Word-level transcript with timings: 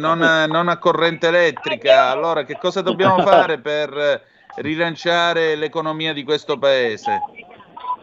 non, 0.00 0.20
non 0.48 0.68
a 0.68 0.78
corrente 0.78 1.26
elettrica. 1.26 2.10
Allora, 2.10 2.44
che 2.44 2.56
cosa 2.56 2.82
dobbiamo 2.82 3.18
fare 3.26 3.58
per 3.58 4.22
rilanciare 4.58 5.56
l'economia 5.56 6.12
di 6.12 6.22
questo 6.22 6.56
paese? 6.56 7.20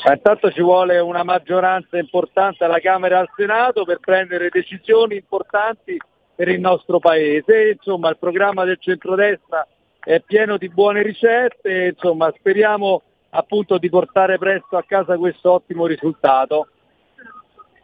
Intanto 0.06 0.52
ci 0.52 0.62
vuole 0.62 1.00
una 1.00 1.24
maggioranza 1.24 1.98
importante 1.98 2.66
alla 2.66 2.80
Camera 2.80 3.16
e 3.16 3.20
al 3.20 3.30
Senato 3.34 3.86
per 3.86 4.00
prendere 4.00 4.50
decisioni 4.50 5.16
importanti 5.16 5.98
per 6.36 6.50
il 6.50 6.60
nostro 6.60 7.00
paese. 7.00 7.70
Insomma, 7.78 8.10
il 8.10 8.18
programma 8.18 8.66
del 8.66 8.78
centrodestra 8.78 9.66
è 9.98 10.20
pieno 10.20 10.58
di 10.58 10.68
buone 10.68 11.02
ricette, 11.02 11.94
insomma, 11.96 12.32
speriamo 12.38 13.04
appunto 13.30 13.78
di 13.78 13.90
portare 13.90 14.38
presto 14.38 14.76
a 14.76 14.84
casa 14.86 15.18
questo 15.18 15.50
ottimo 15.50 15.86
risultato. 15.86 16.68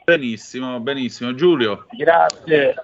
Benissimo, 0.04 0.82
benissimo. 0.82 1.34
Giulio. 1.34 1.86
Grazie. 1.91 2.75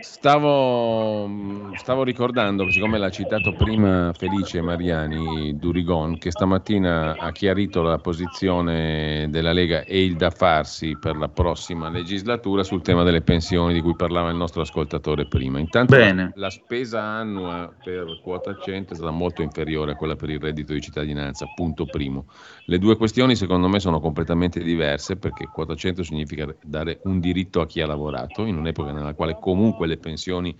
Stavo, 0.00 1.30
stavo, 1.74 2.02
ricordando, 2.02 2.68
siccome 2.70 2.98
l'ha 2.98 3.08
citato 3.08 3.52
prima 3.52 4.12
Felice 4.12 4.60
Mariani 4.60 5.56
Durigon, 5.56 6.18
che 6.18 6.32
stamattina 6.32 7.16
ha 7.16 7.30
chiarito 7.30 7.82
la 7.82 7.98
posizione 7.98 9.28
della 9.30 9.52
Lega 9.52 9.84
e 9.84 10.04
il 10.04 10.16
da 10.16 10.30
farsi 10.30 10.98
per 10.98 11.16
la 11.16 11.28
prossima 11.28 11.88
legislatura 11.88 12.64
sul 12.64 12.82
tema 12.82 13.04
delle 13.04 13.22
pensioni 13.22 13.72
di 13.72 13.80
cui 13.80 13.94
parlava 13.94 14.30
il 14.30 14.36
nostro 14.36 14.62
ascoltatore 14.62 15.28
prima. 15.28 15.60
Intanto 15.60 15.96
la, 15.96 16.30
la, 16.34 16.50
spesa 16.50 17.00
annua 17.00 17.72
per 17.82 18.20
quota 18.22 18.58
100 18.60 18.92
è 18.92 18.96
stata 18.96 19.12
molto 19.12 19.42
inferiore 19.42 19.92
a 19.92 19.94
quella 19.94 20.16
per 20.16 20.30
il 20.30 20.40
reddito 20.40 20.72
di 20.72 20.80
cittadinanza, 20.80 21.46
punto 21.54 21.86
primo. 21.86 22.26
Le 22.64 22.78
due 22.78 22.96
questioni 22.96 23.36
secondo 23.36 23.68
me 23.68 23.78
sono 23.78 24.00
completamente 24.00 24.60
diverse 24.60 25.16
perché 25.16 25.46
quota 25.46 25.76
100 25.76 26.02
significa 26.02 26.52
dare 26.62 27.00
un 27.04 27.20
diritto 27.20 27.60
a 27.60 27.66
chi 27.66 27.80
ha 27.80 27.86
lavorato 27.86 28.44
in 28.44 28.56
un'epoca 28.56 28.90
nella 28.90 29.14
quale 29.14 29.38
comunque 29.40 29.75
le 29.84 29.98
pensioni 29.98 30.56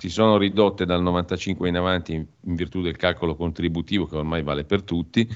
si 0.00 0.08
sono 0.08 0.38
ridotte 0.38 0.86
dal 0.86 1.02
95 1.02 1.68
in 1.68 1.76
avanti 1.76 2.14
in, 2.14 2.24
in 2.44 2.54
virtù 2.54 2.80
del 2.80 2.96
calcolo 2.96 3.34
contributivo 3.36 4.06
che 4.06 4.16
ormai 4.16 4.42
vale 4.42 4.64
per 4.64 4.82
tutti. 4.82 5.28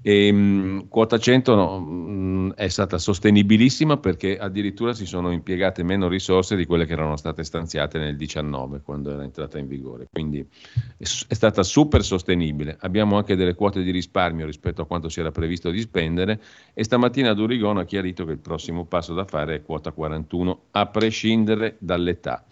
E, 0.00 0.30
mh, 0.30 0.88
quota 0.88 1.18
100 1.18 1.54
no, 1.56 1.80
mh, 1.80 2.52
è 2.54 2.68
stata 2.68 2.98
sostenibilissima 2.98 3.96
perché 3.96 4.38
addirittura 4.38 4.94
si 4.94 5.06
sono 5.06 5.32
impiegate 5.32 5.82
meno 5.82 6.06
risorse 6.06 6.54
di 6.54 6.66
quelle 6.66 6.86
che 6.86 6.92
erano 6.92 7.16
state 7.16 7.42
stanziate 7.42 7.98
nel 7.98 8.16
19 8.16 8.82
quando 8.82 9.10
era 9.10 9.24
entrata 9.24 9.58
in 9.58 9.66
vigore, 9.66 10.06
quindi 10.12 10.38
è, 10.38 11.02
è 11.02 11.34
stata 11.34 11.64
super 11.64 12.04
sostenibile. 12.04 12.76
Abbiamo 12.80 13.16
anche 13.16 13.34
delle 13.34 13.56
quote 13.56 13.82
di 13.82 13.90
risparmio 13.90 14.46
rispetto 14.46 14.82
a 14.82 14.86
quanto 14.86 15.08
si 15.08 15.18
era 15.18 15.32
previsto 15.32 15.70
di 15.70 15.80
spendere 15.80 16.40
e 16.74 16.84
stamattina 16.84 17.32
Durigon 17.32 17.78
ha 17.78 17.84
chiarito 17.84 18.24
che 18.24 18.32
il 18.32 18.38
prossimo 18.38 18.84
passo 18.84 19.14
da 19.14 19.24
fare 19.24 19.56
è 19.56 19.62
quota 19.62 19.90
41 19.90 20.60
a 20.70 20.86
prescindere 20.86 21.74
dall'età 21.80 22.44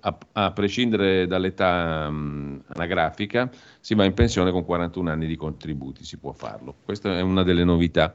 a, 0.00 0.18
a 0.32 0.52
prescindere 0.52 1.26
dall'età 1.26 2.06
um, 2.08 2.62
anagrafica, 2.68 3.50
si 3.80 3.94
va 3.94 4.04
in 4.04 4.14
pensione 4.14 4.50
con 4.50 4.64
41 4.64 5.10
anni 5.10 5.26
di 5.26 5.36
contributi, 5.36 6.04
si 6.04 6.18
può 6.18 6.32
farlo. 6.32 6.74
Questa 6.84 7.16
è 7.16 7.20
una 7.20 7.42
delle 7.42 7.64
novità 7.64 8.14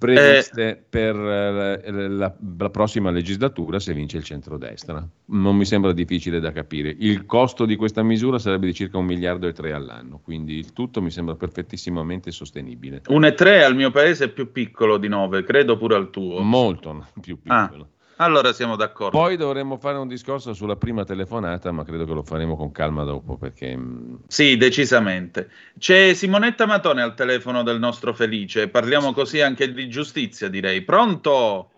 previste 0.00 0.68
eh. 0.70 0.82
per 0.88 1.14
eh, 1.14 2.08
la, 2.08 2.34
la, 2.58 2.70
prossima 2.70 3.10
legislatura 3.10 3.78
se 3.78 3.92
vince 3.92 4.16
il 4.16 4.24
centrodestra. 4.24 5.06
Non 5.26 5.54
mi 5.54 5.66
sembra 5.66 5.92
difficile 5.92 6.40
da 6.40 6.52
capire. 6.52 6.94
Il 6.98 7.26
costo 7.26 7.66
di 7.66 7.76
questa 7.76 8.02
misura 8.02 8.38
sarebbe 8.38 8.66
di 8.66 8.72
circa 8.72 8.96
un 8.96 9.04
miliardo 9.04 9.46
e 9.46 9.52
tre 9.52 9.72
all'anno, 9.72 10.18
quindi 10.24 10.56
il 10.56 10.72
tutto 10.72 11.02
mi 11.02 11.10
sembra 11.10 11.34
perfettissimamente 11.34 12.30
sostenibile. 12.30 13.02
Un 13.08 13.26
e 13.26 13.34
tre 13.34 13.62
al 13.62 13.76
mio 13.76 13.90
paese 13.90 14.24
è 14.24 14.28
più 14.28 14.50
piccolo 14.50 14.96
di 14.96 15.08
9, 15.08 15.44
credo 15.44 15.76
pure 15.76 15.96
al 15.96 16.08
tuo. 16.08 16.40
Molto 16.40 17.06
più 17.20 17.38
piccolo. 17.38 17.82
Ah. 17.82 17.98
Allora 18.20 18.52
siamo 18.52 18.76
d'accordo. 18.76 19.16
Poi 19.16 19.36
dovremmo 19.36 19.78
fare 19.78 19.96
un 19.96 20.06
discorso 20.06 20.52
sulla 20.52 20.76
prima 20.76 21.04
telefonata, 21.04 21.72
ma 21.72 21.84
credo 21.84 22.04
che 22.04 22.12
lo 22.12 22.22
faremo 22.22 22.54
con 22.54 22.70
calma 22.70 23.02
dopo. 23.04 23.38
Perché... 23.38 23.74
Mm, 23.74 24.16
sì, 24.26 24.58
decisamente. 24.58 25.48
C'è 25.78 26.12
Simonetta 26.12 26.66
Matone 26.66 27.00
al 27.00 27.14
telefono 27.14 27.62
del 27.62 27.78
nostro 27.78 28.12
Felice. 28.12 28.68
Parliamo 28.68 29.14
così 29.14 29.40
anche 29.40 29.72
di 29.72 29.88
giustizia, 29.88 30.48
direi. 30.48 30.82
Pronto? 30.82 31.70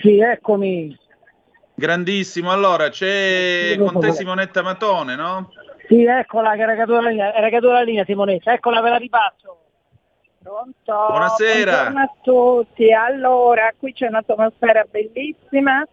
Sì, 0.00 0.18
eccomi. 0.18 0.98
Grandissimo. 1.74 2.50
Allora, 2.50 2.88
c'è 2.88 3.76
con 3.78 4.00
te 4.00 4.12
Simonetta 4.12 4.62
Matone, 4.62 5.14
no? 5.14 5.52
Sì, 5.88 6.04
eccola, 6.04 6.54
che 6.54 6.62
era 6.62 6.74
caduta 6.74 7.02
la 7.02 7.08
linea, 7.10 7.34
era 7.34 7.50
caduta 7.50 7.74
la 7.74 7.82
linea 7.82 8.04
Simonetta. 8.06 8.54
Eccola, 8.54 8.80
ve 8.80 8.88
la 8.88 8.96
ripasso. 8.96 9.61
Pronto? 10.42 11.06
Buonasera. 11.08 11.70
Buongiorno 11.70 12.00
a 12.00 12.12
tutti. 12.20 12.92
Allora, 12.92 13.72
qui 13.78 13.92
c'è 13.92 14.08
un'atmosfera 14.08 14.84
bellissima, 14.90 15.86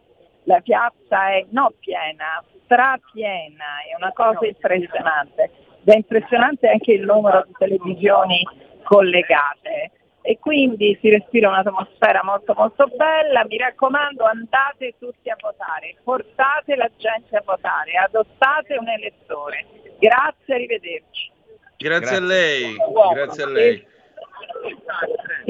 la 0.43 0.59
piazza 0.61 1.29
è 1.29 1.45
non 1.51 1.71
piena, 1.79 2.43
strapiena, 2.63 3.85
è 3.87 3.95
una 3.95 4.11
cosa 4.11 4.47
impressionante. 4.47 5.51
Ed 5.81 5.93
è 5.93 5.95
impressionante 5.95 6.67
anche 6.67 6.93
il 6.93 7.05
numero 7.05 7.43
di 7.45 7.53
televisioni 7.57 8.43
collegate 8.83 9.91
e 10.21 10.39
quindi 10.39 10.97
si 10.99 11.09
respira 11.09 11.49
un'atmosfera 11.49 12.23
molto 12.23 12.53
molto 12.57 12.87
bella. 12.87 13.45
Mi 13.45 13.57
raccomando 13.57 14.23
andate 14.23 14.95
tutti 14.97 15.29
a 15.29 15.37
votare, 15.39 15.95
portate 16.03 16.75
la 16.75 16.89
gente 16.97 17.35
a 17.35 17.43
votare, 17.45 17.91
adottate 18.03 18.77
un 18.77 18.87
elettore. 18.87 19.65
Grazie, 19.99 20.55
arrivederci. 20.55 21.31
Grazie, 21.77 21.99
Grazie. 21.99 22.17
a 22.17 22.19
lei. 22.19 22.75
Grazie 23.13 23.43
a 23.43 23.47
lei. 23.47 23.87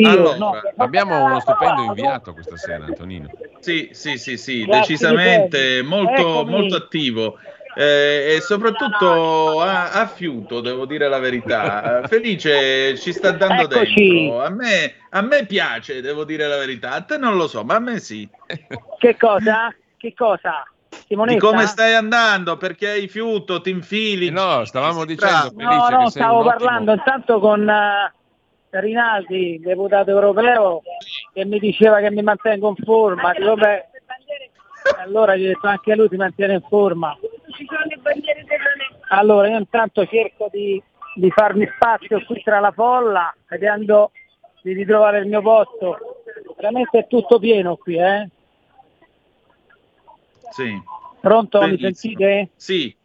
Allora, 0.04 0.38
no, 0.38 0.62
abbiamo 0.78 1.26
uno 1.26 1.40
stipendio 1.40 1.84
inviato 1.86 2.34
questa 2.34 2.58
sera, 2.58 2.86
Antonino. 2.86 3.30
Sì, 3.60 3.90
sì, 3.92 4.18
sì, 4.18 4.38
sì, 4.38 4.66
decisamente 4.66 5.82
molto, 5.84 6.46
molto 6.46 6.76
attivo. 6.76 7.38
Eh, 7.76 8.36
e 8.36 8.42
soprattutto 8.42 9.62
a, 9.62 9.92
a, 9.92 10.08
fiuto, 10.08 10.60
devo 10.60 10.86
dire 10.86 11.08
la 11.08 11.20
verità. 11.20 12.02
Felice 12.08 12.98
ci 12.98 13.14
sta 13.14 13.32
dando 13.32 13.70
Eccoci. 13.70 13.94
dentro. 13.94 14.44
A 14.44 14.50
me, 14.50 14.94
a 15.10 15.22
me 15.22 15.46
piace, 15.46 16.02
devo 16.02 16.24
dire 16.24 16.48
la 16.48 16.58
verità. 16.58 16.92
A 16.92 17.02
te 17.02 17.18
non 17.18 17.36
lo 17.36 17.48
so, 17.48 17.64
ma 17.64 17.76
a 17.76 17.80
me 17.80 18.00
sì. 18.00 18.28
Che 18.98 19.18
cosa? 19.18 19.74
Che 19.98 20.14
cosa? 20.14 20.64
Simonetta? 21.08 21.40
Di 21.40 21.40
come 21.40 21.66
stai 21.68 21.94
andando? 21.94 22.58
Perché 22.58 22.90
hai 22.90 23.08
fiuto, 23.08 23.62
ti 23.62 23.70
infili? 23.70 24.28
Eh 24.28 24.32
no, 24.32 24.66
stavamo 24.66 25.06
dicendo. 25.06 25.54
Felice, 25.56 25.90
no, 25.92 26.02
no, 26.02 26.10
stavo 26.10 26.44
parlando 26.44 26.94
intanto 26.94 27.40
con. 27.40 27.62
Uh 27.62 28.18
Rinaldi, 28.72 29.60
deputato 29.60 30.12
europeo, 30.12 30.82
che 31.34 31.46
mi 31.46 31.60
diceva 31.60 32.00
che 32.00 32.12
mi 32.12 32.22
mantengo 32.22 32.70
in 32.70 32.84
forma. 32.84 33.34
Vabbè, 33.34 33.90
allora 34.98 35.36
gli 35.36 35.46
ho 35.46 35.48
detto 35.48 35.68
anche 35.68 35.96
lui 35.96 36.08
si 36.10 36.16
mantiene 36.16 36.54
in 36.54 36.62
forma. 36.62 37.18
Allora 39.10 39.48
io 39.48 39.58
intanto 39.58 40.06
cerco 40.06 40.50
di, 40.52 40.82
di 41.16 41.32
farmi 41.32 41.70
spazio 41.76 42.24
qui 42.26 42.42
tra 42.44 42.60
la 42.60 42.72
folla, 42.72 43.34
vedendo 43.48 44.12
di 44.62 44.74
ritrovare 44.74 45.20
il 45.20 45.28
mio 45.28 45.42
posto. 45.42 46.24
Veramente 46.56 47.00
è 47.00 47.08
tutto 47.08 47.40
pieno 47.40 47.76
qui, 47.78 47.98
eh? 47.98 48.30
Sì. 50.52 50.82
Pronto, 51.20 51.60
Bellissimo. 51.60 51.88
mi 51.88 51.94
sentite? 51.94 52.50
Sì, 52.56 52.96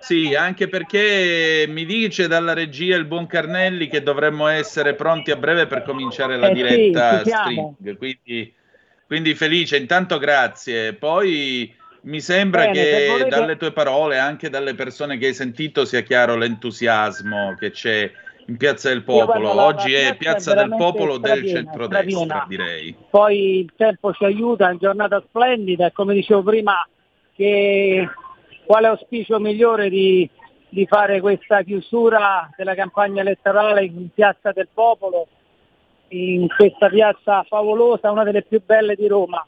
sì, 0.00 0.34
anche 0.34 0.68
perché 0.68 1.66
mi 1.68 1.84
dice 1.84 2.26
dalla 2.26 2.54
regia 2.54 2.96
il 2.96 3.04
buon 3.04 3.26
Carnelli 3.26 3.88
che 3.88 4.02
dovremmo 4.02 4.46
essere 4.46 4.94
pronti 4.94 5.30
a 5.30 5.36
breve 5.36 5.66
per 5.66 5.82
cominciare 5.82 6.36
la 6.36 6.48
eh 6.48 6.54
diretta 6.54 7.22
sì, 7.22 7.30
string. 7.30 7.96
Quindi, 7.96 8.54
quindi, 9.06 9.34
felice, 9.34 9.76
intanto 9.76 10.18
grazie. 10.18 10.94
Poi 10.94 11.74
mi 12.02 12.20
sembra 12.20 12.62
Bene, 12.62 12.72
che 12.72 13.06
volete... 13.08 13.28
dalle 13.28 13.56
tue 13.56 13.72
parole, 13.72 14.18
anche 14.18 14.48
dalle 14.48 14.74
persone 14.74 15.18
che 15.18 15.26
hai 15.26 15.34
sentito, 15.34 15.84
sia 15.84 16.00
chiaro 16.00 16.34
l'entusiasmo 16.36 17.54
che 17.58 17.70
c'è 17.70 18.10
in 18.46 18.56
Piazza 18.56 18.88
del 18.88 19.02
Popolo. 19.02 19.60
Oggi 19.60 19.92
è 19.92 20.16
Piazza 20.16 20.54
del 20.54 20.74
Popolo 20.76 21.14
strapiena, 21.14 21.40
del 21.40 21.50
centrodestra, 21.50 22.24
strapiena. 22.24 22.64
direi. 22.64 22.96
Poi 23.10 23.58
il 23.60 23.72
tempo 23.76 24.12
ci 24.12 24.24
aiuta, 24.24 24.64
è 24.64 24.68
una 24.70 24.78
giornata 24.78 25.22
splendida 25.28 25.86
e 25.86 25.92
come 25.92 26.14
dicevo 26.14 26.42
prima 26.42 26.86
che 27.36 28.08
quale 28.70 28.86
auspicio 28.86 29.40
migliore 29.40 29.88
di, 29.88 30.30
di 30.68 30.86
fare 30.86 31.20
questa 31.20 31.62
chiusura 31.62 32.48
della 32.56 32.76
campagna 32.76 33.20
elettorale 33.20 33.84
in 33.84 34.10
Piazza 34.14 34.52
del 34.52 34.68
Popolo, 34.72 35.26
in 36.10 36.46
questa 36.46 36.88
piazza 36.88 37.42
favolosa, 37.42 38.12
una 38.12 38.22
delle 38.22 38.42
più 38.42 38.62
belle 38.64 38.94
di 38.94 39.08
Roma. 39.08 39.44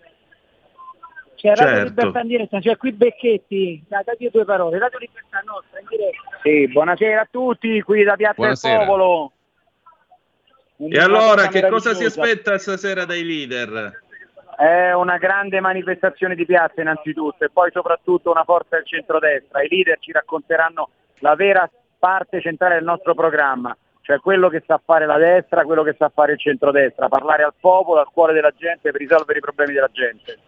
C'è 1.37 1.55
certo. 1.55 1.63
Radio 1.63 1.85
Libertà 1.85 2.21
in 2.21 2.27
diretta, 2.27 2.59
c'è 2.59 2.77
qui 2.77 2.91
Becchetti, 2.91 3.85
date 3.87 4.17
due 4.33 4.45
parole, 4.45 4.81
Radio 4.81 4.99
Libertà 4.99 5.41
nostra 5.47 5.79
in 5.79 5.87
diretta. 5.89 6.41
Sì, 6.43 6.67
buonasera 6.67 7.21
a 7.21 7.29
tutti, 7.31 7.81
qui 7.83 8.03
da 8.03 8.17
Piazza 8.17 8.35
buonasera. 8.35 8.79
del 8.79 8.87
Popolo. 8.89 9.33
e 10.79 10.99
allora 10.99 11.47
che 11.47 11.69
cosa 11.69 11.95
si 11.95 12.03
aspetta 12.03 12.59
stasera 12.59 13.05
dai 13.05 13.23
leader? 13.23 14.03
È 14.63 14.93
una 14.93 15.17
grande 15.17 15.59
manifestazione 15.59 16.37
di 16.37 16.47
piazza 16.47 16.81
innanzitutto 16.81 17.43
e 17.43 17.51
poi 17.51 17.73
soprattutto 17.73 18.31
una 18.31 18.45
forza 18.45 18.77
del 18.77 18.87
centrodestra. 18.87 19.61
I 19.61 19.67
leader 19.69 19.99
ci 19.99 20.13
racconteranno 20.13 20.91
la 21.19 21.35
vera 21.35 21.69
parte 21.99 22.41
centrale 22.41 22.75
del 22.75 22.85
nostro 22.85 23.13
programma, 23.13 23.77
cioè 24.03 24.21
quello 24.21 24.49
che 24.49 24.63
sa 24.65 24.81
fare 24.85 25.05
la 25.05 25.19
destra, 25.19 25.65
quello 25.65 25.83
che 25.83 25.97
sa 25.99 26.13
fare 26.15 26.35
il 26.35 26.39
centrodestra, 26.39 27.09
parlare 27.09 27.43
al 27.43 27.55
popolo, 27.59 27.99
al 27.99 28.11
cuore 28.13 28.35
della 28.35 28.53
gente 28.57 28.93
per 28.93 29.01
risolvere 29.01 29.39
i 29.39 29.43
problemi 29.43 29.73
della 29.73 29.91
gente. 29.91 30.39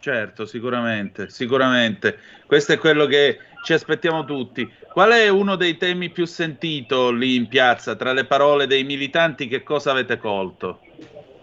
Certo, 0.00 0.44
sicuramente, 0.44 1.28
sicuramente. 1.28 2.18
Questo 2.46 2.72
è 2.72 2.78
quello 2.78 3.06
che 3.06 3.38
ci 3.62 3.74
aspettiamo 3.74 4.24
tutti. 4.24 4.68
Qual 4.90 5.12
è 5.12 5.28
uno 5.28 5.54
dei 5.54 5.76
temi 5.76 6.10
più 6.10 6.24
sentito 6.24 7.12
lì 7.12 7.36
in 7.36 7.46
piazza? 7.46 7.94
Tra 7.94 8.12
le 8.12 8.24
parole 8.24 8.66
dei 8.66 8.82
militanti, 8.82 9.46
che 9.46 9.62
cosa 9.62 9.92
avete 9.92 10.18
colto? 10.18 10.80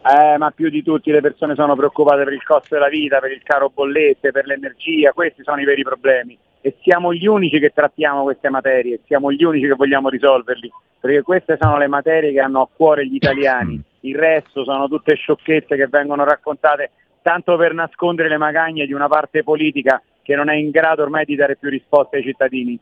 Eh, 0.07 0.37
ma 0.37 0.51
più 0.51 0.69
di 0.69 0.83
tutti 0.83 1.09
le 1.09 1.19
persone 1.19 1.55
sono 1.55 1.75
preoccupate 1.75 2.23
per 2.23 2.33
il 2.33 2.43
costo 2.43 2.75
della 2.75 2.89
vita, 2.89 3.17
per 3.17 3.31
il 3.31 3.41
caro 3.41 3.71
bollette, 3.73 4.31
per 4.31 4.45
l'energia, 4.45 5.13
questi 5.13 5.41
sono 5.43 5.59
i 5.59 5.65
veri 5.65 5.81
problemi 5.81 6.37
e 6.61 6.75
siamo 6.81 7.11
gli 7.11 7.25
unici 7.25 7.59
che 7.59 7.71
trattiamo 7.73 8.23
queste 8.23 8.49
materie, 8.49 8.99
siamo 9.05 9.31
gli 9.31 9.43
unici 9.43 9.67
che 9.67 9.73
vogliamo 9.73 10.09
risolverli, 10.09 10.71
perché 10.99 11.21
queste 11.21 11.57
sono 11.59 11.77
le 11.77 11.87
materie 11.87 12.31
che 12.31 12.39
hanno 12.39 12.61
a 12.61 12.69
cuore 12.71 13.07
gli 13.07 13.15
italiani, 13.15 13.81
il 14.01 14.15
resto 14.15 14.63
sono 14.63 14.87
tutte 14.87 15.15
sciocchezze 15.15 15.75
che 15.75 15.87
vengono 15.87 16.23
raccontate 16.23 16.91
tanto 17.21 17.57
per 17.57 17.73
nascondere 17.73 18.29
le 18.29 18.37
magagne 18.37 18.85
di 18.85 18.93
una 18.93 19.07
parte 19.07 19.43
politica 19.43 20.01
che 20.21 20.35
non 20.35 20.49
è 20.49 20.55
in 20.55 20.69
grado 20.69 21.01
ormai 21.01 21.25
di 21.25 21.35
dare 21.35 21.55
più 21.55 21.69
risposte 21.69 22.17
ai 22.17 22.23
cittadini. 22.23 22.79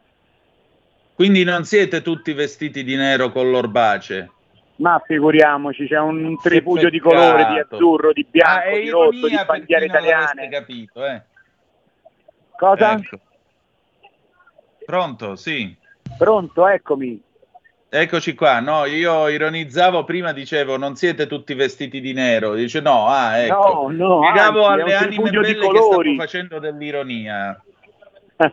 Quindi 1.14 1.44
non 1.46 1.64
siete 1.64 2.02
tutti 2.02 2.34
vestiti 2.34 2.84
di 2.84 2.96
nero 2.96 3.32
con 3.32 3.50
l'orbace? 3.50 4.30
Ma 4.76 5.02
figuriamoci, 5.06 5.88
c'è 5.88 6.00
un 6.00 6.36
tripudio 6.42 6.90
di 6.90 7.00
colore, 7.00 7.46
di 7.46 7.60
azzurro, 7.60 8.12
di 8.12 8.26
bianco, 8.30 8.70
ah, 8.70 8.80
di 8.80 8.90
rosso, 8.90 9.28
di 9.28 9.40
bandiere 9.46 9.86
italiane. 9.86 10.50
capito, 10.50 11.06
eh? 11.06 11.22
Cosa? 12.58 12.94
Ecco. 12.94 13.20
Pronto, 14.86 15.36
sì. 15.36 15.76
Pronto, 16.18 16.68
eccomi. 16.68 17.22
Eccoci 17.96 18.34
qua, 18.34 18.60
no, 18.60 18.86
io 18.86 19.30
ironizzavo 19.30 20.04
prima, 20.04 20.34
dicevo 20.34 20.78
non 20.78 20.96
siete 20.96 21.28
tutti 21.28 21.54
vestiti 21.54 22.02
di 22.02 22.12
nero, 22.12 22.56
dice 22.56 22.80
no, 22.82 23.06
ah 23.06 23.38
ecco, 23.38 23.88
no, 23.92 24.08
no, 24.08 24.24
spiegavo 24.24 24.66
anzi, 24.66 24.82
alle 24.82 24.96
anime 24.96 25.30
belle 25.30 25.70
che 25.70 25.80
stanno 25.80 26.16
facendo 26.16 26.58
dell'ironia. 26.58 27.64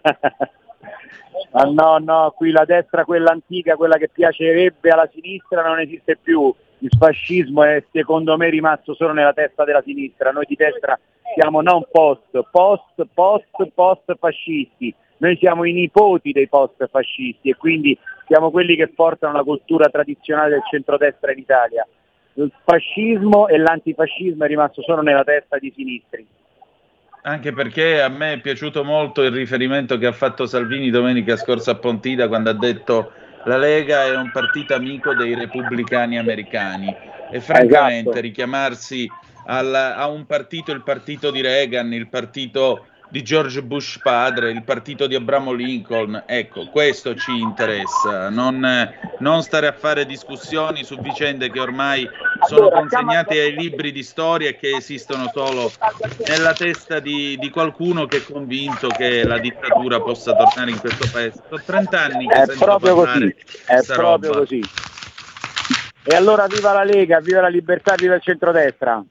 ah, 1.53 1.65
no, 1.65 1.99
no, 1.99 2.33
qui 2.37 2.51
la 2.51 2.65
destra, 2.65 3.05
quella 3.05 3.31
antica, 3.31 3.77
quella 3.77 3.97
che 3.97 4.09
piacerebbe 4.09 4.91
alla 4.91 5.09
sinistra 5.13 5.63
non 5.63 5.81
esiste 5.81 6.17
più, 6.17 6.55
il 6.79 6.91
fascismo 6.99 7.63
è 7.63 7.83
secondo 7.93 8.37
me 8.37 8.49
rimasto 8.49 8.95
solo 8.95 9.13
nella 9.13 9.33
testa 9.33 9.65
della 9.65 9.83
sinistra, 9.83 10.31
noi 10.31 10.47
di 10.47 10.57
destra 10.57 10.99
siamo 11.35 11.61
non 11.61 11.85
post, 11.91 12.41
post, 12.51 13.07
post, 13.13 13.71
post 13.75 14.17
fascisti, 14.19 14.95
noi 15.19 15.37
siamo 15.37 15.65
i 15.65 15.73
nipoti 15.73 16.33
dei 16.33 16.49
post 16.49 16.89
fascisti 16.89 17.51
e 17.51 17.57
quindi 17.57 17.97
siamo 18.27 18.51
quelli 18.51 18.77
che 18.77 18.89
portano 18.89 19.35
la 19.35 19.43
cultura 19.43 19.89
tradizionale 19.89 20.51
del 20.51 20.63
centrodestra 20.71 21.33
in 21.33 21.39
Italia. 21.39 21.87
Il 22.35 22.53
fascismo 22.65 23.49
e 23.49 23.59
l'antifascismo 23.59 24.45
è 24.45 24.49
rimasto 24.49 24.83
solo 24.83 25.03
nella 25.03 25.25
testa 25.25 25.59
di 25.59 25.73
sinistri. 25.75 26.27
Anche 27.23 27.53
perché 27.53 28.01
a 28.01 28.09
me 28.09 28.35
è 28.35 28.41
piaciuto 28.41 28.83
molto 28.83 29.23
il 29.23 29.31
riferimento 29.31 29.99
che 29.99 30.07
ha 30.07 30.13
fatto 30.13 30.47
Salvini 30.47 30.91
domenica 30.91 31.37
scorsa 31.37 31.73
a 31.73 31.75
Pontida 31.75 32.29
quando 32.29 32.49
ha 32.49 32.55
detto 32.55 33.13
la 33.45 33.59
Lega 33.59 34.05
è 34.05 34.17
un 34.17 34.31
partito 34.31 34.75
amico 34.75 35.15
dei 35.15 35.35
repubblicani 35.35 36.19
americani 36.19 36.95
e 37.31 37.41
francamente 37.41 38.09
esatto. 38.09 38.21
richiamarsi 38.21 39.11
al, 39.47 39.75
a 39.75 40.07
un 40.09 40.27
partito, 40.27 40.73
il 40.73 40.83
partito 40.83 41.31
di 41.31 41.41
Reagan, 41.41 41.93
il 41.93 42.09
partito 42.09 42.87
di 43.11 43.23
George 43.23 43.63
Bush 43.63 43.99
padre, 44.01 44.53
il 44.53 44.63
partito 44.63 45.07
di 45.07 45.17
Abramo 45.17 45.53
Lincoln, 45.53 46.23
ecco, 46.27 46.69
questo 46.69 47.17
ci 47.17 47.37
interessa, 47.37 48.31
non, 48.31 48.65
non 49.19 49.43
stare 49.43 49.67
a 49.67 49.73
fare 49.73 50.07
discussioni 50.07 50.85
su 50.85 50.97
vicende 51.01 51.51
che 51.51 51.59
ormai 51.59 52.09
sono 52.47 52.71
consegnate 52.71 53.41
ai 53.41 53.55
libri 53.55 53.91
di 53.91 54.05
storia 54.05 54.51
e 54.51 54.57
che 54.57 54.77
esistono 54.77 55.29
solo 55.35 55.73
nella 56.29 56.53
testa 56.53 57.01
di, 57.01 57.37
di, 57.39 57.51
qualcuno 57.51 58.07
che 58.07 58.19
è 58.19 58.23
convinto 58.23 58.87
che 58.87 59.25
la 59.25 59.39
dittatura 59.39 60.01
possa 60.01 60.35
tornare 60.35 60.71
in 60.71 60.79
questo 60.79 61.09
paese. 61.11 61.43
Sono 61.49 61.63
30 61.67 62.01
anni 62.01 62.29
che 62.29 62.43
è 62.43 62.47
proprio 62.57 62.95
così, 62.95 63.35
è 63.67 63.83
proprio 63.87 64.33
roba. 64.33 64.39
così. 64.39 64.63
E 66.05 66.15
allora 66.15 66.47
viva 66.47 66.73
la 66.73 66.85
Lega, 66.85 67.21
viva 67.21 67.41
la 67.41 67.49
libertà, 67.49 67.95
viva 67.97 68.15
il 68.15 68.23
centrodestra. 68.23 69.05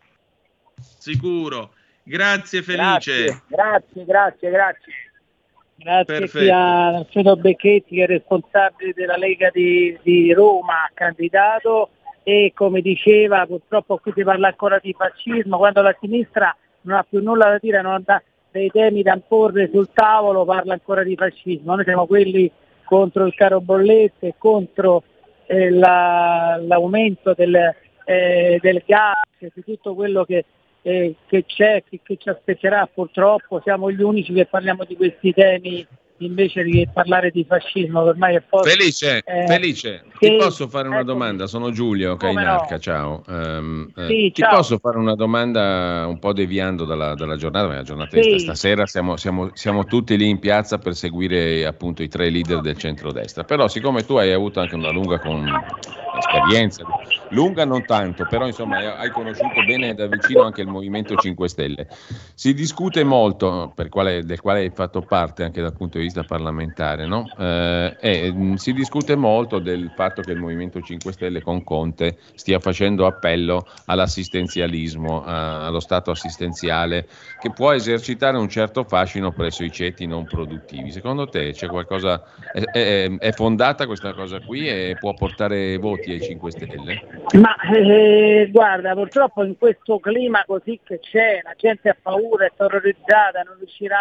Sicuro. 0.98 1.74
Grazie 2.10 2.64
Felice. 2.64 3.44
Grazie, 3.48 4.04
grazie, 4.04 4.50
grazie. 4.50 4.94
Grazie, 5.76 6.18
grazie 6.18 6.52
a 6.52 6.88
Alfredo 6.88 7.36
Becchetti 7.36 7.98
che 7.98 8.04
è 8.04 8.08
responsabile 8.08 8.94
della 8.96 9.16
Lega 9.16 9.52
di, 9.54 9.96
di, 10.02 10.34
Roma, 10.34 10.90
candidato 10.96 11.92
e 12.24 12.52
come 12.56 12.82
diceva 12.82 13.46
purtroppo 13.46 14.00
qui 14.00 14.12
si 14.16 14.24
parla 14.24 14.48
ancora 14.48 14.80
di 14.82 14.94
fascismo, 14.98 15.58
quando 15.58 15.84
la 15.84 15.96
sinistra 16.02 16.54
non 16.82 16.98
ha 16.98 17.06
più 17.08 17.22
nulla 17.22 17.52
da 17.52 17.60
dire, 17.62 17.80
non 17.84 18.04
ha 18.04 18.24
dei 18.50 18.72
temi 18.72 19.04
da 19.04 19.20
porre 19.26 19.70
sul 19.72 19.90
tavolo, 19.94 20.46
parla 20.46 20.74
ancora 20.74 21.04
di 21.04 21.16
fascismo. 21.16 21.76
Noi 21.76 21.84
siamo 21.84 22.08
quelli 22.08 22.52
contro 22.86 23.28
il 23.28 23.36
caro 23.36 23.62
bollette, 23.62 24.34
contro 24.40 25.04
eh, 25.46 25.70
la, 25.70 26.60
l'aumento 26.60 27.36
del, 27.36 27.56
eh, 28.04 28.58
del 28.60 28.82
gas, 28.84 29.14
di 29.38 29.64
tutto 29.64 29.94
quello 29.94 30.26
che 30.26 30.44
eh, 30.82 31.16
che 31.28 31.46
c'è, 31.46 31.84
che, 31.88 32.00
che, 32.04 32.18
ci 32.18 32.30
aspetterà 32.30 32.90
purtroppo, 32.92 33.62
siamo 33.64 33.92
gli 33.92 34.02
unici 34.02 34.34
che 34.34 34.46
parliamo 34.46 34.84
di 34.86 34.96
questi 34.96 35.34
temi 35.34 35.86
invece 36.20 36.64
di 36.64 36.88
parlare 36.92 37.32
di 37.32 37.46
fascismo 37.48 38.02
ormai 38.02 38.36
è 38.36 38.44
forte. 38.48 38.70
Felice, 38.70 39.22
eh, 39.26 39.46
Felice 39.48 40.04
che, 40.18 40.30
ti 40.30 40.36
posso 40.38 40.68
fare 40.68 40.88
una 40.88 40.98
ecco, 40.98 41.06
domanda? 41.06 41.48
Sono 41.48 41.72
Giulio 41.72 42.16
Cainarca, 42.18 42.76
no. 42.76 42.80
ciao. 42.80 43.24
Um, 43.28 43.92
eh, 43.96 44.08
sì, 44.08 44.32
ti 44.34 44.42
ciao. 44.42 44.58
posso 44.58 44.78
fare 44.80 44.98
una 44.98 45.16
domanda 45.16 46.06
un 46.08 46.20
po' 46.20 46.34
deviando 46.34 46.86
dalla, 46.86 47.14
dalla 47.16 47.36
giornata, 47.36 47.68
la 47.68 47.84
giornata 47.84 48.22
sì. 48.22 48.40
stasera 48.40 48.86
siamo, 48.86 49.16
siamo, 49.18 49.52
siamo, 49.54 49.86
tutti 49.86 50.18
lì 50.18 50.30
in 50.30 50.40
piazza 50.40 50.78
per 50.78 50.96
seguire 50.96 51.66
appunto 51.66 52.04
i 52.04 52.08
tre 52.08 52.30
leader 52.30 52.62
del 52.62 52.78
centrodestra, 52.78 53.44
però 53.44 53.68
siccome 53.68 54.04
tu 54.04 54.16
hai 54.16 54.32
avuto 54.32 54.60
anche 54.60 54.76
una 54.76 54.92
lunga 54.92 55.20
con, 55.20 55.46
esperienza, 56.20 56.84
lunga 57.30 57.66
non 57.66 57.86
tanto, 57.86 58.26
però 58.30 58.46
insomma 58.46 58.98
hai 58.98 59.10
conosciuto 59.10 59.64
bene 59.66 59.94
da 59.96 60.08
vicino 60.08 60.44
anche 60.44 60.62
il 60.62 60.68
Movimento 60.68 61.16
5 61.16 61.48
Stelle. 61.50 61.88
Si 62.34 62.54
discute 62.54 63.04
molto, 63.04 63.74
quale, 63.90 64.24
del 64.24 64.40
quale 64.40 64.60
hai 64.60 64.70
fatto 64.70 65.02
parte 65.02 65.44
anche 65.44 65.62
dal 65.62 65.76
punto 65.76 65.98
di 65.98 66.04
vista 66.04 66.24
parlamentare, 66.24 67.06
no? 67.06 67.26
eh, 67.38 67.96
e, 68.00 68.32
mm, 68.32 68.56
si 68.56 68.74
discute 68.74 69.16
molto 69.16 69.60
del 69.60 69.92
fatto 69.96 70.22
che 70.22 70.32
il 70.32 70.38
Movimento 70.38 70.82
5 70.82 71.12
Stelle 71.12 71.42
con 71.42 71.64
Conte 71.64 72.18
stia 72.36 72.60
facendo 72.60 73.06
appello 73.06 73.66
all'assistenzialismo, 73.86 75.24
a, 75.24 75.66
allo 75.66 75.80
Stato 75.80 76.12
assistenziale, 76.12 77.08
che 77.40 77.52
può 77.52 77.72
esercitare 77.72 78.38
un 78.38 78.50
certo 78.50 78.84
fascino 78.84 79.32
presso 79.32 79.64
i 79.64 79.72
ceti 79.72 80.06
non 80.06 80.26
produttivi. 80.26 80.92
Secondo 80.92 81.28
te 81.28 81.52
c'è 81.52 81.68
qualcosa, 81.68 82.24
è, 82.52 82.62
è, 82.62 83.18
è 83.18 83.32
fondata 83.32 83.86
questa 83.86 84.14
cosa 84.14 84.40
qui 84.40 84.68
e 84.68 84.98
può 85.00 85.14
portare 85.14 85.78
voti 85.78 86.09
ai 86.14 86.22
5 86.22 86.52
Stelle? 86.52 87.02
Ma 87.34 87.56
eh, 87.74 88.50
guarda, 88.52 88.94
purtroppo 88.94 89.44
in 89.44 89.58
questo 89.58 90.00
clima 90.00 90.44
così 90.46 90.80
che 90.84 91.00
c'è, 91.00 91.42
la 91.44 91.54
gente 91.58 91.90
ha 91.90 91.98
paura, 92.02 92.46
è 92.46 92.52
terrorizzata, 92.56 93.42
non 93.46 93.56
riuscirà 93.58 93.98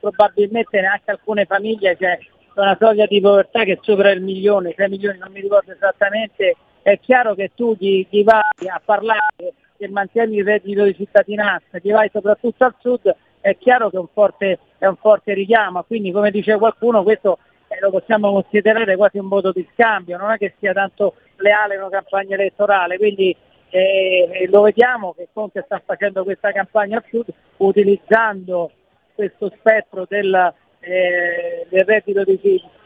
probabilmente 0.00 0.80
neanche 0.80 1.10
alcune 1.10 1.44
famiglie, 1.44 1.96
c'è 1.96 2.18
una 2.54 2.76
soglia 2.80 3.06
di 3.06 3.20
povertà 3.20 3.64
che 3.64 3.78
supera 3.82 4.10
il 4.10 4.22
milione, 4.22 4.74
6 4.76 4.88
milioni, 4.88 5.18
non 5.18 5.32
mi 5.32 5.40
ricordo 5.40 5.72
esattamente, 5.72 6.56
è 6.82 6.98
chiaro 7.00 7.34
che 7.34 7.52
tu 7.54 7.74
gli, 7.78 8.06
gli 8.08 8.24
vai 8.24 8.40
a 8.68 8.80
parlare 8.84 9.54
e 9.76 9.88
mantieni 9.88 10.36
il 10.36 10.44
reddito 10.44 10.84
di 10.84 10.94
cittadinanza, 10.94 11.78
gli 11.80 11.90
vai 11.90 12.08
soprattutto 12.12 12.64
al 12.64 12.74
sud, 12.78 13.14
è 13.40 13.56
chiaro 13.58 13.90
che 13.90 13.96
è 13.96 14.00
un 14.00 14.08
forte, 14.12 14.58
è 14.78 14.86
un 14.86 14.96
forte 14.96 15.34
richiamo, 15.34 15.82
quindi 15.84 16.10
come 16.10 16.30
dice 16.30 16.56
qualcuno 16.56 17.02
questo 17.02 17.38
eh, 17.68 17.78
lo 17.80 17.90
possiamo 17.90 18.32
considerare 18.32 18.96
quasi 18.96 19.18
un 19.18 19.28
voto 19.28 19.52
di 19.52 19.66
scambio, 19.72 20.16
non 20.16 20.30
è 20.30 20.38
che 20.38 20.54
sia 20.58 20.72
tanto 20.72 21.14
leale 21.36 21.76
una 21.76 21.88
campagna 21.88 22.34
elettorale, 22.34 22.96
quindi 22.96 23.36
eh, 23.70 24.46
lo 24.48 24.62
vediamo 24.62 25.12
che 25.12 25.28
Conte 25.32 25.62
sta 25.64 25.82
facendo 25.84 26.24
questa 26.24 26.52
campagna 26.52 26.96
al 26.96 27.24
utilizzando 27.58 28.70
questo 29.14 29.52
spettro 29.58 30.06
del, 30.08 30.54
eh, 30.80 31.66
del 31.68 31.84
reddito 31.84 32.22
di, 32.24 32.38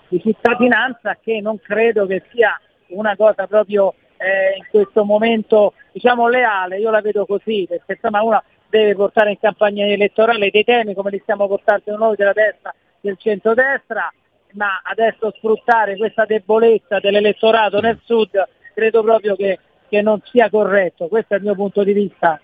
di, 0.09 0.21
cittadinanza 0.21 1.19
che 1.21 1.41
non 1.41 1.61
credo 1.61 2.07
che 2.07 2.23
sia 2.33 2.59
una 2.89 3.15
cosa 3.17 3.47
proprio 3.47 3.95
eh, 4.17 4.57
in 4.57 4.65
questo 4.71 5.05
momento 5.05 5.75
diciamo 5.93 6.29
leale, 6.29 6.79
io 6.79 6.91
la 6.91 7.01
vedo 7.01 7.27
così, 7.27 7.67
perché 7.69 7.93
insomma 7.93 8.23
uno 8.23 8.43
deve 8.69 8.95
portare 8.95 9.31
in 9.31 9.39
campagna 9.39 9.85
elettorale 9.87 10.51
dei 10.51 10.65
temi 10.65 10.95
come 10.95 11.11
li 11.11 11.19
stiamo 11.21 11.49
portando 11.49 11.97
noi 11.97 12.17
della 12.17 12.33
destra 12.33 12.75
del 13.01 13.17
centrodestra 13.19 14.13
ma 14.53 14.81
adesso 14.83 15.33
sfruttare 15.37 15.97
questa 15.97 16.25
debolezza 16.25 16.99
dell'elettorato 16.99 17.81
nel 17.81 17.99
sud 18.05 18.31
credo 18.75 19.03
proprio 19.03 19.37
che, 19.37 19.59
che 19.89 20.03
non 20.03 20.21
sia 20.25 20.49
corretto, 20.49 21.09
questo 21.09 21.35
è 21.35 21.37
il 21.39 21.43
mio 21.45 21.55
punto 21.55 21.83
di 21.85 21.93
vista. 21.93 22.41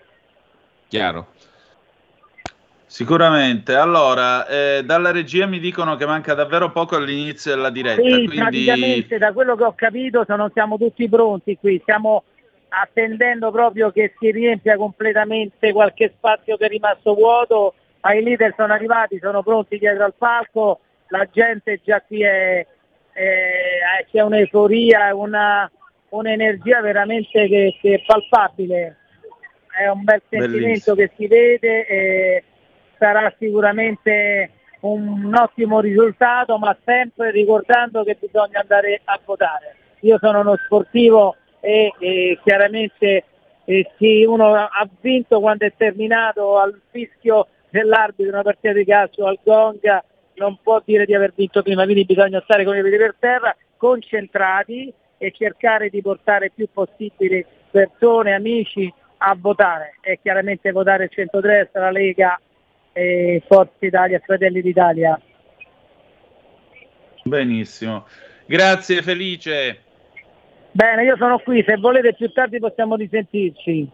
Chiaro. 0.87 1.27
Sicuramente. 2.85 3.75
Allora, 3.75 4.47
eh, 4.47 4.81
dalla 4.85 5.11
regia 5.11 5.45
mi 5.45 5.59
dicono 5.59 5.97
che 5.97 6.05
manca 6.05 6.33
davvero 6.33 6.71
poco 6.71 6.95
all'inizio 6.95 7.53
della 7.53 7.69
diretta. 7.69 8.01
Sì, 8.01 8.09
quindi... 8.09 8.37
praticamente 8.37 9.17
da 9.17 9.33
quello 9.33 9.55
che 9.55 9.63
ho 9.65 9.73
capito 9.75 10.23
sono, 10.25 10.49
siamo 10.53 10.77
tutti 10.77 11.07
pronti 11.09 11.57
qui, 11.57 11.79
stiamo 11.81 12.23
attendendo 12.69 13.51
proprio 13.51 13.91
che 13.91 14.13
si 14.19 14.31
riempia 14.31 14.77
completamente 14.77 15.71
qualche 15.73 16.13
spazio 16.15 16.57
che 16.57 16.65
è 16.65 16.69
rimasto 16.69 17.13
vuoto 17.13 17.73
ai 18.01 18.23
leader 18.23 18.53
sono 18.55 18.73
arrivati, 18.73 19.19
sono 19.21 19.43
pronti 19.43 19.77
dietro 19.77 20.05
al 20.05 20.13
palco, 20.17 20.79
la 21.09 21.27
gente 21.31 21.79
già 21.83 22.01
qui 22.01 22.23
è, 22.23 22.65
è 23.11 24.05
c'è 24.11 24.21
un'euforia, 24.21 25.13
una, 25.15 25.69
un'energia 26.09 26.81
veramente 26.81 27.47
che, 27.47 27.77
che, 27.81 27.93
è 27.95 28.03
palpabile, 28.05 28.97
è 29.77 29.87
un 29.87 30.03
bel 30.03 30.21
sentimento 30.29 30.93
Bellissimo. 30.93 30.95
che 30.95 31.11
si 31.15 31.27
vede 31.27 31.85
e 31.85 32.43
sarà 32.97 33.33
sicuramente 33.37 34.51
un 34.81 35.33
ottimo 35.35 35.79
risultato, 35.79 36.57
ma 36.57 36.75
sempre 36.85 37.31
ricordando 37.31 38.03
che 38.03 38.17
bisogna 38.19 38.59
andare 38.59 39.01
a 39.03 39.19
votare. 39.23 39.75
Io 40.01 40.17
sono 40.19 40.41
uno 40.41 40.55
sportivo 40.63 41.35
e, 41.59 41.91
e 41.99 42.39
chiaramente 42.43 43.23
eh, 43.65 43.91
sì, 43.97 44.23
uno 44.23 44.53
ha 44.53 44.87
vinto 45.01 45.39
quando 45.39 45.65
è 45.65 45.73
terminato 45.75 46.57
al 46.57 46.79
fischio 46.91 47.47
dell'arbitro 47.69 48.33
una 48.33 48.43
partita 48.43 48.73
di 48.73 48.85
calcio 48.85 49.25
al 49.25 49.39
Gonga, 49.43 50.03
non 50.37 50.57
può 50.61 50.81
dire 50.83 51.05
di 51.05 51.13
aver 51.13 51.33
vinto 51.35 51.61
prima, 51.61 51.83
quindi 51.83 52.05
bisogna 52.05 52.41
stare 52.43 52.63
con 52.63 52.77
i 52.77 52.81
piedi 52.81 52.97
per 52.97 53.15
terra, 53.19 53.55
concentrati 53.75 54.93
e 55.17 55.31
cercare 55.31 55.89
di 55.89 56.01
portare 56.01 56.51
più 56.53 56.67
possibili 56.71 57.45
persone, 57.69 58.33
amici 58.33 58.91
a 59.17 59.35
votare 59.37 59.97
e 60.01 60.19
chiaramente 60.21 60.71
votare 60.71 61.05
il 61.05 61.09
centrodestra, 61.11 61.81
la 61.81 61.91
Lega 61.91 62.39
e 62.93 63.41
Forza 63.47 63.85
Italia, 63.85 64.21
Fratelli 64.23 64.61
d'Italia. 64.61 65.19
Benissimo, 67.23 68.05
grazie 68.45 69.01
Felice. 69.01 69.81
Bene, 70.71 71.03
io 71.03 71.17
sono 71.17 71.39
qui, 71.39 71.63
se 71.65 71.75
volete 71.77 72.13
più 72.13 72.31
tardi 72.31 72.59
possiamo 72.59 72.95
risentirci. 72.95 73.89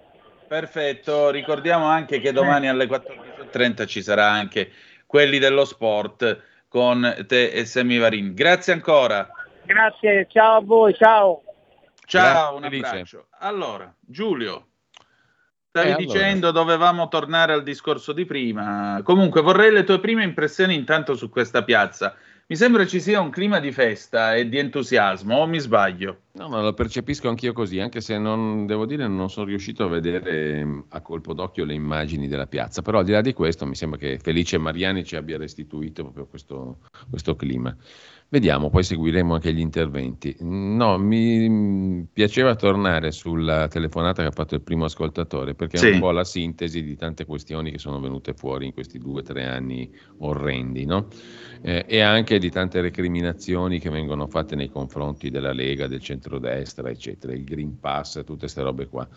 Perfetto, 0.46 1.32
ricordiamo 1.32 1.86
anche 1.86 2.20
che 2.20 2.34
domani 2.34 2.68
alle 2.68 2.86
14.30 2.86 3.88
ci 3.88 4.04
sarà 4.04 4.30
anche 4.30 4.70
quelli 5.14 5.38
dello 5.38 5.64
sport 5.64 6.42
con 6.68 7.24
te 7.28 7.52
e 7.52 7.66
Semivarin. 7.66 8.34
Grazie 8.34 8.74
ancora. 8.74 9.30
Grazie, 9.64 10.26
ciao 10.28 10.58
a 10.58 10.62
voi, 10.62 10.96
ciao. 10.96 11.44
Ciao, 12.04 12.56
un 12.56 12.64
abbraccio. 12.64 13.28
Allora, 13.38 13.94
Giulio, 14.00 14.70
stavi 15.70 15.92
eh, 15.92 15.96
dicendo 15.98 16.48
allora. 16.48 16.64
dovevamo 16.64 17.10
tornare 17.10 17.54
al 17.54 17.62
discorso 17.62 18.12
di 18.12 18.26
prima. 18.26 19.02
Comunque 19.04 19.42
vorrei 19.42 19.72
le 19.72 19.84
tue 19.84 20.00
prime 20.00 20.24
impressioni 20.24 20.74
intanto 20.74 21.14
su 21.14 21.30
questa 21.30 21.64
piazza. 21.64 22.16
Mi 22.46 22.58
sembra 22.58 22.86
ci 22.86 23.00
sia 23.00 23.22
un 23.22 23.30
clima 23.30 23.62
di 23.62 23.72
festa 23.72 24.36
e 24.36 24.50
di 24.50 24.58
entusiasmo, 24.58 25.38
o 25.38 25.48
mi 25.48 25.60
sbaglio? 25.60 26.24
No, 26.34 26.50
ma 26.50 26.62
lo 26.62 26.74
percepisco 26.74 27.30
anch'io 27.30 27.54
così, 27.54 27.80
anche 27.80 28.02
se 28.02 28.18
non 28.18 28.66
devo 28.66 28.86
dire 28.86 29.08
non 29.08 29.30
sono 29.30 29.46
riuscito 29.46 29.86
a 29.86 29.88
vedere 29.88 30.84
a 30.90 31.00
colpo 31.00 31.34
d'occhio 31.34 31.64
le 31.64 31.74
immagini 31.74 32.28
della 32.28 32.46
piazza, 32.46 32.82
però 32.82 33.00
al 33.00 33.06
di 33.06 33.14
là 33.14 33.22
di 33.22 33.32
questo 33.32 33.66
mi 33.66 33.76
sembra 33.76 33.98
che 33.98 34.20
Felice 34.20 34.58
Mariani 34.58 35.06
ci 35.06 35.16
abbia 35.16 35.38
restituito 35.38 36.04
proprio 36.04 36.26
questo, 36.26 36.80
questo 37.10 37.38
clima. 37.38 37.74
Vediamo, 38.34 38.72
poi 38.72 38.82
seguiremo 38.82 39.36
anche 39.36 39.54
gli 39.54 39.60
interventi. 39.60 40.36
No, 40.40 40.98
mi 40.98 42.08
piaceva 42.12 42.56
tornare 42.56 43.12
sulla 43.12 43.68
telefonata 43.68 44.24
che 44.24 44.30
ha 44.30 44.32
fatto 44.32 44.56
il 44.56 44.62
primo 44.62 44.86
ascoltatore, 44.86 45.54
perché 45.54 45.78
sì. 45.78 45.90
è 45.90 45.94
un 45.94 46.00
po' 46.00 46.10
la 46.10 46.24
sintesi 46.24 46.82
di 46.82 46.96
tante 46.96 47.26
questioni 47.26 47.70
che 47.70 47.78
sono 47.78 48.00
venute 48.00 48.34
fuori 48.34 48.66
in 48.66 48.74
questi 48.74 48.98
due 48.98 49.20
o 49.20 49.22
tre 49.22 49.46
anni 49.46 49.88
orrendi, 50.18 50.84
no? 50.84 51.10
eh, 51.62 51.86
e 51.88 52.00
anche 52.02 52.40
di 52.40 52.50
tante 52.50 52.82
recriminazioni 52.82 53.78
che 53.78 53.92
vengono 53.92 54.26
fatte 54.26 54.56
nei 54.56 54.72
confronti 54.72 55.30
della 55.30 55.54
Lega, 55.54 55.86
del 55.86 56.02
centrodestra, 56.02 56.90
eccetera, 56.90 57.34
il 57.34 57.44
Green 57.44 57.80
Pass, 57.80 58.24
tutte 58.24 58.40
queste 58.40 58.64
robe 58.64 58.88
qua. 58.88 59.08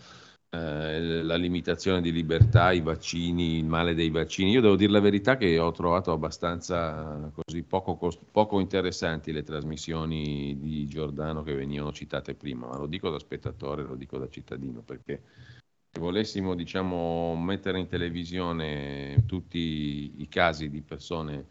Eh, 0.49 1.23
la 1.23 1.35
limitazione 1.35 1.99
di 1.99 2.09
libertà, 2.11 2.71
i 2.71 2.79
vaccini, 2.79 3.57
il 3.57 3.65
male 3.65 3.93
dei 3.93 4.09
vaccini. 4.09 4.51
Io 4.51 4.61
devo 4.61 4.77
dire 4.77 4.91
la 4.91 5.01
verità 5.01 5.35
che 5.35 5.59
ho 5.59 5.71
trovato 5.71 6.13
abbastanza 6.13 7.29
così 7.33 7.63
poco, 7.63 7.97
cost- 7.97 8.23
poco 8.31 8.61
interessanti 8.61 9.33
le 9.33 9.43
trasmissioni 9.43 10.57
di 10.57 10.87
Giordano 10.87 11.43
che 11.43 11.53
venivano 11.53 11.91
citate 11.91 12.33
prima, 12.33 12.67
ma 12.67 12.77
lo 12.77 12.87
dico 12.87 13.09
da 13.09 13.19
spettatore, 13.19 13.83
lo 13.83 13.95
dico 13.95 14.17
da 14.17 14.29
cittadino, 14.29 14.81
perché 14.81 15.21
se 15.91 15.99
volessimo 15.99 16.55
diciamo, 16.55 17.35
mettere 17.35 17.79
in 17.79 17.87
televisione 17.87 19.23
tutti 19.25 20.13
i 20.21 20.27
casi 20.29 20.69
di 20.69 20.81
persone 20.81 21.47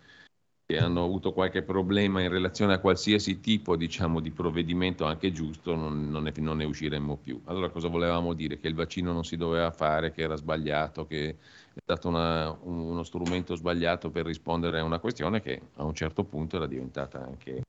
che 0.66 0.78
hanno 0.78 1.04
avuto 1.04 1.32
qualche 1.32 1.62
problema 1.62 2.20
in 2.20 2.28
relazione 2.28 2.74
a 2.74 2.80
qualsiasi 2.80 3.38
tipo 3.38 3.76
diciamo, 3.76 4.18
di 4.18 4.32
provvedimento 4.32 5.04
anche 5.04 5.30
giusto, 5.30 5.76
non, 5.76 6.10
non, 6.10 6.24
ne, 6.24 6.32
non, 6.38 6.56
ne, 6.56 6.64
usciremmo 6.64 7.16
più. 7.16 7.40
Allora 7.44 7.70
cosa 7.70 7.86
volevamo 7.86 8.32
dire? 8.32 8.58
Che 8.58 8.66
il 8.66 8.74
vaccino 8.74 9.12
non 9.12 9.22
si 9.24 9.36
doveva 9.36 9.70
fare, 9.70 10.10
che 10.10 10.22
era 10.22 10.34
sbagliato, 10.34 11.06
che 11.06 11.28
è 11.72 11.78
stato 11.80 12.08
una, 12.08 12.50
uno 12.62 13.04
strumento 13.04 13.54
sbagliato 13.54 14.10
per 14.10 14.26
rispondere 14.26 14.80
a 14.80 14.82
una 14.82 14.98
questione 14.98 15.40
che 15.40 15.60
a 15.74 15.84
un 15.84 15.94
certo 15.94 16.24
punto 16.24 16.56
era 16.56 16.66
diventata 16.66 17.22
anche 17.22 17.50
una 17.52 17.62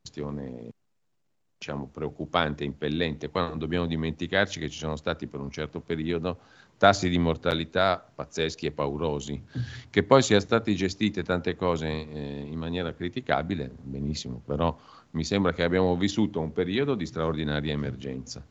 questione 0.00 0.70
diciamo, 1.58 1.88
preoccupante, 1.88 2.64
impellente. 2.64 3.28
Qua 3.28 3.48
non 3.48 3.58
dobbiamo 3.58 3.84
dimenticarci 3.86 4.60
che 4.60 4.70
ci 4.70 4.78
sono 4.78 4.96
stati 4.96 5.26
per 5.26 5.40
un 5.40 5.50
certo 5.50 5.80
periodo 5.80 6.40
tassi 6.80 7.10
di 7.10 7.18
mortalità 7.18 8.02
pazzeschi 8.14 8.64
e 8.64 8.70
paurosi. 8.72 9.44
Che 9.90 10.02
poi 10.02 10.22
siano 10.22 10.40
state 10.40 10.72
gestite 10.72 11.22
tante 11.22 11.54
cose 11.54 11.86
eh, 11.86 12.46
in 12.48 12.56
maniera 12.56 12.94
criticabile, 12.94 13.70
benissimo, 13.82 14.40
però 14.42 14.74
mi 15.10 15.22
sembra 15.22 15.52
che 15.52 15.62
abbiamo 15.62 15.94
vissuto 15.98 16.40
un 16.40 16.54
periodo 16.54 16.94
di 16.94 17.04
straordinaria 17.04 17.74
emergenza. 17.74 18.42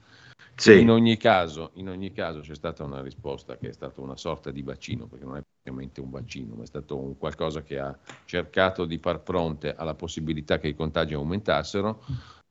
Sì. 0.53 0.79
In, 0.79 0.91
ogni 0.91 1.17
caso, 1.17 1.71
in 1.75 1.89
ogni 1.89 2.11
caso 2.11 2.41
c'è 2.41 2.53
stata 2.53 2.83
una 2.83 3.01
risposta 3.01 3.57
che 3.57 3.69
è 3.69 3.73
stata 3.73 3.99
una 3.99 4.15
sorta 4.15 4.51
di 4.51 4.61
vaccino, 4.61 5.07
perché 5.07 5.25
non 5.25 5.37
è 5.37 5.41
praticamente 5.41 5.99
un 5.99 6.11
vaccino, 6.11 6.53
ma 6.53 6.61
è 6.61 6.67
stato 6.67 6.99
un 6.99 7.17
qualcosa 7.17 7.63
che 7.63 7.79
ha 7.79 7.97
cercato 8.25 8.85
di 8.85 8.99
far 8.99 9.23
fronte 9.23 9.73
alla 9.73 9.95
possibilità 9.95 10.59
che 10.59 10.67
i 10.67 10.75
contagi 10.75 11.15
aumentassero. 11.15 12.03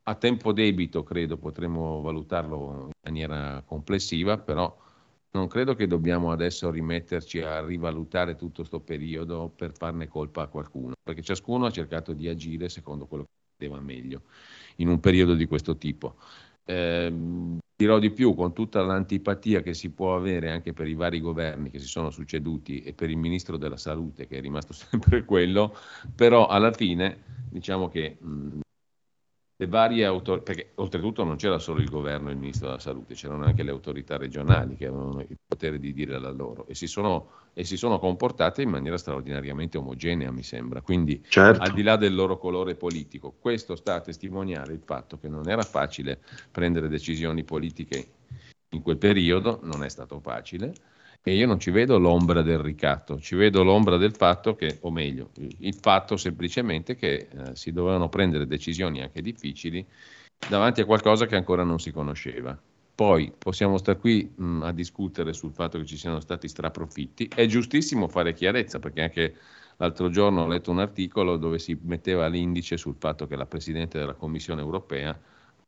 A 0.02 0.14
tempo 0.16 0.52
debito 0.52 1.04
credo 1.04 1.36
potremmo 1.36 2.00
valutarlo 2.00 2.86
in 2.86 2.90
maniera 3.04 3.62
complessiva, 3.64 4.38
però 4.38 4.74
non 5.30 5.46
credo 5.48 5.74
che 5.74 5.86
dobbiamo 5.86 6.30
adesso 6.30 6.70
rimetterci 6.70 7.40
a 7.40 7.64
rivalutare 7.64 8.36
tutto 8.36 8.56
questo 8.56 8.80
periodo 8.80 9.50
per 9.54 9.72
farne 9.76 10.08
colpa 10.08 10.42
a 10.42 10.46
qualcuno, 10.48 10.94
perché 11.02 11.22
ciascuno 11.22 11.66
ha 11.66 11.70
cercato 11.70 12.12
di 12.12 12.28
agire 12.28 12.68
secondo 12.68 13.06
quello 13.06 13.24
che 13.24 13.30
poteva 13.56 13.80
meglio 13.80 14.22
in 14.76 14.88
un 14.88 15.00
periodo 15.00 15.34
di 15.34 15.46
questo 15.46 15.76
tipo. 15.76 16.16
Eh, 16.64 17.12
dirò 17.76 17.98
di 17.98 18.10
più, 18.10 18.34
con 18.34 18.52
tutta 18.52 18.82
l'antipatia 18.82 19.62
che 19.62 19.72
si 19.74 19.90
può 19.90 20.16
avere 20.16 20.50
anche 20.50 20.72
per 20.72 20.88
i 20.88 20.94
vari 20.94 21.20
governi 21.20 21.70
che 21.70 21.78
si 21.78 21.86
sono 21.86 22.10
succeduti 22.10 22.82
e 22.82 22.92
per 22.92 23.10
il 23.10 23.16
ministro 23.16 23.56
della 23.56 23.76
salute 23.76 24.26
che 24.26 24.38
è 24.38 24.40
rimasto 24.40 24.72
sempre 24.74 25.24
quello, 25.24 25.74
però 26.14 26.46
alla 26.46 26.72
fine 26.72 27.24
diciamo 27.50 27.88
che 27.88 28.16
mh, 28.20 28.60
le 29.60 29.66
varie 29.66 30.04
autorità, 30.04 30.44
perché 30.44 30.70
oltretutto 30.76 31.24
non 31.24 31.34
c'era 31.34 31.58
solo 31.58 31.80
il 31.80 31.90
governo 31.90 32.28
e 32.28 32.32
il 32.32 32.38
ministro 32.38 32.68
della 32.68 32.78
salute, 32.78 33.14
c'erano 33.14 33.44
anche 33.44 33.64
le 33.64 33.72
autorità 33.72 34.16
regionali 34.16 34.76
che 34.76 34.86
avevano 34.86 35.20
il 35.20 35.36
potere 35.44 35.80
di 35.80 35.92
dire 35.92 36.16
la 36.20 36.30
loro 36.30 36.64
e 36.68 36.76
si 36.76 36.86
sono, 36.86 37.30
e 37.54 37.64
si 37.64 37.76
sono 37.76 37.98
comportate 37.98 38.62
in 38.62 38.70
maniera 38.70 38.96
straordinariamente 38.96 39.76
omogenea, 39.76 40.30
mi 40.30 40.44
sembra. 40.44 40.80
Quindi, 40.80 41.24
certo. 41.28 41.60
al 41.60 41.72
di 41.72 41.82
là 41.82 41.96
del 41.96 42.14
loro 42.14 42.38
colore 42.38 42.76
politico, 42.76 43.34
questo 43.36 43.74
sta 43.74 43.96
a 43.96 44.00
testimoniare 44.00 44.72
il 44.72 44.82
fatto 44.84 45.18
che 45.18 45.28
non 45.28 45.48
era 45.48 45.62
facile 45.62 46.20
prendere 46.52 46.86
decisioni 46.86 47.42
politiche 47.42 48.06
in 48.70 48.82
quel 48.82 48.98
periodo, 48.98 49.58
non 49.64 49.82
è 49.82 49.88
stato 49.88 50.20
facile 50.20 50.72
e 51.22 51.34
io 51.34 51.46
non 51.46 51.58
ci 51.60 51.70
vedo 51.70 51.98
l'ombra 51.98 52.42
del 52.42 52.58
ricatto, 52.58 53.20
ci 53.20 53.34
vedo 53.34 53.62
l'ombra 53.62 53.96
del 53.96 54.14
fatto 54.14 54.54
che, 54.54 54.78
o 54.82 54.90
meglio, 54.90 55.30
il 55.36 55.74
fatto 55.74 56.16
semplicemente 56.16 56.94
che 56.94 57.28
eh, 57.30 57.54
si 57.54 57.72
dovevano 57.72 58.08
prendere 58.08 58.46
decisioni 58.46 59.02
anche 59.02 59.20
difficili 59.20 59.86
davanti 60.48 60.80
a 60.80 60.84
qualcosa 60.84 61.26
che 61.26 61.36
ancora 61.36 61.64
non 61.64 61.78
si 61.78 61.90
conosceva. 61.90 62.58
Poi 62.94 63.32
possiamo 63.36 63.76
stare 63.78 63.98
qui 63.98 64.32
mh, 64.34 64.62
a 64.62 64.72
discutere 64.72 65.32
sul 65.32 65.52
fatto 65.52 65.78
che 65.78 65.84
ci 65.84 65.96
siano 65.96 66.18
stati 66.20 66.48
straprofitti. 66.48 67.30
È 67.32 67.46
giustissimo 67.46 68.08
fare 68.08 68.32
chiarezza, 68.32 68.78
perché 68.80 69.02
anche 69.02 69.36
l'altro 69.76 70.10
giorno 70.10 70.42
ho 70.42 70.46
letto 70.48 70.70
un 70.70 70.80
articolo 70.80 71.36
dove 71.36 71.58
si 71.58 71.78
metteva 71.82 72.26
l'indice 72.26 72.76
sul 72.76 72.96
fatto 72.98 73.26
che 73.26 73.36
la 73.36 73.46
Presidente 73.46 73.98
della 73.98 74.14
Commissione 74.14 74.62
europea, 74.62 75.16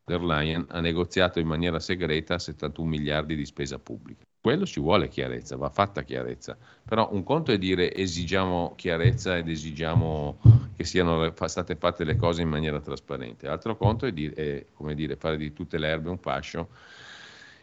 der 0.04 0.22
Leyen, 0.22 0.66
ha 0.70 0.80
negoziato 0.80 1.38
in 1.38 1.46
maniera 1.46 1.78
segreta 1.78 2.38
71 2.38 2.88
miliardi 2.88 3.36
di 3.36 3.44
spesa 3.44 3.78
pubblica. 3.78 4.24
Quello 4.42 4.64
ci 4.64 4.80
vuole 4.80 5.08
chiarezza, 5.08 5.56
va 5.56 5.68
fatta 5.68 6.02
chiarezza, 6.02 6.56
però 6.88 7.10
un 7.12 7.22
conto 7.24 7.52
è 7.52 7.58
dire 7.58 7.94
esigiamo 7.94 8.72
chiarezza 8.74 9.36
ed 9.36 9.48
esigiamo 9.48 10.38
che 10.76 10.84
siano 10.84 11.30
state 11.44 11.76
fatte 11.76 12.04
le 12.04 12.16
cose 12.16 12.40
in 12.40 12.48
maniera 12.48 12.80
trasparente, 12.80 13.48
altro 13.48 13.76
conto 13.76 14.06
è, 14.06 14.12
dire, 14.12 14.32
è 14.34 14.94
dire, 14.94 15.16
fare 15.16 15.36
di 15.36 15.52
tutte 15.52 15.76
le 15.76 15.88
erbe 15.88 16.08
un 16.08 16.16
fascio 16.16 16.68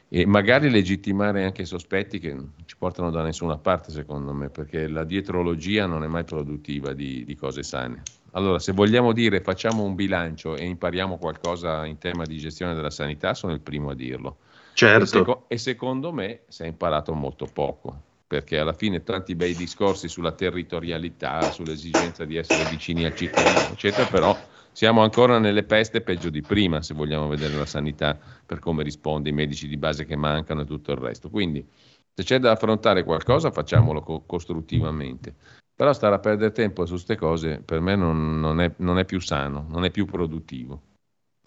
e 0.07 0.27
magari 0.27 0.69
legittimare 0.69 1.43
anche 1.43 1.65
sospetti 1.65 2.19
che 2.19 2.31
non 2.31 2.53
ci 2.65 2.77
portano 2.77 3.09
da 3.09 3.23
nessuna 3.23 3.57
parte 3.57 3.91
secondo 3.91 4.31
me, 4.31 4.49
perché 4.49 4.87
la 4.87 5.03
dietrologia 5.03 5.87
non 5.87 6.03
è 6.03 6.07
mai 6.07 6.25
produttiva 6.25 6.93
di, 6.93 7.25
di 7.25 7.35
cose 7.35 7.63
sane. 7.63 8.03
Allora, 8.33 8.59
se 8.59 8.71
vogliamo 8.71 9.13
dire 9.13 9.41
facciamo 9.41 9.81
un 9.81 9.95
bilancio 9.95 10.55
e 10.55 10.65
impariamo 10.65 11.17
qualcosa 11.17 11.87
in 11.87 11.97
tema 11.97 12.23
di 12.23 12.37
gestione 12.37 12.75
della 12.75 12.91
sanità, 12.91 13.33
sono 13.33 13.53
il 13.53 13.61
primo 13.61 13.89
a 13.89 13.95
dirlo. 13.95 14.37
Certo. 14.77 15.03
E, 15.03 15.07
seco- 15.07 15.45
e, 15.47 15.57
secondo 15.57 16.13
me 16.13 16.41
si 16.49 16.61
è 16.61 16.67
imparato 16.67 17.13
molto 17.15 17.47
poco. 17.51 18.03
perché 18.27 18.59
alla 18.59 18.73
fine 18.73 19.03
tanti 19.03 19.35
bei 19.35 19.55
discorsi 19.55 20.07
sulla 20.09 20.33
territorialità, 20.33 21.49
sull'esigenza 21.49 22.25
di 22.25 22.35
essere 22.35 22.65
vicini 22.69 23.05
al 23.05 23.15
cittadino, 23.15 23.71
eccetera, 23.71 24.05
però 24.05 24.37
siamo 24.71 25.01
ancora 25.01 25.39
nelle 25.39 25.63
peste 25.63 26.01
peggio 26.01 26.29
di 26.29 26.41
prima, 26.41 26.81
se 26.81 26.93
vogliamo 26.93 27.27
vedere 27.29 27.55
la 27.55 27.65
sanità 27.65 28.19
per 28.45 28.59
come 28.59 28.83
risponde, 28.83 29.29
i 29.29 29.31
medici 29.31 29.67
di 29.67 29.77
base 29.77 30.05
che 30.05 30.17
mancano 30.17 30.61
e 30.61 30.65
tutto 30.65 30.91
il 30.91 30.97
resto. 30.97 31.29
Quindi 31.29 31.65
se 32.13 32.23
c'è 32.23 32.37
da 32.39 32.51
affrontare 32.51 33.03
qualcosa 33.03 33.49
facciamolo 33.49 34.01
co- 34.01 34.23
costruttivamente. 34.25 35.33
Però 35.73 35.93
stare 35.93 36.15
a 36.15 36.19
perdere 36.19 36.51
tempo 36.51 36.85
su 36.85 36.93
queste 36.93 37.15
cose 37.15 37.61
per 37.61 37.79
me 37.79 37.95
non, 37.95 38.39
non, 38.39 38.59
è, 38.61 38.73
non 38.77 38.99
è 38.99 39.05
più 39.05 39.19
sano, 39.21 39.65
non 39.69 39.85
è 39.85 39.89
più 39.91 40.05
produttivo. 40.05 40.81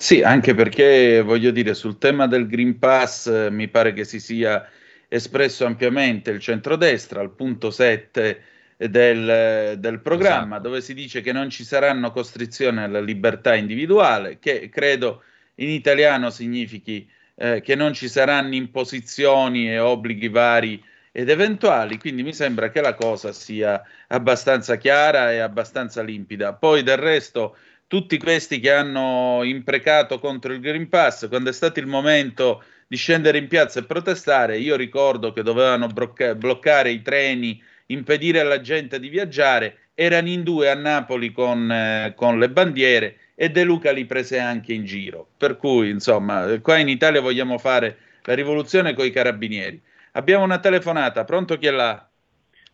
Sì, 0.01 0.23
anche 0.23 0.55
perché 0.55 1.21
voglio 1.21 1.51
dire, 1.51 1.75
sul 1.75 1.99
tema 1.99 2.27
del 2.27 2.47
Green 2.47 2.79
Pass 2.79 3.27
eh, 3.27 3.51
mi 3.51 3.69
pare 3.69 3.93
che 3.93 4.05
si 4.05 4.19
sia 4.19 4.67
espresso 5.07 5.67
ampiamente 5.67 6.31
il 6.31 6.41
centrodestra 6.41 7.21
al 7.21 7.35
punto 7.35 7.71
7 7.71 8.43
del, 8.79 9.75
del 9.77 10.01
programma, 10.01 10.55
esatto. 10.55 10.69
dove 10.69 10.81
si 10.81 10.95
dice 10.95 11.21
che 11.21 11.33
non 11.33 11.51
ci 11.51 11.65
saranno 11.65 12.13
costrizioni 12.13 12.79
alla 12.79 12.99
libertà 12.99 13.55
individuale, 13.55 14.39
che 14.39 14.71
credo 14.71 15.23
in 15.57 15.69
italiano 15.69 16.31
significhi 16.31 17.07
eh, 17.35 17.61
che 17.61 17.75
non 17.75 17.93
ci 17.93 18.09
saranno 18.09 18.55
imposizioni 18.55 19.71
e 19.71 19.79
obblighi 19.79 20.29
vari 20.29 20.83
ed 21.13 21.29
eventuali, 21.29 21.99
quindi 21.99 22.23
mi 22.23 22.33
sembra 22.33 22.71
che 22.71 22.81
la 22.81 22.95
cosa 22.95 23.33
sia 23.33 23.83
abbastanza 24.09 24.77
chiara 24.77 25.31
e 25.31 25.41
abbastanza 25.41 26.01
limpida. 26.01 26.55
Poi 26.55 26.83
del 26.83 26.97
resto 26.97 27.55
tutti 27.91 28.19
questi 28.19 28.61
che 28.61 28.71
hanno 28.71 29.41
imprecato 29.43 30.21
contro 30.21 30.53
il 30.53 30.61
Green 30.61 30.89
Pass, 30.89 31.27
quando 31.27 31.51
è 31.51 31.53
stato 31.53 31.81
il 31.81 31.89
momento 31.89 32.63
di 32.87 32.95
scendere 32.95 33.37
in 33.37 33.49
piazza 33.49 33.81
e 33.81 33.85
protestare. 33.85 34.59
Io 34.59 34.77
ricordo 34.77 35.33
che 35.33 35.43
dovevano 35.43 35.89
brocca- 35.89 36.37
bloccare 36.37 36.93
i 36.93 37.03
treni, 37.03 37.61
impedire 37.87 38.39
alla 38.39 38.61
gente 38.61 39.01
di 39.01 39.09
viaggiare. 39.09 39.89
Erano 39.95 40.29
in 40.29 40.45
due 40.45 40.71
a 40.71 40.75
Napoli 40.75 41.33
con, 41.33 41.69
eh, 41.69 42.13
con 42.15 42.39
le 42.39 42.49
bandiere 42.49 43.17
e 43.35 43.51
De 43.51 43.65
Luca 43.65 43.91
li 43.91 44.05
prese 44.05 44.39
anche 44.39 44.73
in 44.73 44.85
giro. 44.85 45.27
Per 45.37 45.57
cui, 45.57 45.91
insomma, 45.91 46.61
qua 46.61 46.77
in 46.77 46.89
Italia 46.89 47.21
vogliamo 47.21 47.59
fare 47.59 47.99
la 48.23 48.35
rivoluzione 48.35 48.95
con 48.95 49.05
i 49.05 49.11
carabinieri. 49.11 49.83
Abbiamo 50.13 50.45
una 50.45 50.61
telefonata, 50.61 51.25
pronto 51.25 51.59
chi 51.59 51.67
è 51.67 51.73
là? 51.73 52.09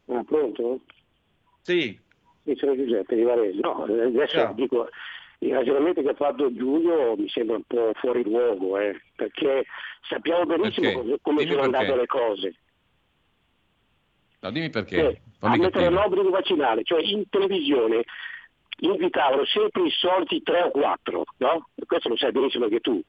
Ah, 0.09 0.23
pronto? 0.25 0.83
Sì. 1.63 2.05
Sono 2.55 2.77
Giuseppe 2.77 3.17
di 3.17 3.23
Varese. 3.23 3.61
No, 3.61 3.85
adesso 3.85 4.37
Ciao. 4.37 4.53
dico, 4.55 4.89
il 5.39 5.53
ragionamento 5.53 6.03
che 6.03 6.11
ha 6.11 6.15
fatto 6.15 6.53
Giulio 6.55 7.17
mi 7.17 7.29
sembra 7.29 7.57
un 7.57 7.65
po' 7.67 7.93
fuori 7.95 8.23
luogo, 8.23 8.79
eh, 8.79 9.01
perché 9.15 9.67
sappiamo 10.09 10.47
benissimo 10.47 11.03
perché? 11.03 11.19
come 11.23 11.39
dimmi 11.39 11.51
sono 11.51 11.63
andate 11.65 11.97
le 11.97 12.07
cose. 12.07 12.55
No, 14.41 14.51
dimmi 14.51 14.71
perché. 14.71 15.09
Eh, 15.09 15.21
a 15.41 15.57
mettere 15.57 15.91
l'obbligo 15.91 16.31
vaccinale, 16.31 16.83
cioè 16.85 17.03
in 17.03 17.29
televisione 17.29 18.05
invitavano 18.79 19.45
sempre 19.47 19.87
i 19.87 19.91
soliti 19.91 20.43
tre 20.43 20.63
o 20.63 20.71
quattro, 20.71 21.25
no? 21.39 21.69
Questo 21.87 22.11
lo 22.11 22.17
sai 22.17 22.33
benissimo 22.33 22.65
anche 22.65 22.81
tu 22.81 23.03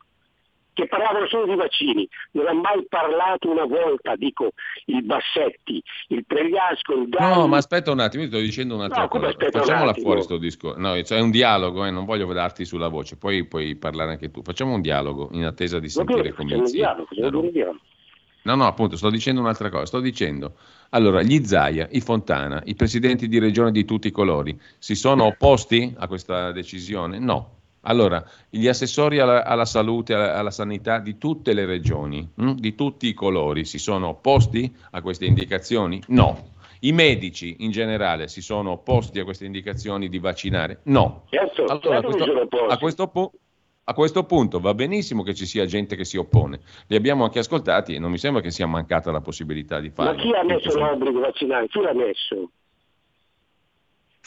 che 0.77 0.85
parlavano 0.87 1.27
solo 1.27 1.47
di 1.47 1.55
vaccini, 1.55 2.07
non 2.33 2.45
ha 2.45 2.53
mai 2.53 2.85
parlato 2.87 3.49
una 3.49 3.65
volta, 3.65 4.15
dico, 4.15 4.51
il 4.85 5.01
Bassetti, 5.01 5.81
il 6.09 6.23
Pregliasco, 6.23 6.93
il 6.93 7.09
Dani. 7.09 7.35
No, 7.35 7.47
ma 7.47 7.57
aspetta 7.57 7.89
un 7.89 7.99
attimo, 7.99 8.21
io 8.21 8.29
sto 8.29 8.37
dicendo 8.37 8.75
un'altra 8.75 9.01
no, 9.01 9.07
cosa. 9.07 9.33
Facciamola 9.35 9.93
fuori 9.93 10.21
sto 10.21 10.37
discorso. 10.37 10.79
No, 10.79 10.93
c'è 11.01 11.19
un 11.19 11.31
dialogo, 11.31 11.83
eh, 11.83 11.89
non 11.89 12.05
voglio 12.05 12.31
darti 12.31 12.63
sulla 12.63 12.89
voce, 12.89 13.17
poi 13.17 13.45
puoi 13.45 13.75
parlare 13.75 14.11
anche 14.11 14.29
tu. 14.29 14.43
Facciamo 14.43 14.75
un 14.75 14.81
dialogo 14.81 15.29
in 15.31 15.45
attesa 15.45 15.79
di 15.79 15.89
sentire 15.89 16.31
comizi. 16.33 16.79
No, 16.79 18.55
no, 18.55 18.67
appunto, 18.67 18.97
sto 18.97 19.09
dicendo 19.09 19.41
un'altra 19.41 19.71
cosa. 19.71 19.87
Sto 19.87 19.99
dicendo, 19.99 20.57
allora, 20.91 21.23
gli 21.23 21.43
Zaia, 21.43 21.87
i 21.89 22.01
Fontana, 22.01 22.61
i 22.65 22.75
presidenti 22.75 23.27
di 23.27 23.39
regione 23.39 23.71
di 23.71 23.83
tutti 23.83 24.09
i 24.09 24.11
colori, 24.11 24.55
si 24.77 24.93
sono 24.93 25.25
opposti 25.25 25.91
a 25.97 26.07
questa 26.07 26.51
decisione? 26.51 27.17
No, 27.17 27.56
allora, 27.81 28.23
gli 28.49 28.67
assessori 28.67 29.19
alla, 29.19 29.45
alla 29.45 29.65
salute, 29.65 30.13
alla, 30.13 30.35
alla, 30.35 30.51
sanità 30.51 30.99
di 30.99 31.17
tutte 31.17 31.53
le 31.53 31.65
regioni, 31.65 32.27
mh, 32.33 32.49
hm, 32.49 32.55
di 32.55 32.75
tutti 32.75 33.07
i 33.07 33.13
colori, 33.13 33.65
si 33.65 33.77
sono 33.77 34.09
opposti 34.09 34.73
a 34.91 35.01
queste 35.01 35.25
indicazioni? 35.25 36.01
No. 36.07 36.55
I 36.81 36.91
medici 36.91 37.57
in 37.59 37.71
generale 37.71 38.27
si 38.27 38.41
sono 38.41 38.71
opposti 38.71 39.19
a 39.19 39.23
queste 39.23 39.45
indicazioni 39.45 40.09
di 40.09 40.19
vaccinare? 40.19 40.81
No. 40.83 41.25
Certo, 41.29 41.65
allora, 41.65 42.01
certo 42.01 42.07
a, 42.07 42.11
questo, 42.13 42.67
a, 42.67 42.77
questo 42.77 43.07
pu- 43.07 43.31
a 43.85 43.93
questo 43.93 44.25
punto 44.25 44.59
va 44.59 44.73
benissimo 44.73 45.23
che 45.23 45.33
ci 45.33 45.45
sia 45.45 45.65
gente 45.65 45.95
che 45.95 46.03
si 46.03 46.17
oppone. 46.17 46.59
Li 46.87 46.95
abbiamo 46.95 47.23
anche 47.23 47.39
ascoltati 47.39 47.95
e 47.95 47.99
non 47.99 48.11
mi 48.11 48.17
sembra 48.17 48.41
che 48.41 48.51
sia 48.51 48.67
mancata 48.67 49.11
la 49.11 49.21
possibilità 49.21 49.79
di 49.79 49.89
farlo. 49.89 50.13
Ma 50.13 50.21
chi 50.21 50.31
ha 50.33 50.43
messo 50.43 50.77
l'obbligo 50.77 51.19
vaccinale? 51.19 51.67
Chi 51.67 51.79
l'ha 51.79 51.93
messo? 51.93 52.51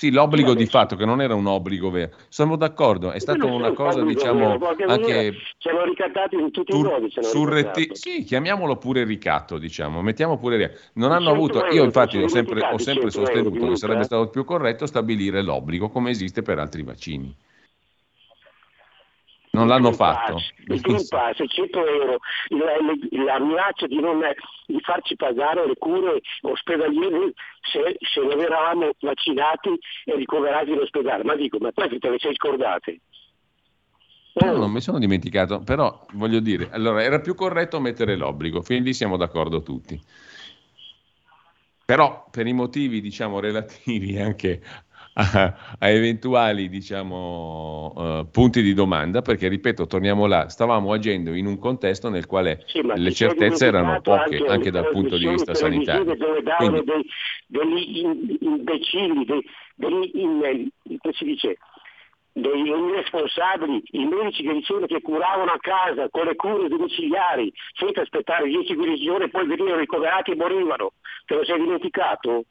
Sì, 0.01 0.11
l'obbligo 0.11 0.55
di 0.55 0.65
fatto, 0.65 0.97
che 0.97 1.05
non 1.05 1.21
era 1.21 1.35
un 1.35 1.47
obbligo 1.47 1.91
vero. 1.91 2.13
Siamo 2.31 2.57
d'accordo, 2.57 3.11
è 3.11 3.19
stata 3.19 3.45
una 3.45 3.75
cosa, 3.75 4.03
diciamo, 4.03 4.59
anche... 4.87 5.35
Siamo 5.59 5.85
ricattati 5.85 6.37
in 6.37 6.51
tutti 6.51 6.75
i 6.75 6.83
modi. 6.83 7.13
Surretti... 7.21 7.91
Sì, 7.93 8.25
chiamiamolo 8.25 8.79
pure 8.79 9.05
ricatto, 9.05 9.59
diciamo, 9.59 10.01
mettiamo 10.01 10.39
pure 10.39 10.57
ricatto. 10.57 10.81
Non 10.95 11.13
hanno 11.13 11.29
avuto... 11.29 11.67
Io 11.67 11.85
infatti 11.85 12.17
ho 12.17 12.29
sempre, 12.29 12.67
ho 12.67 12.79
sempre 12.79 13.11
sostenuto 13.11 13.67
che 13.69 13.77
sarebbe 13.77 14.05
stato 14.05 14.31
più 14.31 14.43
corretto 14.43 14.87
stabilire 14.87 15.43
l'obbligo, 15.43 15.91
come 15.91 16.09
esiste 16.09 16.41
per 16.41 16.59
altri 16.59 16.83
vaccini. 16.83 17.37
Non 19.53 19.67
l'hanno 19.67 19.93
fatto. 19.93 20.41
il 20.69 20.81
Green 20.81 21.09
Pass, 21.09 21.43
100 21.45 21.87
euro, 21.87 22.19
la, 22.49 23.25
la, 23.25 23.41
minaccia 23.41 23.87
di, 23.89 23.99
non, 23.99 24.21
di 24.67 24.81
farci 24.81 25.17
pagare 25.17 25.67
le 25.67 25.75
cure 25.77 26.21
ospedaliere 26.43 27.33
se, 27.61 27.97
se 27.99 28.21
non 28.21 28.39
eravamo 28.39 28.91
vaccinati 29.01 29.77
e 30.05 30.15
ricoverati 30.15 30.71
in 30.71 30.79
ospedale. 30.79 31.25
Ma 31.25 31.35
dico, 31.35 31.59
ma 31.59 31.73
poi 31.73 31.99
te 31.99 32.11
le 32.11 32.19
sei 32.21 32.35
scordate? 32.35 33.01
No, 34.35 34.57
non 34.57 34.71
mi 34.71 34.81
sono 34.81 35.01
dimenticato, 35.01 35.61
però 35.61 36.07
voglio 36.13 36.39
dire, 36.39 36.69
allora 36.71 37.03
era 37.03 37.21
più 37.21 37.35
corretto 37.35 37.81
mettere 37.81 38.15
l'obbligo, 38.15 38.63
fin 38.63 38.85
lì 38.85 38.95
siamo 38.95 39.17
d'accordo 39.17 39.63
tutti. 39.63 40.01
Però 41.85 42.29
per 42.31 42.47
i 42.47 42.53
motivi, 42.53 43.01
diciamo, 43.01 43.41
relativi 43.41 44.17
anche 44.21 44.63
a, 45.15 45.55
a 45.79 45.89
eventuali 45.89 46.69
diciamo, 46.69 47.93
uh, 47.95 48.31
punti 48.31 48.63
di 48.63 48.75
domanda, 48.75 49.23
perché 49.23 49.49
ripeto, 49.49 49.87
torniamo 49.87 50.27
là, 50.27 50.49
stavamo 50.49 50.93
agendo 50.93 51.35
in 51.35 51.47
un 51.47 51.59
contesto 51.59 52.09
nel 52.09 52.27
quale 52.27 52.65
sì, 52.67 52.81
le 52.83 53.13
certezze 53.13 53.67
erano 53.67 54.01
poche 54.01 54.37
anche, 54.37 54.47
anche 54.47 54.71
dal 54.71 54.89
punto 54.91 55.17
di 55.17 55.27
vista 55.27 55.55
sanitario. 55.55 56.15
Dove 56.15 56.43
davano 56.43 56.83
Quindi, 56.83 56.85
dei, 56.85 57.07
degli 57.47 58.39
imbecilli, 58.41 59.25
dei, 59.25 59.45
degli 59.75 60.11
in, 60.15 60.69
si 61.13 61.25
dice, 61.25 61.59
dei 62.33 62.63
irresponsabili, 62.63 63.83
i 63.93 64.05
medici 64.05 64.43
che 64.43 64.53
dicevano 64.53 64.87
che 64.87 65.01
curavano 65.03 65.51
a 65.51 65.59
casa 65.59 66.09
con 66.11 66.27
le 66.27 66.37
cure 66.37 66.69
domiciliari 66.69 67.53
senza 67.75 68.03
aspettare 68.03 68.47
10 68.47 68.75
guarigioni 68.75 69.25
e 69.25 69.31
poi 69.31 69.47
venivano 69.47 69.79
ricoverati 69.79 70.31
e 70.31 70.37
morivano. 70.37 70.93
Te 71.27 71.35
lo 71.35 71.45
sei 71.45 71.59
dimenticato? 71.59 72.45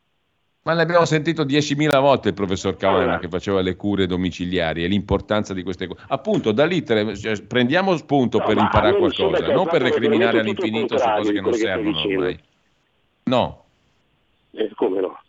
Ma 0.61 0.73
l'abbiamo 0.73 1.05
sentito 1.05 1.43
10.000 1.43 1.99
volte 1.99 2.29
il 2.29 2.33
professor 2.33 2.75
Cavanna 2.75 3.17
che 3.17 3.29
faceva 3.29 3.61
le 3.61 3.75
cure 3.75 4.05
domiciliari 4.07 4.83
e 4.83 4.87
l'importanza 4.87 5.53
di 5.53 5.63
queste 5.63 5.87
cose. 5.87 6.03
Appunto, 6.09 6.51
da 6.51 6.65
lì 6.65 6.83
tre, 6.83 7.15
cioè, 7.15 7.41
prendiamo 7.43 7.95
spunto 7.95 8.39
no, 8.39 8.45
per 8.45 8.57
imparare 8.57 8.97
qualcosa, 8.97 9.47
non 9.53 9.67
per 9.67 9.81
recriminare 9.81 10.39
all'infinito 10.39 10.97
su 10.97 11.07
cose 11.07 11.31
che 11.31 11.41
non 11.41 11.53
servono 11.53 12.01
ormai. 12.01 12.39
No. 13.23 13.63
Eh, 14.51 14.71
come 14.75 14.99
no? 14.99 15.19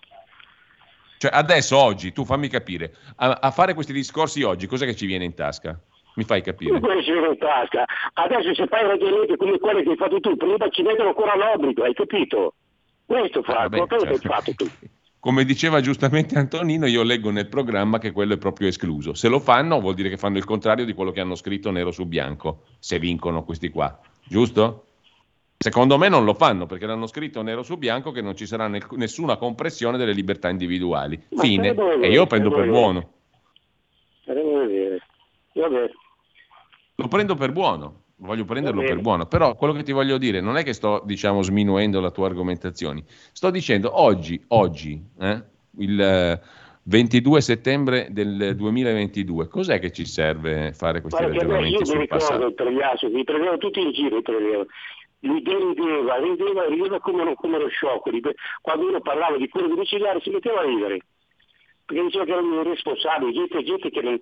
Cioè, 1.19 1.31
adesso, 1.33 1.77
oggi, 1.77 2.13
tu 2.13 2.25
fammi 2.25 2.49
capire, 2.49 2.95
a, 3.17 3.39
a 3.41 3.51
fare 3.51 3.75
questi 3.75 3.93
discorsi 3.93 4.43
oggi, 4.43 4.67
cos'è 4.67 4.85
che 4.85 4.97
ci 4.97 5.07
viene 5.07 5.25
in 5.25 5.35
tasca? 5.35 5.79
Mi 6.15 6.25
fai 6.25 6.43
capire? 6.43 6.81
Come 6.81 7.03
ci 7.05 7.13
viene 7.13 7.29
in 7.29 7.39
tasca? 7.39 7.85
Adesso 8.15 8.55
se 8.55 8.67
fai 8.67 8.83
ragionamenti 8.83 9.37
come 9.37 9.59
quelli 9.59 9.85
che 9.85 9.91
hai 9.91 9.97
fatto 9.97 10.19
tu, 10.19 10.37
prima 10.37 10.69
ci 10.71 10.83
mettono 10.83 11.11
ancora 11.11 11.37
l'obbligo, 11.37 11.85
hai 11.85 11.95
capito? 11.95 12.55
Questo 13.07 13.43
fa, 13.43 13.61
ah, 13.61 13.69
quello 13.69 13.87
che 13.87 14.09
hai 14.09 14.19
fatto 14.19 14.55
tu. 14.55 14.67
Come 15.21 15.45
diceva 15.45 15.83
giustamente 15.83 16.39
Antonino, 16.39 16.87
io 16.87 17.03
leggo 17.03 17.31
nel 17.31 17.47
programma 17.47 17.99
che 17.99 18.11
quello 18.11 18.33
è 18.33 18.39
proprio 18.39 18.69
escluso. 18.69 19.13
Se 19.13 19.29
lo 19.29 19.39
fanno 19.39 19.79
vuol 19.79 19.93
dire 19.93 20.09
che 20.09 20.17
fanno 20.17 20.39
il 20.39 20.47
contrario 20.47 20.87
di 20.87 20.95
quello 20.95 21.11
che 21.11 21.21
hanno 21.21 21.35
scritto 21.35 21.71
nero 21.71 21.91
su 21.91 22.07
bianco, 22.07 22.63
se 22.79 22.99
vincono 22.99 23.45
questi 23.45 23.69
qua, 23.69 24.01
giusto? 24.25 24.87
Secondo 25.59 25.99
me 25.99 26.09
non 26.09 26.25
lo 26.25 26.33
fanno 26.33 26.65
perché 26.65 26.87
l'hanno 26.87 27.07
scritto 27.07 27.43
nero 27.43 27.63
su 27.63 27.77
bianco 27.77 28.13
che 28.13 28.23
non 28.23 28.35
ci 28.35 28.47
sarà 28.47 28.67
nessuna 28.67 29.37
compressione 29.37 29.99
delle 29.99 30.15
libertà 30.15 30.49
individuali. 30.49 31.23
Fine. 31.37 31.75
e 32.01 32.11
io 32.11 32.27
prendo 32.27 32.51
per 32.51 32.67
buono. 32.67 33.13
Lo 36.95 37.09
prendo 37.09 37.35
per 37.35 37.53
buono 37.53 38.05
voglio 38.21 38.45
prenderlo 38.45 38.83
per 38.83 39.01
buono, 39.01 39.27
però 39.27 39.55
quello 39.55 39.73
che 39.73 39.83
ti 39.83 39.93
voglio 39.93 40.19
dire 40.19 40.41
non 40.41 40.57
è 40.57 40.63
che 40.63 40.73
sto, 40.73 41.03
diciamo, 41.05 41.43
sminuendo 41.43 42.01
la 42.01 42.11
tua 42.11 42.27
argomentazione, 42.27 43.05
sto 43.07 43.51
dicendo 43.51 44.01
oggi, 44.01 44.43
oggi, 44.49 45.03
eh, 45.21 45.43
il 45.79 46.41
22 46.83 47.41
settembre 47.41 48.09
del 48.11 48.55
2022, 48.57 49.49
cos'è 49.49 49.79
che 49.79 49.93
ci 49.93 50.07
serve 50.07 50.73
fare 50.73 51.01
questi 51.01 51.23
Guarda, 51.23 51.39
ragionamenti 51.39 51.87
sul 51.87 52.07
passato? 52.07 52.33
Io 52.33 52.39
mi 52.39 52.47
ricordo 52.47 52.47
il 52.47 52.55
Pregliasso, 52.55 53.09
mi 53.09 53.25
prendevano 53.25 53.59
tutti 53.59 53.81
in 53.81 53.93
giro 53.93 54.19
i 54.19 54.23
lui 55.23 55.43
rideva, 55.45 56.17
rideva, 56.17 56.67
rideva 56.67 57.01
come, 57.01 57.35
come 57.35 57.59
lo 57.59 57.69
sciocco. 57.69 58.11
Quando 58.63 58.87
uno 58.87 59.01
parlava 59.01 59.37
di 59.37 59.49
cure 59.49 59.69
domiciliari 59.69 60.21
si 60.23 60.31
metteva 60.31 60.61
a 60.61 60.65
ridere, 60.65 61.01
perché 61.85 62.03
diceva 62.05 62.25
che 62.25 62.33
erano 62.33 62.61
irresponsabili, 62.61 63.33
gente, 63.33 63.63
gente 63.63 63.91
che 63.91 64.01
non, 64.01 64.19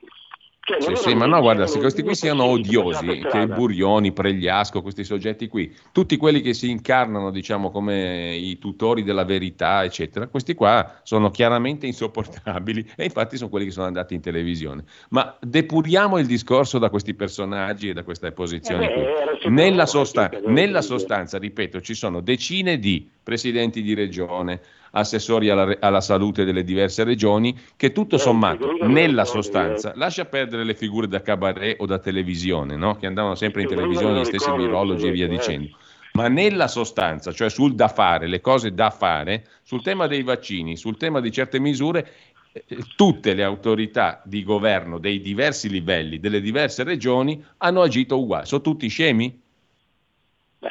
cioè, 0.68 0.96
sì, 0.96 1.02
sì, 1.02 1.14
ma 1.14 1.24
no, 1.24 1.40
guarda, 1.40 1.66
se 1.66 1.78
questi 1.78 2.02
qui 2.02 2.14
siano 2.14 2.44
odiosi, 2.44 3.24
che 3.30 3.46
Burioni, 3.46 4.12
Pregliasco, 4.12 4.82
questi 4.82 5.02
soggetti 5.02 5.48
qui, 5.48 5.74
tutti 5.92 6.16
quelli 6.18 6.42
che 6.42 6.52
si 6.52 6.68
incarnano, 6.68 7.30
diciamo, 7.30 7.70
come 7.70 8.36
i 8.36 8.58
tutori 8.58 9.02
della 9.02 9.24
verità, 9.24 9.82
eccetera, 9.82 10.26
questi 10.26 10.54
qua 10.54 11.00
sono 11.04 11.30
chiaramente 11.30 11.86
insopportabili 11.86 12.90
e 12.96 13.04
infatti 13.04 13.38
sono 13.38 13.48
quelli 13.48 13.64
che 13.64 13.70
sono 13.70 13.86
andati 13.86 14.14
in 14.14 14.20
televisione. 14.20 14.84
Ma 15.10 15.34
depuriamo 15.40 16.18
il 16.18 16.26
discorso 16.26 16.78
da 16.78 16.90
questi 16.90 17.14
personaggi 17.14 17.88
e 17.88 17.92
da 17.94 18.02
queste 18.02 18.32
posizioni 18.32 18.86
eh, 18.86 18.92
qui. 19.40 19.50
Nella, 19.50 19.86
sostan- 19.86 20.42
nella 20.46 20.82
sostanza, 20.82 21.38
ripeto, 21.38 21.80
ci 21.80 21.94
sono 21.94 22.20
decine 22.20 22.78
di 22.78 23.08
presidenti 23.22 23.80
di 23.82 23.94
regione, 23.94 24.60
assessori 24.92 25.50
alla, 25.50 25.76
alla, 25.80 26.00
salute 26.00 26.44
delle 26.44 26.64
diverse 26.64 27.04
regioni, 27.04 27.56
che 27.76 27.92
tutto 27.92 28.16
eh, 28.16 28.18
sommato, 28.18 28.76
nella 28.82 29.24
sostanza, 29.24 29.92
lascia 29.94 30.24
perdere 30.24 30.64
le 30.64 30.74
figure 30.74 31.08
da 31.08 31.22
cabaret 31.22 31.80
o 31.80 31.86
da 31.86 31.98
televisione, 31.98 32.76
no? 32.76 32.96
che 32.96 33.06
andavano 33.06 33.34
sempre 33.34 33.62
in 33.62 33.68
televisione 33.68 34.20
gli 34.20 34.24
stessi 34.24 34.50
virologi 34.52 35.06
e 35.06 35.10
via 35.10 35.26
eh. 35.26 35.28
dicendo. 35.28 35.76
Ma 36.12 36.28
nella 36.28 36.66
sostanza, 36.66 37.32
cioè 37.32 37.48
sul 37.48 37.74
da 37.74 37.88
fare, 37.88 38.26
le 38.26 38.40
cose 38.40 38.72
da 38.72 38.90
fare, 38.90 39.46
sul 39.62 39.82
tema 39.82 40.06
dei 40.06 40.22
vaccini, 40.22 40.76
sul 40.76 40.96
tema 40.96 41.20
di 41.20 41.30
certe 41.30 41.60
misure, 41.60 42.10
eh, 42.52 42.64
tutte 42.96 43.34
le 43.34 43.44
autorità 43.44 44.22
di 44.24 44.42
governo 44.42 44.98
dei 44.98 45.20
diversi 45.20 45.68
livelli, 45.68 46.18
delle 46.18 46.40
diverse 46.40 46.82
regioni, 46.82 47.44
hanno 47.58 47.82
agito 47.82 48.18
uguali. 48.18 48.46
Sono 48.46 48.62
tutti 48.62 48.88
scemi? 48.88 49.40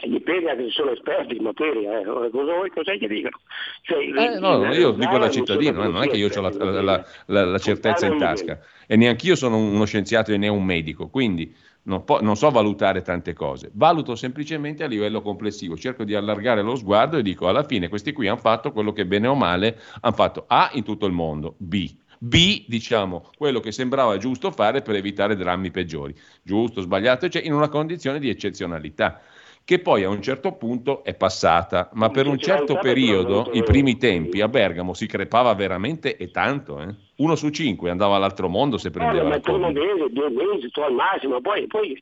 Dipende 0.03 0.49
anche 0.49 0.63
se 0.65 0.71
sono 0.71 0.91
esperti 0.91 1.37
in 1.37 1.43
materia, 1.43 1.99
eh. 1.99 2.03
cosa 2.03 2.53
vuoi 2.53 2.69
cos'è 2.69 2.97
che 2.97 3.07
dicono? 3.07 3.39
Cioè, 3.83 3.99
eh, 3.99 4.37
no, 4.37 4.73
io 4.73 4.91
dico 4.91 5.17
da 5.17 5.29
cittadino, 5.29 5.81
eh, 5.81 5.87
non 5.87 6.03
è 6.03 6.09
che 6.09 6.17
io 6.17 6.27
ho 6.27 6.41
la, 6.41 6.81
la, 6.81 7.05
la, 7.27 7.45
la, 7.45 7.57
certezza 7.57 8.05
in 8.05 8.17
tasca 8.17 8.59
e 8.85 8.97
neanche 8.97 9.27
io 9.27 9.35
sono 9.37 9.55
uno 9.55 9.85
scienziato 9.85 10.33
e 10.33 10.37
né 10.37 10.49
un 10.49 10.65
medico, 10.65 11.07
quindi 11.07 11.55
non, 11.83 12.03
po- 12.03 12.19
non, 12.19 12.35
so 12.35 12.49
valutare 12.49 13.01
tante 13.01 13.31
cose, 13.31 13.71
valuto 13.75 14.15
semplicemente 14.15 14.83
a 14.83 14.87
livello 14.87 15.21
complessivo, 15.21 15.77
cerco 15.77 16.03
di 16.03 16.15
allargare 16.15 16.61
lo 16.61 16.75
sguardo 16.75 17.15
e 17.15 17.21
dico 17.21 17.47
alla 17.47 17.63
fine 17.63 17.87
questi 17.87 18.11
qui 18.11 18.27
hanno 18.27 18.39
fatto 18.39 18.73
quello 18.73 18.91
che 18.91 19.05
bene 19.05 19.27
o 19.27 19.35
male 19.35 19.79
hanno 20.01 20.15
fatto 20.15 20.43
A 20.47 20.69
in 20.73 20.83
tutto 20.83 21.05
il 21.05 21.13
mondo, 21.13 21.55
B 21.59 21.95
B, 22.19 22.65
diciamo, 22.67 23.29
quello 23.37 23.59
che 23.59 23.71
sembrava 23.71 24.17
giusto 24.17 24.49
fare 24.51 24.81
per 24.81 24.95
evitare 24.95 25.35
drammi 25.35 25.69
peggiori. 25.69 26.15
Giusto, 26.41 26.81
sbagliato, 26.81 27.29
cioè 27.29 27.43
in 27.43 27.53
una 27.53 27.69
condizione 27.69 28.17
di 28.17 28.29
eccezionalità 28.29 29.21
che 29.67 29.79
poi 29.79 30.05
a 30.05 30.09
un 30.09 30.21
certo 30.21 30.53
punto 30.53 31.03
è 31.03 31.13
passata, 31.13 31.89
ma 31.95 32.09
per 32.09 32.25
un 32.25 32.37
certo 32.37 32.77
periodo, 32.77 33.49
i 33.51 33.63
primi 33.63 33.97
tempi, 33.97 34.39
a 34.39 34.47
Bergamo 34.47 34.93
si 34.93 35.07
crepava 35.07 35.53
veramente 35.55 36.15
e 36.15 36.31
tanto. 36.31 36.81
Eh? 36.81 36.95
Uno 37.17 37.35
su 37.35 37.49
cinque 37.49 37.89
andava 37.89 38.15
all'altro 38.15 38.47
mondo 38.47 38.77
se 38.77 38.91
prendeva 38.91 39.25
eh, 39.25 39.29
la 39.29 39.39
Covid. 39.41 39.77
mese, 39.77 40.09
due 40.11 40.29
mesi, 40.29 40.69
al 40.73 40.93
massimo, 40.93 41.41
poi, 41.41 41.67
poi 41.67 42.01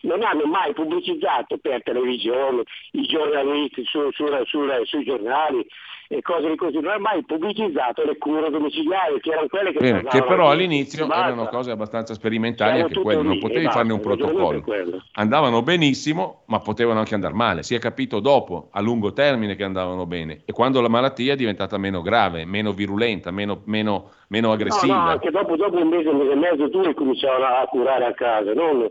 non 0.00 0.24
hanno 0.24 0.44
mai 0.46 0.72
pubblicizzato 0.72 1.58
per 1.58 1.84
televisione, 1.84 2.64
i 2.90 3.02
giornalisti 3.02 3.84
su, 3.84 4.10
su, 4.10 4.26
su, 4.46 4.66
sui 4.82 5.04
giornali, 5.04 5.64
e 6.10 6.22
cose 6.22 6.48
di 6.48 6.56
così, 6.56 6.80
non 6.80 6.92
ha 6.92 6.98
mai 6.98 7.22
pubblicizzato 7.22 8.02
le 8.02 8.16
cure 8.16 8.48
domiciliari, 8.48 9.20
che 9.20 9.30
erano 9.30 9.46
quelle 9.48 9.72
che... 9.72 9.78
Bene, 9.78 10.04
che 10.04 10.24
però 10.24 10.50
all'inizio 10.50 11.04
erano 11.04 11.46
cose 11.48 11.70
abbastanza 11.70 12.14
sperimentali, 12.14 12.80
anche 12.80 12.98
quelle, 12.98 13.22
non 13.22 13.38
potevi 13.38 13.60
esatto, 13.60 13.76
farne 13.76 13.92
un 13.92 14.00
protocollo. 14.00 14.64
Andavano 15.12 15.60
benissimo, 15.60 16.44
ma 16.46 16.60
potevano 16.60 17.00
anche 17.00 17.14
andare 17.14 17.34
male. 17.34 17.62
Si 17.62 17.74
è 17.74 17.78
capito 17.78 18.20
dopo, 18.20 18.68
a 18.70 18.80
lungo 18.80 19.12
termine, 19.12 19.54
che 19.54 19.64
andavano 19.64 20.06
bene. 20.06 20.40
E 20.46 20.52
quando 20.52 20.80
la 20.80 20.88
malattia 20.88 21.34
è 21.34 21.36
diventata 21.36 21.76
meno 21.76 22.00
grave, 22.00 22.46
meno 22.46 22.72
virulenta, 22.72 23.30
meno, 23.30 23.60
meno, 23.66 24.12
meno 24.28 24.50
aggressiva. 24.50 24.94
No, 24.94 25.02
no, 25.02 25.10
anche 25.10 25.30
dopo, 25.30 25.56
dopo 25.56 25.76
un 25.76 25.88
mese, 25.88 26.08
un 26.08 26.16
mese 26.16 26.32
e 26.32 26.36
mezzo 26.36 26.70
tu 26.70 26.94
cominciavano 26.94 27.44
a 27.44 27.66
curare 27.66 28.06
a 28.06 28.14
casa, 28.14 28.54
non 28.54 28.88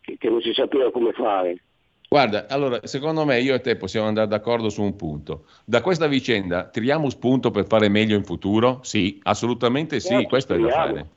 che, 0.00 0.16
che 0.18 0.28
non 0.28 0.40
si 0.40 0.52
sapeva 0.52 0.90
come 0.90 1.12
fare. 1.12 1.62
Guarda, 2.14 2.46
allora, 2.48 2.78
secondo 2.86 3.24
me 3.24 3.40
io 3.40 3.56
e 3.56 3.60
te 3.60 3.74
possiamo 3.74 4.06
andare 4.06 4.28
d'accordo 4.28 4.68
su 4.68 4.80
un 4.82 4.94
punto. 4.94 5.46
Da 5.64 5.80
questa 5.80 6.06
vicenda 6.06 6.68
tiriamo 6.68 7.10
spunto 7.10 7.50
per 7.50 7.66
fare 7.66 7.88
meglio 7.88 8.14
in 8.14 8.22
futuro? 8.22 8.78
Sì, 8.84 9.18
assolutamente 9.24 9.98
sì, 9.98 10.14
eh, 10.14 10.26
questo 10.28 10.54
speriamo. 10.54 10.84
è 10.84 10.86
da 10.86 10.92
fare. 10.92 11.08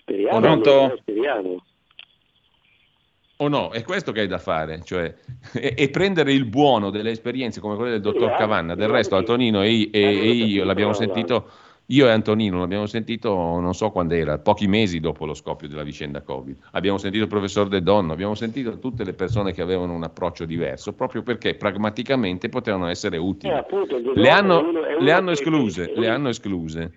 Speriamo, 0.00 0.40
Pronto? 0.40 0.96
speriamo. 1.02 1.64
O 3.36 3.48
no, 3.48 3.72
è 3.72 3.82
questo 3.82 4.10
che 4.10 4.22
è 4.22 4.26
da 4.26 4.38
fare, 4.38 4.80
cioè, 4.84 5.16
e, 5.52 5.74
e, 5.76 5.90
prendere 5.90 6.32
il 6.32 6.46
buono 6.46 6.88
delle 6.88 7.10
esperienze 7.10 7.60
come 7.60 7.76
quelle 7.76 7.90
del 7.90 8.00
dottor 8.00 8.38
Cavanna. 8.38 8.74
Del 8.74 8.88
resto 8.88 9.16
Antonino 9.16 9.60
e, 9.60 9.90
e, 9.92 10.00
e 10.00 10.30
io 10.30 10.64
l'abbiamo 10.64 10.94
sentito 10.94 11.50
io 11.92 12.06
e 12.06 12.10
Antonino 12.10 12.58
l'abbiamo 12.58 12.86
sentito, 12.86 13.34
non 13.34 13.74
so 13.74 13.90
quando 13.90 14.14
era, 14.14 14.38
pochi 14.38 14.66
mesi 14.66 14.98
dopo 14.98 15.26
lo 15.26 15.34
scoppio 15.34 15.68
della 15.68 15.82
vicenda 15.82 16.22
Covid. 16.22 16.56
Abbiamo 16.72 16.96
sentito 16.96 17.24
il 17.24 17.28
professor 17.28 17.68
De 17.68 17.82
Donno, 17.82 18.12
abbiamo 18.12 18.34
sentito 18.34 18.78
tutte 18.78 19.04
le 19.04 19.12
persone 19.12 19.52
che 19.52 19.60
avevano 19.60 19.92
un 19.92 20.02
approccio 20.02 20.46
diverso, 20.46 20.94
proprio 20.94 21.22
perché 21.22 21.54
pragmaticamente 21.54 22.48
potevano 22.48 22.88
essere 22.88 23.18
utili. 23.18 23.52
Eh, 23.52 23.56
appunto, 23.56 23.98
le, 24.14 24.30
hanno, 24.30 24.62
le 24.98 25.12
hanno 25.12 25.32
escluse, 25.32 25.92
le 25.94 26.08
hanno 26.08 26.30
escluse 26.30 26.92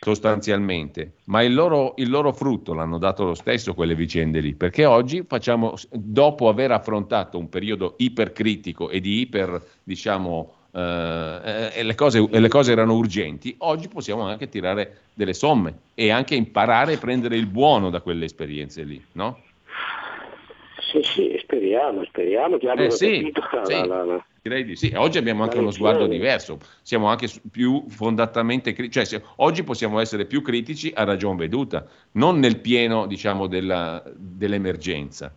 sostanzialmente, 0.00 1.16
ma 1.24 1.42
il 1.42 1.52
loro, 1.52 1.92
il 1.96 2.08
loro, 2.08 2.32
frutto 2.32 2.72
l'hanno 2.72 2.98
dato 2.98 3.24
lo 3.24 3.34
stesso 3.34 3.74
quelle 3.74 3.94
vicende 3.94 4.40
lì, 4.40 4.54
perché 4.54 4.86
oggi 4.86 5.22
facciamo, 5.26 5.74
dopo 5.90 6.48
aver 6.48 6.72
affrontato 6.72 7.38
un 7.38 7.50
periodo 7.50 7.94
ipercritico 7.98 8.88
e 8.88 9.00
di 9.00 9.20
iper, 9.20 9.62
diciamo, 9.82 10.63
eh, 10.74 11.70
e, 11.72 11.82
le 11.84 11.94
cose, 11.94 12.26
e, 12.28 12.40
le 12.40 12.48
cose, 12.48 12.72
erano 12.72 12.94
urgenti, 12.94 13.54
oggi 13.58 13.88
possiamo 13.88 14.22
anche 14.22 14.48
tirare 14.48 15.02
delle 15.14 15.34
somme 15.34 15.78
e 15.94 16.10
anche 16.10 16.34
imparare 16.34 16.94
a 16.94 16.98
prendere 16.98 17.36
il 17.36 17.46
buono 17.46 17.90
da 17.90 18.00
quelle 18.00 18.24
esperienze 18.24 18.82
lì, 18.82 19.02
no? 19.12 19.40
Sì, 20.80 21.00
sì, 21.02 21.36
speriamo, 21.40 22.04
speriamo 22.04 22.56
che 22.56 22.68
abbiano 22.68 22.88
eh, 22.88 22.96
sì, 22.96 23.32
sì. 23.32 23.78
La, 23.78 23.84
la, 23.86 24.04
la, 24.04 24.24
Direi 24.42 24.64
di 24.64 24.76
sì. 24.76 24.92
Oggi 24.94 25.16
abbiamo 25.16 25.42
anche 25.42 25.58
uno 25.58 25.70
sguardo 25.70 26.06
diverso, 26.06 26.58
siamo 26.82 27.06
anche 27.06 27.28
più 27.50 27.84
fondatamente 27.88 28.72
critici, 28.72 29.06
cioè 29.06 29.22
oggi 29.36 29.62
possiamo 29.62 30.00
essere 30.00 30.26
più 30.26 30.42
critici 30.42 30.92
a 30.94 31.04
ragion 31.04 31.36
veduta, 31.36 31.86
non 32.12 32.40
nel 32.40 32.58
pieno 32.60 33.06
diciamo, 33.06 33.46
della, 33.46 34.02
dell'emergenza. 34.14 35.34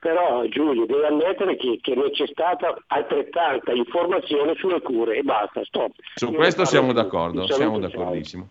Però 0.00 0.44
Giulio 0.46 0.86
deve 0.86 1.08
ammettere 1.08 1.56
che, 1.56 1.78
che, 1.80 1.94
non 1.94 2.10
c'è 2.10 2.26
stata 2.28 2.76
altrettanta 2.86 3.72
informazione 3.72 4.54
sulle 4.56 4.80
cure 4.80 5.16
e 5.16 5.22
basta, 5.22 5.64
stop. 5.64 5.92
Su 6.14 6.32
questo 6.32 6.64
siamo 6.64 6.92
d'accordo, 6.92 7.46
siamo 7.46 7.78
d'accordissimo. 7.80 8.48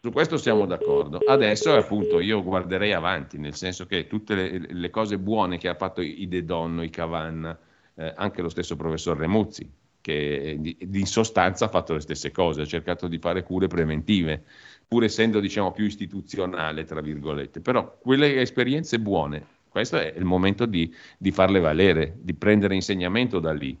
Su 0.00 0.10
questo 0.12 0.36
siamo 0.36 0.66
d'accordo. 0.66 1.18
Adesso 1.18 1.74
appunto 1.74 2.20
io 2.20 2.42
guarderei 2.42 2.92
avanti, 2.92 3.38
nel 3.38 3.54
senso 3.54 3.86
che 3.86 4.06
tutte 4.06 4.34
le, 4.34 4.66
le 4.68 4.90
cose 4.90 5.18
buone 5.18 5.58
che 5.58 5.68
ha 5.68 5.74
fatto 5.74 6.00
i 6.02 6.28
De 6.28 6.44
Donno, 6.44 6.82
i 6.82 6.90
Cavanna, 6.90 7.58
eh, 7.96 8.12
anche 8.14 8.42
lo 8.42 8.48
stesso 8.48 8.76
professor 8.76 9.16
Remuzzi, 9.16 9.66
che 10.04 10.76
in 10.78 11.06
sostanza 11.06 11.64
ha 11.64 11.68
fatto 11.68 11.94
le 11.94 12.00
stesse 12.00 12.30
cose, 12.30 12.60
ha 12.60 12.66
cercato 12.66 13.08
di 13.08 13.16
fare 13.16 13.42
cure 13.42 13.68
preventive 13.68 14.42
pur 14.86 15.02
essendo 15.02 15.40
diciamo 15.40 15.72
più 15.72 15.86
istituzionale, 15.86 16.84
tra 16.84 17.00
virgolette. 17.00 17.62
Però 17.62 17.96
quelle 17.98 18.42
esperienze 18.42 18.98
buone, 18.98 19.46
questo 19.70 19.96
è 19.96 20.12
il 20.14 20.26
momento 20.26 20.66
di, 20.66 20.94
di 21.16 21.30
farle 21.30 21.58
valere, 21.58 22.18
di 22.20 22.34
prendere 22.34 22.74
insegnamento 22.74 23.38
da 23.38 23.54
lì 23.54 23.74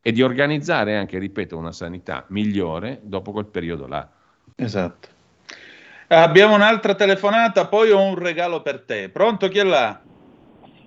e 0.00 0.12
di 0.12 0.22
organizzare 0.22 0.96
anche, 0.96 1.18
ripeto, 1.18 1.58
una 1.58 1.72
sanità 1.72 2.24
migliore 2.28 3.00
dopo 3.02 3.32
quel 3.32 3.44
periodo 3.44 3.86
là. 3.86 4.10
Esatto. 4.54 5.08
Abbiamo 6.08 6.54
un'altra 6.54 6.94
telefonata, 6.94 7.66
poi 7.66 7.90
ho 7.90 8.00
un 8.00 8.14
regalo 8.14 8.62
per 8.62 8.80
te. 8.80 9.10
Pronto 9.10 9.48
chi 9.48 9.58
è 9.58 9.64
là? 9.64 10.00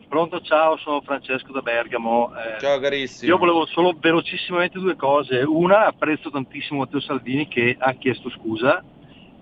Pronto, 0.10 0.41
ciao, 0.41 0.76
sono 0.78 1.02
Francesco 1.02 1.52
da 1.52 1.62
Bergamo. 1.62 2.32
Eh, 2.36 2.60
ciao 2.60 2.80
carissimo. 2.80 3.32
Io 3.32 3.38
volevo 3.38 3.67
solo 3.67 3.95
velocissimamente 3.95 4.80
due 4.80 4.95
cose. 4.95 5.43
Una, 5.43 5.86
apprezzo 5.86 6.32
tantissimo 6.32 6.80
Matteo 6.80 7.00
Salvini 7.00 7.48
che 7.48 7.76
ha 7.78 7.93
chiesto 7.93 8.32
scusa 8.32 8.84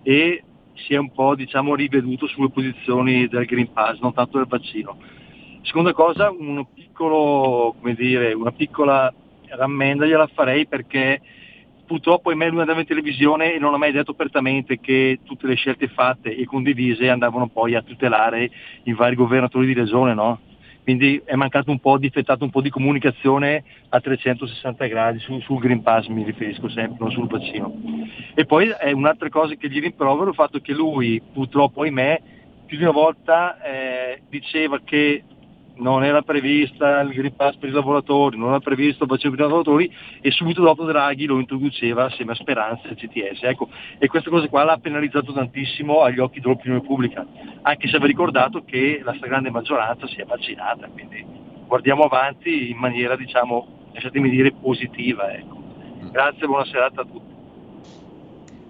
e 0.03 0.43
si 0.73 0.93
è 0.93 0.97
un 0.97 1.09
po' 1.13 1.35
diciamo, 1.35 1.73
riveduto 1.73 2.27
sulle 2.27 2.49
posizioni 2.49 3.29
del 3.29 3.45
Green 3.45 3.71
Pass, 3.71 3.99
non 3.99 4.13
tanto 4.13 4.39
del 4.39 4.47
vaccino. 4.47 4.97
Seconda 5.61 5.93
cosa, 5.93 6.33
piccolo, 6.73 7.73
dire, 7.95 8.33
una 8.33 8.51
piccola 8.51 9.11
rammenda 9.47 10.05
gliela 10.05 10.27
farei 10.27 10.67
perché 10.67 11.21
purtroppo 11.85 12.35
me 12.35 12.49
lui 12.49 12.59
andava 12.59 12.81
in 12.81 12.85
televisione 12.85 13.53
e 13.53 13.59
non 13.59 13.73
ha 13.73 13.77
mai 13.77 13.93
detto 13.93 14.11
apertamente 14.11 14.81
che 14.81 15.19
tutte 15.23 15.47
le 15.47 15.55
scelte 15.55 15.87
fatte 15.87 16.35
e 16.35 16.43
condivise 16.43 17.09
andavano 17.09 17.47
poi 17.47 17.73
a 17.75 17.81
tutelare 17.81 18.51
i 18.83 18.91
vari 18.91 19.15
governatori 19.15 19.65
di 19.65 19.73
regione, 19.73 20.13
no? 20.13 20.41
Quindi 20.87 21.21
è 21.25 21.35
mancato 21.35 21.69
un 21.69 21.79
po', 21.79 21.97
difettato 21.97 22.45
un 22.45 22.49
po' 22.49 22.61
di 22.61 22.69
comunicazione 22.69 23.61
a 23.89 23.99
360 23.99 24.85
gradi 24.85 25.19
su, 25.19 25.37
sul 25.41 25.59
Green 25.59 25.81
Pass 25.81 26.07
mi 26.07 26.23
riferisco 26.23 26.69
sempre, 26.69 26.95
non 26.99 27.11
sul 27.11 27.27
vaccino. 27.27 27.75
E 28.33 28.45
poi 28.45 28.69
è 28.69 28.93
un'altra 28.93 29.27
cosa 29.27 29.53
che 29.55 29.67
gli 29.67 29.81
rimprovero 29.81 30.29
il 30.29 30.33
fatto 30.33 30.61
che 30.61 30.71
lui 30.71 31.21
purtroppo 31.33 31.81
ahimè 31.81 32.21
più 32.65 32.77
di 32.77 32.83
una 32.83 32.93
volta 32.93 33.61
eh, 33.61 34.21
diceva 34.29 34.79
che 34.81 35.25
non 35.77 36.03
era 36.03 36.21
prevista 36.21 37.01
il 37.01 37.09
Green 37.09 37.35
Pass 37.35 37.55
per 37.57 37.69
i 37.69 37.71
lavoratori, 37.71 38.37
non 38.37 38.49
era 38.49 38.59
previsto 38.59 39.03
il 39.03 39.09
vaccino 39.09 39.31
per 39.31 39.39
i 39.39 39.43
lavoratori 39.43 39.93
e 40.21 40.31
subito 40.31 40.61
dopo 40.61 40.85
Draghi 40.85 41.25
lo 41.25 41.39
introduceva 41.39 42.05
assieme 42.05 42.31
a 42.31 42.35
Speranza 42.35 42.87
e 42.87 42.95
CTS. 42.95 43.43
Ecco, 43.43 43.69
e 43.97 44.07
questa 44.07 44.29
cosa 44.29 44.47
qua 44.47 44.63
l'ha 44.63 44.77
penalizzato 44.77 45.33
tantissimo 45.33 46.01
agli 46.01 46.19
occhi 46.19 46.39
dell'opinione 46.39 46.81
pubblica, 46.81 47.25
anche 47.61 47.87
se 47.87 47.97
va 47.97 48.05
ricordato 48.05 48.63
che 48.63 49.01
la 49.03 49.13
stragrande 49.15 49.49
maggioranza 49.49 50.07
si 50.07 50.15
è 50.21 50.25
vaccinata, 50.25 50.87
quindi 50.87 51.25
guardiamo 51.67 52.03
avanti 52.03 52.69
in 52.69 52.77
maniera, 52.77 53.15
diciamo, 53.15 53.89
lasciatemi 53.93 54.29
dire, 54.29 54.53
positiva. 54.53 55.31
Ecco. 55.33 55.65
Grazie, 56.11 56.47
buona 56.47 56.65
serata 56.65 57.01
a 57.01 57.05
tutti. 57.05 57.36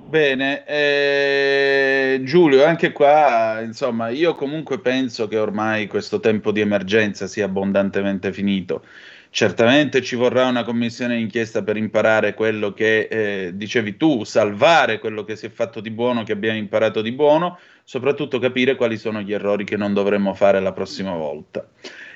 Bene, 0.09 0.63
eh, 0.65 2.21
Giulio, 2.23 2.63
anche 2.63 2.93
qua, 2.93 3.59
insomma, 3.61 4.07
io 4.07 4.35
comunque 4.35 4.79
penso 4.79 5.27
che 5.27 5.37
ormai 5.37 5.87
questo 5.87 6.21
tempo 6.21 6.53
di 6.53 6.61
emergenza 6.61 7.27
sia 7.27 7.43
abbondantemente 7.43 8.31
finito. 8.31 8.85
Certamente 9.29 10.01
ci 10.01 10.15
vorrà 10.15 10.45
una 10.45 10.63
commissione 10.63 11.17
d'inchiesta 11.17 11.61
per 11.61 11.75
imparare 11.75 12.35
quello 12.35 12.71
che 12.71 13.09
eh, 13.11 13.51
dicevi 13.55 13.97
tu, 13.97 14.23
salvare 14.23 14.99
quello 14.99 15.25
che 15.25 15.35
si 15.35 15.47
è 15.47 15.49
fatto 15.49 15.81
di 15.81 15.91
buono, 15.91 16.23
che 16.23 16.31
abbiamo 16.31 16.57
imparato 16.57 17.01
di 17.01 17.11
buono, 17.11 17.59
soprattutto 17.83 18.39
capire 18.39 18.77
quali 18.77 18.95
sono 18.95 19.19
gli 19.19 19.33
errori 19.33 19.65
che 19.65 19.75
non 19.75 19.93
dovremmo 19.93 20.33
fare 20.33 20.61
la 20.61 20.71
prossima 20.71 21.11
volta. 21.11 21.67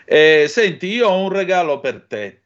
Eh, 0.05 0.45
senti, 0.47 0.87
io 0.87 1.09
ho 1.09 1.21
un 1.21 1.29
regalo 1.29 1.81
per 1.81 2.05
te 2.07 2.41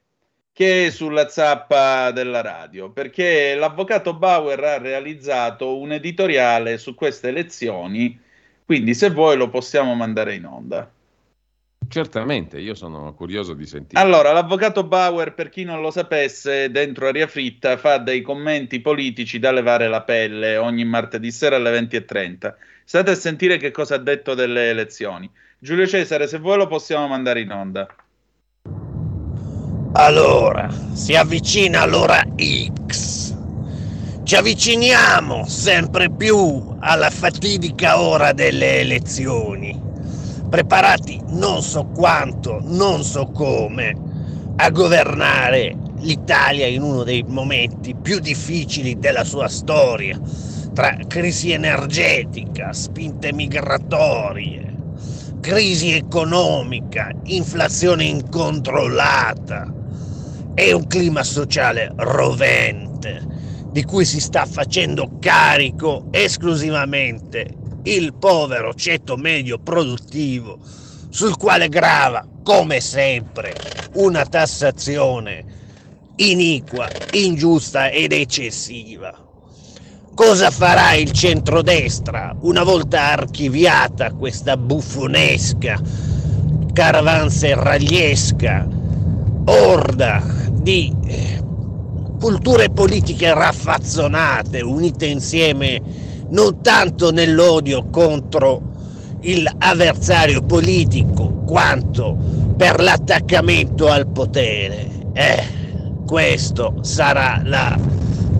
che 0.55 0.89
sulla 0.89 1.27
zappa 1.27 2.11
della 2.11 2.39
radio, 2.39 2.89
perché 2.89 3.55
l'avvocato 3.55 4.13
Bauer 4.13 4.63
ha 4.63 4.77
realizzato 4.77 5.77
un 5.77 5.91
editoriale 5.91 6.77
su 6.77 6.95
queste 6.95 7.27
elezioni, 7.27 8.17
quindi 8.63 8.93
se 8.93 9.09
vuoi 9.09 9.35
lo 9.35 9.49
possiamo 9.49 9.95
mandare 9.95 10.33
in 10.33 10.45
onda. 10.45 10.89
Certamente, 11.89 12.57
io 12.61 12.73
sono 12.73 13.13
curioso 13.15 13.53
di 13.53 13.65
sentire. 13.65 13.99
Allora, 13.99 14.31
l'avvocato 14.31 14.85
Bauer, 14.85 15.33
per 15.33 15.49
chi 15.49 15.65
non 15.65 15.81
lo 15.81 15.91
sapesse, 15.91 16.71
dentro 16.71 17.09
Aria 17.09 17.27
Fritta 17.27 17.75
fa 17.75 17.97
dei 17.97 18.21
commenti 18.21 18.79
politici 18.79 19.39
da 19.39 19.51
levare 19.51 19.89
la 19.89 20.03
pelle 20.03 20.55
ogni 20.55 20.85
martedì 20.85 21.31
sera 21.31 21.57
alle 21.57 21.77
20.30. 21.81 22.53
State 22.85 23.11
a 23.11 23.15
sentire 23.15 23.57
che 23.57 23.71
cosa 23.71 23.95
ha 23.95 23.97
detto 23.99 24.33
delle 24.33 24.69
elezioni. 24.69 25.29
Giulio 25.59 25.85
Cesare, 25.85 26.27
se 26.27 26.37
vuoi 26.37 26.55
lo 26.55 26.67
possiamo 26.67 27.09
mandare 27.09 27.41
in 27.41 27.51
onda. 27.51 27.93
Allora, 29.97 30.69
si 30.91 31.15
avvicina 31.15 31.85
l'ora 31.85 32.21
X. 32.85 33.33
Ci 34.23 34.35
avviciniamo 34.35 35.45
sempre 35.47 36.11
più 36.11 36.75
alla 36.79 37.09
fatidica 37.09 38.01
ora 38.01 38.33
delle 38.33 38.81
elezioni. 38.81 39.81
Preparati 40.49 41.21
non 41.29 41.61
so 41.61 41.85
quanto, 41.85 42.59
non 42.61 43.05
so 43.05 43.27
come, 43.27 43.95
a 44.57 44.69
governare 44.69 45.77
l'Italia 45.99 46.67
in 46.67 46.81
uno 46.81 47.03
dei 47.03 47.23
momenti 47.25 47.95
più 47.95 48.19
difficili 48.19 48.99
della 48.99 49.23
sua 49.23 49.47
storia, 49.47 50.19
tra 50.73 50.97
crisi 51.07 51.51
energetica, 51.51 52.73
spinte 52.73 53.31
migratorie, 53.31 54.75
crisi 55.39 55.93
economica, 55.93 57.11
inflazione 57.23 58.03
incontrollata 58.03 59.83
è 60.55 60.71
un 60.71 60.87
clima 60.87 61.21
sociale 61.21 61.91
rovente 61.97 63.21
di 63.71 63.83
cui 63.83 64.05
si 64.05 64.21
sta 64.21 64.45
facendo 64.45 65.17
carico 65.19 66.05
esclusivamente 66.11 67.45
il 67.83 68.13
povero 68.13 68.73
ceto 68.73 69.17
medio 69.17 69.59
produttivo 69.59 70.57
sul 71.09 71.35
quale 71.35 71.67
grava, 71.67 72.25
come 72.41 72.79
sempre, 72.79 73.53
una 73.95 74.25
tassazione 74.25 75.43
iniqua, 76.15 76.87
ingiusta 77.11 77.89
ed 77.89 78.13
eccessiva. 78.13 79.13
Cosa 80.15 80.51
farà 80.51 80.93
il 80.93 81.11
centrodestra 81.11 82.33
una 82.41 82.63
volta 82.63 83.11
archiviata 83.11 84.13
questa 84.13 84.55
buffonesca, 84.55 85.81
caravanserragliesca 86.71 88.67
orda 89.47 90.44
di 90.65 90.91
culture 92.19 92.71
politiche 92.71 93.31
raffazzonate, 93.31 94.61
unite 94.61 95.05
insieme 95.05 95.79
non 96.29 96.59
tanto 96.63 97.11
nell'odio 97.11 97.87
contro 97.91 98.73
l'avversario 99.21 100.41
politico, 100.41 101.43
quanto 101.45 102.17
per 102.57 102.81
l'attaccamento 102.81 103.89
al 103.89 104.07
potere. 104.07 104.87
Eh, 105.13 105.43
questo 106.03 106.77
sarà 106.81 107.41
la 107.43 107.77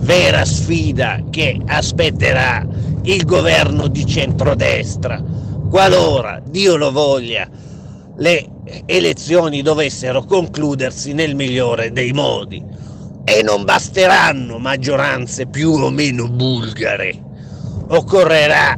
vera 0.00 0.44
sfida 0.44 1.22
che 1.30 1.60
aspetterà 1.64 2.66
il 3.02 3.24
governo 3.24 3.86
di 3.86 4.04
centrodestra, 4.04 5.22
qualora 5.70 6.42
Dio 6.44 6.74
lo 6.74 6.90
voglia, 6.90 7.48
le 8.16 8.48
elezioni 8.86 9.62
dovessero 9.62 10.24
concludersi 10.24 11.12
nel 11.12 11.34
migliore 11.34 11.92
dei 11.92 12.12
modi. 12.12 12.62
E 13.24 13.42
non 13.42 13.64
basteranno 13.64 14.58
maggioranze 14.58 15.46
più 15.46 15.72
o 15.72 15.90
meno 15.90 16.28
bulgare. 16.28 17.22
Occorrerà 17.88 18.76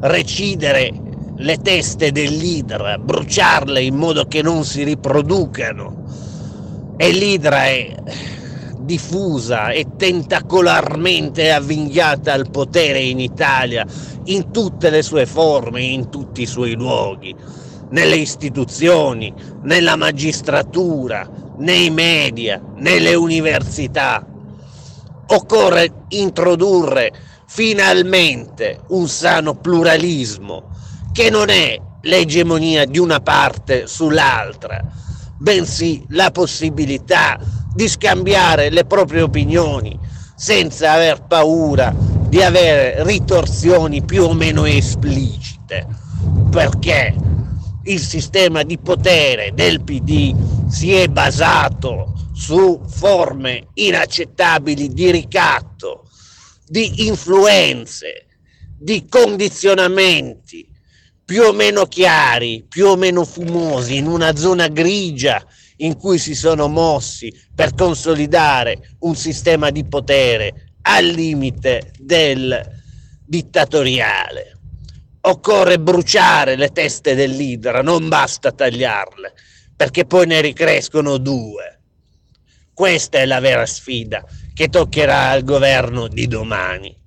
recidere 0.00 0.92
le 1.36 1.56
teste 1.58 2.12
dell'idra, 2.12 2.98
bruciarle 2.98 3.80
in 3.80 3.96
modo 3.96 4.26
che 4.26 4.42
non 4.42 4.64
si 4.64 4.84
riproducano. 4.84 6.04
E 6.96 7.10
l'idra 7.12 7.64
è 7.64 7.94
diffusa 8.80 9.70
e 9.70 9.86
tentacolarmente 9.96 11.52
avvinghiata 11.52 12.32
al 12.32 12.50
potere 12.50 13.00
in 13.00 13.20
Italia 13.20 13.84
in 14.24 14.50
tutte 14.50 14.90
le 14.90 15.02
sue 15.02 15.26
forme, 15.26 15.82
in 15.82 16.08
tutti 16.08 16.42
i 16.42 16.46
suoi 16.46 16.74
luoghi 16.74 17.34
nelle 17.90 18.16
istituzioni, 18.16 19.32
nella 19.62 19.96
magistratura, 19.96 21.28
nei 21.58 21.90
media, 21.90 22.60
nelle 22.76 23.14
università. 23.14 24.24
Occorre 25.26 26.04
introdurre 26.08 27.12
finalmente 27.46 28.80
un 28.88 29.08
sano 29.08 29.54
pluralismo 29.54 30.70
che 31.12 31.30
non 31.30 31.48
è 31.48 31.78
l'egemonia 32.02 32.84
di 32.84 32.98
una 32.98 33.20
parte 33.20 33.86
sull'altra, 33.86 34.82
bensì 35.38 36.04
la 36.10 36.30
possibilità 36.30 37.38
di 37.74 37.88
scambiare 37.88 38.70
le 38.70 38.84
proprie 38.84 39.22
opinioni 39.22 39.98
senza 40.34 40.92
aver 40.92 41.24
paura 41.26 41.94
di 42.28 42.42
avere 42.42 43.02
ritorsioni 43.04 44.02
più 44.02 44.24
o 44.24 44.32
meno 44.34 44.64
esplicite. 44.64 45.86
Perché 46.50 47.14
il 47.88 48.00
sistema 48.00 48.62
di 48.62 48.78
potere 48.78 49.52
del 49.54 49.82
PD 49.82 50.34
si 50.68 50.92
è 50.92 51.08
basato 51.08 52.12
su 52.34 52.82
forme 52.86 53.68
inaccettabili 53.74 54.92
di 54.92 55.10
ricatto, 55.10 56.08
di 56.66 57.06
influenze, 57.06 58.26
di 58.78 59.06
condizionamenti 59.08 60.68
più 61.24 61.42
o 61.42 61.52
meno 61.52 61.86
chiari, 61.86 62.64
più 62.68 62.86
o 62.86 62.96
meno 62.96 63.24
fumosi, 63.24 63.96
in 63.96 64.06
una 64.06 64.36
zona 64.36 64.68
grigia 64.68 65.42
in 65.76 65.96
cui 65.96 66.18
si 66.18 66.34
sono 66.34 66.68
mossi 66.68 67.32
per 67.54 67.74
consolidare 67.74 68.96
un 69.00 69.14
sistema 69.14 69.70
di 69.70 69.84
potere 69.84 70.72
al 70.82 71.04
limite 71.04 71.92
del 71.98 72.66
dittatoriale. 73.24 74.57
Occorre 75.28 75.78
bruciare 75.78 76.56
le 76.56 76.70
teste 76.70 77.14
dell'idra, 77.14 77.82
non 77.82 78.08
basta 78.08 78.50
tagliarle, 78.50 79.34
perché 79.76 80.06
poi 80.06 80.26
ne 80.26 80.40
ricrescono 80.40 81.18
due. 81.18 81.80
Questa 82.72 83.18
è 83.18 83.26
la 83.26 83.38
vera 83.38 83.66
sfida 83.66 84.24
che 84.54 84.68
toccherà 84.68 85.28
al 85.28 85.44
governo 85.44 86.08
di 86.08 86.26
domani. 86.26 86.98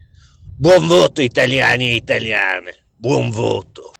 Buon 0.55 0.85
voto 0.85 1.23
italiani 1.23 1.89
e 1.89 1.95
italiane, 1.95 2.83
buon 2.95 3.31
voto. 3.31 3.91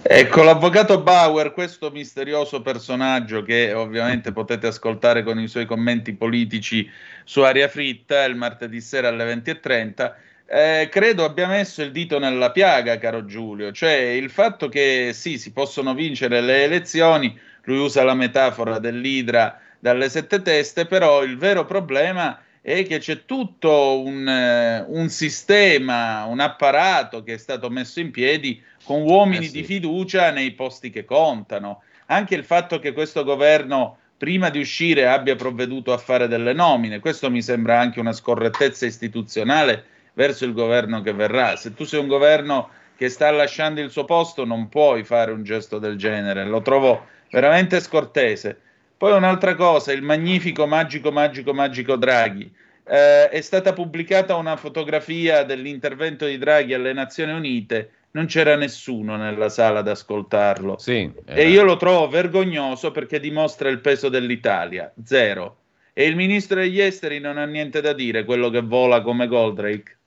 Ecco, 0.00 0.42
l'avvocato 0.42 1.02
Bauer, 1.02 1.52
questo 1.52 1.90
misterioso 1.90 2.62
personaggio 2.62 3.42
che 3.42 3.74
ovviamente 3.74 4.32
potete 4.32 4.68
ascoltare 4.68 5.22
con 5.22 5.38
i 5.38 5.48
suoi 5.48 5.66
commenti 5.66 6.14
politici 6.14 6.90
su 7.24 7.42
Aria 7.42 7.68
Fritta 7.68 8.24
il 8.24 8.34
martedì 8.36 8.80
sera 8.80 9.08
alle 9.08 9.30
20.30, 9.34 10.12
eh, 10.46 10.88
credo 10.90 11.24
abbia 11.24 11.46
messo 11.46 11.82
il 11.82 11.90
dito 11.90 12.18
nella 12.18 12.50
piaga, 12.50 12.98
caro 12.98 13.24
Giulio, 13.24 13.72
cioè 13.72 13.92
il 13.92 14.30
fatto 14.30 14.68
che 14.68 15.10
sì, 15.14 15.38
si 15.38 15.52
possono 15.52 15.94
vincere 15.94 16.40
le 16.40 16.64
elezioni, 16.64 17.38
lui 17.64 17.78
usa 17.78 18.04
la 18.04 18.14
metafora 18.14 18.78
dell'idra 18.78 19.58
dalle 19.78 20.08
sette 20.08 20.42
teste, 20.42 20.86
però 20.86 21.22
il 21.22 21.38
vero 21.38 21.64
problema 21.64 22.38
è 22.60 22.84
che 22.86 22.98
c'è 22.98 23.24
tutto 23.24 24.00
un, 24.02 24.26
eh, 24.26 24.84
un, 24.88 25.08
sistema, 25.08 26.24
un 26.24 26.40
apparato 26.40 27.22
che 27.22 27.34
è 27.34 27.36
stato 27.36 27.68
messo 27.68 28.00
in 28.00 28.10
piedi 28.10 28.62
con 28.84 29.02
uomini 29.02 29.44
eh 29.44 29.48
sì. 29.48 29.52
di 29.52 29.64
fiducia 29.64 30.30
nei 30.30 30.52
posti 30.52 30.90
che 30.90 31.04
contano. 31.04 31.82
Anche 32.06 32.34
il 32.34 32.44
fatto 32.44 32.78
che 32.78 32.92
questo 32.92 33.24
governo 33.24 33.98
prima 34.16 34.48
di 34.48 34.60
uscire 34.60 35.06
abbia 35.06 35.36
provveduto 35.36 35.92
a 35.92 35.98
fare 35.98 36.28
delle 36.28 36.52
nomine, 36.52 37.00
questo 37.00 37.30
mi 37.30 37.42
sembra 37.42 37.78
anche 37.78 38.00
una 38.00 38.12
scorrettezza 38.12 38.86
istituzionale 38.86 39.84
verso 40.14 40.44
il 40.44 40.52
governo 40.52 41.02
che 41.02 41.12
verrà. 41.12 41.56
Se 41.56 41.74
tu 41.74 41.84
sei 41.84 42.00
un 42.00 42.08
governo 42.08 42.70
che 42.96 43.08
sta 43.08 43.30
lasciando 43.30 43.80
il 43.80 43.90
suo 43.90 44.04
posto, 44.04 44.44
non 44.44 44.68
puoi 44.68 45.04
fare 45.04 45.32
un 45.32 45.44
gesto 45.44 45.78
del 45.78 45.96
genere, 45.96 46.44
lo 46.44 46.62
trovo 46.62 47.06
veramente 47.30 47.80
scortese. 47.80 48.58
Poi 48.96 49.12
un'altra 49.12 49.54
cosa, 49.54 49.92
il 49.92 50.02
magnifico, 50.02 50.66
magico, 50.66 51.10
magico, 51.10 51.52
magico 51.52 51.96
Draghi. 51.96 52.50
Eh, 52.86 53.28
è 53.28 53.40
stata 53.40 53.72
pubblicata 53.72 54.36
una 54.36 54.56
fotografia 54.56 55.42
dell'intervento 55.42 56.26
di 56.26 56.38
Draghi 56.38 56.74
alle 56.74 56.92
Nazioni 56.92 57.32
Unite, 57.32 57.90
non 58.12 58.26
c'era 58.26 58.54
nessuno 58.54 59.16
nella 59.16 59.48
sala 59.48 59.80
ad 59.80 59.88
ascoltarlo. 59.88 60.78
Sì, 60.78 61.10
e 61.26 61.48
io 61.48 61.64
lo 61.64 61.76
trovo 61.76 62.08
vergognoso 62.08 62.92
perché 62.92 63.18
dimostra 63.18 63.68
il 63.68 63.80
peso 63.80 64.08
dell'Italia, 64.08 64.92
zero. 65.02 65.56
E 65.92 66.06
il 66.06 66.14
ministro 66.14 66.60
degli 66.60 66.80
esteri 66.80 67.18
non 67.18 67.38
ha 67.38 67.44
niente 67.44 67.80
da 67.80 67.92
dire, 67.92 68.24
quello 68.24 68.50
che 68.50 68.60
vola 68.60 69.00
come 69.00 69.26
Goldrake. 69.26 69.98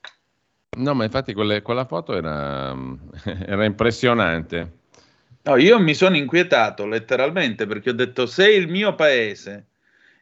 No, 0.78 0.94
ma 0.94 1.04
infatti 1.04 1.34
quelle, 1.34 1.60
quella 1.62 1.84
foto 1.84 2.16
era, 2.16 2.74
era 3.46 3.64
impressionante. 3.64 4.76
No, 5.42 5.56
io 5.56 5.78
mi 5.80 5.94
sono 5.94 6.16
inquietato 6.16 6.86
letteralmente 6.86 7.66
perché 7.66 7.90
ho 7.90 7.94
detto 7.94 8.26
se 8.26 8.50
il 8.52 8.68
mio 8.68 8.94
paese 8.94 9.66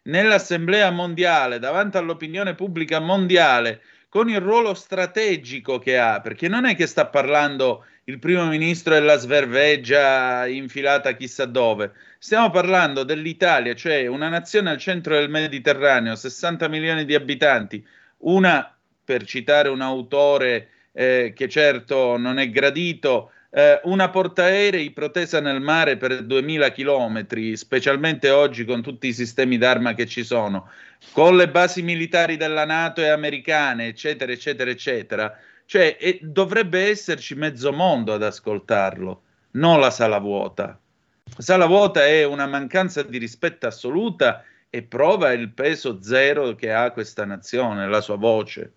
nell'Assemblea 0.03 0.91
mondiale, 0.91 1.59
davanti 1.59 1.97
all'opinione 1.97 2.55
pubblica 2.55 3.01
mondiale, 3.01 3.83
con 4.09 4.29
il 4.31 4.41
ruolo 4.41 4.73
strategico 4.75 5.79
che 5.79 5.99
ha, 5.99 6.21
perché 6.21 6.49
non 6.49 6.65
è 6.65 6.77
che 6.77 6.87
sta 6.87 7.07
parlando 7.07 7.85
il 8.05 8.19
primo 8.19 8.47
ministro 8.47 8.95
della 8.95 9.17
sverveggia 9.17 10.47
infilata 10.47 11.13
chissà 11.13 11.45
dove, 11.45 11.93
stiamo 12.19 12.51
parlando 12.51 13.03
dell'Italia, 13.03 13.75
cioè 13.75 14.07
una 14.07 14.29
nazione 14.29 14.71
al 14.71 14.79
centro 14.79 15.17
del 15.17 15.29
Mediterraneo, 15.29 16.15
60 16.15 16.69
milioni 16.69 17.05
di 17.05 17.15
abitanti, 17.15 17.85
una, 18.19 18.76
per 19.07 19.25
citare 19.25 19.69
un 19.69 19.81
autore 19.81 20.69
eh, 20.93 21.33
che 21.35 21.49
certo 21.49 22.17
non 22.17 22.41
è 22.41 22.51
gradito, 22.51 23.31
eh, 23.51 23.81
una 23.85 24.11
portaerei 24.11 24.91
protesa 24.91 25.41
nel 25.41 25.61
mare 25.61 25.97
per 25.97 26.25
2000 26.25 26.73
chilometri, 26.73 27.57
specialmente 27.57 28.31
oggi 28.31 28.65
con 28.65 28.83
tutti 28.83 29.07
i 29.07 29.13
sistemi 29.13 29.59
d'arma 29.59 29.95
che 29.95 30.07
ci 30.07 30.25
sono, 30.25 30.69
con 31.13 31.37
le 31.37 31.49
basi 31.49 31.83
militari 31.83 32.37
della 32.37 32.65
Nato 32.65 33.01
e 33.01 33.09
americane, 33.09 33.87
eccetera, 33.87 34.33
eccetera, 34.33 34.71
eccetera. 34.71 35.39
Cioè, 35.65 35.97
e 35.99 36.19
dovrebbe 36.23 36.89
esserci 36.89 37.35
mezzo 37.35 37.73
mondo 37.73 38.13
ad 38.13 38.25
ascoltarlo, 38.25 39.23
non 39.53 39.79
la 39.81 39.91
sala 39.91 40.19
vuota. 40.19 40.79
La 41.25 41.43
sala 41.43 41.67
vuota 41.67 42.05
è 42.05 42.25
una 42.25 42.47
mancanza 42.47 43.03
di 43.03 43.19
rispetto 43.19 43.67
assoluta 43.67 44.45
e 44.69 44.83
prova 44.83 45.33
il 45.33 45.51
peso 45.51 46.03
zero 46.03 46.55
che 46.55 46.73
ha 46.73 46.91
questa 46.91 47.25
nazione, 47.25 47.89
la 47.89 48.01
sua 48.01 48.17
voce. 48.17 48.73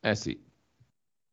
Eh 0.00 0.14
sì, 0.14 0.40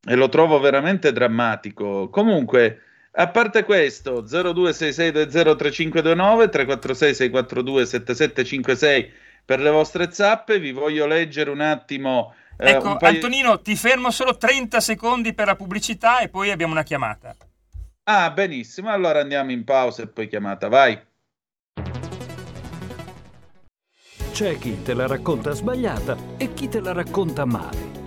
e 0.09 0.15
lo 0.15 0.29
trovo 0.29 0.57
veramente 0.59 1.11
drammatico. 1.11 2.09
Comunque, 2.09 2.79
a 3.11 3.27
parte 3.27 3.65
questo, 3.65 4.23
0266203529 4.23 6.49
346 6.49 7.13
642 7.13 7.85
7756 7.85 9.11
per 9.43 9.59
le 9.59 9.69
vostre 9.69 10.09
zappe, 10.11 10.59
vi 10.59 10.71
voglio 10.71 11.05
leggere 11.05 11.49
un 11.49 11.59
attimo. 11.61 12.33
Eh, 12.57 12.69
ecco, 12.71 12.91
un 12.91 12.97
paio... 12.97 13.15
Antonino, 13.15 13.59
ti 13.61 13.75
fermo 13.75 14.11
solo 14.11 14.37
30 14.37 14.79
secondi 14.79 15.33
per 15.33 15.47
la 15.47 15.55
pubblicità 15.55 16.19
e 16.19 16.29
poi 16.29 16.51
abbiamo 16.51 16.71
una 16.71 16.83
chiamata. 16.83 17.35
Ah, 18.03 18.31
benissimo, 18.31 18.89
allora 18.89 19.19
andiamo 19.19 19.51
in 19.51 19.65
pausa 19.65 20.03
e 20.03 20.07
poi 20.07 20.29
chiamata, 20.29 20.69
vai. 20.69 20.97
C'è 24.31 24.57
chi 24.57 24.81
te 24.83 24.93
la 24.93 25.07
racconta 25.07 25.51
sbagliata 25.51 26.15
e 26.37 26.53
chi 26.53 26.69
te 26.69 26.79
la 26.79 26.93
racconta 26.93 27.43
male. 27.43 28.06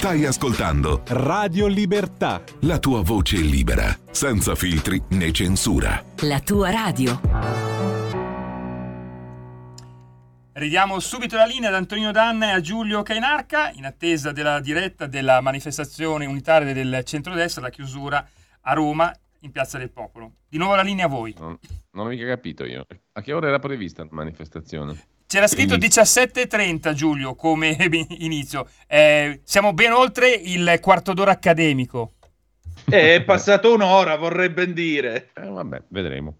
Stai 0.00 0.24
ascoltando 0.24 1.02
Radio 1.08 1.66
Libertà. 1.66 2.42
La 2.60 2.78
tua 2.78 3.02
voce 3.02 3.36
libera, 3.36 3.94
senza 4.10 4.54
filtri 4.54 4.98
né 5.10 5.30
censura. 5.30 6.02
La 6.20 6.40
tua 6.40 6.70
radio. 6.70 7.20
Ridiamo 10.52 10.98
subito 11.00 11.36
la 11.36 11.44
linea 11.44 11.68
ad 11.68 11.74
Antonino 11.74 12.12
Danna 12.12 12.46
e 12.46 12.52
a 12.52 12.60
Giulio 12.60 13.02
Cainarca 13.02 13.72
in 13.72 13.84
attesa 13.84 14.32
della 14.32 14.58
diretta 14.60 15.06
della 15.06 15.42
manifestazione 15.42 16.24
unitaria 16.24 16.72
del 16.72 17.02
centrodestra, 17.04 17.60
la 17.60 17.68
chiusura 17.68 18.26
a 18.62 18.72
Roma 18.72 19.14
in 19.40 19.50
Piazza 19.50 19.76
del 19.76 19.90
Popolo. 19.90 20.36
Di 20.48 20.56
nuovo 20.56 20.76
la 20.76 20.82
linea 20.82 21.04
a 21.04 21.08
voi. 21.08 21.34
Non, 21.38 21.58
non 21.90 22.06
ho 22.06 22.08
mica 22.08 22.24
capito 22.24 22.64
io. 22.64 22.86
A 23.12 23.20
che 23.20 23.34
ora 23.34 23.48
era 23.48 23.58
prevista 23.58 24.02
la 24.02 24.08
manifestazione? 24.12 25.19
C'era 25.30 25.46
scritto 25.46 25.76
17.30 25.76 26.92
Giulio 26.92 27.36
come 27.36 27.76
inizio. 28.18 28.66
Eh, 28.88 29.42
siamo 29.44 29.72
ben 29.72 29.92
oltre 29.92 30.28
il 30.30 30.78
quarto 30.80 31.12
d'ora 31.12 31.30
accademico. 31.30 32.14
Eh, 32.90 33.14
è 33.14 33.22
passato 33.22 33.72
un'ora, 33.72 34.16
vorrei 34.16 34.48
ben 34.48 34.72
dire. 34.72 35.28
Eh, 35.36 35.46
vabbè, 35.46 35.82
vedremo. 35.86 36.38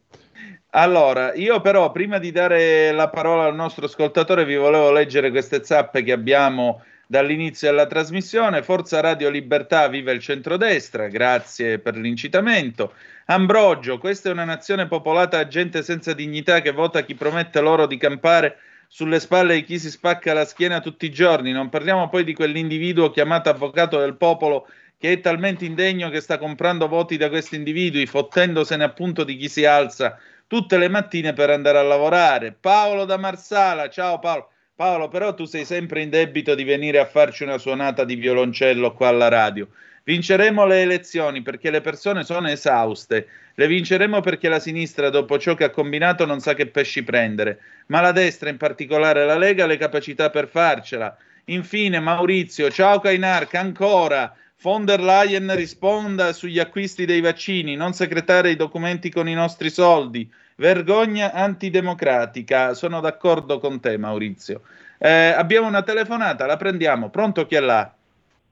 Allora, 0.71 1.33
io 1.35 1.61
però 1.61 1.93
prima 1.93 2.19
di 2.19 2.33
dare 2.33 2.91
la 2.91 3.09
parola 3.11 3.45
al 3.45 3.55
nostro 3.55 3.85
ascoltatore 3.85 4.45
vi 4.45 4.57
volevo 4.57 4.91
leggere 4.91 5.31
queste 5.31 5.63
zappe 5.63 6.03
che 6.03 6.11
abbiamo 6.11 6.83
dall'inizio 7.07 7.71
della 7.71 7.87
trasmissione. 7.87 8.65
Forza 8.65 8.99
Radio 8.99 9.31
Libertà, 9.31 9.87
viva 9.87 10.11
il 10.11 10.21
centrodestra, 10.21 11.07
grazie 11.07 11.79
per 11.79 11.95
l'incitamento. 11.95 12.95
Ambrogio, 13.27 13.99
questa 13.99 14.31
è 14.31 14.33
una 14.33 14.43
nazione 14.43 14.89
popolata 14.89 15.37
da 15.37 15.47
gente 15.47 15.85
senza 15.85 16.13
dignità 16.13 16.61
che 16.61 16.73
vota 16.73 17.03
chi 17.03 17.15
promette 17.15 17.61
loro 17.61 17.87
di 17.87 17.97
campare 17.97 18.57
sulle 18.93 19.21
spalle 19.21 19.55
di 19.55 19.63
chi 19.63 19.79
si 19.79 19.89
spacca 19.89 20.33
la 20.33 20.45
schiena 20.45 20.81
tutti 20.81 21.07
i 21.07 21.13
giorni. 21.13 21.53
Non 21.53 21.69
parliamo 21.69 22.09
poi 22.09 22.25
di 22.25 22.35
quell'individuo 22.35 23.11
chiamato 23.11 23.49
avvocato 23.49 24.01
del 24.01 24.17
popolo 24.17 24.67
che 24.99 25.13
è 25.13 25.21
talmente 25.21 25.65
indegno 25.65 26.11
che 26.11 26.21
sta 26.21 26.39
comprando 26.39 26.89
voti 26.89 27.17
da 27.17 27.29
questi 27.29 27.55
individui, 27.55 28.05
fottendosene 28.07 28.83
appunto 28.83 29.23
di 29.23 29.37
chi 29.37 29.49
si 29.49 29.65
alza 29.65 30.19
tutte 30.49 30.77
le 30.77 30.89
mattine 30.89 31.33
per 31.33 31.51
andare 31.51 31.79
a 31.79 31.83
lavorare. 31.83 32.53
Paolo 32.59 33.05
da 33.05 33.17
Marsala, 33.17 33.89
ciao 33.89 34.19
Paolo. 34.19 34.51
Paolo, 34.75 35.07
però 35.07 35.35
tu 35.35 35.45
sei 35.45 35.65
sempre 35.65 36.03
in 36.03 36.11
debito 36.11 36.57
di 36.57 36.65
venire 36.65 36.99
a 36.99 37.07
farci 37.07 37.45
una 37.45 37.59
suonata 37.59 38.05
di 38.05 38.17
violoncello 38.17 38.93
qua 38.93 39.07
alla 39.09 39.29
radio. 39.29 39.69
Vinceremo 40.03 40.67
le 40.67 40.83
elezioni 40.83 41.43
perché 41.43 41.71
le 41.71 41.81
persone 41.81 42.25
sono 42.25 42.49
esauste. 42.49 43.29
Le 43.61 43.67
vinceremo 43.67 44.23
perché 44.23 44.49
la 44.49 44.59
sinistra, 44.59 45.11
dopo 45.11 45.39
ciò 45.39 45.53
che 45.53 45.65
ha 45.65 45.71
combinato, 45.71 46.25
non 46.25 46.41
sa 46.41 46.55
che 46.55 46.69
pesci 46.69 47.05
prendere. 47.05 47.61
Ma 47.89 48.01
la 48.01 48.11
destra, 48.11 48.49
in 48.49 48.57
particolare 48.57 49.27
la 49.27 49.37
Lega, 49.37 49.65
ha 49.65 49.67
le 49.67 49.77
capacità 49.77 50.31
per 50.31 50.49
farcela. 50.49 51.15
Infine, 51.45 52.01
Maurizio, 52.01 52.71
ciao 52.71 53.01
Kainarca, 53.01 53.61
ancora. 53.61 54.35
Von 54.63 54.87
der 54.87 55.01
Leyen 55.01 55.55
risponda 55.55 56.33
sugli 56.33 56.59
acquisti 56.59 57.05
dei 57.05 57.21
vaccini, 57.21 57.77
non 57.77 57.93
secretare 57.93 58.49
i 58.49 58.57
documenti 58.57 59.11
con 59.11 59.29
i 59.29 59.35
nostri 59.35 59.69
soldi. 59.69 60.27
Vergogna 60.57 61.31
antidemocratica. 61.35 62.73
Sono 62.73 63.01
d'accordo 63.01 63.59
con 63.59 63.79
te, 63.79 63.99
Maurizio. 63.99 64.63
Eh, 64.97 65.35
abbiamo 65.37 65.69
una 65.69 65.83
telefonata, 65.83 66.47
la 66.47 66.57
prendiamo. 66.57 67.11
Pronto 67.11 67.45
chi 67.45 67.57
è 67.57 67.61
là? 67.61 67.93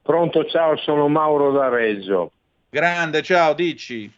Pronto, 0.03 0.45
ciao, 0.45 0.77
sono 0.77 1.07
Mauro 1.07 1.51
da 1.51 1.67
Reggio. 1.67 2.31
Grande, 2.69 3.23
ciao, 3.23 3.55
dici. 3.55 4.17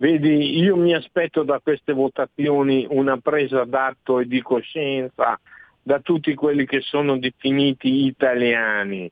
Vedi, 0.00 0.60
io 0.60 0.76
mi 0.76 0.94
aspetto 0.94 1.42
da 1.42 1.58
queste 1.58 1.92
votazioni 1.92 2.86
una 2.88 3.16
presa 3.16 3.64
d'atto 3.64 4.20
e 4.20 4.26
di 4.26 4.40
coscienza 4.40 5.40
da 5.82 5.98
tutti 5.98 6.34
quelli 6.34 6.66
che 6.66 6.82
sono 6.82 7.18
definiti 7.18 8.04
italiani, 8.06 9.10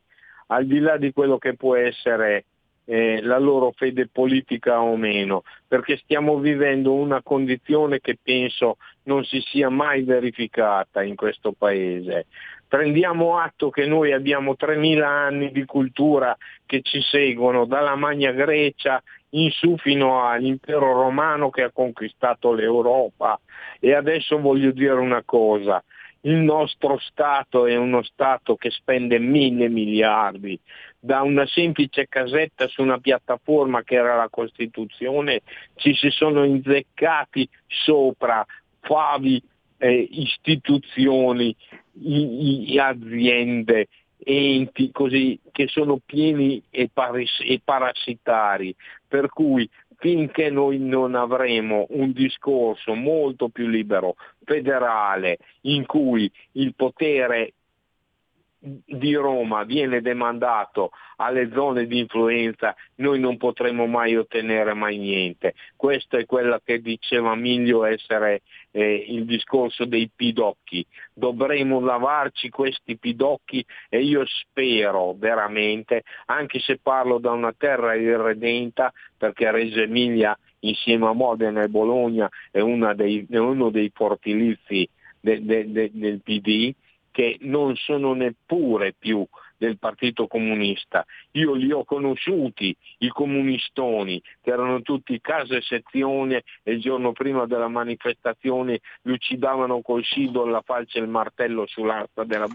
al 0.49 0.64
di 0.64 0.78
là 0.78 0.97
di 0.97 1.12
quello 1.12 1.39
che 1.39 1.57
può 1.57 1.74
essere 1.74 2.45
eh, 2.84 3.20
la 3.20 3.39
loro 3.39 3.72
fede 3.74 4.07
politica 4.07 4.80
o 4.80 4.97
meno, 4.97 5.43
perché 5.66 5.97
stiamo 5.97 6.39
vivendo 6.39 6.93
una 6.93 7.20
condizione 7.20 7.99
che 7.99 8.16
penso 8.22 8.76
non 9.05 9.24
si 9.24 9.41
sia 9.41 9.68
mai 9.68 10.05
verificata 10.05 11.03
in 11.03 11.16
questo 11.16 11.51
paese. 11.51 12.26
Prendiamo 12.68 13.39
atto 13.39 13.70
che 13.70 13.87
noi 13.87 14.12
abbiamo 14.12 14.55
3.000 14.57 15.03
anni 15.03 15.51
di 15.51 15.64
cultura 15.64 16.37
che 16.64 16.80
ci 16.82 17.01
seguono, 17.01 17.64
dalla 17.64 17.97
Magna 17.97 18.30
Grecia 18.30 19.03
in 19.37 19.51
su 19.51 19.76
fino 19.78 20.26
all'impero 20.26 20.93
romano 20.93 21.51
che 21.51 21.62
ha 21.62 21.70
conquistato 21.70 22.53
l'Europa. 22.53 23.39
E 23.80 23.95
adesso 23.95 24.39
voglio 24.41 24.72
dire 24.72 24.95
una 24.95 25.22
cosa, 25.24 25.82
il 26.22 26.37
nostro 26.37 26.99
Stato 26.99 27.66
è 27.66 27.76
uno 27.76 28.03
Stato 28.03 28.57
che 28.57 28.70
spende 28.70 29.18
mille 29.18 29.68
miliardi, 29.68 30.59
da 30.99 31.22
una 31.22 31.47
semplice 31.47 32.09
casetta 32.09 32.66
su 32.66 32.82
una 32.82 32.99
piattaforma 32.99 33.82
che 33.82 33.95
era 33.95 34.16
la 34.16 34.28
Costituzione 34.28 35.43
ci 35.76 35.95
si 35.95 36.11
sono 36.11 36.43
inzeccati 36.45 37.49
sopra 37.66 38.45
favi, 38.80 39.41
eh, 39.78 40.09
istituzioni, 40.11 41.55
i, 42.03 42.72
i 42.72 42.78
aziende, 42.78 43.89
enti 44.18 44.90
così 44.90 45.38
che 45.52 45.68
sono 45.68 45.98
pieni 46.04 46.62
e, 46.70 46.88
paris- 46.92 47.42
e 47.42 47.60
parassitari. 47.62 48.74
Per 49.06 49.28
cui 49.28 49.68
finché 49.98 50.50
noi 50.50 50.78
non 50.78 51.14
avremo 51.14 51.86
un 51.90 52.12
discorso 52.12 52.94
molto 52.94 53.48
più 53.48 53.66
libero, 53.66 54.16
federale, 54.44 55.38
in 55.62 55.86
cui 55.86 56.30
il 56.52 56.74
potere 56.74 57.54
di 58.58 59.14
Roma 59.14 59.64
viene 59.64 60.00
demandato 60.00 60.90
alle 61.16 61.50
zone 61.52 61.86
di 61.86 62.00
influenza, 62.00 62.74
noi 62.96 63.20
non 63.20 63.36
potremo 63.36 63.86
mai 63.86 64.16
ottenere 64.16 64.74
mai 64.74 64.98
niente. 64.98 65.54
Questo 65.76 66.16
è 66.16 66.26
quello 66.26 66.60
che 66.64 66.80
diceva 66.80 67.34
Miglio 67.34 67.84
essere 67.84 68.42
eh, 68.76 69.06
il 69.08 69.24
discorso 69.24 69.86
dei 69.86 70.10
pidocchi. 70.14 70.84
Dovremo 71.14 71.80
lavarci 71.80 72.50
questi 72.50 72.98
pidocchi 72.98 73.64
e 73.88 74.02
io 74.02 74.24
spero 74.26 75.14
veramente, 75.14 76.02
anche 76.26 76.60
se 76.60 76.78
parlo 76.82 77.18
da 77.18 77.30
una 77.30 77.54
terra 77.56 77.94
irredenta, 77.94 78.92
perché 79.16 79.50
Reggio 79.50 79.80
Emilia 79.80 80.38
insieme 80.60 81.06
a 81.06 81.12
Modena 81.12 81.62
e 81.62 81.68
Bologna 81.68 82.28
è, 82.50 82.60
dei, 82.94 83.26
è 83.30 83.38
uno 83.38 83.70
dei 83.70 83.90
fortilizi 83.94 84.86
de, 85.18 85.42
de, 85.42 85.72
de, 85.72 85.90
del 85.94 86.20
PD, 86.20 86.74
che 87.10 87.38
non 87.40 87.74
sono 87.76 88.12
neppure 88.12 88.92
più 88.92 89.26
del 89.57 89.78
Partito 89.78 90.26
Comunista. 90.26 91.04
Io 91.32 91.54
li 91.54 91.72
ho 91.72 91.84
conosciuti, 91.84 92.74
i 92.98 93.09
comunistoni, 93.09 94.20
che 94.42 94.50
erano 94.50 94.82
tutti 94.82 95.20
casa 95.20 95.57
e 95.57 95.62
sezione 95.62 96.42
e 96.62 96.72
il 96.72 96.80
giorno 96.80 97.12
prima 97.12 97.46
della 97.46 97.68
manifestazione 97.68 98.80
li 99.02 99.12
uccidavano 99.12 99.80
col 99.80 100.02
scido, 100.02 100.44
la 100.46 100.62
falce 100.64 100.98
e 100.98 101.02
il 101.02 101.09
martello 101.09 101.66
sull'asta 101.66 102.24
della, 102.24 102.48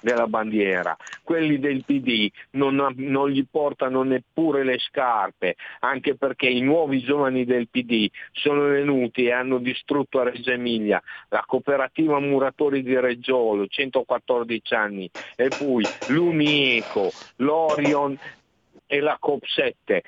della 0.00 0.26
bandiera. 0.26 0.96
Quelli 1.22 1.58
del 1.58 1.84
PD 1.84 2.30
non, 2.52 2.76
non 2.96 3.28
gli 3.28 3.44
portano 3.50 4.02
neppure 4.02 4.64
le 4.64 4.78
scarpe, 4.78 5.56
anche 5.80 6.16
perché 6.16 6.48
i 6.48 6.60
nuovi 6.60 7.00
giovani 7.00 7.44
del 7.44 7.68
PD 7.68 8.08
sono 8.32 8.68
venuti 8.68 9.24
e 9.24 9.32
hanno 9.32 9.58
distrutto 9.58 10.20
a 10.20 10.24
Reggio 10.24 10.50
Emilia 10.50 11.02
la 11.28 11.42
cooperativa 11.46 12.18
Muratori 12.20 12.82
di 12.82 12.98
Reggiolo, 12.98 13.66
114 13.66 14.74
anni, 14.74 15.10
e 15.36 15.48
poi 15.48 15.84
l'Uni 16.08 16.43
Mieco, 16.44 17.12
l'Orion 17.36 18.18
e 18.86 19.00
la 19.00 19.18
COP7 19.18 20.00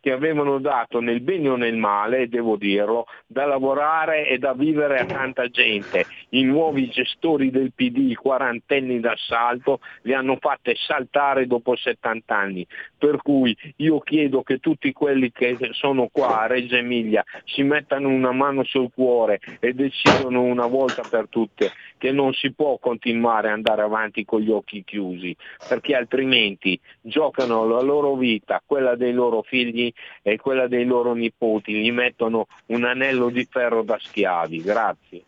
che 0.00 0.12
avevano 0.12 0.58
dato 0.58 1.00
nel 1.00 1.20
bene 1.20 1.48
o 1.50 1.56
nel 1.56 1.76
male, 1.76 2.28
devo 2.28 2.56
dirlo, 2.56 3.06
da 3.26 3.44
lavorare 3.44 4.26
e 4.26 4.38
da 4.38 4.54
vivere 4.54 4.98
a 4.98 5.04
tanta 5.04 5.48
gente. 5.48 6.06
I 6.30 6.42
nuovi 6.42 6.88
gestori 6.88 7.50
del 7.50 7.72
PD, 7.74 8.10
i 8.10 8.14
quarantenni 8.14 9.00
d'assalto, 9.00 9.80
li 10.02 10.14
hanno 10.14 10.36
fatte 10.40 10.74
saltare 10.76 11.46
dopo 11.46 11.76
70 11.76 12.34
anni. 12.34 12.66
Per 12.96 13.18
cui 13.22 13.56
io 13.76 14.00
chiedo 14.00 14.42
che 14.42 14.58
tutti 14.58 14.92
quelli 14.92 15.30
che 15.30 15.56
sono 15.72 16.08
qua 16.10 16.42
a 16.42 16.46
Reggio 16.46 16.76
Emilia 16.76 17.24
si 17.44 17.62
mettano 17.62 18.08
una 18.08 18.32
mano 18.32 18.64
sul 18.64 18.90
cuore 18.92 19.40
e 19.60 19.72
decidano 19.72 20.42
una 20.42 20.66
volta 20.66 21.02
per 21.08 21.26
tutte 21.28 21.70
che 21.98 22.10
non 22.10 22.32
si 22.32 22.52
può 22.52 22.78
continuare 22.78 23.48
ad 23.48 23.54
andare 23.54 23.82
avanti 23.82 24.24
con 24.24 24.40
gli 24.40 24.50
occhi 24.50 24.82
chiusi, 24.84 25.36
perché 25.68 25.94
altrimenti 25.94 26.78
giocano 27.00 27.64
la 27.64 27.80
loro 27.80 28.16
vita, 28.16 28.60
quella 28.66 28.96
dei 28.96 29.12
loro 29.12 29.41
figli 29.42 29.92
e 30.22 30.36
quella 30.36 30.66
dei 30.66 30.84
loro 30.84 31.14
nipoti, 31.14 31.72
gli 31.74 31.92
mettono 31.92 32.46
un 32.66 32.84
anello 32.84 33.28
di 33.28 33.46
ferro 33.50 33.82
da 33.82 33.98
schiavi. 34.00 34.62
Grazie. 34.62 35.22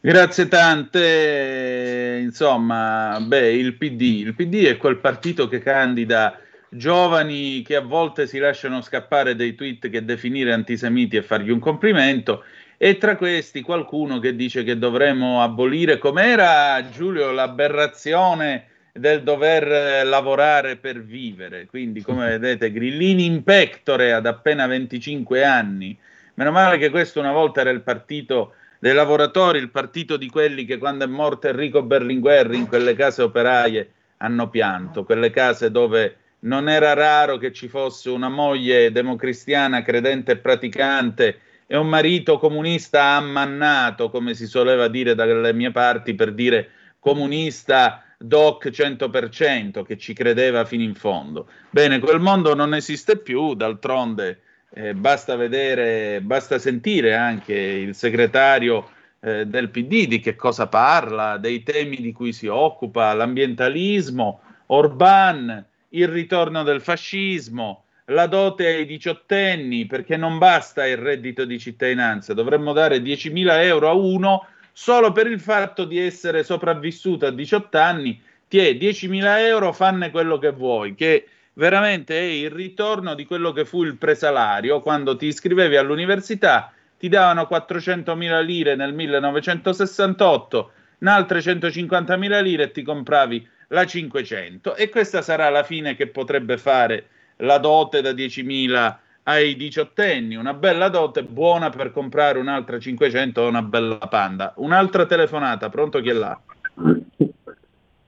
Grazie 0.00 0.46
tante, 0.46 2.20
insomma, 2.22 3.18
beh, 3.20 3.52
il 3.52 3.74
PD, 3.74 4.00
il 4.24 4.34
PD 4.34 4.66
è 4.66 4.76
quel 4.76 4.98
partito 4.98 5.48
che 5.48 5.58
candida 5.58 6.38
giovani 6.68 7.62
che 7.62 7.76
a 7.76 7.80
volte 7.80 8.26
si 8.26 8.38
lasciano 8.38 8.82
scappare 8.82 9.34
dei 9.34 9.54
tweet 9.54 9.88
che 9.88 10.04
definire 10.04 10.52
antisemiti 10.52 11.16
e 11.16 11.22
fargli 11.22 11.50
un 11.50 11.58
complimento 11.58 12.44
e 12.76 12.98
tra 12.98 13.16
questi 13.16 13.62
qualcuno 13.62 14.18
che 14.18 14.36
dice 14.36 14.62
che 14.62 14.78
dovremmo 14.78 15.42
abolire, 15.42 15.98
com'era 15.98 16.88
Giulio, 16.90 17.30
l'aberrazione 17.32 18.66
del 18.98 19.22
dover 19.22 19.70
eh, 19.70 20.04
lavorare 20.04 20.76
per 20.76 21.02
vivere. 21.02 21.66
Quindi, 21.66 22.02
come 22.02 22.30
vedete, 22.38 22.72
Grillini 22.72 23.24
in 23.24 23.42
pectore 23.42 24.12
ad 24.12 24.26
appena 24.26 24.66
25 24.66 25.44
anni. 25.44 25.96
Meno 26.34 26.50
male 26.50 26.78
che 26.78 26.90
questo 26.90 27.20
una 27.20 27.32
volta 27.32 27.60
era 27.60 27.70
il 27.70 27.82
partito 27.82 28.54
dei 28.78 28.92
lavoratori, 28.92 29.58
il 29.58 29.70
partito 29.70 30.16
di 30.16 30.28
quelli 30.28 30.64
che 30.64 30.78
quando 30.78 31.04
è 31.04 31.08
morto 31.08 31.48
Enrico 31.48 31.82
Berlinguer 31.82 32.52
in 32.52 32.66
quelle 32.66 32.94
case 32.94 33.22
operaie 33.22 33.90
hanno 34.18 34.48
pianto, 34.48 35.04
quelle 35.04 35.30
case 35.30 35.70
dove 35.70 36.16
non 36.40 36.68
era 36.68 36.92
raro 36.92 37.38
che 37.38 37.52
ci 37.52 37.68
fosse 37.68 38.10
una 38.10 38.28
moglie 38.28 38.92
democristiana 38.92 39.82
credente 39.82 40.32
e 40.32 40.36
praticante 40.36 41.40
e 41.66 41.76
un 41.76 41.88
marito 41.88 42.38
comunista 42.38 43.02
ammannato, 43.16 44.10
come 44.10 44.34
si 44.34 44.46
soleva 44.46 44.88
dire 44.88 45.14
dalle 45.14 45.52
mie 45.52 45.72
parti 45.72 46.14
per 46.14 46.32
dire 46.32 46.70
comunista 47.00 48.04
doc 48.18 48.68
100% 48.68 49.82
che 49.82 49.96
ci 49.96 50.12
credeva 50.12 50.64
fino 50.64 50.82
in 50.82 50.94
fondo. 50.94 51.48
Bene, 51.70 51.98
quel 51.98 52.20
mondo 52.20 52.54
non 52.54 52.74
esiste 52.74 53.18
più, 53.18 53.54
d'altronde 53.54 54.40
eh, 54.70 54.94
basta 54.94 55.36
vedere, 55.36 56.20
basta 56.20 56.58
sentire 56.58 57.14
anche 57.14 57.54
il 57.54 57.94
segretario 57.94 58.90
eh, 59.20 59.46
del 59.46 59.70
PD 59.70 60.06
di 60.06 60.20
che 60.20 60.34
cosa 60.36 60.66
parla, 60.66 61.38
dei 61.38 61.62
temi 61.62 61.96
di 61.96 62.12
cui 62.12 62.32
si 62.32 62.46
occupa, 62.46 63.12
l'ambientalismo, 63.14 64.40
Orban, 64.66 65.64
il 65.90 66.08
ritorno 66.08 66.62
del 66.62 66.80
fascismo, 66.80 67.84
la 68.06 68.26
dote 68.26 68.66
ai 68.66 68.86
diciottenni, 68.86 69.86
perché 69.86 70.16
non 70.16 70.38
basta 70.38 70.86
il 70.86 70.96
reddito 70.96 71.44
di 71.44 71.58
cittadinanza, 71.58 72.34
dovremmo 72.34 72.72
dare 72.72 72.98
10.000 72.98 73.62
euro 73.62 73.88
a 73.88 73.94
uno 73.94 74.46
solo 74.78 75.10
per 75.10 75.26
il 75.26 75.40
fatto 75.40 75.86
di 75.86 75.98
essere 75.98 76.44
sopravvissuto 76.44 77.24
a 77.24 77.30
18 77.30 77.78
anni, 77.78 78.20
ti 78.46 78.58
è 78.58 78.72
10.000 78.72 79.38
euro, 79.38 79.72
fanne 79.72 80.10
quello 80.10 80.36
che 80.36 80.50
vuoi, 80.50 80.94
che 80.94 81.26
veramente 81.54 82.14
è 82.14 82.22
il 82.22 82.50
ritorno 82.50 83.14
di 83.14 83.24
quello 83.24 83.52
che 83.52 83.64
fu 83.64 83.84
il 83.84 83.96
presalario. 83.96 84.82
Quando 84.82 85.16
ti 85.16 85.28
iscrivevi 85.28 85.76
all'università, 85.76 86.70
ti 86.98 87.08
davano 87.08 87.48
400.000 87.50 88.44
lire 88.44 88.76
nel 88.76 88.92
1968, 88.92 90.70
altre 91.04 91.38
150.000 91.38 92.42
lire 92.42 92.64
e 92.64 92.70
ti 92.70 92.82
compravi 92.82 93.48
la 93.68 93.86
500 93.86 94.74
e 94.76 94.90
questa 94.90 95.22
sarà 95.22 95.48
la 95.48 95.62
fine 95.62 95.96
che 95.96 96.06
potrebbe 96.08 96.58
fare 96.58 97.06
la 97.36 97.56
dote 97.56 98.02
da 98.02 98.10
10.000 98.10 98.96
ai 99.28 99.56
diciottenni, 99.56 100.36
una 100.36 100.54
bella 100.54 100.88
dote 100.88 101.24
buona 101.24 101.70
per 101.70 101.90
comprare 101.90 102.38
un'altra 102.38 102.78
500 102.78 103.40
o 103.42 103.48
una 103.48 103.62
bella 103.62 103.98
panda. 104.08 104.52
Un'altra 104.56 105.04
telefonata, 105.04 105.68
pronto 105.68 106.00
chi 106.00 106.10
è 106.10 106.12
là? 106.12 106.38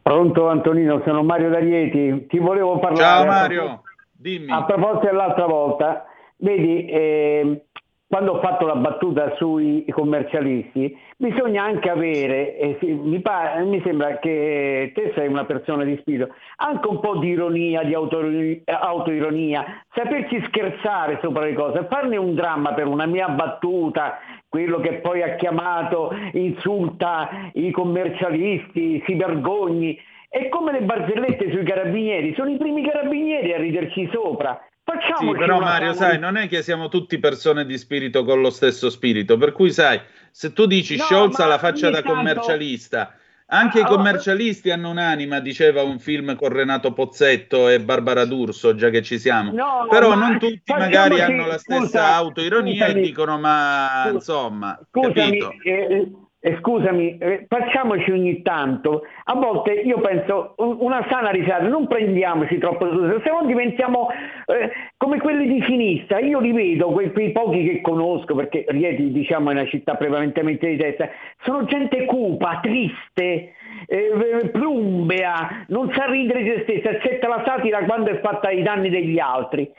Pronto 0.00 0.48
Antonino, 0.48 1.02
sono 1.04 1.22
Mario 1.24 1.50
D'Arieti, 1.50 2.26
ti 2.28 2.38
volevo 2.38 2.78
parlare. 2.78 3.02
Ciao 3.02 3.24
Mario, 3.26 3.82
dimmi. 4.12 4.52
A 4.52 4.64
proposito 4.64 5.06
dell'altra 5.06 5.46
volta, 5.46 6.04
vedi, 6.36 6.86
eh, 6.86 7.64
quando 8.08 8.32
ho 8.32 8.40
fatto 8.40 8.64
la 8.64 8.76
battuta 8.76 9.34
sui 9.36 9.84
commercialisti, 9.90 10.96
bisogna 11.18 11.64
anche 11.64 11.90
avere, 11.90 12.56
eh, 12.56 12.78
mi, 12.82 13.20
pare, 13.20 13.62
mi, 13.64 13.82
sembra 13.84 14.18
che 14.18 14.92
te 14.94 15.12
sei 15.14 15.28
una 15.28 15.44
persona 15.44 15.84
di 15.84 15.94
spirito, 16.00 16.34
anche 16.56 16.88
un 16.88 17.00
po' 17.00 17.18
di 17.18 17.28
ironia, 17.28 17.82
di 17.82 17.92
autoironia, 17.92 19.84
saperci 19.92 20.42
scherzare 20.46 21.18
sopra 21.20 21.44
le 21.44 21.52
cose, 21.52 21.86
farne 21.90 22.16
un 22.16 22.34
dramma 22.34 22.72
per 22.72 22.86
una 22.86 23.04
mia 23.04 23.28
battuta, 23.28 24.18
quello 24.48 24.80
che 24.80 24.94
poi 24.94 25.22
ha 25.22 25.34
chiamato, 25.34 26.10
insulta 26.32 27.50
i 27.52 27.70
commercialisti, 27.70 29.02
si 29.04 29.14
vergogni. 29.16 30.00
È 30.30 30.48
come 30.48 30.72
le 30.72 30.80
barzellette 30.80 31.50
sui 31.50 31.64
carabinieri, 31.64 32.34
sono 32.34 32.50
i 32.50 32.56
primi 32.56 32.82
carabinieri 32.82 33.52
a 33.52 33.58
riderci 33.58 34.08
sopra. 34.10 34.58
Facciamoci 34.90 35.32
sì, 35.32 35.38
però 35.38 35.60
Mario, 35.60 35.92
sai, 35.92 36.18
non 36.18 36.36
è 36.36 36.48
che 36.48 36.62
siamo 36.62 36.88
tutti 36.88 37.18
persone 37.18 37.66
di 37.66 37.76
spirito 37.76 38.24
con 38.24 38.40
lo 38.40 38.48
stesso 38.48 38.88
spirito, 38.88 39.36
per 39.36 39.52
cui 39.52 39.70
sai, 39.70 40.00
se 40.30 40.54
tu 40.54 40.64
dici 40.64 40.96
no, 40.96 41.04
Scholz 41.04 41.38
alla 41.40 41.58
faccia 41.58 41.90
da 41.90 42.00
tanto... 42.00 42.14
commercialista 42.14 43.14
Anche 43.50 43.80
i 43.80 43.84
commercialisti 43.84 44.70
hanno 44.70 44.90
un'anima, 44.90 45.40
diceva 45.40 45.82
un 45.82 45.98
film 45.98 46.36
con 46.36 46.50
Renato 46.50 46.92
Pozzetto 46.92 47.68
e 47.68 47.80
Barbara 47.80 48.26
D'Urso, 48.26 48.74
già 48.74 48.90
che 48.90 49.02
ci 49.02 49.18
siamo. 49.18 49.52
No, 49.52 49.86
Però 49.88 50.14
non 50.14 50.38
tutti 50.38 50.72
magari 50.72 51.20
hanno 51.20 51.46
la 51.46 51.56
stessa 51.58 51.80
scusa, 51.80 52.14
autoironia 52.14 52.84
e 52.84 52.88
scusami. 52.88 53.06
dicono 53.06 53.38
ma 53.38 54.10
insomma, 54.12 54.78
Scusami, 54.90 55.14
capito? 55.14 55.54
eh, 55.64 56.12
eh, 56.40 56.56
scusami, 56.60 57.18
eh, 57.18 57.46
facciamoci 57.48 58.10
ogni 58.12 58.42
tanto, 58.42 59.02
a 59.24 59.34
volte 59.34 59.72
io 59.72 60.00
penso 60.00 60.54
un- 60.58 60.76
una 60.80 61.04
sana 61.10 61.30
risata, 61.30 61.66
non 61.66 61.88
prendiamoci 61.88 62.58
troppo 62.58 62.88
serio, 62.88 63.20
se 63.24 63.30
no 63.30 63.44
diventiamo 63.44 64.08
eh, 64.46 64.70
come 64.96 65.18
quelli 65.18 65.48
di 65.48 65.62
sinistra, 65.66 66.20
io 66.20 66.38
li 66.38 66.52
vedo, 66.52 66.90
quei, 66.90 67.12
quei 67.12 67.32
pochi 67.32 67.64
che 67.64 67.80
conosco, 67.80 68.34
perché 68.34 68.64
Rieti 68.68 69.10
diciamo 69.10 69.50
è 69.50 69.52
una 69.54 69.66
città 69.66 69.94
prevalentemente 69.94 70.68
di 70.68 70.76
destra, 70.76 71.08
sono 71.42 71.64
gente 71.64 72.04
cupa, 72.04 72.60
triste, 72.62 73.52
eh, 73.86 74.50
plumbea, 74.52 75.64
non 75.68 75.90
sa 75.92 76.06
ridere 76.06 76.42
di 76.42 76.50
se 76.50 76.60
stessa, 76.62 76.90
accetta 76.90 77.28
la 77.28 77.42
satira 77.44 77.84
quando 77.84 78.10
è 78.10 78.20
fatta 78.20 78.48
ai 78.48 78.62
danni 78.62 78.90
degli 78.90 79.18
altri. 79.18 79.70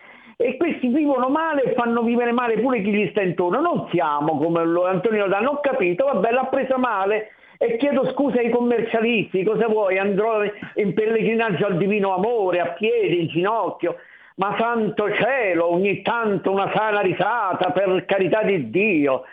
E 0.41 0.55
questi 0.55 0.87
vivono 0.87 1.27
male 1.27 1.63
e 1.63 1.73
fanno 1.73 2.01
vivere 2.01 2.31
male 2.31 2.57
pure 2.59 2.81
chi 2.81 2.91
gli 2.93 3.09
sta 3.09 3.21
intorno. 3.21 3.59
Non 3.59 3.89
siamo 3.91 4.37
come 4.37 4.63
lo- 4.63 4.85
Antonio 4.85 5.27
Danno, 5.27 5.49
ho 5.49 5.59
capito, 5.59 6.05
vabbè, 6.05 6.31
l'ha 6.31 6.45
presa 6.45 6.77
male 6.77 7.31
e 7.57 7.75
chiedo 7.75 8.09
scusa 8.13 8.39
ai 8.39 8.49
commercialisti, 8.49 9.43
cosa 9.43 9.67
vuoi? 9.67 9.97
Andrò 9.97 10.41
in 10.75 10.93
pellegrinaggio 10.93 11.65
al 11.65 11.75
divino 11.75 12.13
amore, 12.15 12.61
a 12.61 12.67
piedi, 12.69 13.19
in 13.19 13.27
ginocchio. 13.27 13.97
Ma 14.35 14.55
santo 14.57 15.13
cielo, 15.13 15.73
ogni 15.73 16.01
tanto 16.03 16.51
una 16.51 16.71
sana 16.73 17.01
risata, 17.01 17.71
per 17.71 18.05
carità 18.05 18.41
di 18.41 18.69
Dio. 18.69 19.23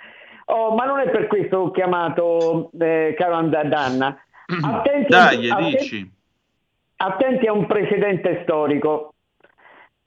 Oh, 0.46 0.74
ma 0.74 0.86
non 0.86 0.98
è 0.98 1.08
per 1.10 1.28
questo 1.28 1.48
che 1.48 1.54
ho 1.68 1.70
chiamato 1.70 2.70
eh, 2.80 3.14
caro 3.16 3.34
And- 3.34 3.62
Danna. 3.62 4.18
Attenti, 4.60 5.06
Dai, 5.08 5.48
attenti- 5.50 5.76
dici. 5.78 6.10
attenti 6.96 7.46
a 7.46 7.52
un 7.52 7.66
precedente 7.66 8.40
storico. 8.42 9.12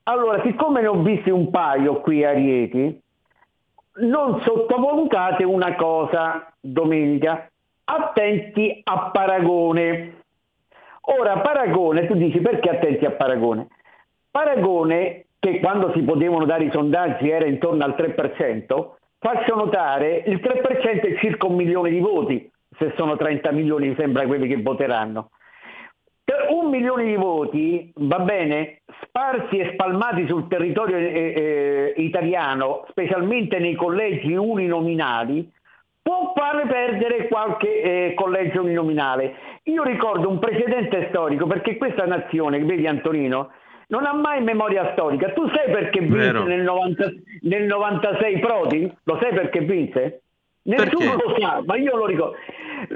Allora, 0.09 0.41
siccome 0.43 0.81
ne 0.81 0.87
ho 0.87 1.03
visti 1.03 1.29
un 1.29 1.51
paio 1.51 2.01
qui 2.01 2.25
a 2.25 2.31
Rieti, 2.31 2.99
non 3.97 4.41
sottovalutate 4.41 5.43
una 5.43 5.75
cosa, 5.75 6.51
domenica, 6.59 7.47
attenti 7.83 8.81
a 8.85 9.11
Paragone. 9.11 10.23
Ora, 11.01 11.37
Paragone, 11.41 12.07
tu 12.07 12.15
dici 12.15 12.39
perché 12.39 12.71
attenti 12.71 13.05
a 13.05 13.11
Paragone? 13.11 13.67
Paragone, 14.31 15.25
che 15.37 15.59
quando 15.59 15.91
si 15.93 16.01
potevano 16.01 16.45
dare 16.45 16.63
i 16.63 16.71
sondaggi 16.71 17.29
era 17.29 17.45
intorno 17.45 17.83
al 17.83 17.93
3%, 17.95 18.89
faccio 19.19 19.55
notare, 19.55 20.23
il 20.25 20.39
3% 20.41 21.01
è 21.01 21.19
circa 21.19 21.45
un 21.45 21.53
milione 21.53 21.91
di 21.91 21.99
voti, 21.99 22.51
se 22.79 22.93
sono 22.97 23.15
30 23.15 23.51
milioni 23.51 23.89
mi 23.89 23.95
sembra 23.95 24.25
quelli 24.25 24.47
che 24.47 24.59
voteranno. 24.59 25.29
Un 26.49 26.69
milione 26.69 27.05
di 27.05 27.15
voti, 27.15 27.91
va 27.95 28.19
bene, 28.19 28.81
sparsi 29.03 29.57
e 29.57 29.71
spalmati 29.73 30.25
sul 30.27 30.47
territorio 30.47 30.97
eh, 30.97 31.93
eh, 31.95 32.01
italiano, 32.01 32.85
specialmente 32.89 33.59
nei 33.59 33.75
collegi 33.75 34.33
uninominali, 34.33 35.47
può 36.01 36.33
fare 36.35 36.65
perdere 36.65 37.27
qualche 37.27 37.81
eh, 37.81 38.13
collegio 38.15 38.61
uninominale. 38.61 39.35
Io 39.63 39.83
ricordo 39.83 40.27
un 40.27 40.39
precedente 40.39 41.07
storico, 41.09 41.45
perché 41.45 41.77
questa 41.77 42.05
nazione, 42.05 42.63
vedi 42.63 42.87
Antonino, 42.87 43.51
non 43.89 44.05
ha 44.05 44.13
mai 44.13 44.41
memoria 44.41 44.91
storica. 44.93 45.29
Tu 45.33 45.47
sai 45.49 45.71
perché 45.71 45.99
vinse 45.99 46.31
nel, 46.31 46.61
90 46.61 47.11
nel 47.41 47.63
96 47.63 48.39
Prodi? 48.39 48.91
Lo 49.03 49.19
sai 49.21 49.33
perché 49.33 49.59
vinse? 49.59 50.21
Nessuno 50.69 51.15
Perché? 51.15 51.23
lo 51.25 51.35
sa, 51.39 51.61
ma 51.65 51.75
io 51.77 51.95
lo 51.95 52.05
ricordo. 52.05 52.35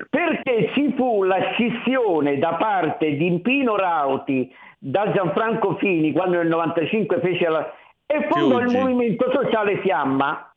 Perché 0.09 0.69
ci 0.73 0.93
fu 0.95 1.23
la 1.23 1.39
scissione 1.51 2.37
da 2.37 2.53
parte 2.53 3.15
di 3.15 3.39
Pino 3.41 3.75
Rauti 3.75 4.53
da 4.77 5.11
Gianfranco 5.11 5.75
Fini 5.77 6.11
quando 6.11 6.37
nel 6.37 6.47
95 6.47 7.19
fece 7.19 7.49
la... 7.49 7.73
e 8.05 8.27
fondò 8.29 8.59
il 8.59 8.71
movimento 8.71 9.31
sociale 9.31 9.79
Fiamma. 9.79 10.53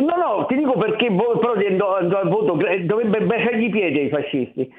No, 0.00 0.16
no, 0.16 0.46
ti 0.46 0.56
dico 0.56 0.72
perché 0.78 1.10
Prodi 1.12 1.66
andò, 1.66 1.96
andò 1.96 2.20
al 2.20 2.28
voto, 2.28 2.52
dovrebbe 2.54 3.20
baciargli 3.20 3.64
i 3.64 3.70
piedi 3.70 3.98
ai 4.00 4.08
fascisti. 4.08 4.72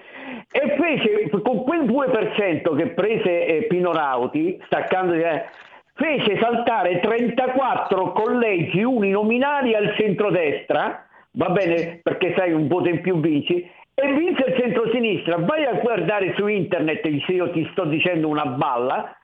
E 0.51 0.75
fece, 0.79 1.29
con 1.29 1.63
quel 1.63 1.83
2% 1.83 2.75
che 2.75 2.87
prese 2.87 3.45
eh, 3.45 3.63
Pino 3.67 3.91
Rauti, 3.91 4.59
staccando, 4.65 5.13
eh, 5.13 5.45
fece 5.93 6.39
saltare 6.39 6.99
34 6.99 8.11
collegi 8.13 8.81
uninominali 8.81 9.75
al 9.75 9.93
centrodestra, 9.95 11.06
va 11.31 11.49
bene 11.49 11.99
perché 12.03 12.33
sai 12.37 12.51
un 12.51 12.67
voto 12.67 12.89
in 12.89 13.01
più 13.01 13.19
vinci, 13.19 13.69
e 13.99 14.13
vinse 14.13 14.45
il 14.45 14.55
centrosinistra. 14.59 15.37
Vai 15.37 15.65
a 15.65 15.73
guardare 15.73 16.33
su 16.37 16.45
internet 16.47 17.01
se 17.25 17.31
io 17.31 17.49
ti 17.51 17.67
sto 17.71 17.85
dicendo 17.85 18.27
una 18.27 18.45
balla, 18.45 19.15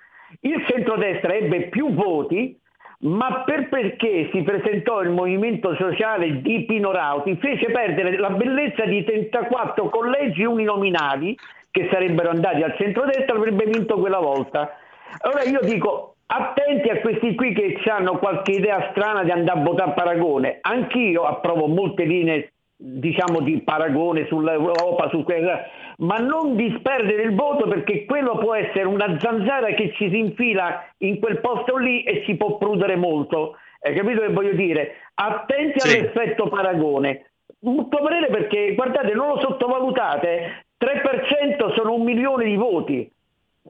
il 0.42 0.64
centrodestra 0.68 1.34
ebbe 1.36 1.68
più 1.68 1.94
voti, 1.94 2.60
ma 3.02 3.44
per 3.44 3.70
perché 3.70 4.30
si 4.32 4.42
presentò 4.42 5.02
il 5.02 5.10
movimento 5.10 5.76
sociale 5.76 6.42
di 6.42 6.66
Pino 6.66 6.92
Rauti, 6.92 7.36
fece 7.36 7.70
perdere 7.70 8.18
la 8.18 8.30
bellezza 8.30 8.86
di 8.86 9.04
34 9.04 9.90
collegi 9.90 10.44
uninominali 10.44 11.38
che 11.70 11.90
sarebbero 11.92 12.30
andati 12.30 12.62
al 12.64 12.76
centrodestra, 12.76 13.36
avrebbe 13.36 13.66
vinto 13.66 14.00
quella 14.00 14.20
volta. 14.20 14.78
Allora 15.20 15.44
io 15.44 15.60
dico, 15.62 16.13
attenti 16.28 16.90
a 16.90 17.00
questi 17.00 17.36
qui 17.36 17.54
che 17.54 17.78
hanno 17.90 18.18
qualche 18.18 18.52
idea 18.52 18.90
strana 18.92 19.24
di 19.24 19.32
andare 19.32 19.60
a 19.60 19.64
votare 19.64 19.94
Paragone. 19.94 20.58
Anch'io 20.62 21.24
approvo 21.24 21.68
molte 21.68 22.04
linee 22.04 22.54
diciamo 22.76 23.40
di 23.40 23.62
paragone 23.62 24.26
sull'Europa, 24.28 25.08
su 25.10 25.24
quella, 25.24 25.62
ma 25.98 26.18
non 26.18 26.56
disperdere 26.56 27.22
il 27.22 27.34
voto 27.36 27.68
perché 27.68 28.04
quello 28.06 28.38
può 28.38 28.56
essere 28.56 28.86
una 28.86 29.18
zanzara 29.20 29.68
che 29.68 29.94
ci 29.94 30.10
si 30.10 30.18
infila 30.18 30.84
in 30.98 31.20
quel 31.20 31.40
posto 31.40 31.78
lì 31.78 32.04
e 32.04 32.24
ci 32.26 32.36
può 32.36 32.58
prudere 32.58 32.96
molto. 32.96 33.56
Hai 33.80 33.94
capito 33.96 34.22
che 34.22 34.30
voglio 34.30 34.54
dire? 34.54 34.96
Attenti 35.14 35.80
Sì. 35.80 35.98
all'effetto 35.98 36.48
paragone. 36.50 37.32
Tuo 37.60 37.86
parere 37.86 38.28
perché, 38.28 38.74
guardate, 38.76 39.14
non 39.14 39.28
lo 39.28 39.40
sottovalutate, 39.40 40.66
3% 40.78 41.74
sono 41.76 41.94
un 41.94 42.04
milione 42.04 42.46
di 42.46 42.56
voti. 42.56 43.10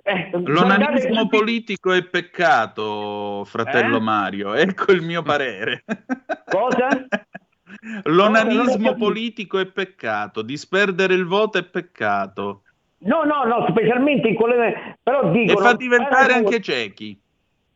Eh, 0.02 0.30
guardate 0.32 0.52
L'onanismo 0.52 1.12
quanti- 1.14 1.38
politico 1.38 1.92
è 1.94 2.04
peccato, 2.04 3.44
fratello 3.46 3.98
Eh? 3.98 4.02
Mario. 4.02 4.54
Ecco 4.56 4.92
il 4.92 5.02
mio 5.02 5.22
parere. 5.22 5.84
Cosa? 6.50 6.88
L'onanismo 8.04 8.92
No, 8.92 8.96
politico 8.98 9.60
è 9.60 9.66
peccato, 9.66 10.42
disperdere 10.42 11.14
il 11.14 11.26
voto 11.26 11.58
è 11.58 11.64
peccato. 11.64 12.62
No, 13.00 13.24
no, 13.24 13.44
no, 13.44 13.66
specialmente 13.70 14.30
in 14.30 14.36
quelle... 14.36 14.98
Però 15.04 15.30
E 15.30 15.32
dicono... 15.32 15.60
fa 15.66 15.76
diventare 15.76 16.10
Paragone- 16.10 16.34
anche 16.46 16.62
ciechi. 16.62 17.20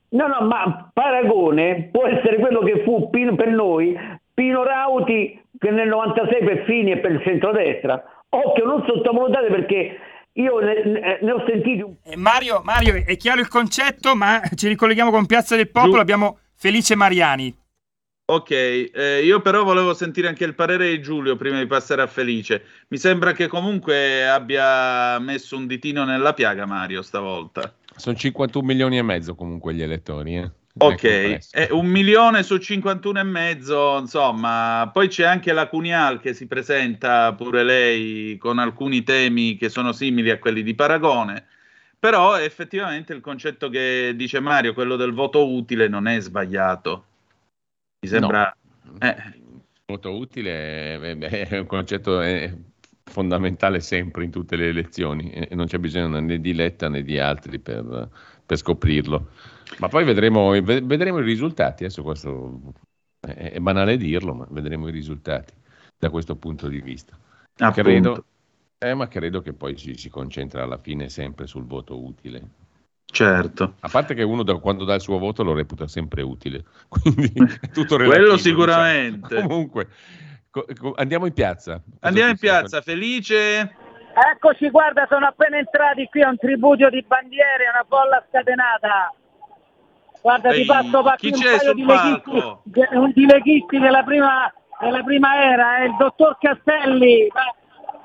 No, 0.09 0.27
no, 0.27 0.47
ma 0.47 0.89
Paragone 0.93 1.89
può 1.91 2.07
essere 2.07 2.37
quello 2.37 2.61
che 2.61 2.81
fu 2.85 3.09
Pino- 3.09 3.35
per 3.35 3.49
noi 3.49 3.93
Pino 4.33 4.63
Rauti 4.63 5.41
che 5.59 5.69
nel 5.71 5.89
96 5.89 6.43
per 6.45 6.63
Fini 6.65 6.91
e 6.91 6.97
per 6.99 7.11
il 7.11 7.21
centrodestra. 7.23 8.01
Occhio, 8.29 8.65
non 8.65 8.85
sottovalutate 8.87 9.47
perché 9.47 9.97
io 10.37 10.59
ne, 10.59 10.83
ne- 10.83 11.19
ne 11.21 11.31
ho 11.31 11.43
sentiti 11.47 11.81
un 11.81 11.95
Eh, 12.03 12.15
Mario, 12.15 12.61
Mario, 12.63 12.95
è 13.05 13.15
chiaro 13.17 13.41
il 13.41 13.47
concetto, 13.47 14.15
ma 14.15 14.41
ci 14.55 14.67
ricolleghiamo 14.67 15.11
con 15.11 15.25
Piazza 15.25 15.55
del 15.55 15.69
Popolo, 15.69 15.93
Giù. 15.95 15.99
abbiamo 15.99 16.39
Felice 16.55 16.95
Mariani. 16.95 17.55
Ok, 18.29 18.51
eh, 18.51 19.21
io 19.23 19.39
però 19.39 19.63
volevo 19.63 19.93
sentire 19.93 20.27
anche 20.27 20.43
il 20.43 20.53
parere 20.53 20.89
di 20.89 21.01
Giulio 21.01 21.37
prima 21.37 21.59
di 21.59 21.65
passare 21.65 22.01
a 22.01 22.07
Felice. 22.07 22.63
Mi 22.89 22.97
sembra 22.97 23.31
che 23.31 23.47
comunque 23.47 24.27
abbia 24.27 25.17
messo 25.19 25.55
un 25.55 25.65
ditino 25.65 26.03
nella 26.03 26.33
piaga 26.33 26.65
Mario 26.65 27.01
stavolta. 27.01 27.73
Sono 27.95 28.17
51 28.17 28.65
milioni 28.65 28.97
e 28.97 29.01
mezzo 29.01 29.33
comunque 29.33 29.73
gli 29.73 29.81
elettori. 29.81 30.35
eh. 30.37 30.51
Ok, 30.77 31.49
è 31.51 31.69
un 31.71 31.87
milione 31.87 32.43
su 32.43 32.57
51 32.57 33.19
e 33.19 33.23
mezzo, 33.23 33.97
insomma, 33.99 34.89
poi 34.93 35.07
c'è 35.07 35.25
anche 35.25 35.51
la 35.53 35.67
Cunial 35.67 36.19
che 36.19 36.33
si 36.33 36.45
presenta 36.45 37.33
pure 37.33 37.63
lei 37.63 38.37
con 38.37 38.59
alcuni 38.59 39.03
temi 39.03 39.57
che 39.57 39.69
sono 39.69 39.91
simili 39.91 40.29
a 40.29 40.39
quelli 40.39 40.63
di 40.63 40.75
Paragone, 40.75 41.45
però 41.97 42.37
effettivamente 42.37 43.13
il 43.13 43.21
concetto 43.21 43.69
che 43.69 44.13
dice 44.15 44.39
Mario, 44.39 44.73
quello 44.73 44.95
del 44.95 45.13
voto 45.13 45.51
utile, 45.51 45.87
non 45.87 46.07
è 46.07 46.19
sbagliato. 46.19 47.05
Mi 48.01 48.09
sembra... 48.09 48.55
eh, 48.99 49.15
Voto 49.85 50.15
utile 50.15 51.17
è, 51.17 51.57
un 51.57 51.65
concetto 51.65 52.21
fondamentale 53.03 53.79
sempre 53.79 54.25
in 54.25 54.31
tutte 54.31 54.57
le 54.57 54.67
elezioni 54.67 55.31
e 55.31 55.55
non 55.55 55.65
c'è 55.65 55.77
bisogno 55.77 56.19
né 56.19 56.39
di 56.41 56.53
Letta 56.53 56.89
né 56.89 57.03
di 57.03 57.17
altri 57.17 57.57
per, 57.57 58.09
per 58.45 58.57
scoprirlo. 58.57 59.29
Ma 59.79 59.87
poi 59.87 60.03
vedremo, 60.03 60.49
ve- 60.49 60.81
vedremo 60.81 61.19
i 61.19 61.23
risultati. 61.23 61.83
Adesso 61.83 62.03
questo 62.03 62.59
è, 63.19 63.51
è 63.51 63.59
banale 63.59 63.97
dirlo, 63.97 64.33
ma 64.33 64.47
vedremo 64.49 64.87
i 64.87 64.91
risultati 64.91 65.53
da 65.97 66.09
questo 66.09 66.35
punto 66.35 66.67
di 66.67 66.81
vista. 66.81 67.17
Credo, 67.73 68.25
eh, 68.77 68.93
ma 68.93 69.07
credo 69.07 69.41
che 69.41 69.53
poi 69.53 69.75
ci 69.75 69.97
si 69.97 70.09
concentra 70.09 70.63
alla 70.63 70.77
fine 70.77 71.09
sempre 71.09 71.47
sul 71.47 71.65
voto 71.65 72.03
utile. 72.03 72.65
Certo. 73.09 73.75
A 73.79 73.89
parte 73.89 74.13
che 74.13 74.21
uno 74.21 74.43
da, 74.43 74.55
quando 74.57 74.83
dà 74.83 74.93
il 74.93 75.01
suo 75.01 75.17
voto 75.17 75.43
lo 75.43 75.53
reputa 75.53 75.87
sempre 75.87 76.21
utile, 76.21 76.65
quindi 76.87 77.31
è 77.61 77.69
tutto 77.71 77.97
relativo. 77.97 78.09
Quello 78.09 78.35
diciamo. 78.35 78.37
sicuramente. 78.37 79.41
Comunque, 79.41 79.87
co- 80.51 80.65
co- 80.79 80.93
andiamo 80.95 81.25
in 81.25 81.33
piazza. 81.33 81.81
Cosa 81.83 81.97
Andiamo 82.01 82.31
in 82.31 82.37
piazza, 82.37 82.81
Felice. 82.81 83.75
Eccoci, 84.33 84.69
guarda, 84.69 85.05
sono 85.09 85.27
appena 85.27 85.57
entrati 85.57 86.05
qui 86.09 86.21
a 86.21 86.29
un 86.29 86.37
tributo 86.37 86.89
di 86.89 87.03
bandiere, 87.07 87.69
una 87.71 87.85
folla 87.87 88.23
scatenata. 88.29 89.13
Guarda, 90.27 90.49
Ehi, 90.49 90.59
ti 90.59 90.65
passo 90.65 91.03
chi 91.15 91.31
un 91.31 91.39
paio 91.39 91.73
di 91.73 91.85
leghisti, 91.85 93.13
di 93.13 93.25
leghisti 93.25 93.79
della 93.79 94.03
prima, 94.03 94.53
della 94.81 95.01
prima 95.01 95.41
era, 95.41 95.77
è 95.77 95.83
il 95.83 95.95
dottor 95.95 96.37
Castelli. 96.37 97.29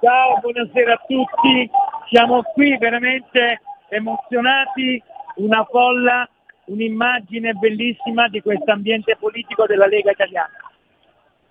Ciao, 0.00 0.38
buonasera 0.38 0.92
a 0.92 1.00
tutti. 1.04 1.68
Siamo 2.10 2.44
qui 2.54 2.78
veramente 2.78 3.60
emozionati, 3.88 5.02
una 5.38 5.64
folla, 5.64 6.28
un'immagine 6.66 7.54
bellissima 7.54 8.28
di 8.28 8.40
questo 8.40 8.70
ambiente 8.70 9.16
politico 9.16 9.66
della 9.66 9.86
Lega 9.86 10.12
Italiana. 10.12 10.54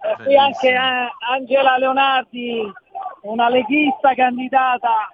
E 0.04 0.24
qui 0.24 0.38
anche 0.38 0.74
Angela 0.74 1.78
Leonardi, 1.80 2.72
una 3.24 3.50
leghista 3.50 4.14
candidata 4.16 5.12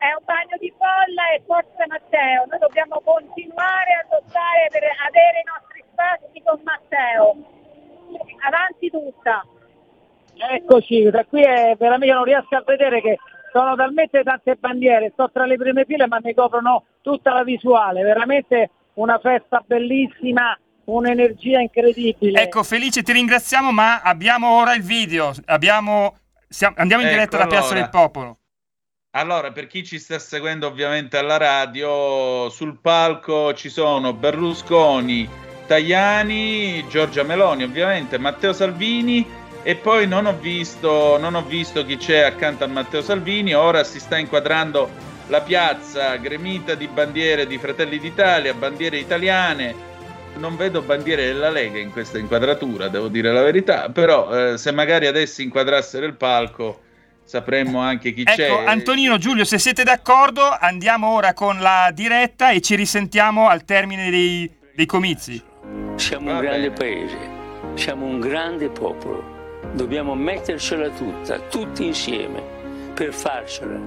È 0.00 0.08
un 0.16 0.24
bagno 0.24 0.56
di 0.58 0.72
folla 0.80 1.24
e 1.36 1.42
forza 1.44 1.84
Matteo. 1.86 2.48
Noi 2.48 2.58
dobbiamo 2.58 3.00
continuare 3.04 4.00
a 4.00 4.06
lottare 4.08 4.72
per 4.72 4.82
avere 4.96 5.44
i 5.44 5.48
nostri 5.52 5.84
spazi 5.92 6.40
con 6.40 6.58
Matteo. 6.64 7.36
Avanti 8.40 8.88
tutta. 8.88 9.44
Eccoci, 10.56 11.10
da 11.10 11.24
qui 11.26 11.42
è 11.42 11.76
veramente 11.78 12.06
io 12.06 12.14
non 12.14 12.24
riesco 12.24 12.56
a 12.56 12.62
vedere 12.64 13.02
che 13.02 13.18
sono 13.52 13.76
talmente 13.76 14.22
tante 14.22 14.54
bandiere, 14.54 15.10
sto 15.12 15.30
tra 15.30 15.44
le 15.44 15.56
prime 15.56 15.84
file 15.84 16.06
ma 16.06 16.18
mi 16.22 16.32
coprono 16.32 16.84
tutta 17.02 17.34
la 17.34 17.42
visuale, 17.42 18.02
veramente 18.02 18.70
una 18.94 19.18
festa 19.18 19.62
bellissima, 19.66 20.58
un'energia 20.84 21.60
incredibile. 21.60 22.40
Ecco, 22.40 22.62
Felice, 22.62 23.02
ti 23.02 23.12
ringraziamo, 23.12 23.70
ma 23.70 24.00
abbiamo 24.00 24.56
ora 24.56 24.72
il 24.74 24.82
video. 24.82 25.32
Abbiamo... 25.44 26.14
siamo- 26.48 26.76
Andiamo 26.78 27.02
in 27.02 27.08
Ecco, 27.08 27.16
diretta 27.18 27.36
da 27.36 27.46
Piazza 27.46 27.74
allora. 27.74 27.80
del 27.80 27.90
Popolo. 27.90 28.38
Allora, 29.14 29.50
per 29.50 29.66
chi 29.66 29.84
ci 29.84 29.98
sta 29.98 30.20
seguendo 30.20 30.68
ovviamente 30.68 31.18
alla 31.18 31.36
radio, 31.36 32.48
sul 32.48 32.78
palco 32.80 33.52
ci 33.54 33.68
sono 33.68 34.12
Berlusconi, 34.12 35.28
Tajani, 35.66 36.86
Giorgia 36.86 37.24
Meloni 37.24 37.64
ovviamente, 37.64 38.18
Matteo 38.18 38.52
Salvini 38.52 39.26
e 39.64 39.74
poi 39.74 40.06
non 40.06 40.26
ho 40.26 40.38
visto, 40.38 41.18
non 41.18 41.34
ho 41.34 41.42
visto 41.42 41.84
chi 41.84 41.96
c'è 41.96 42.20
accanto 42.20 42.62
a 42.62 42.68
Matteo 42.68 43.02
Salvini, 43.02 43.52
ora 43.52 43.82
si 43.82 43.98
sta 43.98 44.16
inquadrando 44.16 44.88
la 45.26 45.40
piazza 45.40 46.14
gremita 46.14 46.76
di 46.76 46.86
bandiere 46.86 47.48
di 47.48 47.58
Fratelli 47.58 47.98
d'Italia, 47.98 48.54
bandiere 48.54 48.98
italiane, 48.98 49.74
non 50.36 50.56
vedo 50.56 50.82
bandiere 50.82 51.26
della 51.26 51.50
Lega 51.50 51.80
in 51.80 51.90
questa 51.90 52.18
inquadratura, 52.18 52.86
devo 52.86 53.08
dire 53.08 53.32
la 53.32 53.42
verità, 53.42 53.88
però 53.88 54.52
eh, 54.52 54.56
se 54.56 54.70
magari 54.70 55.08
adesso 55.08 55.42
inquadrassero 55.42 56.06
il 56.06 56.14
palco 56.14 56.82
sapremmo 57.30 57.78
anche 57.78 58.12
chi 58.12 58.24
c'è. 58.24 58.50
Ecco, 58.50 58.64
Antonino, 58.66 59.16
Giulio, 59.16 59.44
se 59.44 59.58
siete 59.58 59.84
d'accordo, 59.84 60.42
andiamo 60.50 61.14
ora 61.14 61.32
con 61.32 61.60
la 61.60 61.92
diretta 61.94 62.50
e 62.50 62.60
ci 62.60 62.74
risentiamo 62.74 63.48
al 63.48 63.64
termine 63.64 64.10
dei, 64.10 64.50
dei 64.74 64.86
comizi. 64.86 65.40
Siamo 65.94 66.32
un 66.32 66.40
grande 66.40 66.72
paese, 66.72 67.16
siamo 67.74 68.06
un 68.06 68.18
grande 68.18 68.68
popolo. 68.68 69.60
Dobbiamo 69.74 70.16
mettercela 70.16 70.88
tutta, 70.88 71.38
tutti 71.38 71.86
insieme, 71.86 72.42
per 72.94 73.14
farcela, 73.14 73.78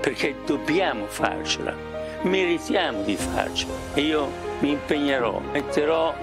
perché 0.00 0.36
dobbiamo 0.46 1.06
farcela, 1.06 1.74
meritiamo 2.22 3.02
di 3.02 3.16
farcela. 3.16 3.72
E 3.94 4.00
io 4.02 4.30
mi 4.60 4.70
impegnerò, 4.70 5.40
metterò, 5.40 6.14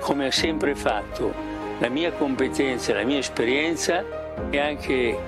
come 0.00 0.26
ha 0.26 0.30
sempre 0.30 0.74
fatto, 0.74 1.32
la 1.78 1.88
mia 1.88 2.12
competenza, 2.12 2.92
la 2.92 3.04
mia 3.04 3.18
esperienza 3.18 4.04
e 4.50 4.58
anche 4.58 5.18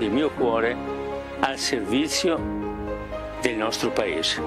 il 0.00 0.10
mio 0.10 0.30
cuore 0.30 0.76
al 1.40 1.56
servizio 1.56 2.36
del 3.40 3.54
nostro 3.54 3.92
paese. 3.92 4.42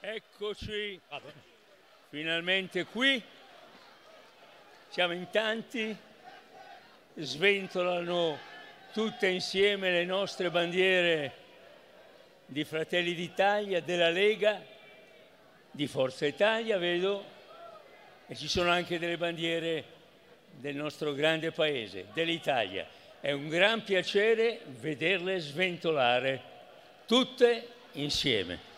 Eccoci, 0.00 1.00
finalmente 2.08 2.84
qui. 2.86 3.22
Siamo 4.88 5.12
in 5.12 5.28
tanti, 5.30 5.96
sventolano 7.14 8.38
tutte 8.92 9.28
insieme 9.28 9.90
le 9.90 10.04
nostre 10.04 10.50
bandiere 10.50 11.32
di 12.46 12.64
Fratelli 12.64 13.14
d'Italia, 13.14 13.80
della 13.80 14.10
Lega, 14.10 14.60
di 15.70 15.86
Forza 15.86 16.26
Italia, 16.26 16.76
vedo, 16.78 17.24
e 18.26 18.34
ci 18.34 18.48
sono 18.48 18.70
anche 18.70 18.98
delle 18.98 19.16
bandiere 19.16 19.91
del 20.62 20.76
nostro 20.76 21.12
grande 21.12 21.50
paese, 21.50 22.06
dell'Italia. 22.14 22.86
È 23.20 23.32
un 23.32 23.48
gran 23.48 23.82
piacere 23.82 24.60
vederle 24.78 25.40
sventolare 25.40 26.40
tutte 27.04 27.66
insieme. 27.94 28.70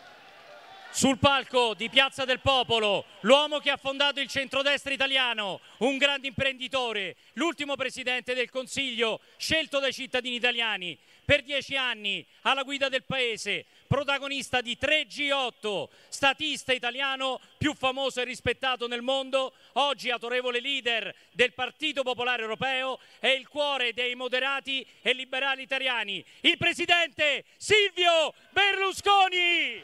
Sul 0.89 1.19
palco 1.19 1.75
di 1.75 1.87
Piazza 1.89 2.25
del 2.25 2.39
Popolo, 2.39 3.05
l'uomo 3.19 3.59
che 3.59 3.69
ha 3.69 3.77
fondato 3.77 4.19
il 4.19 4.27
centrodestra 4.27 4.93
italiano, 4.93 5.59
un 5.79 5.97
grande 5.97 6.25
imprenditore, 6.25 7.17
l'ultimo 7.33 7.75
presidente 7.75 8.33
del 8.33 8.49
Consiglio 8.49 9.19
scelto 9.37 9.77
dai 9.79 9.93
cittadini 9.93 10.37
italiani, 10.37 10.97
per 11.23 11.43
dieci 11.43 11.75
anni 11.75 12.25
alla 12.41 12.63
guida 12.63 12.89
del 12.89 13.03
paese, 13.03 13.65
protagonista 13.87 14.61
di 14.61 14.77
3G8, 14.79 15.87
statista 16.09 16.73
italiano 16.73 17.39
più 17.57 17.73
famoso 17.73 18.21
e 18.21 18.23
rispettato 18.23 18.87
nel 18.87 19.01
mondo, 19.01 19.53
oggi 19.73 20.09
autorevole 20.09 20.59
leader 20.59 21.13
del 21.31 21.53
Partito 21.53 22.03
Popolare 22.03 22.41
Europeo 22.41 22.99
e 23.19 23.31
il 23.33 23.47
cuore 23.47 23.93
dei 23.93 24.15
moderati 24.15 24.85
e 25.01 25.13
liberali 25.13 25.61
italiani, 25.61 26.23
il 26.41 26.57
presidente 26.57 27.45
Silvio 27.57 28.33
Berlusconi! 28.51 29.83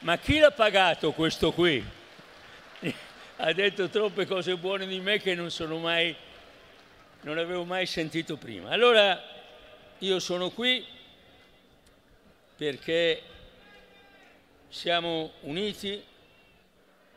Ma 0.00 0.16
chi 0.16 0.38
l'ha 0.38 0.50
pagato 0.50 1.12
questo 1.12 1.52
qui? 1.52 1.84
Ha 3.36 3.52
detto 3.52 3.88
troppe 3.88 4.26
cose 4.26 4.56
buone 4.56 4.86
di 4.86 4.98
me 5.00 5.18
che 5.18 5.34
non 5.34 5.50
sono 5.50 5.78
mai, 5.78 6.14
non 7.22 7.36
avevo 7.36 7.64
mai 7.64 7.84
sentito 7.86 8.36
prima. 8.36 8.70
Allora 8.70 9.39
io 10.02 10.18
sono 10.18 10.48
qui 10.50 10.82
perché 12.56 13.22
siamo 14.68 15.32
uniti, 15.40 16.02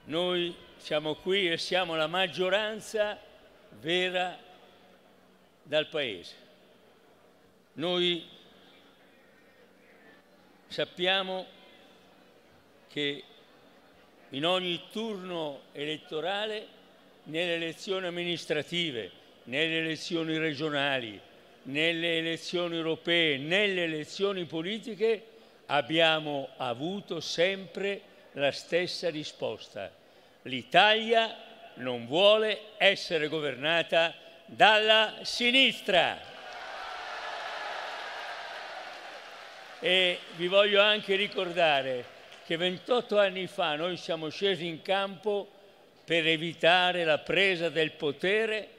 noi 0.05 0.53
siamo 0.75 1.15
qui 1.15 1.49
e 1.49 1.57
siamo 1.57 1.95
la 1.95 2.07
maggioranza 2.07 3.17
vera 3.79 4.37
dal 5.63 5.87
Paese. 5.87 6.35
Noi 7.73 8.27
sappiamo 10.67 11.45
che 12.89 13.23
in 14.29 14.45
ogni 14.45 14.81
turno 14.91 15.61
elettorale, 15.71 16.67
nelle 17.23 17.55
elezioni 17.55 18.07
amministrative, 18.07 19.09
nelle 19.43 19.79
elezioni 19.79 20.37
regionali, 20.37 21.31
nelle 21.63 22.17
elezioni 22.17 22.75
europee, 22.75 23.37
nelle 23.37 23.83
elezioni 23.83 24.45
politiche, 24.45 25.25
abbiamo 25.67 26.49
avuto 26.57 27.19
sempre 27.19 28.01
la 28.33 28.51
stessa 28.51 29.09
risposta. 29.09 29.91
L'Italia 30.43 31.35
non 31.75 32.05
vuole 32.05 32.59
essere 32.77 33.27
governata 33.27 34.13
dalla 34.45 35.19
sinistra. 35.21 36.31
E 39.79 40.19
vi 40.35 40.47
voglio 40.47 40.81
anche 40.81 41.15
ricordare 41.15 42.05
che 42.45 42.57
28 42.57 43.19
anni 43.19 43.47
fa 43.47 43.75
noi 43.75 43.97
siamo 43.97 44.29
scesi 44.29 44.65
in 44.65 44.81
campo 44.81 45.49
per 46.05 46.27
evitare 46.27 47.03
la 47.03 47.17
presa 47.19 47.69
del 47.69 47.91
potere 47.91 48.69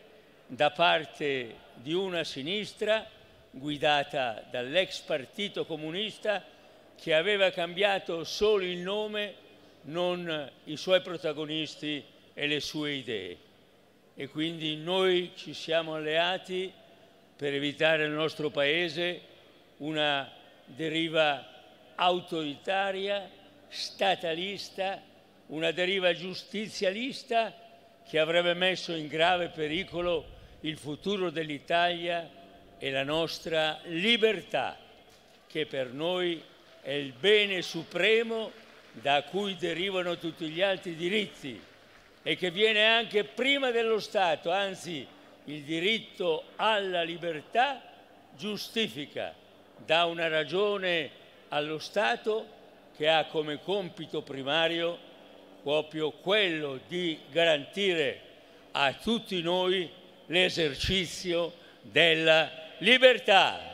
da 0.46 0.70
parte 0.70 1.62
di 1.74 1.92
una 1.92 2.24
sinistra 2.24 3.06
guidata 3.50 4.44
dall'ex 4.50 5.00
partito 5.00 5.64
comunista 5.64 6.42
che 6.96 7.14
aveva 7.14 7.50
cambiato 7.50 8.24
solo 8.24 8.64
il 8.64 8.78
nome, 8.78 9.34
non 9.82 10.50
i 10.64 10.76
suoi 10.76 11.00
protagonisti 11.02 12.02
e 12.32 12.46
le 12.46 12.60
sue 12.60 12.92
idee. 12.92 13.36
E 14.14 14.28
quindi 14.28 14.76
noi 14.76 15.32
ci 15.34 15.54
siamo 15.54 15.94
alleati 15.94 16.72
per 17.36 17.52
evitare 17.52 18.06
nel 18.06 18.16
nostro 18.16 18.50
Paese 18.50 19.20
una 19.78 20.30
deriva 20.64 21.46
autoritaria, 21.96 23.28
statalista, 23.68 25.02
una 25.46 25.72
deriva 25.72 26.12
giustizialista 26.14 27.52
che 28.08 28.18
avrebbe 28.18 28.54
messo 28.54 28.92
in 28.92 29.08
grave 29.08 29.48
pericolo 29.48 30.33
il 30.64 30.78
futuro 30.78 31.30
dell'Italia 31.30 32.28
e 32.78 32.90
la 32.90 33.02
nostra 33.02 33.80
libertà, 33.84 34.78
che 35.46 35.66
per 35.66 35.92
noi 35.92 36.42
è 36.80 36.92
il 36.92 37.12
bene 37.12 37.60
supremo 37.60 38.50
da 38.92 39.22
cui 39.24 39.56
derivano 39.56 40.16
tutti 40.16 40.48
gli 40.48 40.62
altri 40.62 40.94
diritti. 40.96 41.72
e 42.26 42.36
che 42.36 42.50
viene 42.50 42.86
anche 42.86 43.24
prima 43.24 43.70
dello 43.70 44.00
Stato, 44.00 44.50
anzi 44.50 45.06
il 45.44 45.62
diritto 45.62 46.44
alla 46.56 47.02
libertà 47.02 47.82
giustifica, 48.34 49.34
dà 49.84 50.06
una 50.06 50.28
ragione 50.28 51.10
allo 51.50 51.78
Stato 51.78 52.46
che 52.96 53.10
ha 53.10 53.26
come 53.26 53.60
compito 53.62 54.22
primario 54.22 54.96
proprio 55.62 56.12
quello 56.12 56.80
di 56.88 57.18
garantire 57.30 58.20
a 58.72 58.94
tutti 58.94 59.42
noi 59.42 59.90
l'esercizio 60.26 61.52
della 61.80 62.50
libertà. 62.78 63.72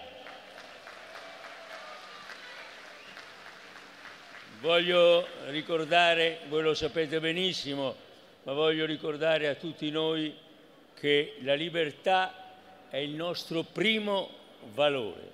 Voglio 4.60 5.26
ricordare, 5.48 6.40
voi 6.48 6.62
lo 6.62 6.74
sapete 6.74 7.18
benissimo, 7.18 7.96
ma 8.42 8.52
voglio 8.52 8.84
ricordare 8.84 9.48
a 9.48 9.54
tutti 9.54 9.90
noi 9.90 10.36
che 10.94 11.36
la 11.40 11.54
libertà 11.54 12.34
è 12.90 12.98
il 12.98 13.10
nostro 13.10 13.62
primo 13.62 14.28
valore, 14.74 15.30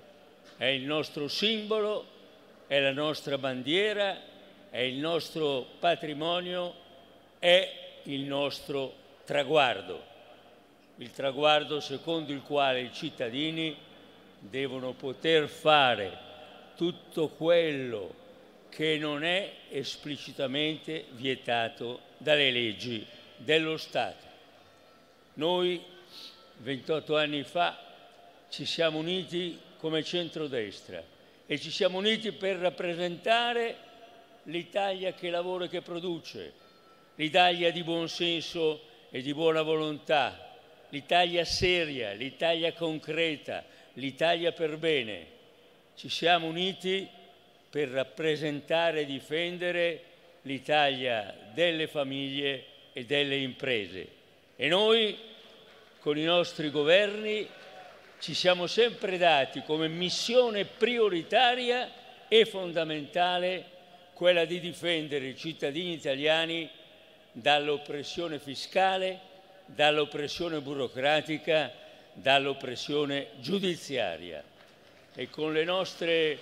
è 0.55 0.65
il 0.65 0.83
nostro 0.83 1.27
simbolo, 1.27 2.05
è 2.67 2.79
la 2.79 2.93
nostra 2.93 3.37
bandiera, 3.37 4.17
è 4.69 4.79
il 4.79 4.95
nostro 4.95 5.65
patrimonio, 5.79 6.73
è 7.39 7.99
il 8.03 8.21
nostro 8.21 8.93
traguardo, 9.25 10.15
il 10.97 11.11
traguardo 11.11 11.79
secondo 11.79 12.31
il 12.31 12.41
quale 12.41 12.81
i 12.81 12.93
cittadini 12.93 13.75
devono 14.39 14.93
poter 14.93 15.47
fare 15.47 16.25
tutto 16.75 17.29
quello 17.29 18.25
che 18.69 18.97
non 18.97 19.23
è 19.23 19.51
esplicitamente 19.69 21.05
vietato 21.11 22.01
dalle 22.17 22.51
leggi 22.51 23.05
dello 23.37 23.77
Stato. 23.77 24.25
Noi 25.35 25.83
28 26.57 27.17
anni 27.17 27.43
fa 27.43 27.77
ci 28.49 28.65
siamo 28.65 28.99
uniti 28.99 29.59
come 29.77 30.03
centrodestra 30.03 31.03
e 31.45 31.59
ci 31.59 31.71
siamo 31.71 31.99
uniti 31.99 32.31
per 32.31 32.57
rappresentare 32.57 33.77
l'Italia 34.43 35.13
che 35.13 35.29
lavora 35.29 35.65
e 35.65 35.69
che 35.69 35.81
produce, 35.81 36.53
l'Italia 37.15 37.71
di 37.71 37.83
buon 37.83 38.09
senso 38.09 38.81
e 39.09 39.21
di 39.21 39.33
buona 39.33 39.61
volontà, 39.61 40.46
l'Italia 40.89 41.43
seria, 41.45 42.11
l'Italia 42.13 42.73
concreta, 42.73 43.63
l'Italia 43.93 44.51
per 44.51 44.77
bene. 44.77 45.35
Ci 45.95 46.09
siamo 46.09 46.47
uniti 46.47 47.07
per 47.69 47.89
rappresentare 47.89 49.01
e 49.01 49.05
difendere 49.05 50.01
l'Italia 50.43 51.35
delle 51.53 51.87
famiglie 51.87 52.63
e 52.93 53.05
delle 53.05 53.37
imprese. 53.37 54.07
E 54.55 54.67
noi, 54.67 55.17
con 55.99 56.17
i 56.17 56.23
nostri 56.23 56.71
governi, 56.71 57.47
ci 58.19 58.33
siamo 58.33 58.65
sempre 58.65 59.17
dati 59.17 59.61
come 59.63 59.87
missione 59.87 60.65
prioritaria 60.65 61.91
e 62.27 62.45
fondamentale 62.45 63.75
quella 64.13 64.45
di 64.45 64.59
difendere 64.59 65.27
i 65.27 65.37
cittadini 65.37 65.93
italiani 65.93 66.67
dall'oppressione 67.31 68.39
fiscale, 68.39 69.19
dall'oppressione 69.67 70.59
burocratica, 70.59 71.71
dall'oppressione 72.13 73.29
giudiziaria. 73.39 74.43
E 75.13 75.29
con 75.29 75.53
le 75.53 75.63
nostre 75.63 76.39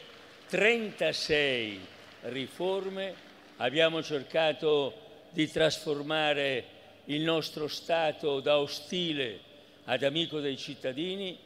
36 0.47 1.79
riforme 2.21 3.13
abbiamo 3.57 4.01
cercato 4.01 4.93
di 5.29 5.49
trasformare 5.49 6.73
il 7.05 7.21
nostro 7.21 7.67
Stato 7.67 8.39
da 8.39 8.57
ostile 8.57 9.39
ad 9.85 10.03
amico 10.03 10.39
dei 10.39 10.57
cittadini, 10.57 11.37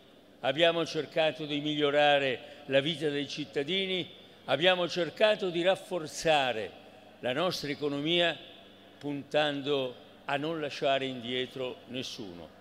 abbiamo 0.41 0.85
cercato 0.85 1.45
di 1.45 1.59
migliorare 1.59 2.63
la 2.67 2.79
vita 2.79 3.09
dei 3.09 3.27
cittadini, 3.27 4.09
abbiamo 4.45 4.87
cercato 4.87 5.49
di 5.49 5.61
rafforzare 5.61 6.71
la 7.19 7.33
nostra 7.33 7.69
economia 7.69 8.37
puntando 8.97 10.07
a 10.29 10.37
non 10.37 10.59
lasciare 10.59 11.05
indietro 11.05 11.77
nessuno. 11.87 12.57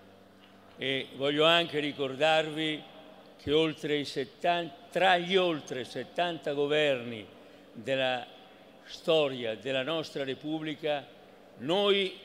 E 0.77 1.07
voglio 1.15 1.45
anche 1.45 1.79
ricordarvi 1.79 2.81
che 3.37 4.05
70, 4.05 4.75
tra 4.91 5.17
gli 5.17 5.35
oltre 5.35 5.83
70 5.83 6.53
governi 6.53 7.25
della 7.71 8.25
storia 8.85 9.55
della 9.55 9.83
nostra 9.83 10.23
Repubblica, 10.23 11.05
noi, 11.57 12.17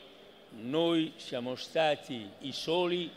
noi 0.62 1.12
siamo 1.16 1.56
stati 1.56 2.26
i 2.40 2.52
soli 2.52 3.10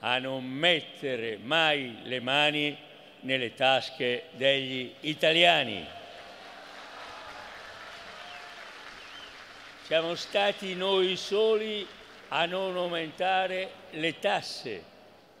a 0.00 0.18
non 0.18 0.44
mettere 0.44 1.36
mai 1.42 1.98
le 2.04 2.20
mani 2.20 2.76
nelle 3.20 3.54
tasche 3.54 4.24
degli 4.36 4.92
italiani. 5.00 5.95
Siamo 9.86 10.16
stati 10.16 10.74
noi 10.74 11.14
soli 11.14 11.86
a 12.30 12.44
non 12.46 12.76
aumentare 12.76 13.70
le 13.90 14.18
tasse 14.18 14.82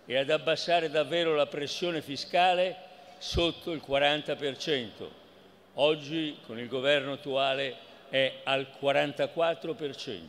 e 0.06 0.16
ad 0.16 0.30
abbassare 0.30 0.88
davvero 0.88 1.34
la 1.34 1.46
pressione 1.46 2.00
fiscale 2.00 2.76
sotto 3.18 3.72
il 3.72 3.82
40%. 3.84 5.08
Oggi 5.74 6.36
con 6.46 6.60
il 6.60 6.68
governo 6.68 7.14
attuale 7.14 7.74
è 8.08 8.34
al 8.44 8.68
44%. 8.80 10.20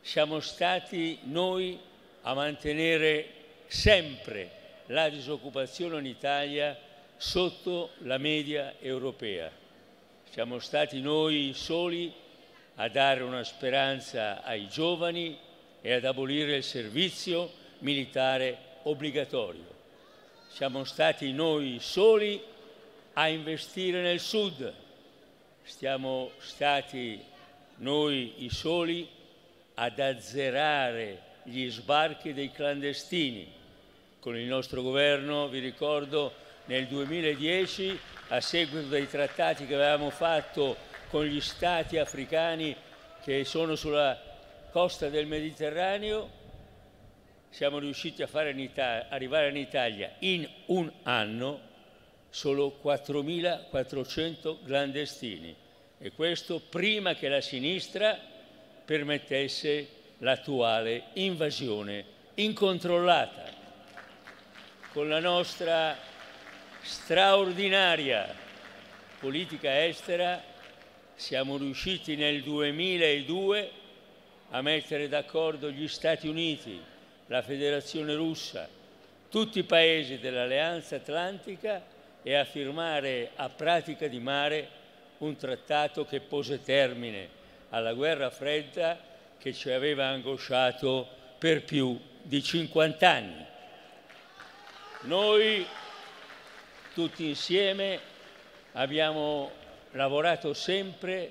Siamo 0.00 0.40
stati 0.40 1.20
noi 1.22 1.78
a 2.22 2.34
mantenere 2.34 3.28
sempre 3.68 4.50
la 4.86 5.08
disoccupazione 5.08 6.00
in 6.00 6.06
Italia 6.06 6.76
sotto 7.16 7.90
la 7.98 8.18
media 8.18 8.74
europea. 8.80 9.48
Siamo 10.28 10.58
stati 10.58 11.00
noi 11.00 11.52
soli 11.54 12.21
a 12.82 12.88
dare 12.88 13.22
una 13.22 13.44
speranza 13.44 14.42
ai 14.42 14.66
giovani 14.66 15.38
e 15.80 15.92
ad 15.92 16.04
abolire 16.04 16.56
il 16.56 16.64
servizio 16.64 17.48
militare 17.78 18.58
obbligatorio. 18.82 19.64
Siamo 20.48 20.82
stati 20.82 21.30
noi 21.32 21.78
soli 21.80 22.42
a 23.12 23.28
investire 23.28 24.02
nel 24.02 24.18
Sud, 24.18 24.72
siamo 25.62 26.32
stati 26.38 27.22
noi 27.76 28.44
i 28.44 28.50
soli 28.50 29.08
ad 29.74 30.00
azzerare 30.00 31.20
gli 31.44 31.70
sbarchi 31.70 32.32
dei 32.32 32.50
clandestini. 32.50 33.46
Con 34.18 34.36
il 34.36 34.46
nostro 34.46 34.82
governo, 34.82 35.46
vi 35.46 35.60
ricordo, 35.60 36.34
nel 36.64 36.88
2010, 36.88 37.96
a 38.28 38.40
seguito 38.40 38.88
dei 38.88 39.08
trattati 39.08 39.66
che 39.66 39.74
avevamo 39.74 40.10
fatto 40.10 40.90
con 41.12 41.26
gli 41.26 41.42
stati 41.42 41.98
africani 41.98 42.74
che 43.22 43.44
sono 43.44 43.76
sulla 43.76 44.18
costa 44.70 45.10
del 45.10 45.26
Mediterraneo, 45.26 46.40
siamo 47.50 47.78
riusciti 47.78 48.22
a 48.22 48.26
in 48.48 48.58
Italia, 48.58 49.08
arrivare 49.10 49.50
in 49.50 49.58
Italia 49.58 50.14
in 50.20 50.48
un 50.68 50.90
anno 51.02 51.60
solo 52.30 52.78
4.400 52.82 54.64
clandestini 54.64 55.54
e 55.98 56.12
questo 56.12 56.60
prima 56.60 57.12
che 57.12 57.28
la 57.28 57.42
sinistra 57.42 58.18
permettesse 58.82 59.88
l'attuale 60.16 61.08
invasione 61.12 62.06
incontrollata. 62.36 63.44
Con 64.94 65.10
la 65.10 65.20
nostra 65.20 65.94
straordinaria 66.80 68.34
politica 69.20 69.84
estera 69.84 70.51
siamo 71.22 71.56
riusciti 71.56 72.16
nel 72.16 72.42
2002 72.42 73.70
a 74.50 74.60
mettere 74.60 75.06
d'accordo 75.06 75.70
gli 75.70 75.86
Stati 75.86 76.26
Uniti, 76.26 76.82
la 77.26 77.42
Federazione 77.42 78.12
russa, 78.16 78.68
tutti 79.30 79.60
i 79.60 79.62
paesi 79.62 80.18
dell'Alleanza 80.18 80.96
Atlantica 80.96 81.80
e 82.24 82.34
a 82.34 82.44
firmare 82.44 83.30
a 83.36 83.48
pratica 83.48 84.08
di 84.08 84.18
mare 84.18 84.68
un 85.18 85.36
trattato 85.36 86.04
che 86.04 86.18
pose 86.18 86.60
termine 86.60 87.28
alla 87.68 87.92
guerra 87.92 88.28
fredda 88.28 88.98
che 89.38 89.52
ci 89.52 89.70
aveva 89.70 90.06
angosciato 90.06 91.06
per 91.38 91.62
più 91.62 91.96
di 92.20 92.42
50 92.42 93.08
anni. 93.08 93.46
Noi 95.02 95.64
tutti 96.94 97.28
insieme 97.28 98.00
abbiamo 98.72 99.61
lavorato 99.92 100.54
sempre 100.54 101.30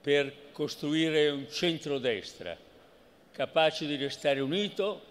per 0.00 0.50
costruire 0.52 1.30
un 1.30 1.46
centrodestra 1.50 2.56
capace 3.34 3.86
di 3.86 3.96
restare 3.96 4.38
unito, 4.38 5.02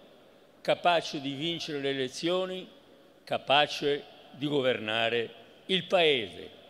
capace 0.61 1.19
di 1.19 1.33
vincere 1.33 1.79
le 1.79 1.89
elezioni, 1.89 2.65
capace 3.25 4.03
di 4.31 4.47
governare 4.47 5.29
il 5.65 5.83
Paese. 5.83 6.61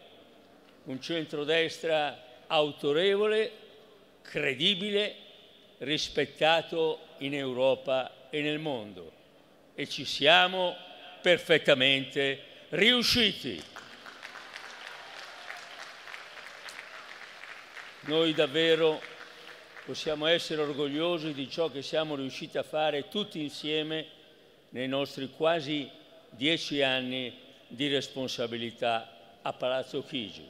Un 0.86 0.99
centrodestra 0.99 2.18
autorevole, 2.47 3.51
credibile, 4.24 5.16
rispettato 5.80 6.99
in 7.20 7.36
Europa 7.36 8.30
e 8.32 8.41
nel 8.41 8.57
mondo 8.57 9.11
e 9.76 9.88
ci 9.88 10.05
siamo 10.05 10.76
perfettamente 11.22 12.39
riusciti. 12.70 13.61
Noi 18.05 18.33
davvero 18.33 18.99
possiamo 19.85 20.25
essere 20.25 20.61
orgogliosi 20.61 21.33
di 21.33 21.49
ciò 21.49 21.69
che 21.69 21.81
siamo 21.81 22.15
riusciti 22.15 22.57
a 22.57 22.63
fare 22.63 23.07
tutti 23.07 23.41
insieme 23.41 24.05
nei 24.71 24.89
nostri 24.89 25.29
quasi 25.29 25.89
dieci 26.29 26.81
anni 26.81 27.33
di 27.65 27.87
responsabilità 27.87 29.39
a 29.41 29.53
Palazzo 29.53 30.03
Chigi. 30.03 30.45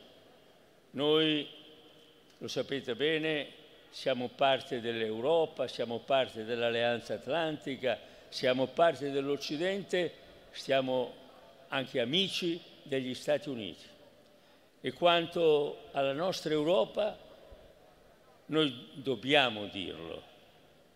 Noi, 0.91 1.47
lo 2.39 2.47
sapete 2.47 2.95
bene, 2.95 3.47
siamo 3.91 4.29
parte 4.29 4.81
dell'Europa, 4.81 5.67
siamo 5.67 5.99
parte 5.99 6.45
dell'Alleanza 6.45 7.13
Atlantica, 7.13 7.99
siamo 8.29 8.65
parte 8.65 9.11
dell'Occidente, 9.11 10.11
siamo 10.49 11.13
anche 11.67 11.99
amici 11.99 12.59
degli 12.81 13.13
Stati 13.13 13.47
Uniti. 13.49 13.85
E 14.81 14.91
quanto 14.91 15.89
alla 15.91 16.13
nostra 16.13 16.51
Europa, 16.51 17.22
noi 18.47 18.89
dobbiamo 18.93 19.65
dirlo, 19.67 20.21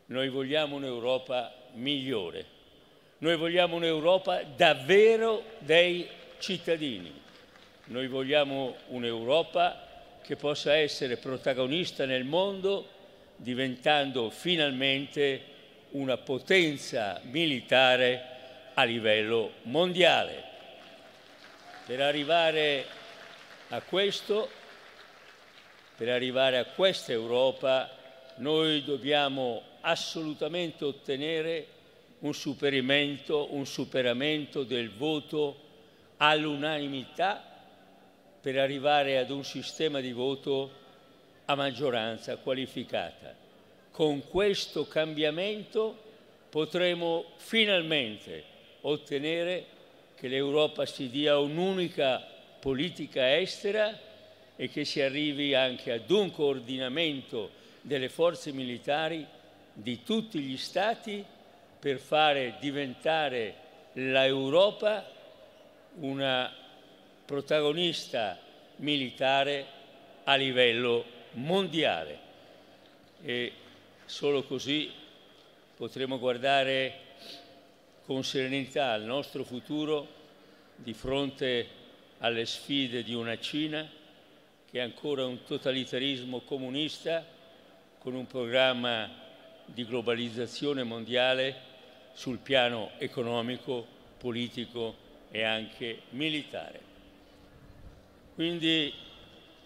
noi 0.08 0.30
vogliamo 0.30 0.76
un'Europa 0.76 1.54
migliore, 1.74 2.46
noi 3.20 3.36
vogliamo 3.36 3.76
un'Europa 3.76 4.44
davvero 4.44 5.44
dei 5.60 6.08
cittadini, 6.40 7.14
noi 7.86 8.08
vogliamo 8.08 8.76
un'Europa 8.88 9.86
che 10.22 10.36
possa 10.36 10.76
essere 10.76 11.18
protagonista 11.18 12.06
nel 12.06 12.26
mondo 12.26 12.96
diventando 13.38 14.30
finalmente 14.30 15.56
una 15.92 16.18
potenza 16.18 17.22
militare 17.24 18.36
a 18.74 18.84
livello 18.84 19.54
mondiale. 19.64 20.44
Per 21.86 22.02
arrivare 22.02 22.86
a 23.70 23.82
questo 23.82 24.50
per 25.98 26.10
arrivare 26.10 26.60
a 26.60 26.66
questa 26.66 27.12
Europa 27.12 27.90
noi 28.36 28.84
dobbiamo 28.84 29.64
assolutamente 29.82 30.86
ottenere 30.86 31.66
un 32.20 32.36
superamento, 32.36 33.52
un 33.56 33.66
superamento 33.66 34.64
del 34.64 34.92
voto 34.92 35.60
all'unanimità 36.18 37.44
per 38.40 38.60
arrivare 38.60 39.18
ad 39.18 39.32
un 39.32 39.44
sistema 39.44 40.00
di 40.00 40.12
voto 40.12 40.72
a 41.46 41.56
maggioranza 41.56 42.38
qualificata. 42.38 43.34
Con 43.90 44.28
questo 44.28 44.86
cambiamento 44.86 45.98
potremo 46.50 47.26
finalmente 47.38 48.44
ottenere 48.82 49.66
che 50.16 50.28
l'Europa 50.28 50.86
si 50.86 51.10
dia 51.10 51.40
un'unica 51.40 52.24
politica 52.60 53.36
estera 53.36 54.06
e 54.58 54.70
che 54.70 54.84
si 54.84 55.02
arrivi 55.02 55.54
anche 55.54 55.92
ad 55.92 56.10
un 56.10 56.32
coordinamento 56.32 57.52
delle 57.82 58.10
forze 58.10 58.52
militari 58.52 59.26
di 59.72 60.04
tutti 60.04 60.40
gli 60.40 60.58
Stati 60.58 61.24
per 61.80 62.00
fare 62.00 62.58
diventare 62.60 63.56
l'Europa 63.94 65.08
una 66.00 66.52
protagonista 67.24 68.40
militare 68.78 69.66
a 70.24 70.36
livello 70.36 71.06
mondiale. 71.34 72.20
E 73.24 73.52
solo 74.06 74.44
così 74.44 74.92
potremo 75.76 76.18
guardare 76.18 77.06
con 78.06 78.24
serenità 78.24 78.92
al 78.92 79.04
nostro 79.04 79.44
futuro 79.44 80.08
di 80.76 80.94
fronte 80.94 81.68
alle 82.20 82.46
sfide 82.46 83.04
di 83.04 83.14
una 83.14 83.38
Cina 83.38 83.88
che 84.70 84.80
è 84.80 84.82
ancora 84.82 85.26
un 85.26 85.44
totalitarismo 85.44 86.42
comunista 86.42 87.26
con 88.00 88.16
un 88.16 88.28
programma 88.28 89.10
di 89.66 89.86
globalizzazione 89.86 90.84
mondiale 90.84 91.56
sul 92.14 92.40
piano 92.40 92.92
economico, 92.98 93.86
politico 94.18 94.96
e 95.32 95.44
anche 95.44 96.02
militare. 96.10 96.80
Quindi 98.36 98.94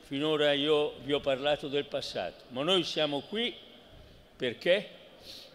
finora 0.01 0.53
io 0.53 0.95
vi 1.03 1.13
ho 1.13 1.19
parlato 1.19 1.67
del 1.67 1.85
passato, 1.85 2.43
ma 2.49 2.63
noi 2.63 2.83
siamo 2.83 3.21
qui 3.21 3.53
perché? 4.35 4.87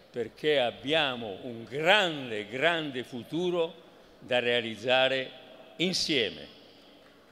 Perché 0.09 0.59
abbiamo 0.59 1.37
un 1.43 1.63
grande, 1.63 2.47
grande 2.47 3.03
futuro 3.03 3.73
da 4.19 4.39
realizzare 4.39 5.31
insieme 5.77 6.56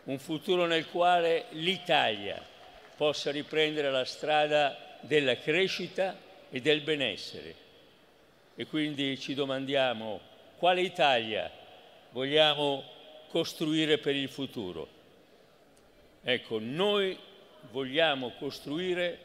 un 0.06 0.20
futuro 0.20 0.66
nel 0.66 0.88
quale 0.90 1.46
l'Italia 1.52 2.44
possa 2.96 3.32
riprendere 3.32 3.92
la 3.92 4.06
strada 4.06 4.98
della 5.02 5.38
crescita 5.38 6.18
e 6.50 6.62
del 6.62 6.82
benessere. 6.82 7.64
E 8.56 8.66
quindi 8.66 9.20
ci 9.20 9.34
domandiamo 9.34 10.20
quale 10.58 10.82
Italia 10.82 11.52
vogliamo 12.12 12.84
costruire 13.30 13.98
per 13.98 14.16
il 14.16 14.30
futuro. 14.30 14.88
Ecco, 16.24 16.60
noi 16.60 17.18
vogliamo 17.72 18.32
costruire 18.40 19.20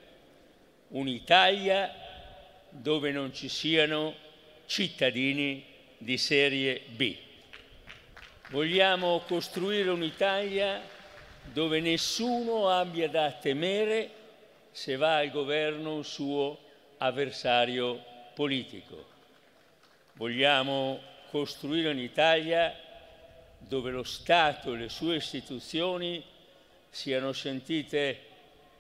un'Italia 0.89 1.95
dove 2.71 3.13
non 3.13 3.33
ci 3.33 3.49
siano 3.49 4.15
cittadini 4.67 5.65
di 5.99 6.19
serie 6.19 6.83
B. 6.89 7.29
Vogliamo 8.51 9.21
costruire 9.29 9.91
un'Italia 9.91 10.83
dove 11.53 11.79
nessuno 11.79 12.69
abbia 12.69 13.09
da 13.09 13.31
temere 13.31 14.11
se 14.73 14.97
va 14.97 15.19
al 15.19 15.31
governo 15.31 15.95
un 15.95 16.05
suo 16.05 16.59
avversario 16.99 18.03
politico. 18.35 19.07
Vogliamo 20.15 21.01
costruire 21.31 21.91
un'Italia 21.91 22.75
dove 23.57 23.93
lo 23.93 24.03
Stato 24.03 24.75
e 24.75 24.79
le 24.79 24.89
sue 24.89 25.15
istituzioni 25.15 26.21
siano 26.91 27.33
sentite 27.33 28.19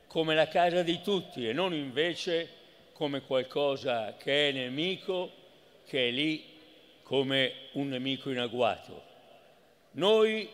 come 0.09 0.35
la 0.35 0.49
casa 0.49 0.83
di 0.83 1.01
tutti 1.01 1.49
e 1.49 1.53
non 1.53 1.73
invece 1.75 2.49
come 2.93 3.21
qualcosa 3.21 4.16
che 4.16 4.49
è 4.49 4.53
nemico, 4.53 5.31
che 5.87 6.09
è 6.09 6.11
lì 6.11 6.45
come 7.05 7.53
un 7.75 7.87
nemico 7.87 8.31
in 8.31 8.41
agguato. 8.41 9.10
Noi 9.93 10.49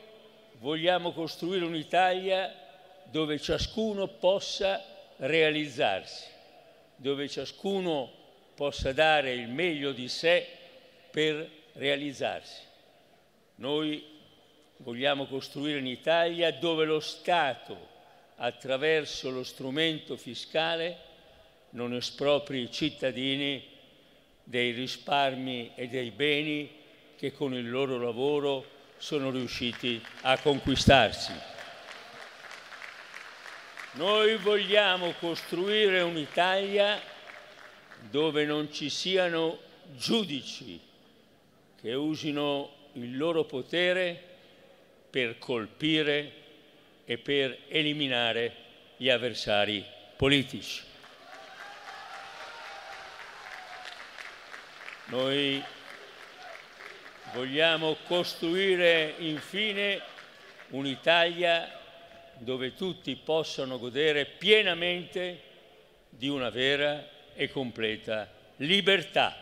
vogliamo 0.61 1.13
costruire 1.13 1.65
un'Italia 1.65 2.55
dove 3.05 3.39
ciascuno 3.39 4.07
possa 4.09 4.83
realizzarsi, 5.17 6.25
dove 6.97 7.29
ciascuno 7.29 8.11
possa 8.55 8.93
dare 8.93 9.35
il 9.35 9.49
meglio 9.49 9.93
di 9.93 10.09
sé 10.09 10.47
per 11.11 11.51
realizzarsi. 11.75 12.63
Noi 13.57 14.03
vogliamo 14.79 15.27
costruire 15.27 15.79
un'Italia 15.79 16.51
dove 16.53 16.87
lo 16.87 17.01
Stato, 17.01 17.95
attraverso 18.37 19.31
lo 19.31 19.45
strumento 19.45 20.17
fiscale, 20.17 21.05
non 21.71 21.95
espropri 21.95 22.63
i 22.63 22.71
cittadini 22.71 23.63
dei 24.43 24.73
risparmi 24.73 25.73
e 25.75 25.89
dei 25.89 26.11
beni 26.11 26.71
che 27.17 27.33
con 27.33 27.53
il 27.53 27.69
loro 27.69 27.99
lavoro 27.99 28.76
sono 28.97 29.31
riusciti 29.31 30.03
a 30.23 30.39
conquistarsi. 30.39 31.33
Noi 33.93 34.37
vogliamo 34.37 35.13
costruire 35.13 36.03
un'Italia 36.03 37.01
dove 38.11 38.45
non 38.45 38.71
ci 38.73 38.91
siano 38.91 39.59
giudici 39.95 40.81
che 41.81 41.95
usino 41.95 42.91
il 42.93 43.17
loro 43.17 43.45
potere 43.45 44.23
per 45.09 45.39
colpire 45.39 46.33
e 47.05 47.19
per 47.19 47.59
eliminare 47.69 48.55
gli 48.97 49.09
avversari 49.09 49.85
politici. 50.17 50.83
Noi 55.07 55.63
Vogliamo 57.37 57.99
costruire 58.07 59.17
infine 59.19 60.01
un'Italia 60.69 61.71
dove 62.39 62.73
tutti 62.73 63.15
possano 63.15 63.79
godere 63.79 64.25
pienamente 64.25 65.41
di 66.09 66.29
una 66.29 66.49
vera 66.49 67.07
e 67.35 67.51
completa 67.51 68.27
libertà. 68.57 69.37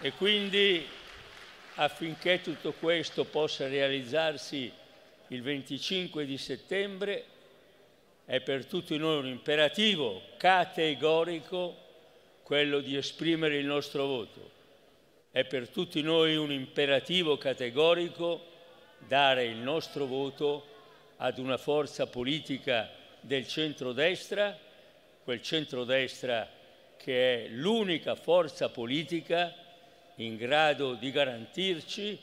E 0.00 0.12
quindi 0.12 0.86
affinché 1.74 2.40
tutto 2.40 2.72
questo 2.74 3.24
possa 3.24 3.66
realizzarsi 3.66 4.70
il 5.26 5.42
25 5.42 6.24
di 6.24 6.38
settembre 6.38 7.24
è 8.24 8.38
per 8.38 8.64
tutti 8.66 8.96
noi 8.96 9.18
un 9.18 9.26
imperativo 9.26 10.22
categorico 10.36 11.76
quello 12.44 12.78
di 12.78 12.96
esprimere 12.96 13.56
il 13.56 13.66
nostro 13.66 14.06
voto. 14.06 14.53
È 15.34 15.42
per 15.42 15.68
tutti 15.68 16.00
noi 16.00 16.36
un 16.36 16.52
imperativo 16.52 17.36
categorico 17.36 18.40
dare 18.98 19.46
il 19.46 19.56
nostro 19.56 20.06
voto 20.06 20.64
ad 21.16 21.38
una 21.38 21.56
forza 21.56 22.06
politica 22.06 22.88
del 23.20 23.48
centrodestra, 23.48 24.56
quel 25.24 25.42
centrodestra 25.42 26.48
che 26.96 27.46
è 27.46 27.48
l'unica 27.48 28.14
forza 28.14 28.68
politica 28.68 29.52
in 30.18 30.36
grado 30.36 30.94
di 30.94 31.10
garantirci 31.10 32.16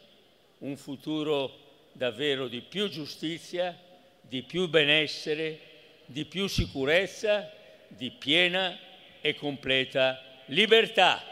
un 0.60 0.78
futuro 0.78 1.90
davvero 1.92 2.48
di 2.48 2.62
più 2.62 2.88
giustizia, 2.88 3.78
di 4.22 4.42
più 4.44 4.70
benessere, 4.70 5.60
di 6.06 6.24
più 6.24 6.48
sicurezza, 6.48 7.52
di 7.90 8.10
piena 8.10 8.80
e 9.20 9.36
completa 9.36 10.18
libertà. 10.46 11.31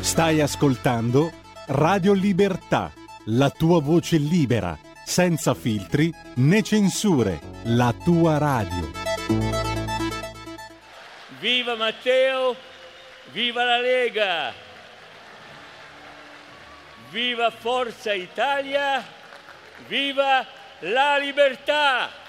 Stai 0.00 0.40
ascoltando 0.40 1.32
Radio 1.66 2.12
Libertà, 2.12 2.92
la 3.26 3.50
tua 3.50 3.80
voce 3.80 4.18
libera, 4.18 4.78
senza 5.04 5.54
filtri 5.54 6.12
né 6.36 6.62
censure, 6.62 7.40
la 7.64 7.94
tua 8.04 8.38
radio. 8.38 8.90
Viva 11.40 11.74
Matteo, 11.76 12.56
viva 13.32 13.64
la 13.64 13.80
Lega, 13.80 14.52
viva 17.10 17.50
Forza 17.50 18.12
Italia, 18.14 19.04
viva 19.88 20.46
la 20.80 21.18
libertà! 21.18 22.24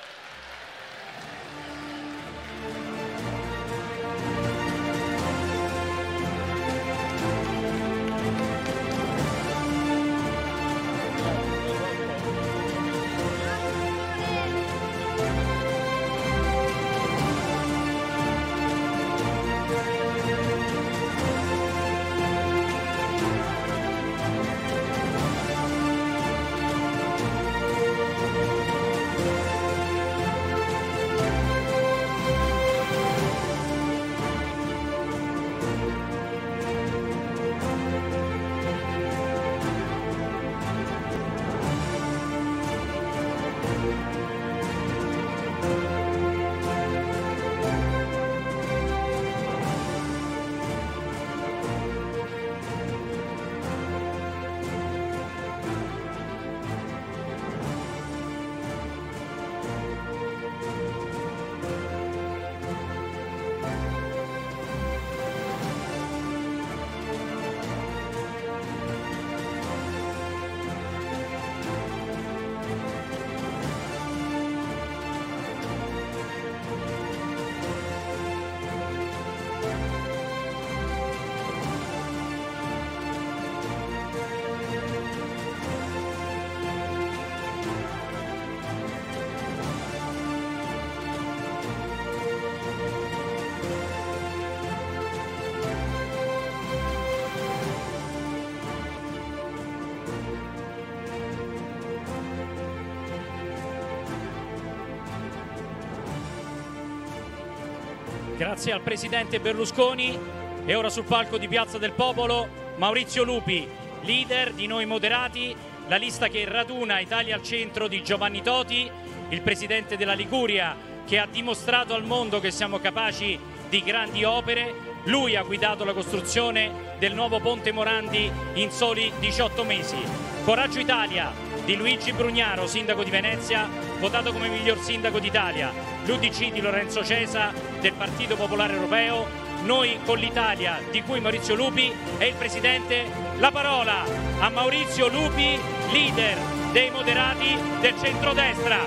Grazie 108.47 108.71
al 108.71 108.79
presidente 108.79 109.41
Berlusconi 109.41 110.17
e 110.65 110.73
ora 110.73 110.87
sul 110.87 111.03
palco 111.03 111.37
di 111.37 111.49
Piazza 111.49 111.77
del 111.77 111.91
Popolo 111.91 112.47
Maurizio 112.77 113.25
Lupi, 113.25 113.67
leader 114.03 114.53
di 114.53 114.67
Noi 114.67 114.85
Moderati, 114.85 115.53
la 115.89 115.97
lista 115.97 116.29
che 116.29 116.45
raduna 116.45 117.01
Italia 117.01 117.35
al 117.35 117.43
centro 117.43 117.89
di 117.89 118.01
Giovanni 118.01 118.41
Toti, 118.41 118.89
il 119.27 119.41
presidente 119.41 119.97
della 119.97 120.13
Liguria 120.13 120.77
che 121.05 121.19
ha 121.19 121.27
dimostrato 121.29 121.93
al 121.93 122.05
mondo 122.05 122.39
che 122.39 122.51
siamo 122.51 122.79
capaci 122.79 123.37
di 123.67 123.83
grandi 123.83 124.23
opere. 124.23 124.73
Lui 125.03 125.35
ha 125.35 125.43
guidato 125.43 125.83
la 125.83 125.91
costruzione 125.91 126.71
del 126.99 127.13
nuovo 127.13 127.41
Ponte 127.41 127.73
Morandi 127.73 128.31
in 128.53 128.71
soli 128.71 129.11
18 129.19 129.63
mesi. 129.65 129.97
Coraggio 130.45 130.79
Italia 130.79 131.33
di 131.65 131.75
Luigi 131.75 132.13
Brugnaro, 132.13 132.65
sindaco 132.65 133.03
di 133.03 133.09
Venezia, 133.09 133.67
votato 133.99 134.31
come 134.31 134.47
miglior 134.47 134.79
sindaco 134.79 135.19
d'Italia. 135.19 135.96
L'UDC 136.07 136.53
di 136.53 136.61
Lorenzo 136.61 137.03
Cesa 137.03 137.51
del 137.81 137.91
Partito 137.91 138.37
Popolare 138.37 138.75
Europeo, 138.75 139.27
noi 139.63 139.99
con 140.05 140.17
l'Italia 140.17 140.79
di 140.89 141.01
cui 141.01 141.19
Maurizio 141.19 141.53
Lupi 141.53 141.91
è 142.17 142.23
il 142.23 142.35
presidente. 142.35 143.03
La 143.39 143.51
parola 143.51 144.05
a 144.39 144.49
Maurizio 144.49 145.09
Lupi, 145.09 145.59
leader 145.91 146.37
dei 146.71 146.89
moderati 146.91 147.57
del 147.81 147.93
centrodestra. 148.01 148.77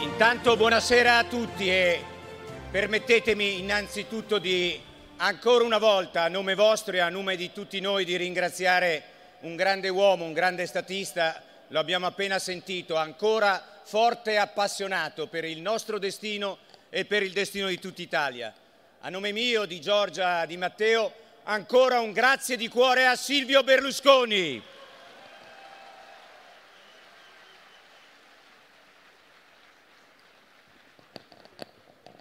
Intanto 0.00 0.56
buonasera 0.56 1.18
a 1.18 1.24
tutti 1.24 1.68
e 1.68 2.02
permettetemi 2.70 3.60
innanzitutto 3.60 4.38
di 4.38 4.87
ancora 5.20 5.64
una 5.64 5.78
volta 5.78 6.22
a 6.22 6.28
nome 6.28 6.54
vostro 6.54 6.94
e 6.94 7.00
a 7.00 7.08
nome 7.08 7.34
di 7.34 7.52
tutti 7.52 7.80
noi 7.80 8.04
di 8.04 8.16
ringraziare 8.16 9.02
un 9.40 9.56
grande 9.56 9.88
uomo, 9.88 10.24
un 10.24 10.32
grande 10.32 10.64
statista, 10.66 11.42
lo 11.68 11.78
abbiamo 11.80 12.06
appena 12.06 12.38
sentito, 12.38 12.94
ancora 12.94 13.80
forte 13.82 14.32
e 14.32 14.36
appassionato 14.36 15.26
per 15.26 15.44
il 15.44 15.60
nostro 15.60 15.98
destino 15.98 16.58
e 16.88 17.04
per 17.04 17.24
il 17.24 17.32
destino 17.32 17.66
di 17.66 17.80
tutta 17.80 18.00
Italia. 18.00 18.54
A 19.00 19.08
nome 19.08 19.32
mio, 19.32 19.64
di 19.64 19.80
Giorgia, 19.80 20.46
di 20.46 20.56
Matteo, 20.56 21.12
ancora 21.44 21.98
un 21.98 22.12
grazie 22.12 22.56
di 22.56 22.68
cuore 22.68 23.06
a 23.06 23.16
Silvio 23.16 23.64
Berlusconi. 23.64 24.62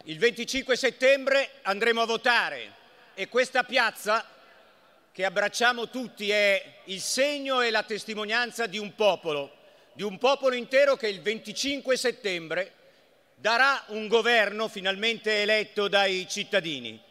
Il 0.06 0.18
25 0.18 0.76
settembre 0.76 1.50
andremo 1.64 2.02
a 2.02 2.06
votare 2.06 2.77
e 3.20 3.30
questa 3.30 3.64
piazza 3.64 4.24
che 5.12 5.26
abbracciamo 5.26 5.90
tutti 5.90 6.30
è 6.30 6.82
il 6.84 7.02
segno 7.02 7.62
e 7.62 7.72
la 7.72 7.82
testimonianza 7.82 8.68
di 8.68 8.78
un 8.78 8.94
popolo, 8.94 9.56
di 9.94 10.04
un 10.04 10.20
popolo 10.20 10.54
intero 10.54 10.96
che 10.96 11.08
il 11.08 11.20
25 11.24 11.98
settembre 11.98 12.74
darà 13.34 13.84
un 13.88 14.08
governo 14.08 14.68
finalmente 14.68 15.42
eletto 15.42 15.88
dai 15.88 16.28
cittadini. 16.30 17.02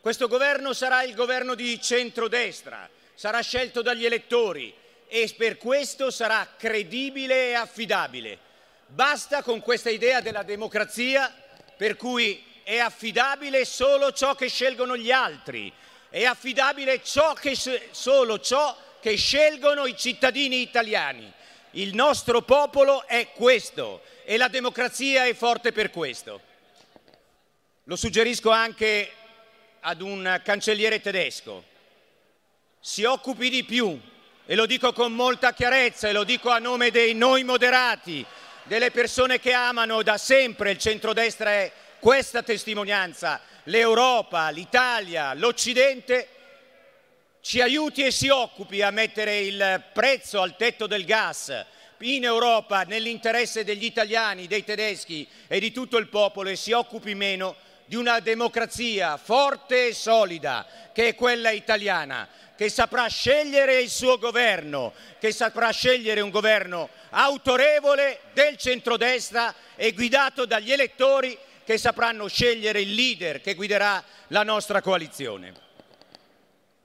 Questo 0.00 0.28
governo 0.28 0.72
sarà 0.74 1.02
il 1.02 1.16
governo 1.16 1.56
di 1.56 1.80
centrodestra, 1.80 2.88
sarà 3.14 3.40
scelto 3.40 3.82
dagli 3.82 4.06
elettori 4.06 4.72
e 5.08 5.34
per 5.36 5.56
questo 5.56 6.12
sarà 6.12 6.54
credibile 6.56 7.48
e 7.48 7.54
affidabile. 7.54 8.38
Basta 8.86 9.42
con 9.42 9.60
questa 9.60 9.90
idea 9.90 10.20
della 10.20 10.44
democrazia 10.44 11.34
per 11.76 11.96
cui 11.96 12.46
è 12.68 12.80
affidabile 12.80 13.64
solo 13.64 14.12
ciò 14.12 14.34
che 14.34 14.50
scelgono 14.50 14.94
gli 14.94 15.10
altri, 15.10 15.72
è 16.10 16.26
affidabile 16.26 17.02
ciò 17.02 17.32
che, 17.32 17.56
solo 17.92 18.40
ciò 18.40 18.76
che 19.00 19.16
scelgono 19.16 19.86
i 19.86 19.96
cittadini 19.96 20.60
italiani. 20.60 21.32
Il 21.70 21.94
nostro 21.94 22.42
popolo 22.42 23.06
è 23.06 23.28
questo 23.32 24.02
e 24.22 24.36
la 24.36 24.48
democrazia 24.48 25.24
è 25.24 25.32
forte 25.32 25.72
per 25.72 25.88
questo. 25.88 26.42
Lo 27.84 27.96
suggerisco 27.96 28.50
anche 28.50 29.12
ad 29.80 30.02
un 30.02 30.38
cancelliere 30.44 31.00
tedesco. 31.00 31.64
Si 32.80 33.02
occupi 33.04 33.48
di 33.48 33.64
più 33.64 33.98
e 34.44 34.54
lo 34.54 34.66
dico 34.66 34.92
con 34.92 35.14
molta 35.14 35.54
chiarezza 35.54 36.08
e 36.08 36.12
lo 36.12 36.24
dico 36.24 36.50
a 36.50 36.58
nome 36.58 36.90
dei 36.90 37.14
noi 37.14 37.44
moderati, 37.44 38.22
delle 38.64 38.90
persone 38.90 39.40
che 39.40 39.54
amano 39.54 40.02
da 40.02 40.18
sempre 40.18 40.72
il 40.72 40.78
centrodestra 40.78 41.50
è 41.50 41.72
questa 42.00 42.42
testimonianza, 42.42 43.40
l'Europa, 43.64 44.48
l'Italia, 44.50 45.34
l'Occidente 45.34 46.28
ci 47.40 47.60
aiuti 47.60 48.04
e 48.04 48.10
si 48.10 48.28
occupi 48.28 48.82
a 48.82 48.90
mettere 48.90 49.40
il 49.40 49.82
prezzo 49.92 50.40
al 50.40 50.56
tetto 50.56 50.86
del 50.86 51.04
gas 51.04 51.66
in 52.00 52.24
Europa 52.24 52.82
nell'interesse 52.82 53.64
degli 53.64 53.84
italiani, 53.84 54.46
dei 54.46 54.64
tedeschi 54.64 55.26
e 55.48 55.58
di 55.58 55.72
tutto 55.72 55.96
il 55.96 56.08
popolo 56.08 56.48
e 56.48 56.56
si 56.56 56.72
occupi 56.72 57.14
meno 57.14 57.56
di 57.86 57.96
una 57.96 58.20
democrazia 58.20 59.16
forte 59.16 59.88
e 59.88 59.94
solida 59.94 60.66
che 60.92 61.08
è 61.08 61.14
quella 61.14 61.50
italiana, 61.50 62.28
che 62.56 62.68
saprà 62.68 63.06
scegliere 63.08 63.80
il 63.80 63.88
suo 63.88 64.18
governo, 64.18 64.92
che 65.18 65.32
saprà 65.32 65.70
scegliere 65.70 66.20
un 66.20 66.30
governo 66.30 66.90
autorevole 67.10 68.20
del 68.34 68.56
centrodestra 68.56 69.54
e 69.74 69.92
guidato 69.92 70.44
dagli 70.44 70.70
elettori 70.70 71.36
che 71.68 71.76
sapranno 71.76 72.28
scegliere 72.28 72.80
il 72.80 72.94
leader 72.94 73.42
che 73.42 73.54
guiderà 73.54 74.02
la 74.28 74.42
nostra 74.42 74.80
coalizione. 74.80 75.52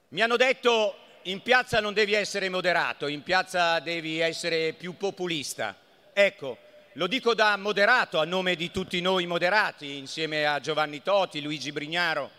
Mi 0.08 0.20
hanno 0.20 0.36
detto 0.36 0.96
in 1.22 1.40
piazza 1.40 1.80
non 1.80 1.94
devi 1.94 2.12
essere 2.12 2.50
moderato, 2.50 3.06
in 3.06 3.22
piazza 3.22 3.80
devi 3.80 4.18
essere 4.18 4.74
più 4.74 4.98
populista. 4.98 5.74
Ecco, 6.12 6.58
lo 6.92 7.06
dico 7.06 7.32
da 7.32 7.56
moderato 7.56 8.18
a 8.18 8.26
nome 8.26 8.56
di 8.56 8.70
tutti 8.70 9.00
noi 9.00 9.24
moderati, 9.24 9.96
insieme 9.96 10.44
a 10.44 10.60
Giovanni 10.60 11.02
Toti, 11.02 11.40
Luigi 11.40 11.72
Brignaro, 11.72 12.30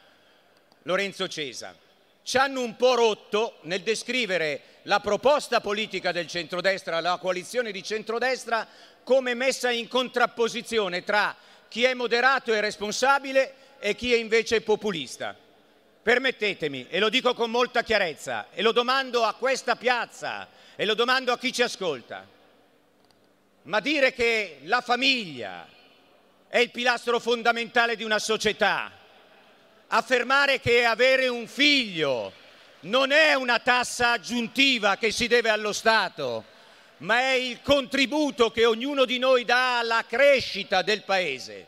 Lorenzo 0.83 1.27
Cesa. 1.27 1.75
Ci 2.21 2.37
hanno 2.37 2.61
un 2.61 2.75
po' 2.75 2.93
rotto 2.93 3.57
nel 3.61 3.81
descrivere 3.81 4.61
la 4.83 4.99
proposta 4.99 5.61
politica 5.61 6.11
del 6.11 6.27
centrodestra, 6.27 6.99
la 6.99 7.17
coalizione 7.19 7.71
di 7.71 7.81
centrodestra, 7.81 8.67
come 9.03 9.33
messa 9.33 9.71
in 9.71 9.87
contrapposizione 9.87 11.03
tra 11.03 11.35
chi 11.75 11.83
è 11.83 11.93
moderato 11.93 12.53
e 12.53 12.61
responsabile 12.61 13.53
e 13.79 13.95
chi 13.95 14.13
è 14.13 14.15
invece 14.15 14.61
populista. 14.61 15.35
Permettetemi, 16.01 16.87
e 16.87 16.99
lo 16.99 17.09
dico 17.09 17.33
con 17.33 17.51
molta 17.51 17.83
chiarezza, 17.83 18.47
e 18.53 18.61
lo 18.61 18.71
domando 18.71 19.25
a 19.25 19.33
questa 19.33 19.75
piazza, 19.75 20.47
e 20.77 20.85
lo 20.85 20.93
domando 20.93 21.33
a 21.33 21.37
chi 21.37 21.51
ci 21.51 21.63
ascolta, 21.63 22.25
ma 23.63 23.81
dire 23.81 24.13
che 24.13 24.59
la 24.63 24.79
famiglia 24.79 25.67
è 26.47 26.59
il 26.59 26.71
pilastro 26.71 27.19
fondamentale 27.19 27.97
di 27.97 28.05
una 28.05 28.19
società, 28.19 28.89
affermare 29.87 30.61
che 30.61 30.85
avere 30.85 31.27
un 31.27 31.45
figlio 31.45 32.31
non 32.83 33.11
è 33.11 33.33
una 33.33 33.59
tassa 33.59 34.11
aggiuntiva 34.11 34.95
che 34.95 35.11
si 35.11 35.27
deve 35.27 35.49
allo 35.49 35.73
Stato, 35.73 36.45
ma 36.97 37.19
è 37.19 37.33
il 37.33 37.61
contributo 37.61 38.51
che 38.51 38.65
ognuno 38.65 39.05
di 39.05 39.17
noi 39.17 39.43
dà 39.43 39.79
alla 39.79 40.05
crescita 40.07 40.81
del 40.81 41.03
Paese, 41.03 41.67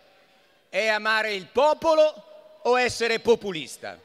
è 0.70 0.88
amare 0.88 1.34
il 1.34 1.48
popolo 1.48 2.60
o 2.64 2.80
essere 2.80 3.20
populista? 3.20 4.00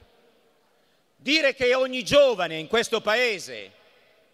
Dire 1.16 1.54
che 1.54 1.74
ogni 1.74 2.02
giovane 2.02 2.56
in 2.56 2.66
questo 2.66 3.00
Paese 3.00 3.70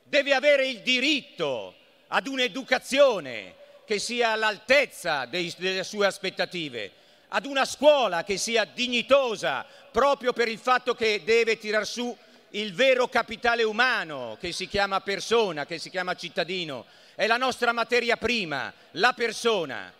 deve 0.03 0.33
avere 0.33 0.67
il 0.67 0.81
diritto 0.81 1.75
ad 2.09 2.27
un'educazione 2.27 3.55
che 3.85 3.99
sia 3.99 4.33
all'altezza 4.33 5.27
delle 5.27 5.85
sue 5.85 6.07
aspettative, 6.07 6.93
ad 7.29 7.45
una 7.45 7.67
scuola 7.67 8.25
che 8.25 8.39
sia 8.39 8.65
dignitosa 8.65 9.67
proprio 9.91 10.33
per 10.33 10.49
il 10.49 10.59
fatto 10.59 10.95
che 10.95 11.23
deve 11.25 11.59
tirar 11.59 11.87
su 11.87 12.17
il 12.51 12.73
vero 12.73 13.09
capitale 13.09 13.63
umano 13.63 14.37
che 14.41 14.53
si 14.53 14.67
chiama 14.67 15.01
persona, 15.01 15.67
che 15.67 15.79
si 15.79 15.91
chiama 15.91 16.15
cittadino, 16.15 16.87
è 17.15 17.27
la 17.27 17.37
nostra 17.37 17.73
materia 17.73 18.17
prima, 18.17 18.73
la 18.93 19.13
persona. 19.13 19.93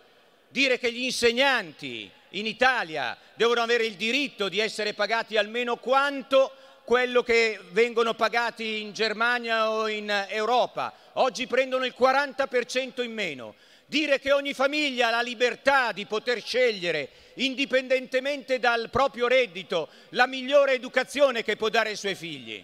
Dire 0.47 0.79
che 0.79 0.91
gli 0.91 1.03
insegnanti 1.03 2.09
in 2.29 2.45
Italia 2.45 3.17
devono 3.35 3.61
avere 3.61 3.85
il 3.85 3.95
diritto 3.95 4.49
di 4.49 4.59
essere 4.59 4.93
pagati 4.93 5.37
almeno 5.37 5.77
quanto 5.77 6.51
quello 6.83 7.21
che 7.21 7.59
vengono 7.69 8.15
pagati 8.15 8.81
in 8.81 8.93
Germania 8.93 9.69
o 9.69 9.87
in 9.87 10.09
Europa. 10.29 10.91
Oggi 11.13 11.45
prendono 11.45 11.85
il 11.85 11.93
40% 11.97 13.03
in 13.03 13.13
meno. 13.13 13.53
Dire 13.89 14.19
che 14.19 14.31
ogni 14.31 14.53
famiglia 14.53 15.07
ha 15.07 15.09
la 15.09 15.21
libertà 15.21 15.91
di 15.93 16.05
poter 16.05 16.43
scegliere, 16.43 17.09
indipendentemente 17.35 18.59
dal 18.59 18.91
proprio 18.91 19.27
reddito, 19.27 19.89
la 20.09 20.27
migliore 20.27 20.73
educazione 20.73 21.43
che 21.43 21.55
può 21.55 21.69
dare 21.69 21.89
ai 21.89 21.95
suoi 21.95 22.13
figli. 22.13 22.63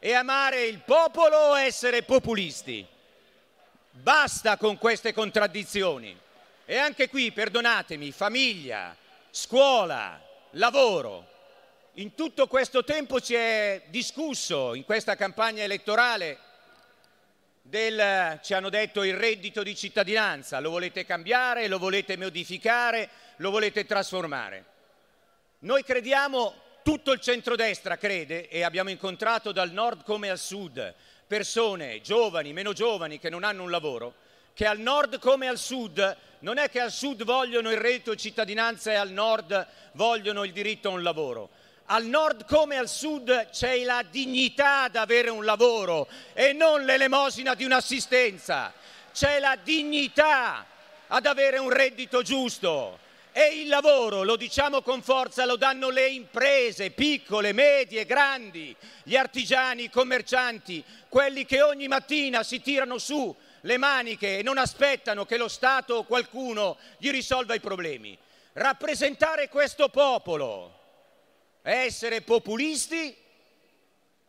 E 0.00 0.12
amare 0.14 0.64
il 0.64 0.80
popolo 0.80 1.36
o 1.36 1.56
essere 1.56 2.02
populisti? 2.02 2.84
Basta 3.92 4.56
con 4.56 4.76
queste 4.76 5.12
contraddizioni. 5.12 6.18
E 6.64 6.76
anche 6.76 7.08
qui, 7.08 7.30
perdonatemi, 7.30 8.10
famiglia, 8.10 8.96
scuola, 9.30 10.20
lavoro. 10.54 11.30
In 11.98 12.16
tutto 12.16 12.48
questo 12.48 12.82
tempo 12.82 13.20
si 13.20 13.34
è 13.36 13.80
discusso 13.90 14.74
in 14.74 14.84
questa 14.84 15.14
campagna 15.14 15.62
elettorale 15.62 16.36
del, 17.66 18.40
ci 18.42 18.52
hanno 18.52 18.68
detto, 18.68 19.04
il 19.04 19.16
reddito 19.16 19.62
di 19.62 19.74
cittadinanza, 19.74 20.60
lo 20.60 20.68
volete 20.68 21.06
cambiare, 21.06 21.66
lo 21.66 21.78
volete 21.78 22.16
modificare, 22.18 23.08
lo 23.36 23.50
volete 23.50 23.86
trasformare. 23.86 24.64
Noi 25.60 25.82
crediamo, 25.82 26.54
tutto 26.82 27.12
il 27.12 27.20
centrodestra 27.20 27.96
crede, 27.96 28.48
e 28.50 28.62
abbiamo 28.62 28.90
incontrato 28.90 29.50
dal 29.50 29.70
nord 29.70 30.04
come 30.04 30.28
al 30.28 30.38
sud 30.38 30.94
persone 31.26 32.02
giovani, 32.02 32.52
meno 32.52 32.74
giovani 32.74 33.18
che 33.18 33.30
non 33.30 33.44
hanno 33.44 33.62
un 33.62 33.70
lavoro, 33.70 34.14
che 34.52 34.66
al 34.66 34.78
nord 34.78 35.18
come 35.18 35.48
al 35.48 35.56
sud 35.56 36.16
non 36.40 36.58
è 36.58 36.68
che 36.68 36.80
al 36.80 36.92
sud 36.92 37.24
vogliono 37.24 37.70
il 37.70 37.78
reddito 37.78 38.10
di 38.10 38.18
cittadinanza 38.18 38.92
e 38.92 38.96
al 38.96 39.10
nord 39.10 39.66
vogliono 39.92 40.44
il 40.44 40.52
diritto 40.52 40.90
a 40.90 40.92
un 40.92 41.02
lavoro 41.02 41.48
al 41.86 42.06
nord 42.06 42.46
come 42.46 42.76
al 42.76 42.88
sud 42.88 43.50
c'è 43.50 43.84
la 43.84 44.02
dignità 44.08 44.88
di 44.88 44.96
avere 44.96 45.28
un 45.28 45.44
lavoro 45.44 46.08
e 46.32 46.52
non 46.52 46.84
l'elemosina 46.84 47.54
di 47.54 47.64
un'assistenza. 47.64 48.72
C'è 49.12 49.38
la 49.38 49.56
dignità 49.62 50.66
ad 51.08 51.26
avere 51.26 51.58
un 51.58 51.70
reddito 51.70 52.22
giusto. 52.22 53.00
E 53.36 53.60
il 53.60 53.68
lavoro, 53.68 54.22
lo 54.22 54.36
diciamo 54.36 54.80
con 54.80 55.02
forza, 55.02 55.44
lo 55.44 55.56
danno 55.56 55.90
le 55.90 56.08
imprese, 56.08 56.90
piccole, 56.90 57.52
medie, 57.52 58.06
grandi, 58.06 58.74
gli 59.02 59.16
artigiani, 59.16 59.84
i 59.84 59.90
commercianti, 59.90 60.84
quelli 61.08 61.44
che 61.44 61.60
ogni 61.60 61.88
mattina 61.88 62.44
si 62.44 62.60
tirano 62.62 62.96
su 62.96 63.34
le 63.62 63.76
maniche 63.76 64.38
e 64.38 64.42
non 64.44 64.56
aspettano 64.56 65.26
che 65.26 65.36
lo 65.36 65.48
Stato 65.48 65.94
o 65.94 66.04
qualcuno 66.04 66.76
gli 66.98 67.10
risolva 67.10 67.54
i 67.54 67.60
problemi. 67.60 68.16
Rappresentare 68.52 69.48
questo 69.48 69.88
popolo, 69.88 70.83
essere 71.72 72.20
populisti 72.20 73.16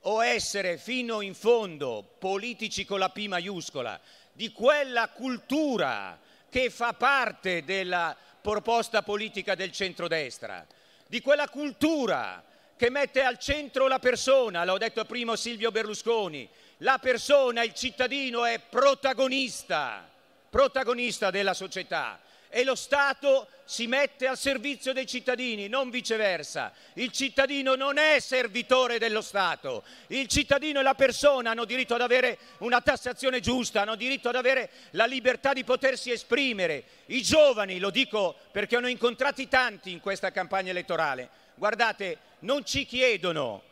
o 0.02 0.24
essere 0.24 0.78
fino 0.78 1.20
in 1.20 1.34
fondo 1.34 2.16
politici 2.18 2.86
con 2.86 3.00
la 3.00 3.10
P 3.10 3.28
maiuscola 3.28 4.00
di 4.32 4.52
quella 4.52 5.10
cultura 5.10 6.18
che 6.50 6.70
fa 6.70 6.94
parte 6.94 7.66
della 7.66 8.16
proposta 8.42 9.02
politica 9.02 9.56
del 9.56 9.72
centrodestra, 9.72 10.66
di 11.08 11.20
quella 11.20 11.50
cultura 11.50 12.44
che 12.78 12.90
mette 12.90 13.22
al 13.22 13.38
centro 13.38 13.88
la 13.88 14.00
persona, 14.00 14.64
l'ho 14.64 14.78
detto 14.78 15.04
prima 15.04 15.36
Silvio 15.36 15.72
Berlusconi, 15.72 16.48
la 16.80 17.00
persona, 17.00 17.64
il 17.64 17.74
cittadino 17.74 18.46
è 18.46 18.60
protagonista, 18.60 20.10
protagonista 20.50 21.32
della 21.32 21.54
società 21.54 22.20
e 22.56 22.64
lo 22.64 22.76
Stato 22.76 23.50
si 23.66 23.86
mette 23.86 24.28
al 24.28 24.38
servizio 24.38 24.94
dei 24.94 25.06
cittadini, 25.06 25.68
non 25.68 25.90
viceversa. 25.90 26.72
Il 26.94 27.12
cittadino 27.12 27.76
non 27.76 27.98
è 27.98 28.22
servitore 28.22 28.98
dello 28.98 29.20
Stato, 29.20 29.84
il 30.08 30.28
cittadino 30.28 30.80
e 30.80 30.84
la 30.84 30.96
persona 30.96 31.52
hanno 31.52 31.66
diritto 31.66 31.96
ad 31.96 32.00
avere 32.00 32.38
una 32.60 32.80
tassazione 32.80 33.42
giusta, 33.42 33.82
hanno 33.82 33.96
diritto 33.96 34.30
ad 34.30 34.36
avere 34.36 34.70
la 34.92 35.04
libertà 35.04 35.52
di 35.52 35.66
potersi 35.66 36.12
esprimere. 36.12 36.86
I 37.08 37.22
giovani, 37.22 37.78
lo 37.78 37.90
dico 37.90 38.38
perché 38.54 38.78
ho 38.78 38.88
incontrati 38.88 39.50
tanti 39.50 39.92
in 39.92 40.00
questa 40.00 40.32
campagna 40.32 40.70
elettorale, 40.70 41.30
guardate, 41.56 42.20
non 42.40 42.64
ci 42.64 42.86
chiedono 42.86 43.64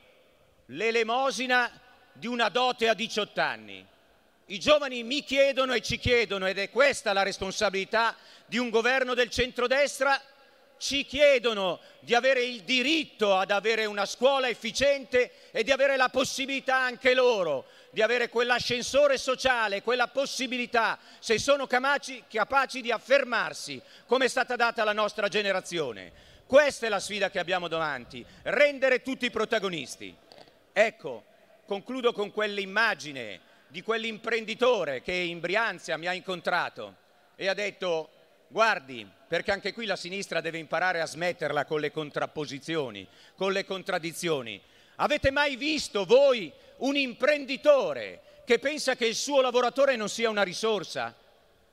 l'elemosina 0.65 1.71
di 2.11 2.27
una 2.27 2.49
dote 2.49 2.89
a 2.89 2.93
18 2.93 3.39
anni 3.39 3.91
i 4.47 4.59
giovani 4.59 5.03
mi 5.03 5.23
chiedono 5.23 5.73
e 5.73 5.81
ci 5.81 5.97
chiedono, 5.97 6.47
ed 6.47 6.57
è 6.57 6.69
questa 6.69 7.13
la 7.13 7.23
responsabilità 7.23 8.15
di 8.45 8.57
un 8.57 8.69
governo 8.69 9.13
del 9.13 9.29
centrodestra, 9.29 10.21
ci 10.77 11.05
chiedono 11.05 11.79
di 12.01 12.13
avere 12.13 12.43
il 12.43 12.63
diritto 12.63 13.35
ad 13.35 13.51
avere 13.51 13.85
una 13.85 14.05
scuola 14.05 14.49
efficiente 14.49 15.31
e 15.51 15.63
di 15.63 15.71
avere 15.71 15.95
la 15.95 16.09
possibilità 16.09 16.75
anche 16.75 17.13
loro 17.13 17.67
di 17.89 18.01
avere 18.01 18.27
quell'ascensore 18.27 19.17
sociale, 19.17 19.81
quella 19.81 20.07
possibilità, 20.07 20.99
se 21.19 21.37
sono 21.37 21.67
capaci, 21.67 22.23
capaci 22.29 22.81
di 22.81 22.91
affermarsi 22.91 23.81
come 24.07 24.25
è 24.25 24.27
stata 24.27 24.55
data 24.55 24.81
alla 24.81 24.93
nostra 24.93 25.29
generazione. 25.29 26.11
Questa 26.45 26.87
è 26.87 26.89
la 26.89 26.99
sfida 26.99 27.29
che 27.29 27.39
abbiamo 27.39 27.67
davanti, 27.67 28.25
rendere 28.41 29.01
tutti 29.01 29.29
protagonisti. 29.29 30.13
Ecco, 30.73 31.23
concludo 31.65 32.11
con 32.11 32.31
quell'immagine 32.31 33.39
di 33.73 33.81
quell'imprenditore 33.81 35.01
che 35.01 35.13
in 35.13 35.39
Brianzia 35.39 35.97
mi 35.97 36.05
ha 36.05 36.13
incontrato 36.13 36.97
e 37.35 37.47
ha 37.47 37.55
detto 37.55 38.07
guardi, 38.47 39.09
perché 39.27 39.51
anche 39.51 39.73
qui 39.73 39.87
la 39.87 39.95
sinistra 39.95 40.41
deve 40.41 40.59
imparare 40.59 41.01
a 41.01 41.07
smetterla 41.07 41.65
con 41.65 41.79
le 41.79 41.89
contrapposizioni, 41.89 43.07
con 43.35 43.51
le 43.51 43.65
contraddizioni. 43.65 44.61
Avete 44.97 45.31
mai 45.31 45.55
visto 45.55 46.05
voi 46.05 46.53
un 46.77 46.95
imprenditore 46.95 48.21
che 48.45 48.59
pensa 48.59 48.95
che 48.95 49.07
il 49.07 49.15
suo 49.15 49.41
lavoratore 49.41 49.95
non 49.95 50.07
sia 50.07 50.29
una 50.29 50.43
risorsa? 50.43 51.15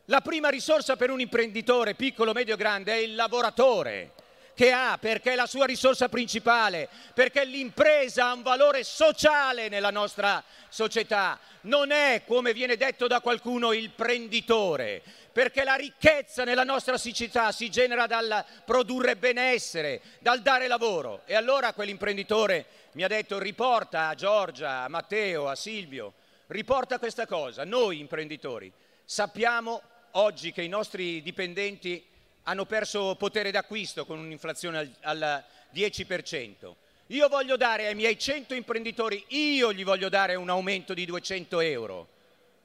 La 0.06 0.22
prima 0.22 0.48
risorsa 0.48 0.97
per 0.97 1.10
un 1.10 1.20
imprenditore, 1.20 1.93
piccolo, 1.93 2.32
medio, 2.32 2.56
grande, 2.56 2.94
è 2.94 2.97
il 2.97 3.14
lavoratore 3.14 4.12
che 4.61 4.73
ha, 4.73 4.99
perché 5.01 5.32
è 5.32 5.37
la 5.37 5.47
sua 5.47 5.65
risorsa 5.65 6.11
principale, 6.11 6.87
perché 7.15 7.47
l'impresa 7.47 8.27
ha 8.27 8.35
un 8.35 8.43
valore 8.43 8.85
sociale 8.85 9.70
nella 9.70 9.89
nostra 9.89 10.45
società, 10.69 11.39
non 11.62 11.91
è, 11.91 12.24
come 12.27 12.53
viene 12.53 12.77
detto 12.77 13.07
da 13.07 13.23
qualcuno, 13.23 13.73
il 13.73 13.89
prenditore, 13.89 15.03
perché 15.32 15.65
la 15.65 15.77
ricchezza 15.77 16.45
nella 16.45 16.65
nostra 16.65 16.99
società 16.99 17.53
si 17.53 17.70
genera 17.70 18.07
dal 18.07 18.45
produrre 18.66 19.16
benessere, 19.16 20.03
dal 20.19 20.43
dare 20.43 20.69
lavoro. 20.69 21.23
E 21.24 21.35
allora 21.35 21.73
quell'imprenditore 21.73 22.66
mi 22.93 23.03
ha 23.03 23.09
detto 23.09 23.39
riporta 23.39 24.09
a 24.09 24.15
Giorgia, 24.15 24.82
a 24.82 24.89
Matteo, 24.89 25.49
a 25.49 25.55
Silvio, 25.55 26.12
riporta 26.49 26.99
questa 26.99 27.24
cosa. 27.24 27.65
Noi 27.65 27.99
imprenditori 27.99 28.70
sappiamo 29.07 29.81
oggi 30.12 30.53
che 30.53 30.61
i 30.61 30.69
nostri 30.69 31.23
dipendenti 31.23 32.10
hanno 32.45 32.65
perso 32.65 33.15
potere 33.17 33.51
d'acquisto 33.51 34.05
con 34.07 34.19
un'inflazione 34.19 34.79
al, 34.79 34.91
al 35.01 35.45
10%. 35.75 36.75
Io 37.09 37.29
voglio 37.29 37.57
dare 37.57 37.87
ai 37.87 37.95
miei 37.95 38.19
100 38.19 38.55
imprenditori, 38.55 39.25
io 39.29 39.73
gli 39.73 39.85
voglio 39.85 40.09
dare 40.09 40.37
un 40.37 40.49
aumento 40.49 40.95
di 40.95 41.05
200 41.05 41.61
euro. 41.61 42.09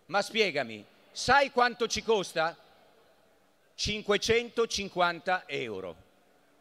Ma 0.08 0.22
spiegami, 0.22 0.86
sai 1.12 1.50
quanto 1.50 1.88
ci 1.88 2.04
costa? 2.04 2.56
550 3.74 5.44
euro. 5.48 5.96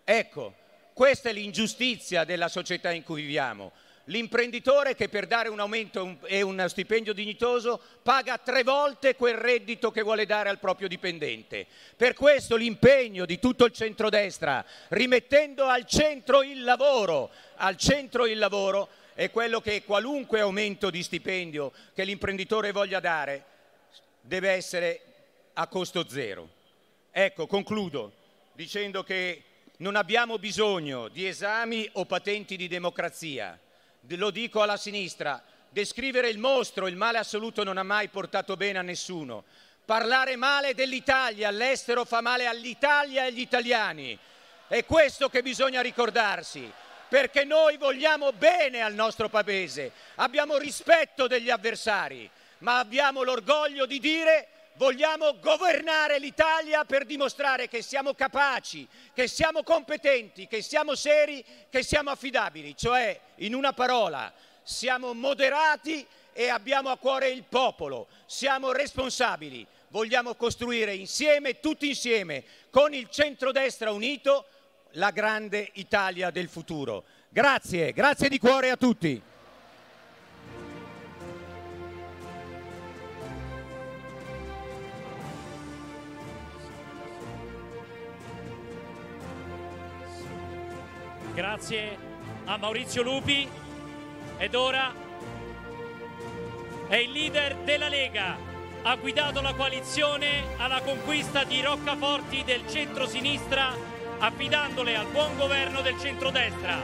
Ecco, 0.03 0.55
questa 0.95 1.29
è 1.29 1.33
l'ingiustizia 1.33 2.25
della 2.25 2.49
società 2.49 2.91
in 2.91 3.03
cui 3.03 3.23
viviamo. 3.23 3.73
L'imprenditore 4.09 4.95
che 4.95 5.09
per 5.09 5.27
dare 5.27 5.49
un 5.49 5.61
aumento 5.61 6.19
e 6.25 6.43
un 6.43 6.63
stipendio 6.69 7.15
dignitoso 7.15 7.81
paga 8.03 8.37
tre 8.37 8.63
volte 8.63 9.17
quel 9.17 9.37
reddito 9.37 9.91
che 9.91 10.03
vuole 10.03 10.27
dare 10.27 10.51
al 10.51 10.59
proprio 10.59 10.89
dipendente. 10.89 11.67
Per 11.97 12.13
questo 12.13 12.57
l'impegno 12.57 13.25
di 13.25 13.39
tutto 13.39 13.65
il 13.65 13.73
centrodestra, 13.73 14.63
rimettendo 14.89 15.65
al 15.65 15.87
centro 15.87 16.43
il 16.43 16.65
lavoro, 16.65 17.31
al 17.57 17.77
centro 17.77 18.27
il 18.27 18.39
lavoro, 18.39 18.91
è 19.15 19.31
quello 19.31 19.63
che 19.63 19.85
qualunque 19.85 20.41
aumento 20.41 20.91
di 20.91 21.03
stipendio 21.03 21.73
che 21.95 22.05
l'imprenditore 22.05 22.73
voglia 22.73 23.01
dare 23.01 23.45
deve 24.21 24.51
essere 24.51 25.01
a 25.55 25.67
costo 25.67 26.07
zero. 26.07 26.47
Ecco, 27.11 27.47
concludo 27.47 28.13
dicendo 28.53 29.03
che 29.03 29.43
non 29.79 29.97
abbiamo 29.97 30.39
bisogno 30.39 31.09
di 31.09 31.27
esami 31.27 31.89
o 31.93 32.05
patenti 32.05 32.57
di 32.57 32.69
democrazia 32.69 33.59
lo 34.09 34.31
dico 34.31 34.63
alla 34.63 34.77
sinistra, 34.77 35.43
descrivere 35.69 36.29
il 36.29 36.39
mostro, 36.39 36.87
il 36.87 36.97
male 36.97 37.19
assoluto 37.19 37.65
non 37.65 37.79
ha 37.79 37.83
mai 37.83 38.09
portato 38.09 38.57
bene 38.57 38.79
a 38.79 38.83
nessuno. 38.83 39.45
Parlare 39.85 40.37
male 40.37 40.75
dell'Italia 40.75 41.49
all'estero 41.49 42.05
fa 42.05 42.21
male 42.21 42.47
all'Italia 42.47 43.23
e 43.23 43.27
agli 43.27 43.41
italiani. 43.41 44.19
È 44.67 44.85
questo 44.85 45.29
che 45.29 45.43
bisogna 45.43 45.83
ricordarsi, 45.83 46.71
perché 47.09 47.45
noi 47.45 47.77
vogliamo 47.77 48.33
bene 48.33 48.81
al 48.81 48.95
nostro 48.95 49.29
paese, 49.29 49.93
abbiamo 50.17 50.57
rispetto 50.57 51.27
degli 51.27 51.51
avversari, 51.51 52.29
ma 52.59 52.79
abbiamo 52.79 53.23
l'orgoglio 53.23 53.85
di 53.85 54.01
dire 54.01 54.49
vogliamo 54.77 55.39
governare 55.39 56.19
l'Italia 56.19 56.85
per 56.85 57.05
dimostrare 57.05 57.69
che 57.69 57.83
siamo 57.83 58.15
capaci, 58.15 58.87
che 59.13 59.29
siamo 59.29 59.63
competenti, 59.63 60.47
che 60.47 60.63
siamo 60.63 60.95
seri, 60.95 61.45
che 61.71 61.83
siamo 61.83 62.11
affidabili, 62.11 62.77
cioè 62.77 63.19
in 63.37 63.55
una 63.55 63.73
parola 63.73 64.33
siamo 64.63 65.13
moderati 65.15 66.07
e 66.33 66.49
abbiamo 66.49 66.91
a 66.91 66.97
cuore 66.97 67.29
il 67.29 67.45
popolo, 67.45 68.09
siamo 68.27 68.73
responsabili, 68.73 69.67
vogliamo 69.89 70.35
costruire 70.35 70.95
insieme, 70.95 71.61
tutti 71.61 71.89
insieme, 71.89 72.45
con 72.71 72.93
il 72.93 73.09
centrodestra 73.11 73.93
unito, 73.93 74.47
la 74.93 75.11
grande 75.11 75.71
Italia 75.75 76.31
del 76.31 76.49
futuro. 76.49 77.05
Grazie, 77.29 77.93
grazie 77.93 78.29
di 78.29 78.39
cuore 78.39 78.71
a 78.71 78.77
tutti. 78.77 79.23
Grazie 91.35 91.99
a 92.45 92.57
Maurizio 92.59 93.03
Lupi 93.03 93.49
ed 94.39 94.55
ora 94.55 94.95
è 96.87 96.95
il 96.95 97.11
leader 97.11 97.57
della 97.65 97.89
Lega. 97.89 98.37
Ha 98.83 98.95
guidato 98.95 99.41
la 99.41 99.53
coalizione 99.53 100.45
alla 100.59 100.81
conquista 100.83 101.43
di 101.43 101.61
roccaforti 101.61 102.45
del 102.45 102.63
centro-sinistra 102.69 103.73
affidandole 104.19 104.95
al 104.97 105.09
buon 105.09 105.37
governo 105.37 105.81
del 105.81 105.99
centrodestra. 105.99 106.79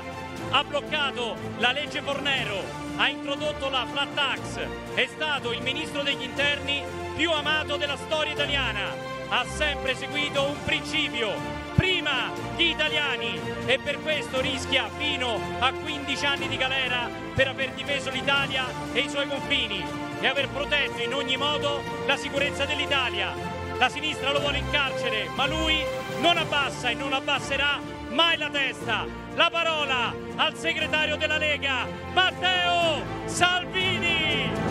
Ha 0.51 0.65
bloccato 0.65 1.37
la 1.59 1.71
legge 1.71 2.03
Fornero, 2.03 2.61
ha 2.97 3.09
introdotto 3.09 3.69
la 3.69 3.87
flat 3.87 4.15
tax, 4.15 4.67
è 4.95 5.07
stato 5.07 5.53
il 5.53 5.63
ministro 5.63 6.03
degli 6.03 6.23
interni 6.23 6.83
più 7.15 7.31
amato 7.31 7.77
della 7.77 7.97
storia 7.97 8.33
italiana. 8.33 8.89
Ha 9.29 9.45
sempre 9.45 9.95
seguito 9.95 10.43
un 10.43 10.61
principio, 10.65 11.60
prima 11.81 12.31
gli 12.57 12.65
italiani 12.65 13.41
e 13.65 13.79
per 13.79 14.03
questo 14.03 14.39
rischia 14.43 14.91
fino 14.99 15.41
a 15.61 15.73
15 15.73 16.27
anni 16.27 16.47
di 16.47 16.59
galera 16.59 17.09
per 17.35 17.49
aver 17.49 17.71
difeso 17.71 18.11
l'Italia 18.11 18.67
e 18.93 19.01
i 19.01 19.09
suoi 19.09 19.27
confini 19.27 19.83
e 20.21 20.27
aver 20.27 20.51
protetto 20.51 21.01
in 21.01 21.15
ogni 21.15 21.39
modo 21.39 21.81
la 22.07 22.19
sicurezza 22.19 22.67
dell'Italia. 22.67 23.33
La 23.79 23.89
sinistra 23.89 24.31
lo 24.31 24.41
vuole 24.41 24.59
in 24.59 24.71
carcere, 24.71 25.31
ma 25.35 25.47
lui 25.47 25.83
non 26.21 26.37
abbassa 26.37 26.91
e 26.91 26.95
non 26.95 27.15
abbasserà 27.15 27.81
mai 28.11 28.37
la 28.37 28.51
testa. 28.51 29.07
La 29.35 29.49
parola 29.51 30.15
al 30.37 30.55
segretario 30.57 31.17
della 31.17 31.39
Lega, 31.39 31.87
Matteo 32.13 33.03
Salvini. 33.25 34.70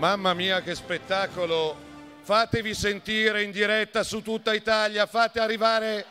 Mamma 0.00 0.32
mia 0.32 0.62
che 0.62 0.74
spettacolo! 0.74 1.76
Fatevi 2.22 2.72
sentire 2.72 3.42
in 3.42 3.50
diretta 3.50 4.02
su 4.02 4.22
tutta 4.22 4.54
Italia, 4.54 5.04
fate 5.04 5.40
arrivare... 5.40 6.06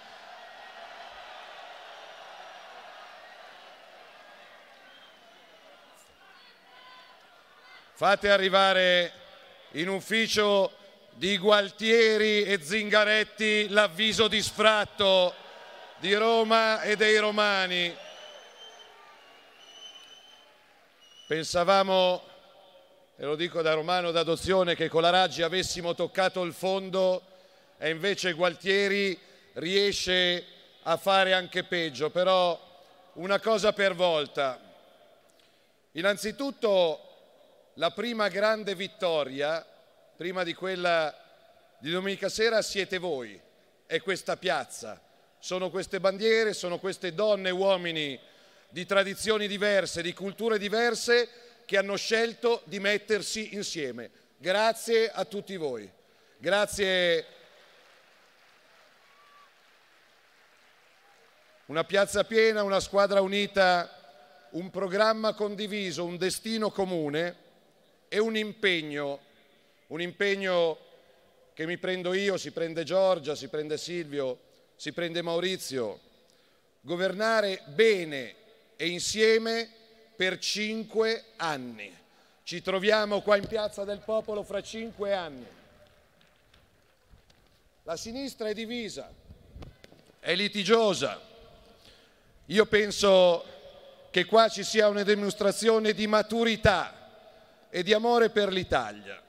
Fate 7.95 8.29
arrivare 8.29 9.11
in 9.71 9.89
ufficio 9.89 10.71
di 11.13 11.39
Gualtieri 11.39 12.43
e 12.43 12.61
Zingaretti 12.61 13.69
l'avviso 13.69 14.27
di 14.27 14.39
sfratto 14.43 15.33
di 15.97 16.13
Roma 16.13 16.81
e 16.83 16.95
dei 16.95 17.17
romani. 17.17 17.97
Pensavamo 21.25 22.28
e 23.21 23.25
lo 23.25 23.35
dico 23.35 23.61
da 23.61 23.73
romano 23.73 24.11
d'adozione, 24.11 24.75
che 24.75 24.87
con 24.87 25.01
la 25.01 25.09
Raggi 25.09 25.41
avessimo 25.41 25.93
toccato 25.93 26.41
il 26.41 26.53
fondo 26.53 27.21
e 27.77 27.89
invece 27.89 28.31
Gualtieri 28.31 29.19
riesce 29.55 30.45
a 30.83 30.95
fare 30.95 31.33
anche 31.33 31.65
peggio, 31.65 32.11
però 32.11 32.57
una 33.15 33.41
cosa 33.41 33.73
per 33.73 33.93
volta. 33.93 34.57
Innanzitutto 35.91 37.01
la 37.73 37.91
prima 37.91 38.29
grande 38.29 38.73
vittoria, 38.73 39.65
prima 40.15 40.45
di 40.45 40.53
quella 40.53 41.13
di 41.77 41.91
domenica 41.91 42.29
sera, 42.29 42.61
siete 42.61 42.99
voi, 42.99 43.37
è 43.85 43.99
questa 43.99 44.37
piazza, 44.37 44.97
sono 45.39 45.69
queste 45.69 45.99
bandiere, 45.99 46.53
sono 46.53 46.79
queste 46.79 47.13
donne 47.13 47.49
e 47.49 47.51
uomini 47.51 48.17
di 48.69 48.85
tradizioni 48.85 49.45
diverse, 49.45 50.01
di 50.01 50.13
culture 50.13 50.57
diverse 50.57 51.48
che 51.69 51.77
hanno 51.77 51.97
scelto 51.97 52.63
di 52.63 52.79
mettersi 52.79 53.53
insieme. 53.53 54.09
Grazie 54.39 55.11
a 55.11 55.23
tutti 55.23 55.55
voi. 55.55 55.87
Grazie. 56.39 57.25
Una 61.67 61.83
piazza 61.83 62.23
piena, 62.23 62.63
una 62.63 62.79
squadra 62.79 63.21
unita, 63.21 64.47
un 64.53 64.71
programma 64.71 65.35
condiviso, 65.35 66.05
un 66.05 66.17
destino 66.17 66.71
comune 66.71 67.35
e 68.07 68.17
un 68.17 68.35
impegno, 68.35 69.19
un 69.89 70.01
impegno 70.01 70.75
che 71.53 71.67
mi 71.67 71.77
prendo 71.77 72.15
io, 72.15 72.37
si 72.37 72.49
prende 72.49 72.83
Giorgia, 72.83 73.35
si 73.35 73.47
prende 73.47 73.77
Silvio, 73.77 74.39
si 74.75 74.91
prende 74.91 75.21
Maurizio, 75.21 75.99
governare 76.81 77.61
bene 77.67 78.33
e 78.75 78.87
insieme 78.87 79.78
per 80.19 80.37
cinque 80.37 81.27
anni. 81.37 81.97
Ci 82.43 82.61
troviamo 82.61 83.21
qua 83.21 83.37
in 83.37 83.47
Piazza 83.47 83.85
del 83.85 83.99
Popolo 83.99 84.43
fra 84.43 84.61
cinque 84.61 85.13
anni. 85.13 85.47
La 87.83 87.95
sinistra 87.95 88.49
è 88.49 88.53
divisa, 88.53 89.09
è 90.19 90.35
litigiosa. 90.35 91.21
Io 92.47 92.65
penso 92.65 93.45
che 94.09 94.25
qua 94.25 94.49
ci 94.49 94.65
sia 94.65 94.89
una 94.89 95.03
dimostrazione 95.03 95.93
di 95.93 96.05
maturità 96.05 97.67
e 97.69 97.81
di 97.81 97.93
amore 97.93 98.29
per 98.29 98.51
l'Italia. 98.51 99.23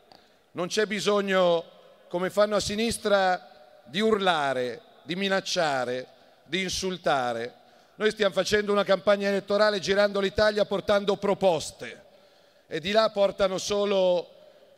Non 0.50 0.66
c'è 0.66 0.86
bisogno, 0.86 1.64
come 2.08 2.30
fanno 2.30 2.56
a 2.56 2.60
sinistra, 2.60 3.80
di 3.84 4.00
urlare, 4.00 4.80
di 5.04 5.14
minacciare, 5.14 6.08
di 6.42 6.62
insultare. 6.62 7.58
Noi 8.00 8.12
stiamo 8.12 8.32
facendo 8.32 8.72
una 8.72 8.82
campagna 8.82 9.28
elettorale 9.28 9.78
girando 9.78 10.20
l'Italia 10.20 10.64
portando 10.64 11.16
proposte 11.16 12.02
e 12.66 12.80
di 12.80 12.92
là 12.92 13.10
portano 13.10 13.58
solo 13.58 14.26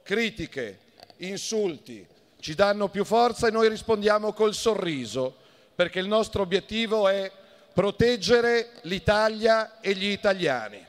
critiche, 0.02 0.80
insulti, 1.18 2.04
ci 2.40 2.56
danno 2.56 2.88
più 2.88 3.04
forza 3.04 3.46
e 3.46 3.52
noi 3.52 3.68
rispondiamo 3.68 4.32
col 4.32 4.54
sorriso, 4.54 5.36
perché 5.72 6.00
il 6.00 6.08
nostro 6.08 6.42
obiettivo 6.42 7.06
è 7.06 7.30
proteggere 7.72 8.70
l'Italia 8.82 9.78
e 9.80 9.94
gli 9.94 10.08
italiani. 10.08 10.84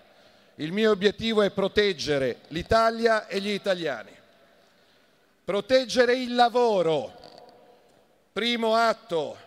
Il 0.56 0.72
mio 0.72 0.90
obiettivo 0.90 1.44
è 1.44 1.52
proteggere 1.52 2.40
l'Italia 2.48 3.28
e 3.28 3.42
gli 3.42 3.52
italiani. 3.52 4.12
Proteggere 5.44 6.16
il 6.16 6.34
lavoro. 6.34 7.14
Primo 8.34 8.74
atto 8.74 9.38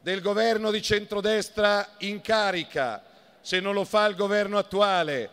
del 0.00 0.20
governo 0.22 0.70
di 0.70 0.80
centrodestra 0.80 1.96
in 1.98 2.20
carica, 2.20 3.02
se 3.40 3.60
non 3.60 3.74
lo 3.74 3.84
fa 3.84 4.06
il 4.06 4.14
governo 4.14 4.58
attuale. 4.58 5.30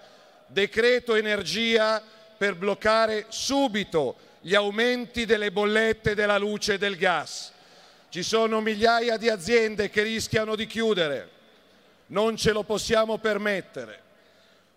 Decreto 0.48 1.15
energia 1.15 2.02
per 2.38 2.56
bloccare 2.56 3.26
subito 3.30 4.18
gli 4.41 4.56
aumenti 4.56 5.26
delle 5.26 5.52
bollette 5.52 6.15
della 6.15 6.38
luce 6.38 6.73
e 6.73 6.77
del 6.77 6.98
gas. 6.98 7.52
Ci 8.10 8.23
sono 8.23 8.61
migliaia 8.61 9.18
di 9.18 9.30
aziende 9.30 9.89
che 9.89 10.03
rischiano 10.03 10.56
di 10.56 10.65
chiudere. 10.68 11.30
Non 12.07 12.38
ce 12.38 12.52
lo 12.52 12.64
possiamo 12.64 13.18
permettere. 13.18 14.02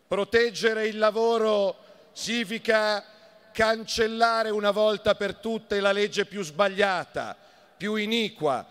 Proteggere 0.09 0.87
il 0.87 0.99
lavoro 0.99 1.77
significa 2.12 3.05
cancellare 3.53 4.51
una 4.51 4.71
volta 4.71 5.15
per 5.15 5.37
tutte 5.37 5.79
la 5.81 5.93
legge 5.93 6.25
più 6.25 6.43
sbagliata, 6.43 7.37
più 7.77 7.95
iniqua, 7.95 8.67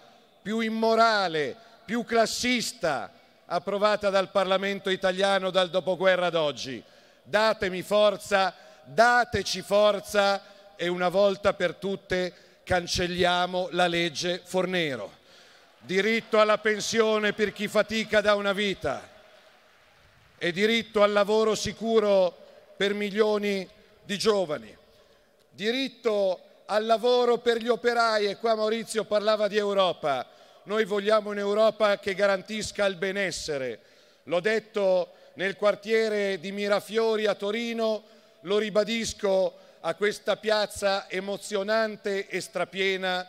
più 0.50 0.62
immorale, 0.62 1.56
più 1.86 2.04
classista 2.04 3.12
approvata 3.46 4.10
dal 4.10 4.32
Parlamento 4.32 4.90
italiano 4.90 5.52
dal 5.52 5.70
dopoguerra 5.70 6.26
ad 6.26 6.34
oggi. 6.34 6.84
Datemi 7.22 7.84
forza, 7.84 8.56
dateci 8.84 9.62
forza 9.62 10.42
e 10.76 10.88
una 10.88 11.10
volta 11.10 11.54
per 11.54 11.76
tutte 11.76 12.34
cancelliamo 12.64 13.68
la 13.74 13.86
legge 13.86 14.42
Fornero. 14.44 15.18
Diritto 15.82 16.40
alla 16.40 16.58
pensione 16.58 17.34
per 17.34 17.54
chi 17.54 17.68
fatica 17.68 18.20
da 18.20 18.34
una 18.34 18.52
vita 18.52 19.08
e 20.36 20.52
diritto 20.52 21.04
al 21.04 21.12
lavoro 21.12 21.54
sicuro 21.54 22.36
per 22.76 22.96
milioni 22.96 23.70
di 24.02 24.18
giovani, 24.18 24.76
diritto 25.52 26.42
al 26.66 26.88
lavoro 26.88 27.38
per 27.38 27.58
gli 27.58 27.68
operai 27.68 28.26
e 28.26 28.38
qua 28.38 28.56
Maurizio 28.56 29.04
parlava 29.04 29.48
di 29.48 29.58
Europa. 29.58 30.38
Noi 30.70 30.86
vogliamo 30.86 31.32
un'Europa 31.32 31.98
che 31.98 32.14
garantisca 32.14 32.86
il 32.86 32.96
benessere. 32.96 33.80
L'ho 34.26 34.40
detto 34.40 35.14
nel 35.34 35.56
quartiere 35.56 36.40
di 36.40 36.52
Mirafiori 36.52 37.26
a 37.26 37.34
Torino, 37.34 38.04
lo 38.42 38.60
ribadisco 38.60 39.52
a 39.80 39.96
questa 39.96 40.38
piazza 40.38 41.10
emozionante 41.10 42.28
e 42.28 42.40
strapiena. 42.40 43.28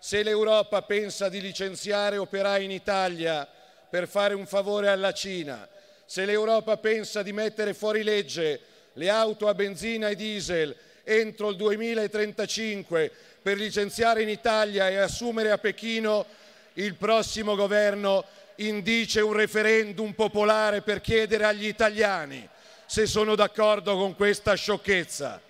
Se 0.00 0.24
l'Europa 0.24 0.82
pensa 0.82 1.28
di 1.28 1.40
licenziare 1.40 2.16
operai 2.16 2.64
in 2.64 2.72
Italia 2.72 3.46
per 3.88 4.08
fare 4.08 4.34
un 4.34 4.46
favore 4.46 4.88
alla 4.88 5.12
Cina, 5.12 5.68
se 6.04 6.24
l'Europa 6.24 6.76
pensa 6.76 7.22
di 7.22 7.32
mettere 7.32 7.72
fuori 7.72 8.02
legge 8.02 8.60
le 8.94 9.08
auto 9.08 9.46
a 9.46 9.54
benzina 9.54 10.08
e 10.08 10.16
diesel 10.16 10.74
entro 11.04 11.50
il 11.50 11.56
2035 11.56 13.12
per 13.40 13.56
licenziare 13.56 14.22
in 14.22 14.28
Italia 14.28 14.88
e 14.88 14.96
assumere 14.96 15.52
a 15.52 15.58
Pechino, 15.58 16.26
il 16.74 16.94
prossimo 16.94 17.56
governo 17.56 18.24
indice 18.56 19.20
un 19.20 19.32
referendum 19.32 20.12
popolare 20.12 20.82
per 20.82 21.00
chiedere 21.00 21.44
agli 21.44 21.66
italiani 21.66 22.48
se 22.90 23.06
sono 23.06 23.36
d'accordo 23.36 23.96
con 23.96 24.16
questa 24.16 24.54
sciocchezza. 24.54 25.40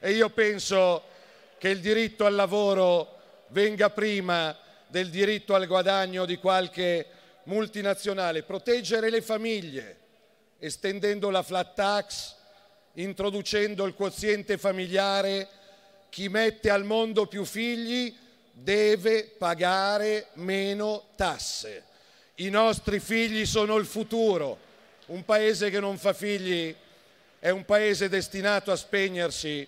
E 0.00 0.10
io 0.10 0.28
penso 0.30 1.04
che 1.58 1.68
il 1.68 1.78
diritto 1.78 2.26
al 2.26 2.34
lavoro 2.34 3.18
venga 3.48 3.90
prima 3.90 4.58
del 4.88 5.08
diritto 5.08 5.54
al 5.54 5.68
guadagno 5.68 6.24
di 6.24 6.36
qualche 6.38 7.06
multinazionale, 7.44 8.42
proteggere 8.42 9.08
le 9.08 9.22
famiglie, 9.22 9.98
estendendo 10.58 11.30
la 11.30 11.44
flat 11.44 11.74
tax, 11.74 12.34
introducendo 12.94 13.86
il 13.86 13.94
quoziente 13.94 14.58
familiare, 14.58 15.48
chi 16.08 16.28
mette 16.28 16.70
al 16.70 16.84
mondo 16.84 17.26
più 17.26 17.44
figli 17.44 18.12
deve 18.62 19.24
pagare 19.24 20.28
meno 20.34 21.04
tasse. 21.16 21.84
I 22.36 22.50
nostri 22.50 23.00
figli 23.00 23.46
sono 23.46 23.76
il 23.76 23.86
futuro. 23.86 24.68
Un 25.06 25.24
paese 25.24 25.70
che 25.70 25.80
non 25.80 25.98
fa 25.98 26.12
figli 26.12 26.74
è 27.38 27.50
un 27.50 27.64
paese 27.64 28.08
destinato 28.08 28.70
a 28.70 28.76
spegnersi 28.76 29.66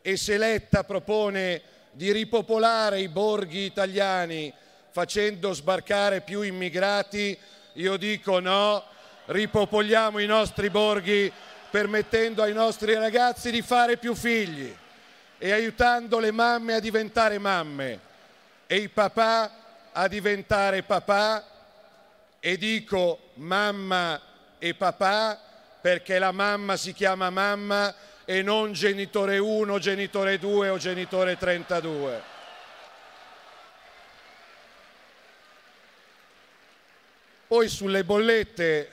e 0.00 0.16
se 0.16 0.38
Letta 0.38 0.84
propone 0.84 1.60
di 1.92 2.12
ripopolare 2.12 3.00
i 3.00 3.08
borghi 3.08 3.64
italiani 3.64 4.52
facendo 4.90 5.52
sbarcare 5.52 6.20
più 6.20 6.42
immigrati, 6.42 7.36
io 7.74 7.96
dico 7.96 8.38
no, 8.40 8.82
ripopoliamo 9.26 10.18
i 10.18 10.26
nostri 10.26 10.70
borghi 10.70 11.30
permettendo 11.70 12.42
ai 12.42 12.52
nostri 12.52 12.94
ragazzi 12.94 13.50
di 13.50 13.62
fare 13.62 13.96
più 13.96 14.14
figli 14.14 14.74
e 15.38 15.52
aiutando 15.52 16.18
le 16.18 16.30
mamme 16.30 16.74
a 16.74 16.80
diventare 16.80 17.38
mamme 17.38 18.08
e 18.72 18.76
i 18.76 18.88
papà 18.88 19.90
a 19.90 20.06
diventare 20.06 20.84
papà 20.84 21.44
e 22.38 22.56
dico 22.56 23.32
mamma 23.34 24.20
e 24.60 24.74
papà 24.74 25.40
perché 25.80 26.20
la 26.20 26.30
mamma 26.30 26.76
si 26.76 26.92
chiama 26.92 27.30
mamma 27.30 27.92
e 28.24 28.42
non 28.42 28.72
genitore 28.72 29.38
1, 29.38 29.76
genitore 29.80 30.38
2 30.38 30.68
o 30.68 30.78
genitore 30.78 31.36
32. 31.36 32.22
Poi 37.48 37.68
sulle 37.68 38.04
bollette 38.04 38.90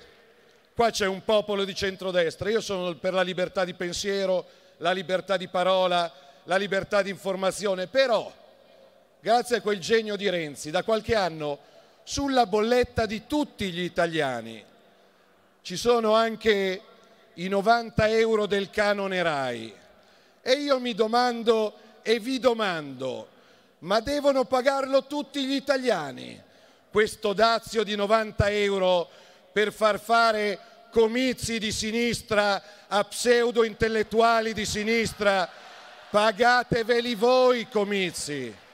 Qua 0.73 0.89
c'è 0.89 1.05
un 1.05 1.23
popolo 1.23 1.65
di 1.65 1.73
centrodestra, 1.75 2.49
io 2.49 2.61
sono 2.61 2.95
per 2.95 3.13
la 3.13 3.23
libertà 3.23 3.63
di 3.63 3.73
pensiero, 3.75 4.45
la 4.77 4.91
libertà 4.91 5.35
di 5.35 5.47
parola, 5.47 6.11
la 6.43 6.55
libertà 6.55 7.01
di 7.01 7.09
informazione, 7.09 7.87
però 7.87 8.31
grazie 9.27 9.57
a 9.57 9.61
quel 9.61 9.79
genio 9.79 10.15
di 10.15 10.29
Renzi, 10.29 10.71
da 10.71 10.83
qualche 10.83 11.13
anno 11.13 11.59
sulla 12.03 12.45
bolletta 12.45 13.05
di 13.05 13.27
tutti 13.27 13.69
gli 13.73 13.81
italiani 13.81 14.63
ci 15.63 15.75
sono 15.75 16.13
anche 16.13 16.81
i 17.33 17.49
90 17.49 18.07
euro 18.07 18.45
del 18.45 18.69
canone 18.69 19.21
RAI. 19.21 19.75
E 20.41 20.51
io 20.53 20.79
mi 20.79 20.93
domando 20.93 21.73
e 22.03 22.21
vi 22.21 22.39
domando, 22.39 23.27
ma 23.79 23.99
devono 23.99 24.45
pagarlo 24.45 25.03
tutti 25.07 25.43
gli 25.43 25.55
italiani 25.55 26.41
questo 26.89 27.33
dazio 27.33 27.83
di 27.83 27.97
90 27.97 28.49
euro 28.51 29.09
per 29.51 29.73
far 29.73 29.99
fare 29.99 30.57
comizi 30.89 31.59
di 31.59 31.73
sinistra, 31.73 32.63
a 32.87 33.03
pseudo 33.03 33.65
intellettuali 33.65 34.53
di 34.53 34.65
sinistra, 34.65 35.49
pagateveli 36.11 37.13
voi 37.13 37.67
comizi. 37.67 38.65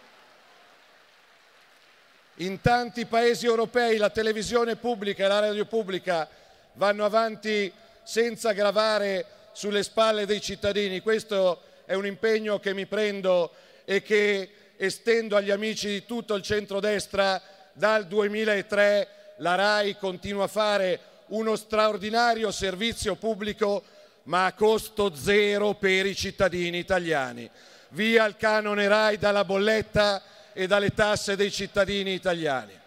In 2.37 2.61
tanti 2.61 3.05
paesi 3.05 3.45
europei 3.45 3.97
la 3.97 4.09
televisione 4.09 4.75
pubblica 4.75 5.23
e 5.23 5.27
la 5.27 5.39
radio 5.39 5.65
pubblica 5.65 6.27
vanno 6.73 7.05
avanti 7.05 7.71
senza 8.01 8.53
gravare 8.53 9.25
sulle 9.51 9.83
spalle 9.83 10.25
dei 10.25 10.41
cittadini. 10.41 11.01
Questo 11.01 11.61
è 11.85 11.93
un 11.93 12.07
impegno 12.07 12.57
che 12.57 12.73
mi 12.73 12.87
prendo 12.87 13.51
e 13.85 14.01
che 14.01 14.49
estendo 14.77 15.35
agli 15.35 15.51
amici 15.51 15.87
di 15.87 16.05
tutto 16.07 16.33
il 16.33 16.41
centrodestra. 16.41 17.39
Dal 17.71 18.07
2003 18.07 19.07
la 19.37 19.53
RAI 19.53 19.95
continua 19.97 20.45
a 20.45 20.47
fare 20.47 20.99
uno 21.27 21.55
straordinario 21.55 22.49
servizio 22.49 23.13
pubblico 23.13 23.83
ma 24.23 24.45
a 24.45 24.53
costo 24.53 25.13
zero 25.13 25.75
per 25.75 26.07
i 26.07 26.15
cittadini 26.15 26.79
italiani. 26.79 27.47
Via 27.89 28.25
il 28.25 28.37
canone 28.37 28.87
RAI 28.87 29.19
dalla 29.19 29.45
bolletta 29.45 30.19
e 30.53 30.67
dalle 30.67 30.93
tasse 30.93 31.35
dei 31.35 31.51
cittadini 31.51 32.13
italiani. 32.13 32.79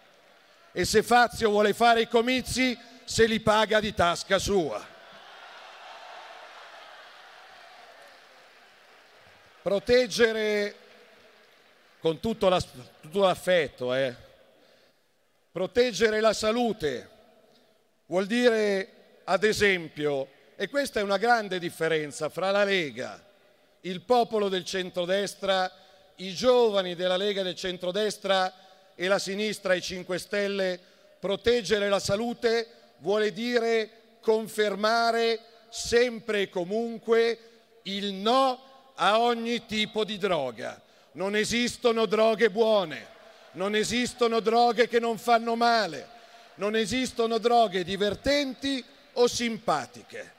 E 0.72 0.84
se 0.84 1.02
Fazio 1.02 1.50
vuole 1.50 1.72
fare 1.74 2.02
i 2.02 2.08
comizi, 2.08 2.78
se 3.04 3.26
li 3.26 3.40
paga 3.40 3.80
di 3.80 3.94
tasca 3.94 4.38
sua. 4.38 4.84
Proteggere 9.62 10.74
con 11.98 12.20
tutto, 12.20 12.48
la, 12.48 12.60
tutto 12.60 13.20
l'affetto, 13.22 13.94
eh. 13.94 14.14
proteggere 15.50 16.20
la 16.20 16.32
salute 16.32 17.10
vuol 18.06 18.26
dire, 18.26 19.20
ad 19.24 19.42
esempio, 19.44 20.28
e 20.56 20.68
questa 20.68 21.00
è 21.00 21.02
una 21.02 21.16
grande 21.16 21.58
differenza 21.58 22.28
fra 22.28 22.50
la 22.50 22.64
Lega, 22.64 23.22
il 23.80 24.02
popolo 24.02 24.48
del 24.48 24.64
centrodestra, 24.64 25.70
i 26.16 26.32
giovani 26.32 26.94
della 26.94 27.16
Lega 27.16 27.42
del 27.42 27.54
centrodestra 27.54 28.52
e 28.94 29.06
la 29.08 29.18
sinistra 29.18 29.74
i 29.74 29.82
5 29.82 30.18
Stelle, 30.18 30.80
proteggere 31.18 31.88
la 31.88 31.98
salute 31.98 32.68
vuole 32.98 33.32
dire 33.32 33.90
confermare 34.20 35.40
sempre 35.68 36.42
e 36.42 36.48
comunque 36.48 37.38
il 37.82 38.14
no 38.14 38.92
a 38.94 39.20
ogni 39.20 39.66
tipo 39.66 40.04
di 40.04 40.16
droga. 40.16 40.80
Non 41.12 41.36
esistono 41.36 42.06
droghe 42.06 42.50
buone, 42.50 43.06
non 43.52 43.74
esistono 43.74 44.40
droghe 44.40 44.88
che 44.88 44.98
non 44.98 45.18
fanno 45.18 45.54
male, 45.54 46.08
non 46.54 46.74
esistono 46.74 47.38
droghe 47.38 47.84
divertenti 47.84 48.82
o 49.14 49.26
simpatiche. 49.26 50.32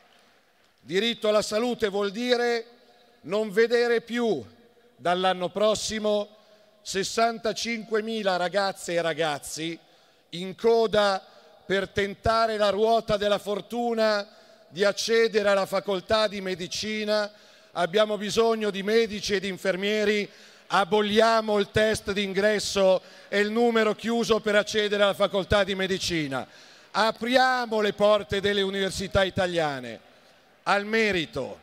Diritto 0.79 1.27
alla 1.27 1.41
salute 1.41 1.89
vuol 1.89 2.11
dire 2.11 2.65
non 3.21 3.51
vedere 3.51 4.01
più 4.01 4.43
dall'anno 4.97 5.49
prossimo 5.49 6.27
65.000 6.83 8.37
ragazze 8.37 8.93
e 8.93 9.01
ragazzi 9.01 9.79
in 10.31 10.55
coda 10.55 11.23
per 11.65 11.89
tentare 11.89 12.57
la 12.57 12.69
ruota 12.69 13.15
della 13.17 13.37
fortuna 13.37 14.27
di 14.69 14.83
accedere 14.83 15.49
alla 15.49 15.65
facoltà 15.65 16.27
di 16.27 16.41
medicina. 16.41 17.31
Abbiamo 17.73 18.17
bisogno 18.17 18.69
di 18.69 18.83
medici 18.83 19.33
e 19.33 19.39
di 19.39 19.47
infermieri. 19.47 20.29
Aboliamo 20.67 21.59
il 21.59 21.69
test 21.71 22.11
d'ingresso 22.11 23.01
e 23.29 23.39
il 23.39 23.51
numero 23.51 23.93
chiuso 23.95 24.39
per 24.39 24.55
accedere 24.55 25.03
alla 25.03 25.13
facoltà 25.13 25.63
di 25.63 25.75
medicina. 25.75 26.45
Apriamo 26.91 27.79
le 27.79 27.93
porte 27.93 28.41
delle 28.41 28.61
università 28.61 29.23
italiane 29.23 29.99
al 30.63 30.85
merito, 30.85 31.59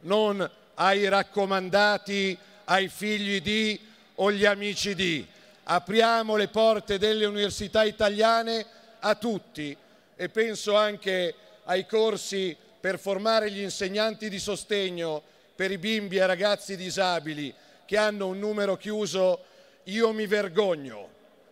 non 0.00 0.48
ai 0.74 1.08
raccomandati, 1.08 2.36
ai 2.66 2.88
figli 2.88 3.40
di 3.40 3.78
o 4.16 4.30
gli 4.30 4.44
amici 4.44 4.94
di. 4.94 5.26
Apriamo 5.64 6.36
le 6.36 6.48
porte 6.48 6.98
delle 6.98 7.24
università 7.26 7.84
italiane 7.84 8.64
a 9.00 9.14
tutti 9.16 9.76
e 10.14 10.28
penso 10.28 10.76
anche 10.76 11.34
ai 11.64 11.86
corsi 11.86 12.56
per 12.80 12.98
formare 12.98 13.50
gli 13.50 13.60
insegnanti 13.60 14.28
di 14.28 14.38
sostegno 14.38 15.22
per 15.54 15.70
i 15.70 15.78
bimbi 15.78 16.16
e 16.16 16.26
ragazzi 16.26 16.76
disabili 16.76 17.52
che 17.84 17.96
hanno 17.96 18.28
un 18.28 18.38
numero 18.38 18.76
chiuso. 18.76 19.44
Io 19.84 20.12
mi 20.12 20.26
vergogno, 20.26 21.08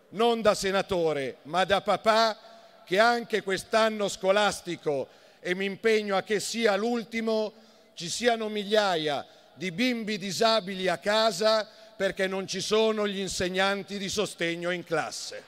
non 0.09 0.41
da 0.41 0.53
senatore, 0.53 1.37
ma 1.43 1.63
da 1.63 1.81
papà 1.81 2.37
che 2.85 2.99
anche 2.99 3.41
quest'anno 3.41 4.07
scolastico 4.07 5.07
e 5.39 5.55
mi 5.55 5.65
impegno 5.65 6.15
a 6.15 6.23
che 6.23 6.39
sia 6.39 6.75
l'ultimo, 6.75 7.53
ci 7.93 8.09
siano 8.09 8.49
migliaia 8.49 9.25
di 9.55 9.71
bimbi 9.71 10.17
disabili 10.17 10.87
a 10.87 10.97
casa 10.97 11.67
perché 11.95 12.27
non 12.27 12.45
ci 12.45 12.59
sono 12.59 13.07
gli 13.07 13.19
insegnanti 13.19 13.97
di 13.97 14.09
sostegno 14.09 14.69
in 14.69 14.83
classe. 14.83 15.43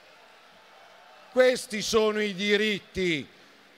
Questi 1.30 1.82
sono 1.82 2.20
i 2.20 2.34
diritti, 2.34 3.26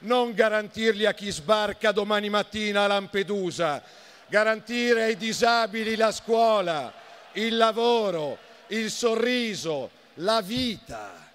non 0.00 0.32
garantirli 0.32 1.04
a 1.04 1.12
chi 1.12 1.30
sbarca 1.30 1.90
domani 1.90 2.30
mattina 2.30 2.84
a 2.84 2.86
Lampedusa, 2.86 3.82
garantire 4.28 5.02
ai 5.02 5.16
disabili 5.16 5.96
la 5.96 6.12
scuola, 6.12 6.92
il 7.32 7.56
lavoro, 7.56 8.38
il 8.68 8.88
sorriso, 8.88 9.90
la 10.14 10.40
vita, 10.40 11.28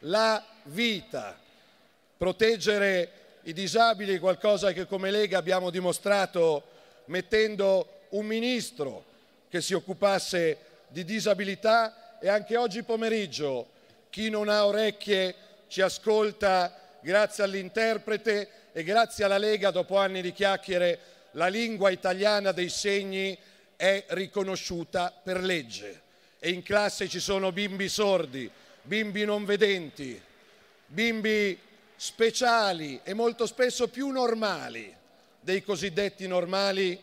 la 0.00 0.44
vita. 0.64 1.38
Proteggere 2.16 3.12
i 3.42 3.52
disabili 3.52 4.16
è 4.16 4.20
qualcosa 4.20 4.72
che 4.72 4.86
come 4.86 5.12
Lega 5.12 5.38
abbiamo 5.38 5.70
dimostrato 5.70 6.64
mettendo 7.06 7.99
un 8.10 8.26
ministro 8.26 9.04
che 9.48 9.60
si 9.60 9.74
occupasse 9.74 10.58
di 10.88 11.04
disabilità 11.04 12.18
e 12.20 12.28
anche 12.28 12.56
oggi 12.56 12.82
pomeriggio 12.82 13.78
chi 14.10 14.28
non 14.28 14.48
ha 14.48 14.66
orecchie 14.66 15.34
ci 15.68 15.80
ascolta 15.80 16.76
grazie 17.00 17.44
all'interprete 17.44 18.48
e 18.72 18.82
grazie 18.82 19.24
alla 19.24 19.38
Lega 19.38 19.70
dopo 19.70 19.96
anni 19.96 20.20
di 20.20 20.32
chiacchiere 20.32 20.98
la 21.32 21.46
lingua 21.46 21.90
italiana 21.90 22.52
dei 22.52 22.68
segni 22.68 23.36
è 23.76 24.04
riconosciuta 24.08 25.12
per 25.22 25.40
legge. 25.42 26.02
E 26.38 26.50
in 26.50 26.62
classe 26.62 27.08
ci 27.08 27.20
sono 27.20 27.52
bimbi 27.52 27.88
sordi, 27.88 28.50
bimbi 28.82 29.24
non 29.24 29.44
vedenti, 29.44 30.20
bimbi 30.86 31.58
speciali 31.96 33.00
e 33.02 33.14
molto 33.14 33.46
spesso 33.46 33.88
più 33.88 34.08
normali 34.08 34.94
dei 35.40 35.62
cosiddetti 35.62 36.26
normali 36.26 36.98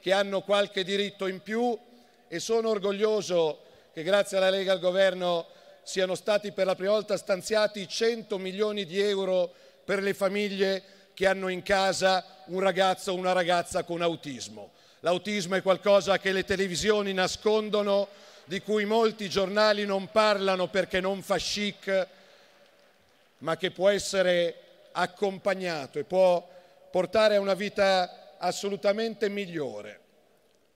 che 0.00 0.12
hanno 0.12 0.40
qualche 0.40 0.82
diritto 0.82 1.26
in 1.26 1.40
più 1.40 1.78
e 2.26 2.40
sono 2.40 2.70
orgoglioso 2.70 3.60
che 3.92 4.02
grazie 4.02 4.36
alla 4.36 4.50
Lega 4.50 4.72
al 4.72 4.80
governo 4.80 5.46
siano 5.82 6.14
stati 6.14 6.52
per 6.52 6.66
la 6.66 6.74
prima 6.74 6.92
volta 6.92 7.16
stanziati 7.16 7.86
100 7.86 8.38
milioni 8.38 8.84
di 8.84 9.00
euro 9.00 9.52
per 9.84 10.02
le 10.02 10.14
famiglie 10.14 10.82
che 11.14 11.26
hanno 11.26 11.48
in 11.48 11.62
casa 11.62 12.24
un 12.46 12.60
ragazzo 12.60 13.12
o 13.12 13.16
una 13.16 13.32
ragazza 13.32 13.82
con 13.82 14.00
autismo. 14.00 14.70
L'autismo 15.00 15.56
è 15.56 15.62
qualcosa 15.62 16.18
che 16.18 16.32
le 16.32 16.44
televisioni 16.44 17.12
nascondono, 17.12 18.08
di 18.44 18.60
cui 18.60 18.84
molti 18.84 19.28
giornali 19.28 19.84
non 19.84 20.10
parlano 20.10 20.68
perché 20.68 21.00
non 21.00 21.22
fa 21.22 21.36
chic, 21.36 22.06
ma 23.38 23.56
che 23.56 23.70
può 23.70 23.88
essere 23.88 24.56
accompagnato 24.92 25.98
e 25.98 26.04
può 26.04 26.46
portare 26.90 27.36
a 27.36 27.40
una 27.40 27.54
vita 27.54 28.19
assolutamente 28.40 29.28
migliore. 29.28 29.98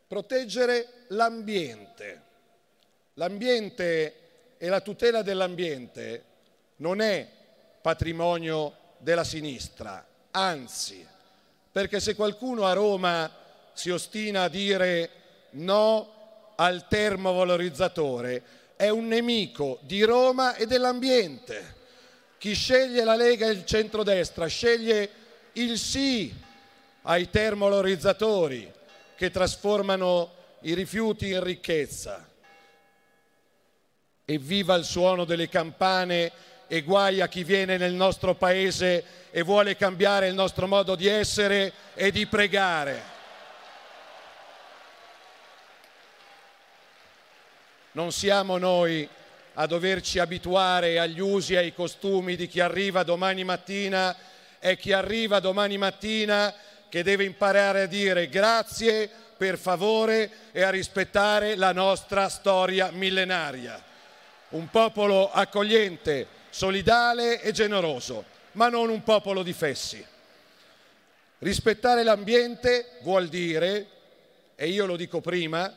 Proteggere 0.06 1.04
l'ambiente. 1.08 2.22
L'ambiente 3.14 4.14
e 4.58 4.68
la 4.68 4.80
tutela 4.80 5.22
dell'ambiente 5.22 6.24
non 6.76 7.00
è 7.00 7.28
patrimonio 7.80 8.76
della 8.98 9.24
sinistra, 9.24 10.04
anzi, 10.30 11.06
perché 11.70 12.00
se 12.00 12.14
qualcuno 12.14 12.64
a 12.64 12.72
Roma 12.72 13.30
si 13.72 13.90
ostina 13.90 14.44
a 14.44 14.48
dire 14.48 15.10
no 15.50 16.52
al 16.56 16.88
termovalorizzatore, 16.88 18.42
è 18.76 18.88
un 18.88 19.06
nemico 19.06 19.78
di 19.82 20.02
Roma 20.02 20.54
e 20.54 20.66
dell'ambiente. 20.66 21.82
Chi 22.38 22.54
sceglie 22.54 23.04
la 23.04 23.16
Lega 23.16 23.46
e 23.46 23.52
il 23.52 23.64
centrodestra 23.64 24.46
sceglie 24.46 25.10
il 25.52 25.78
sì 25.78 26.34
ai 27.06 27.28
termolorizzatori 27.28 28.70
che 29.16 29.30
trasformano 29.30 30.32
i 30.60 30.74
rifiuti 30.74 31.30
in 31.30 31.42
ricchezza. 31.42 32.28
Evviva 34.24 34.74
il 34.74 34.84
suono 34.84 35.24
delle 35.24 35.48
campane 35.48 36.32
e 36.66 36.82
guai 36.82 37.20
a 37.20 37.28
chi 37.28 37.44
viene 37.44 37.76
nel 37.76 37.92
nostro 37.92 38.34
paese 38.34 39.04
e 39.30 39.42
vuole 39.42 39.76
cambiare 39.76 40.28
il 40.28 40.34
nostro 40.34 40.66
modo 40.66 40.94
di 40.94 41.06
essere 41.06 41.72
e 41.94 42.10
di 42.10 42.26
pregare. 42.26 43.12
Non 47.92 48.12
siamo 48.12 48.56
noi 48.56 49.08
a 49.54 49.66
doverci 49.66 50.18
abituare 50.18 50.98
agli 50.98 51.20
usi 51.20 51.52
e 51.52 51.58
ai 51.58 51.74
costumi 51.74 52.34
di 52.34 52.48
chi 52.48 52.60
arriva 52.60 53.04
domani 53.04 53.44
mattina 53.44 54.16
è 54.58 54.78
chi 54.78 54.92
arriva 54.92 55.40
domani 55.40 55.76
mattina 55.76 56.52
che 56.94 57.02
deve 57.02 57.24
imparare 57.24 57.82
a 57.82 57.86
dire 57.86 58.28
grazie, 58.28 59.10
per 59.36 59.58
favore 59.58 60.30
e 60.52 60.62
a 60.62 60.70
rispettare 60.70 61.56
la 61.56 61.72
nostra 61.72 62.28
storia 62.28 62.92
millenaria. 62.92 63.82
Un 64.50 64.70
popolo 64.70 65.28
accogliente, 65.32 66.24
solidale 66.50 67.42
e 67.42 67.50
generoso, 67.50 68.24
ma 68.52 68.68
non 68.68 68.90
un 68.90 69.02
popolo 69.02 69.42
di 69.42 69.52
fessi. 69.52 70.06
Rispettare 71.38 72.04
l'ambiente 72.04 72.90
vuol 73.00 73.26
dire, 73.26 73.86
e 74.54 74.68
io 74.68 74.86
lo 74.86 74.94
dico 74.94 75.20
prima, 75.20 75.76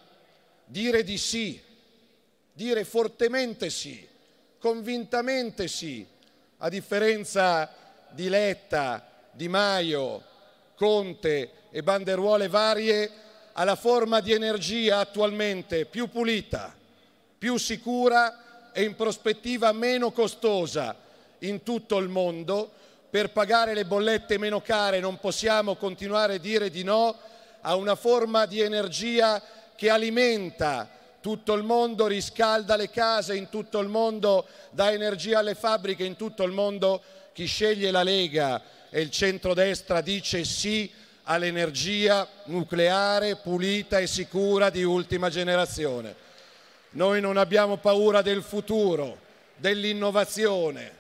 dire 0.66 1.02
di 1.02 1.18
sì, 1.18 1.60
dire 2.54 2.86
fortemente 2.86 3.72
sì, 3.72 4.08
convintamente 4.60 5.68
sì, 5.68 6.06
a 6.58 6.70
differenza 6.70 7.74
di 8.12 8.30
Letta, 8.30 9.04
Di 9.32 9.48
Maio, 9.48 10.36
Conte 10.78 11.50
e 11.72 11.82
banderuole 11.82 12.48
varie, 12.48 13.12
alla 13.54 13.76
forma 13.76 14.20
di 14.20 14.32
energia 14.32 15.00
attualmente 15.00 15.86
più 15.86 16.08
pulita, 16.10 16.76
più 17.38 17.58
sicura 17.58 18.72
e 18.72 18.84
in 18.84 18.96
prospettiva 18.96 19.72
meno 19.72 20.12
costosa 20.12 20.96
in 21.40 21.64
tutto 21.64 21.98
il 21.98 22.10
mondo. 22.10 22.70
Per 23.10 23.32
pagare 23.32 23.74
le 23.74 23.86
bollette 23.86 24.38
meno 24.38 24.62
care 24.62 25.00
non 25.00 25.18
possiamo 25.18 25.76
continuare 25.76 26.36
a 26.36 26.40
dire 26.40 26.70
di 26.70 26.84
no 26.84 27.16
a 27.62 27.74
una 27.76 27.96
forma 27.96 28.46
di 28.46 28.62
energia 28.62 29.42
che 29.76 29.90
alimenta 29.90 30.88
tutto 31.20 31.54
il 31.54 31.64
mondo, 31.64 32.06
riscalda 32.06 32.76
le 32.76 32.92
case 32.92 33.36
in 33.36 33.50
tutto 33.50 33.80
il 33.80 33.88
mondo, 33.88 34.46
dà 34.70 34.92
energia 34.92 35.40
alle 35.40 35.56
fabbriche 35.56 36.04
in 36.04 36.16
tutto 36.16 36.44
il 36.44 36.52
mondo. 36.52 37.02
Chi 37.34 37.46
sceglie 37.46 37.90
la 37.90 38.04
Lega 38.04 38.62
e 38.90 39.02
il 39.02 39.10
centrodestra 39.10 40.02
dice 40.02 40.44
sì 40.44 40.92
all'energia 41.24 42.28
nucleare 42.46 43.36
pulita 43.36 44.00
e 44.00 44.08
sicura 44.08 44.70
di 44.70 44.84
ultima 44.84 45.30
generazione. 45.30 46.16
Noi 46.92 47.20
non 47.20 47.38
abbiamo 47.38 47.78
paura 47.78 48.22
del 48.22 48.42
futuro, 48.42 49.20
dell'innovazione, 49.56 50.92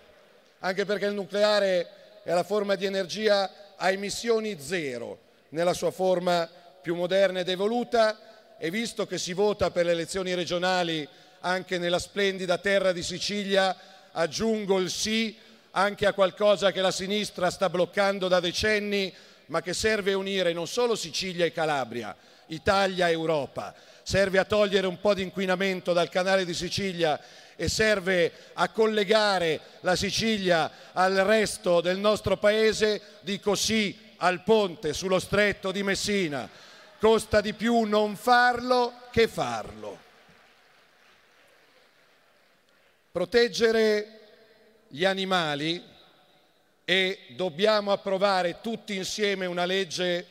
anche 0.59 0.85
perché 0.85 1.05
il 1.05 1.13
nucleare 1.13 2.21
è 2.23 2.33
la 2.33 2.43
forma 2.43 2.75
di 2.75 2.85
energia 2.85 3.75
a 3.77 3.89
emissioni 3.89 4.59
zero, 4.59 5.19
nella 5.49 5.73
sua 5.73 5.91
forma 5.91 6.49
più 6.81 6.95
moderna 6.95 7.39
ed 7.39 7.49
evoluta 7.49 8.55
e 8.57 8.69
visto 8.69 9.05
che 9.05 9.17
si 9.17 9.33
vota 9.33 9.71
per 9.71 9.85
le 9.85 9.91
elezioni 9.91 10.33
regionali 10.33 11.07
anche 11.41 11.77
nella 11.77 11.99
splendida 11.99 12.57
terra 12.57 12.91
di 12.91 13.03
Sicilia, 13.03 13.75
aggiungo 14.11 14.79
il 14.79 14.89
sì 14.89 15.37
anche 15.77 16.07
a 16.07 16.13
qualcosa 16.13 16.71
che 16.71 16.81
la 16.81 16.89
sinistra 16.89 17.51
sta 17.51 17.69
bloccando 17.69 18.27
da 18.27 18.39
decenni, 18.39 19.13
ma 19.47 19.61
che 19.61 19.75
serve 19.75 20.13
a 20.13 20.17
unire 20.17 20.51
non 20.51 20.65
solo 20.65 20.95
Sicilia 20.95 21.45
e 21.45 21.51
Calabria, 21.51 22.15
Italia 22.47 23.07
e 23.07 23.11
Europa, 23.11 23.75
serve 24.01 24.39
a 24.39 24.45
togliere 24.45 24.87
un 24.87 24.99
po' 24.99 25.13
di 25.13 25.21
inquinamento 25.21 25.93
dal 25.93 26.09
canale 26.09 26.45
di 26.45 26.55
Sicilia 26.55 27.19
e 27.55 27.69
serve 27.69 28.31
a 28.53 28.69
collegare 28.69 29.59
la 29.81 29.95
Sicilia 29.95 30.71
al 30.93 31.13
resto 31.13 31.79
del 31.79 31.99
nostro 31.99 32.37
paese, 32.37 32.99
dico 33.21 33.53
sì 33.53 33.95
al 34.17 34.41
ponte 34.41 34.93
sullo 34.93 35.19
stretto 35.19 35.71
di 35.71 35.83
Messina. 35.83 36.49
Costa 36.99 37.39
di 37.39 37.53
più 37.53 37.81
non 37.83 38.15
farlo 38.15 38.93
che 39.11 39.27
farlo. 39.27 39.99
Proteggere 43.11 44.17
gli 44.87 45.05
animali 45.05 45.83
e 46.85 47.19
dobbiamo 47.35 47.91
approvare 47.91 48.59
tutti 48.61 48.95
insieme 48.95 49.45
una 49.45 49.65
legge 49.65 50.25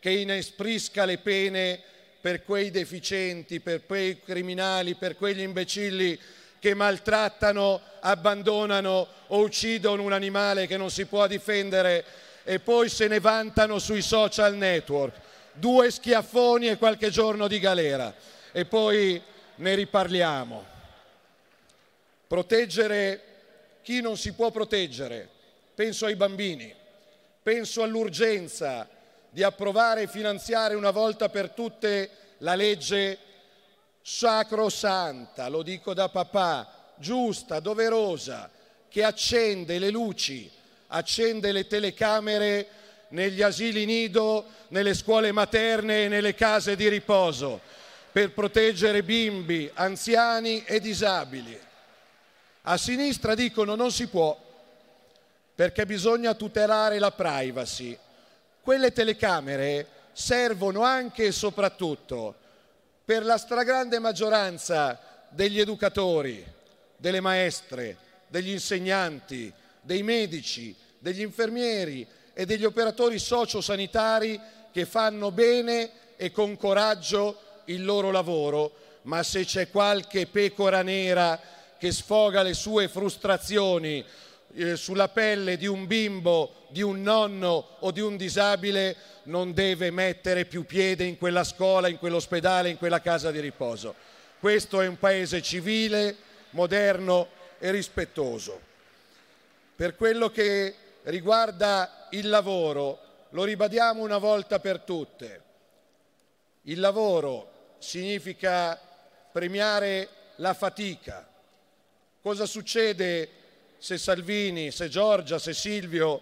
che 0.00 0.10
inesprisca 0.10 1.04
le 1.04 1.18
pene 1.18 1.80
per 2.20 2.44
quei 2.44 2.70
deficienti, 2.70 3.60
per 3.60 3.84
quei 3.84 4.20
criminali, 4.22 4.94
per 4.94 5.16
quegli 5.16 5.40
imbecilli 5.40 6.18
che 6.58 6.74
maltrattano, 6.74 7.80
abbandonano 8.00 9.06
o 9.26 9.40
uccidono 9.40 10.02
un 10.02 10.12
animale 10.12 10.66
che 10.66 10.76
non 10.76 10.90
si 10.90 11.06
può 11.06 11.26
difendere 11.26 12.04
e 12.42 12.58
poi 12.58 12.88
se 12.88 13.06
ne 13.06 13.20
vantano 13.20 13.78
sui 13.78 14.02
social 14.02 14.54
network. 14.54 15.14
Due 15.52 15.90
schiaffoni 15.90 16.68
e 16.68 16.78
qualche 16.78 17.10
giorno 17.10 17.48
di 17.48 17.58
galera 17.58 18.14
e 18.52 18.64
poi 18.64 19.20
ne 19.56 19.74
riparliamo. 19.74 20.64
Proteggere 22.26 23.22
chi 23.88 24.02
non 24.02 24.18
si 24.18 24.34
può 24.34 24.50
proteggere 24.50 25.26
penso 25.74 26.04
ai 26.04 26.14
bambini, 26.14 26.70
penso 27.42 27.82
all'urgenza 27.82 28.86
di 29.30 29.42
approvare 29.42 30.02
e 30.02 30.08
finanziare 30.08 30.74
una 30.74 30.90
volta 30.90 31.30
per 31.30 31.52
tutte 31.52 32.10
la 32.38 32.54
legge 32.54 33.16
sacrosanta, 34.02 35.48
lo 35.48 35.62
dico 35.62 35.94
da 35.94 36.10
papà, 36.10 36.92
giusta, 36.96 37.60
doverosa, 37.60 38.50
che 38.90 39.02
accende 39.02 39.78
le 39.78 39.88
luci, 39.88 40.50
accende 40.88 41.50
le 41.50 41.66
telecamere 41.66 42.68
negli 43.08 43.40
asili 43.40 43.86
nido, 43.86 44.44
nelle 44.68 44.92
scuole 44.92 45.32
materne 45.32 46.04
e 46.04 46.08
nelle 46.08 46.34
case 46.34 46.76
di 46.76 46.90
riposo, 46.90 47.58
per 48.12 48.32
proteggere 48.32 49.02
bimbi, 49.02 49.70
anziani 49.72 50.62
e 50.66 50.78
disabili. 50.78 51.67
A 52.70 52.76
sinistra 52.76 53.34
dicono 53.34 53.74
non 53.76 53.90
si 53.90 54.08
può, 54.08 54.38
perché 55.54 55.86
bisogna 55.86 56.34
tutelare 56.34 56.98
la 56.98 57.10
privacy. 57.10 57.96
Quelle 58.60 58.92
telecamere 58.92 59.86
servono 60.12 60.82
anche 60.82 61.24
e 61.24 61.32
soprattutto 61.32 62.34
per 63.06 63.24
la 63.24 63.38
stragrande 63.38 63.98
maggioranza 63.98 65.00
degli 65.30 65.58
educatori, 65.58 66.44
delle 66.94 67.20
maestre, 67.20 67.96
degli 68.26 68.50
insegnanti, 68.50 69.50
dei 69.80 70.02
medici, 70.02 70.76
degli 70.98 71.22
infermieri 71.22 72.06
e 72.34 72.44
degli 72.44 72.66
operatori 72.66 73.18
sociosanitari 73.18 74.38
che 74.70 74.84
fanno 74.84 75.30
bene 75.30 75.90
e 76.16 76.30
con 76.30 76.54
coraggio 76.58 77.62
il 77.64 77.82
loro 77.82 78.10
lavoro, 78.10 79.00
ma 79.04 79.22
se 79.22 79.46
c'è 79.46 79.70
qualche 79.70 80.26
pecora 80.26 80.82
nera 80.82 81.56
che 81.78 81.92
sfoga 81.92 82.42
le 82.42 82.54
sue 82.54 82.88
frustrazioni 82.88 84.04
eh, 84.54 84.76
sulla 84.76 85.08
pelle 85.08 85.56
di 85.56 85.66
un 85.66 85.86
bimbo, 85.86 86.66
di 86.68 86.82
un 86.82 87.02
nonno 87.02 87.76
o 87.80 87.90
di 87.90 88.00
un 88.00 88.16
disabile 88.16 88.96
non 89.24 89.52
deve 89.52 89.90
mettere 89.90 90.44
più 90.44 90.64
piede 90.64 91.04
in 91.04 91.18
quella 91.18 91.44
scuola, 91.44 91.88
in 91.88 91.98
quell'ospedale, 91.98 92.70
in 92.70 92.78
quella 92.78 93.00
casa 93.00 93.30
di 93.30 93.40
riposo. 93.40 93.94
Questo 94.40 94.80
è 94.80 94.86
un 94.86 94.98
paese 94.98 95.42
civile, 95.42 96.16
moderno 96.50 97.28
e 97.58 97.70
rispettoso. 97.70 98.60
Per 99.76 99.96
quello 99.96 100.30
che 100.30 100.74
riguarda 101.04 102.08
il 102.10 102.28
lavoro, 102.28 103.00
lo 103.30 103.44
ribadiamo 103.44 104.02
una 104.02 104.18
volta 104.18 104.58
per 104.58 104.80
tutte. 104.80 105.42
Il 106.62 106.80
lavoro 106.80 107.76
significa 107.78 108.80
premiare 109.30 110.08
la 110.36 110.54
fatica. 110.54 111.27
Cosa 112.20 112.46
succede 112.46 113.28
se 113.78 113.96
Salvini, 113.96 114.72
se 114.72 114.88
Giorgia, 114.88 115.38
se 115.38 115.54
Silvio 115.54 116.20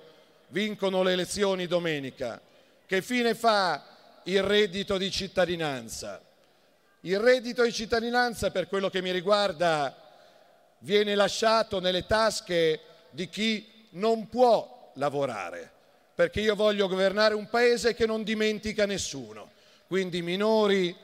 vincono 0.48 1.02
le 1.02 1.12
elezioni 1.12 1.66
domenica? 1.66 2.40
Che 2.84 3.02
fine 3.02 3.34
fa 3.34 4.20
il 4.24 4.42
reddito 4.42 4.98
di 4.98 5.10
cittadinanza? 5.10 6.22
Il 7.00 7.18
reddito 7.18 7.62
di 7.62 7.72
cittadinanza, 7.72 8.50
per 8.50 8.68
quello 8.68 8.90
che 8.90 9.00
mi 9.00 9.10
riguarda, 9.10 9.96
viene 10.80 11.14
lasciato 11.14 11.80
nelle 11.80 12.04
tasche 12.04 12.80
di 13.10 13.28
chi 13.30 13.86
non 13.90 14.28
può 14.28 14.92
lavorare, 14.96 15.70
perché 16.14 16.40
io 16.40 16.54
voglio 16.54 16.88
governare 16.88 17.34
un 17.34 17.48
paese 17.48 17.94
che 17.94 18.04
non 18.04 18.22
dimentica 18.22 18.84
nessuno, 18.84 19.50
quindi 19.86 20.20
minori, 20.20 20.94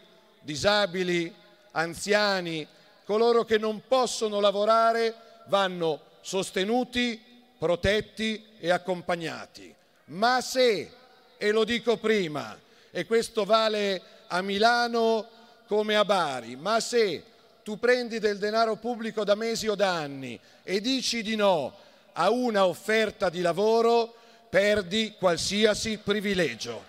disabili, 0.41 1.35
anziani, 1.71 2.67
coloro 3.05 3.45
che 3.45 3.59
non 3.59 3.83
possono 3.87 4.41
lavorare 4.41 5.15
vanno 5.47 6.01
sostenuti, 6.21 7.21
protetti 7.59 8.45
e 8.59 8.71
accompagnati. 8.71 9.75
Ma 10.07 10.41
se, 10.41 10.91
e 11.37 11.51
lo 11.51 11.65
dico 11.65 11.97
prima, 11.97 12.59
e 12.91 13.07
questo 13.07 13.45
vale 13.45 14.01
a 14.29 14.43
Milano 14.43 15.29
come 15.67 15.97
a 15.97 16.05
Bari, 16.05 16.57
ma 16.57 16.81
se 16.81 17.23
tu 17.63 17.79
prendi 17.79 18.19
del 18.19 18.39
denaro 18.39 18.77
pubblico 18.77 19.25
da 19.25 19.35
mesi 19.35 19.69
o 19.69 19.75
da 19.75 19.95
anni 19.95 20.39
e 20.63 20.81
dici 20.81 21.23
di 21.23 21.37
no 21.37 21.73
a 22.13 22.31
una 22.31 22.67
offerta 22.67 23.31
di 23.31 23.41
lavoro, 23.41 24.15
perdi 24.51 25.15
qualsiasi 25.19 25.99
privilegio, 25.99 26.85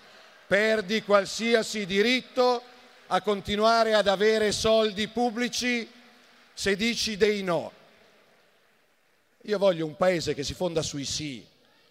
perdi 0.48 1.02
qualsiasi 1.03 1.85
diritto 1.85 2.61
a 3.07 3.22
continuare 3.22 3.94
ad 3.94 4.07
avere 4.07 4.52
soldi 4.52 5.07
pubblici 5.07 5.88
se 6.54 6.76
dici 6.76 7.18
dei 7.18 7.44
no. 7.44 7.72
Io 9.44 9.58
voglio 9.58 9.86
un 9.86 9.96
paese 9.96 10.34
che 10.34 10.44
si 10.44 10.54
fonda 10.54 10.82
sui 10.82 11.06
sì, 11.06 11.46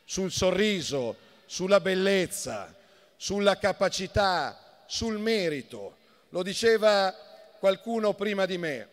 sul 0.05 0.30
sorriso, 0.30 1.16
sulla 1.47 1.80
bellezza, 1.80 2.74
sulla 3.16 3.59
capacità, 3.59 4.84
sul 4.86 5.18
merito. 5.18 5.97
Lo 6.30 6.43
diceva 6.43 7.14
qualcuno 7.59 8.14
prima 8.14 8.47
di 8.47 8.59
me. 8.59 8.89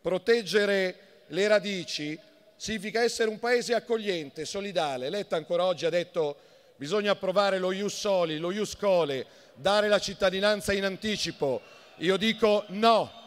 Proteggere 0.00 1.24
le 1.26 1.46
radici 1.46 2.18
significa 2.56 3.02
essere 3.02 3.28
un 3.28 3.38
paese 3.38 3.74
accogliente, 3.74 4.44
solidale. 4.44 5.10
Letta 5.10 5.36
ancora 5.36 5.64
oggi 5.64 5.86
ha 5.86 5.90
detto 5.90 6.36
bisogna 6.76 7.12
approvare 7.12 7.58
lo 7.58 7.72
Ius 7.72 7.94
Soli, 7.94 8.38
lo 8.38 8.50
Ius 8.50 8.76
Cole, 8.76 9.26
dare 9.54 9.88
la 9.88 9.98
cittadinanza 9.98 10.72
in 10.72 10.84
anticipo. 10.84 11.60
Io 11.98 12.16
dico 12.16 12.64
no, 12.68 13.19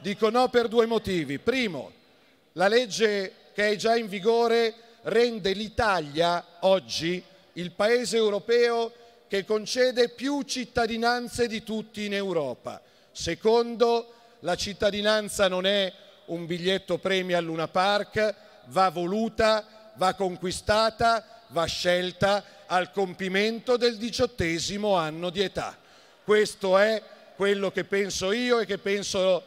dico 0.00 0.30
no 0.30 0.48
per 0.48 0.68
due 0.68 0.86
motivi. 0.86 1.38
Primo, 1.38 1.92
la 2.52 2.68
legge 2.68 3.34
che 3.52 3.70
è 3.70 3.76
già 3.76 3.96
in 3.96 4.08
vigore 4.08 4.74
rende 5.02 5.52
l'Italia 5.52 6.44
oggi 6.60 7.22
il 7.54 7.72
paese 7.72 8.16
europeo 8.16 8.92
che 9.28 9.44
concede 9.44 10.08
più 10.08 10.42
cittadinanze 10.42 11.46
di 11.46 11.62
tutti 11.62 12.04
in 12.04 12.14
Europa. 12.14 12.80
Secondo, 13.12 14.14
la 14.40 14.56
cittadinanza 14.56 15.48
non 15.48 15.66
è 15.66 15.92
un 16.26 16.46
biglietto 16.46 16.98
premio 16.98 17.36
al 17.36 17.44
Luna 17.44 17.68
Park, 17.68 18.34
va 18.66 18.88
voluta, 18.88 19.92
va 19.94 20.14
conquistata, 20.14 21.42
va 21.48 21.64
scelta 21.64 22.44
al 22.66 22.90
compimento 22.92 23.76
del 23.76 23.96
diciottesimo 23.96 24.94
anno 24.94 25.30
di 25.30 25.40
età. 25.40 25.76
Questo 26.24 26.78
è 26.78 27.02
quello 27.36 27.70
che 27.70 27.84
penso 27.84 28.32
io 28.32 28.60
e 28.60 28.66
che 28.66 28.78
penso 28.78 29.44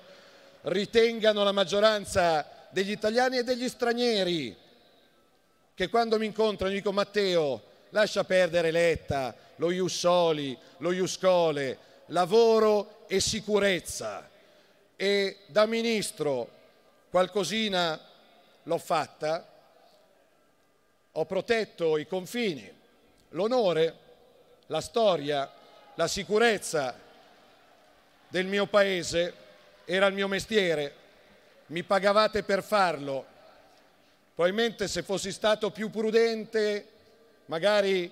ritengano 0.63 1.43
la 1.43 1.51
maggioranza 1.51 2.45
degli 2.69 2.91
italiani 2.91 3.37
e 3.37 3.43
degli 3.43 3.67
stranieri 3.67 4.55
che 5.75 5.89
quando 5.89 6.19
mi 6.19 6.27
incontrano 6.27 6.73
dico 6.73 6.91
Matteo 6.91 7.71
lascia 7.89 8.23
perdere 8.23 8.71
Letta, 8.71 9.35
lo 9.57 9.71
Iussoli, 9.71 10.57
lo 10.77 10.91
Iuscole, 10.91 11.77
lavoro 12.07 13.05
e 13.07 13.19
sicurezza. 13.19 14.29
E 14.95 15.37
da 15.47 15.65
ministro 15.65 16.49
qualcosina 17.09 17.99
l'ho 18.63 18.77
fatta, 18.77 19.47
ho 21.11 21.25
protetto 21.25 21.97
i 21.97 22.07
confini, 22.07 22.71
l'onore, 23.29 23.97
la 24.67 24.81
storia, 24.81 25.51
la 25.95 26.07
sicurezza 26.07 26.97
del 28.27 28.45
mio 28.45 28.65
paese 28.67 29.42
era 29.85 30.07
il 30.07 30.13
mio 30.13 30.27
mestiere, 30.27 30.93
mi 31.67 31.83
pagavate 31.83 32.43
per 32.43 32.63
farlo. 32.63 33.25
Probabilmente 34.33 34.87
se 34.87 35.03
fossi 35.03 35.31
stato 35.31 35.71
più 35.71 35.89
prudente, 35.89 36.87
magari 37.45 38.11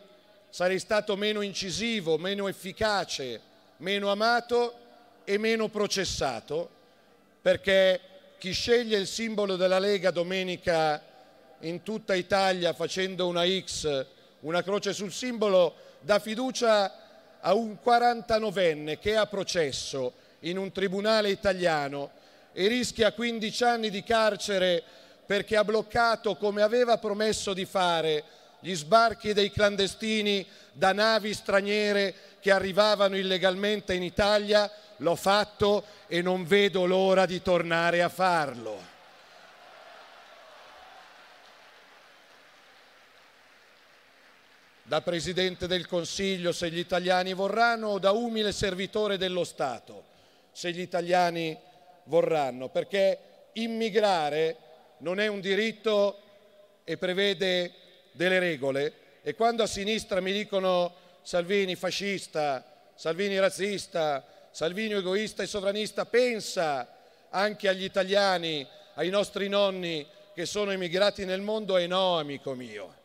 sarei 0.49 0.79
stato 0.79 1.15
meno 1.15 1.41
incisivo, 1.41 2.17
meno 2.17 2.47
efficace, 2.47 3.39
meno 3.77 4.11
amato 4.11 4.73
e 5.23 5.37
meno 5.37 5.69
processato, 5.69 6.69
perché 7.41 7.99
chi 8.37 8.51
sceglie 8.51 8.97
il 8.97 9.07
simbolo 9.07 9.55
della 9.55 9.79
Lega 9.79 10.11
domenica 10.11 11.01
in 11.61 11.83
tutta 11.83 12.13
Italia 12.13 12.73
facendo 12.73 13.27
una 13.27 13.45
X, 13.45 14.05
una 14.41 14.63
croce 14.63 14.93
sul 14.93 15.11
simbolo, 15.11 15.75
dà 16.01 16.19
fiducia 16.19 17.39
a 17.39 17.53
un 17.53 17.77
49enne 17.83 18.99
che 18.99 19.11
è 19.11 19.15
a 19.15 19.25
processo 19.25 20.13
in 20.41 20.57
un 20.57 20.71
tribunale 20.71 21.29
italiano 21.29 22.11
e 22.53 22.67
rischia 22.67 23.13
15 23.13 23.63
anni 23.63 23.89
di 23.89 24.03
carcere 24.03 24.83
perché 25.25 25.55
ha 25.55 25.63
bloccato, 25.63 26.35
come 26.35 26.61
aveva 26.61 26.97
promesso 26.97 27.53
di 27.53 27.65
fare, 27.65 28.23
gli 28.59 28.75
sbarchi 28.75 29.33
dei 29.33 29.49
clandestini 29.49 30.45
da 30.73 30.93
navi 30.93 31.33
straniere 31.33 32.13
che 32.39 32.51
arrivavano 32.51 33.15
illegalmente 33.15 33.93
in 33.93 34.03
Italia, 34.03 34.69
l'ho 34.97 35.15
fatto 35.15 35.85
e 36.07 36.21
non 36.21 36.45
vedo 36.45 36.85
l'ora 36.85 37.25
di 37.25 37.41
tornare 37.41 38.01
a 38.01 38.09
farlo. 38.09 38.89
Da 44.83 45.01
Presidente 45.01 45.67
del 45.67 45.87
Consiglio, 45.87 46.51
se 46.51 46.69
gli 46.69 46.79
italiani 46.79 47.33
vorranno, 47.33 47.87
o 47.87 47.99
da 47.99 48.11
umile 48.11 48.51
servitore 48.51 49.17
dello 49.17 49.45
Stato, 49.45 50.10
se 50.51 50.71
gli 50.71 50.81
italiani 50.81 51.57
vorranno, 52.05 52.69
perché 52.69 53.19
immigrare 53.53 54.55
non 54.99 55.19
è 55.19 55.27
un 55.27 55.39
diritto 55.39 56.19
e 56.83 56.97
prevede 56.97 57.71
delle 58.11 58.39
regole 58.39 58.93
e 59.23 59.35
quando 59.35 59.63
a 59.63 59.67
sinistra 59.67 60.19
mi 60.19 60.31
dicono 60.31 60.93
Salvini 61.21 61.75
fascista, 61.75 62.65
Salvini 62.95 63.37
razzista, 63.39 64.25
Salvini 64.49 64.93
egoista 64.93 65.43
e 65.43 65.47
sovranista, 65.47 66.05
pensa 66.05 66.87
anche 67.29 67.67
agli 67.67 67.83
italiani, 67.83 68.67
ai 68.95 69.09
nostri 69.09 69.47
nonni 69.47 70.05
che 70.33 70.45
sono 70.45 70.71
emigrati 70.71 71.23
nel 71.25 71.41
mondo 71.41 71.77
e 71.77 71.85
no, 71.85 72.17
amico 72.17 72.53
mio. 72.53 72.95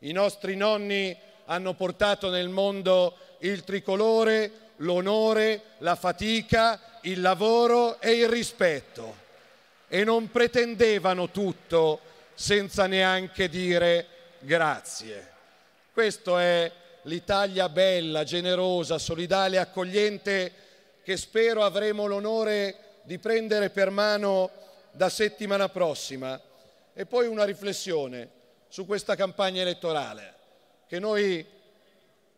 I 0.00 0.12
nostri 0.12 0.56
nonni 0.56 1.16
hanno 1.46 1.74
portato 1.74 2.28
nel 2.28 2.48
mondo 2.48 3.16
il 3.38 3.62
tricolore, 3.62 4.50
l'onore, 4.76 5.62
la 5.78 5.94
fatica, 5.94 6.98
il 7.02 7.20
lavoro 7.20 8.00
e 8.00 8.12
il 8.12 8.28
rispetto 8.28 9.24
e 9.88 10.04
non 10.04 10.30
pretendevano 10.30 11.30
tutto 11.30 12.00
senza 12.34 12.86
neanche 12.86 13.48
dire 13.48 14.06
grazie. 14.40 15.34
Questa 15.92 16.42
è 16.42 16.72
l'Italia 17.02 17.68
bella, 17.68 18.24
generosa, 18.24 18.98
solidale, 18.98 19.58
accogliente 19.58 20.52
che 21.02 21.16
spero 21.16 21.62
avremo 21.62 22.06
l'onore 22.06 22.76
di 23.02 23.18
prendere 23.18 23.70
per 23.70 23.90
mano 23.90 24.50
da 24.90 25.08
settimana 25.08 25.68
prossima. 25.68 26.40
E 26.92 27.06
poi 27.06 27.26
una 27.26 27.44
riflessione 27.44 28.28
su 28.68 28.84
questa 28.86 29.14
campagna 29.14 29.60
elettorale 29.62 30.34
che 30.88 30.98
noi 30.98 31.44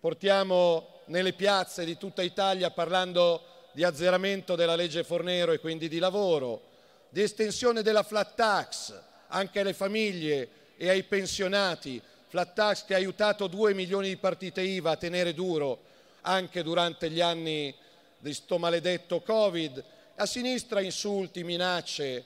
portiamo 0.01 0.98
nelle 1.09 1.33
piazze 1.33 1.85
di 1.85 1.97
tutta 1.97 2.23
Italia 2.23 2.71
parlando 2.71 3.43
di 3.73 3.85
azzeramento 3.85 4.57
della 4.57 4.75
legge 4.75 5.05
Fornero 5.05 5.53
e 5.53 5.59
quindi 5.59 5.89
di 5.89 5.99
lavoro, 5.99 6.63
di 7.09 7.23
estensione 7.23 7.83
della 7.83 8.03
flat 8.03 8.35
tax 8.35 9.01
anche 9.29 9.61
alle 9.61 9.75
famiglie 9.75 10.49
e 10.77 10.89
ai 10.89 11.03
pensionati, 11.03 12.01
flat 12.29 12.55
tax 12.55 12.85
che 12.85 12.95
ha 12.95 12.99
aiutato 12.99 13.47
2 13.47 13.75
milioni 13.75 14.09
di 14.09 14.17
partite 14.17 14.63
IVA 14.63 14.93
a 14.93 14.97
tenere 14.97 15.35
duro 15.35 15.81
anche 16.23 16.63
durante 16.63 17.11
gli 17.11 17.21
anni 17.21 17.75
di 18.19 18.35
sto 18.35 18.59
maledetto 18.59 19.21
Covid, 19.21 19.83
a 20.17 20.27
sinistra 20.27 20.81
insulti, 20.81 21.45
minacce 21.45 22.25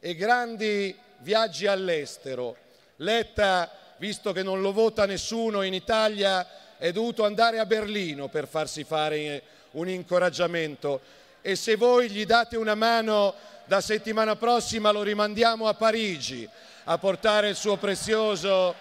e 0.00 0.14
grandi 0.14 0.94
viaggi 1.18 1.66
all'estero. 1.66 2.56
Letta, 2.96 3.70
visto 3.98 4.32
che 4.32 4.42
non 4.42 4.60
lo 4.60 4.72
vota 4.72 5.06
nessuno 5.06 5.62
in 5.62 5.72
Italia, 5.72 6.46
è 6.78 6.92
dovuto 6.92 7.24
andare 7.24 7.58
a 7.58 7.66
Berlino 7.66 8.28
per 8.28 8.46
farsi 8.46 8.84
fare 8.84 9.42
un 9.72 9.88
incoraggiamento 9.88 11.00
e 11.42 11.56
se 11.56 11.76
voi 11.76 12.08
gli 12.08 12.24
date 12.24 12.56
una 12.56 12.74
mano 12.74 13.34
da 13.64 13.80
settimana 13.80 14.36
prossima 14.36 14.90
lo 14.90 15.02
rimandiamo 15.02 15.66
a 15.66 15.74
Parigi 15.74 16.48
a 16.84 16.96
portare 16.98 17.50
il 17.50 17.56
suo 17.56 17.76
prezioso 17.76 18.74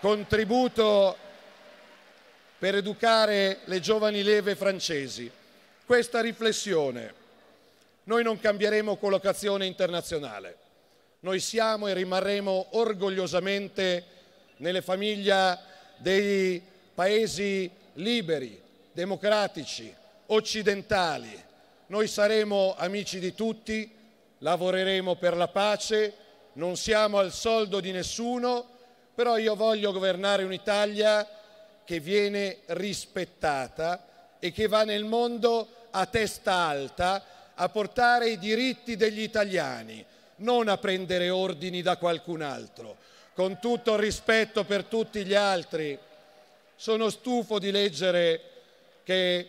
contributo 0.00 1.16
per 2.58 2.74
educare 2.76 3.58
le 3.64 3.80
giovani 3.80 4.22
leve 4.22 4.56
francesi. 4.56 5.30
Questa 5.84 6.20
riflessione. 6.20 7.22
Noi 8.04 8.22
non 8.22 8.40
cambieremo 8.40 8.96
collocazione 8.96 9.66
internazionale. 9.66 10.56
Noi 11.20 11.40
siamo 11.40 11.88
e 11.88 11.94
rimarremo 11.94 12.66
orgogliosamente 12.70 14.04
nelle 14.56 14.82
famiglie 14.82 15.58
dei 15.98 16.60
paesi 16.94 17.70
liberi, 17.94 18.60
democratici, 18.92 19.92
occidentali. 20.26 21.42
Noi 21.86 22.06
saremo 22.06 22.74
amici 22.76 23.18
di 23.18 23.34
tutti, 23.34 23.90
lavoreremo 24.38 25.16
per 25.16 25.36
la 25.36 25.48
pace, 25.48 26.12
non 26.54 26.76
siamo 26.76 27.18
al 27.18 27.32
soldo 27.32 27.80
di 27.80 27.90
nessuno, 27.90 28.66
però 29.14 29.36
io 29.36 29.54
voglio 29.54 29.92
governare 29.92 30.44
un'Italia 30.44 31.28
che 31.84 32.00
viene 32.00 32.58
rispettata 32.66 34.36
e 34.38 34.50
che 34.52 34.66
va 34.66 34.84
nel 34.84 35.04
mondo 35.04 35.68
a 35.90 36.06
testa 36.06 36.52
alta 36.52 37.24
a 37.54 37.68
portare 37.68 38.30
i 38.30 38.38
diritti 38.38 38.96
degli 38.96 39.20
italiani, 39.20 40.04
non 40.36 40.68
a 40.68 40.76
prendere 40.76 41.30
ordini 41.30 41.82
da 41.82 41.96
qualcun 41.96 42.42
altro. 42.42 42.96
Con 43.34 43.58
tutto 43.60 43.94
il 43.94 44.00
rispetto 44.00 44.64
per 44.64 44.84
tutti 44.84 45.24
gli 45.24 45.34
altri, 45.34 45.98
sono 46.76 47.10
stufo 47.10 47.58
di 47.58 47.70
leggere 47.70 48.40
che 49.04 49.46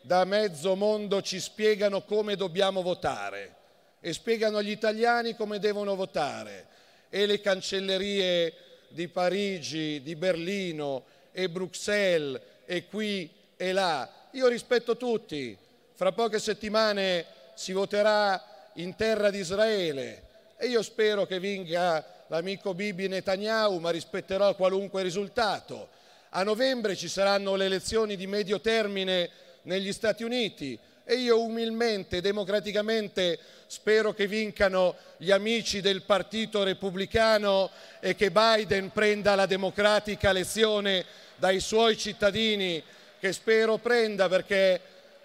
da 0.00 0.24
mezzo 0.24 0.74
mondo 0.74 1.22
ci 1.22 1.40
spiegano 1.40 2.02
come 2.02 2.36
dobbiamo 2.36 2.82
votare 2.82 3.56
e 4.00 4.12
spiegano 4.12 4.58
agli 4.58 4.70
italiani 4.70 5.34
come 5.34 5.58
devono 5.58 5.94
votare 5.94 6.66
e 7.10 7.26
le 7.26 7.40
cancellerie 7.40 8.54
di 8.88 9.08
Parigi, 9.08 10.00
di 10.02 10.14
Berlino 10.14 11.04
e 11.32 11.48
Bruxelles 11.48 12.40
e 12.64 12.86
qui 12.86 13.30
e 13.56 13.72
là. 13.72 14.08
Io 14.32 14.46
rispetto 14.48 14.96
tutti. 14.96 15.56
Fra 15.94 16.12
poche 16.12 16.38
settimane 16.38 17.26
si 17.54 17.72
voterà 17.72 18.70
in 18.74 18.94
terra 18.94 19.30
di 19.30 19.38
Israele 19.38 20.22
e 20.56 20.68
io 20.68 20.82
spero 20.82 21.26
che 21.26 21.40
vinca 21.40 22.24
l'amico 22.28 22.74
Bibi 22.74 23.08
Netanyahu, 23.08 23.78
ma 23.78 23.90
rispetterò 23.90 24.54
qualunque 24.54 25.02
risultato. 25.02 25.88
A 26.30 26.42
novembre 26.42 26.94
ci 26.94 27.08
saranno 27.08 27.54
le 27.54 27.64
elezioni 27.64 28.14
di 28.14 28.26
medio 28.26 28.60
termine 28.60 29.30
negli 29.62 29.94
Stati 29.94 30.24
Uniti 30.24 30.78
e 31.02 31.14
io 31.14 31.40
umilmente, 31.40 32.20
democraticamente 32.20 33.38
spero 33.66 34.12
che 34.12 34.26
vincano 34.26 34.94
gli 35.16 35.30
amici 35.30 35.80
del 35.80 36.02
Partito 36.02 36.64
Repubblicano 36.64 37.70
e 38.00 38.14
che 38.14 38.30
Biden 38.30 38.90
prenda 38.90 39.34
la 39.34 39.46
democratica 39.46 40.30
lezione 40.30 41.02
dai 41.36 41.60
suoi 41.60 41.96
cittadini, 41.96 42.82
che 43.18 43.32
spero 43.32 43.78
prenda 43.78 44.28
perché 44.28 44.80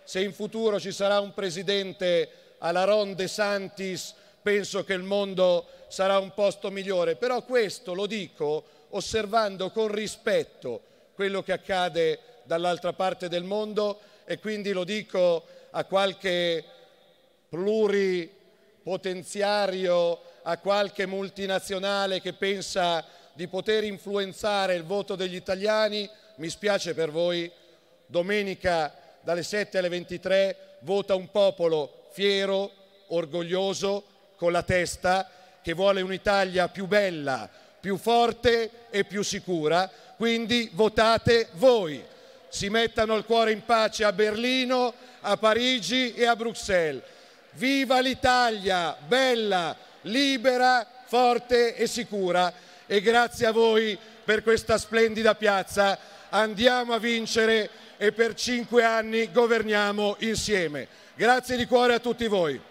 se 0.06 0.22
in 0.22 0.32
futuro 0.32 0.80
ci 0.80 0.94
sarà 0.94 1.20
un 1.20 1.34
presidente 1.34 2.30
alla 2.60 2.86
Ron 2.86 3.14
De 3.14 3.28
Santis, 3.28 4.14
penso 4.42 4.86
che 4.86 4.94
il 4.94 5.04
mondo 5.04 5.68
sarà 5.90 6.18
un 6.18 6.34
posto 6.34 6.72
migliore. 6.72 7.18
Però 7.18 7.44
questo 7.44 7.94
lo 7.94 8.06
dico 8.06 8.64
osservando 8.92 9.70
con 9.70 9.90
rispetto 9.90 10.92
quello 11.14 11.44
che 11.44 11.52
accade 11.52 12.20
dall'altra 12.44 12.94
parte 12.94 13.28
del 13.30 13.44
mondo 13.44 14.00
e 14.26 14.40
quindi 14.40 14.72
lo 14.72 14.84
dico 14.84 15.46
a 15.72 15.84
qualche 15.86 16.64
pluripotenziario, 17.50 20.22
a 20.44 20.58
qualche 20.58 21.06
multinazionale 21.06 22.22
che 22.22 22.34
pensa 22.34 23.06
di 23.34 23.48
poter 23.48 23.84
influenzare 23.84 24.76
il 24.76 24.84
voto 24.84 25.16
degli 25.16 25.36
italiani, 25.36 26.10
mi 26.36 26.50
spiace 26.50 26.94
per 26.94 27.12
voi, 27.12 27.52
domenica 28.06 28.94
dalle 29.22 29.44
7 29.44 29.78
alle 29.78 29.90
23 29.90 30.78
vota 30.80 31.16
un 31.16 31.30
popolo 31.32 32.08
fiero, 32.12 32.72
orgoglioso, 33.08 34.04
con 34.36 34.52
la 34.52 34.64
testa, 34.64 35.30
che 35.62 35.74
vuole 35.74 36.02
un'Italia 36.02 36.68
più 36.68 36.88
bella, 36.88 37.50
più 37.80 37.98
forte 37.98 38.88
e 38.90 39.06
più 39.06 39.24
sicura, 39.24 39.90
quindi 40.24 40.70
votate 40.72 41.50
voi. 41.56 42.02
Si 42.48 42.70
mettano 42.70 43.18
il 43.18 43.26
cuore 43.26 43.52
in 43.52 43.66
pace 43.66 44.06
a 44.06 44.14
Berlino, 44.14 44.94
a 45.20 45.36
Parigi 45.36 46.14
e 46.14 46.26
a 46.26 46.34
Bruxelles. 46.38 47.04
Viva 47.56 48.00
l'Italia, 48.00 48.96
bella, 49.06 49.76
libera, 50.04 50.88
forte 51.08 51.76
e 51.76 51.88
sicura 51.88 52.54
e 52.86 53.02
grazie 53.02 53.48
a 53.48 53.52
voi 53.52 53.98
per 54.24 54.44
questa 54.44 54.78
splendida 54.78 55.36
piazza. 55.36 56.00
Andiamo 56.30 56.94
a 56.94 57.00
vincere 57.00 57.70
e 57.98 58.14
per 58.14 58.34
cinque 58.34 58.86
anni 58.86 59.30
governiamo 59.30 60.16
insieme. 60.20 60.88
Grazie 61.16 61.58
di 61.58 61.66
cuore 61.66 61.96
a 61.96 62.00
tutti 62.00 62.28
voi. 62.28 62.62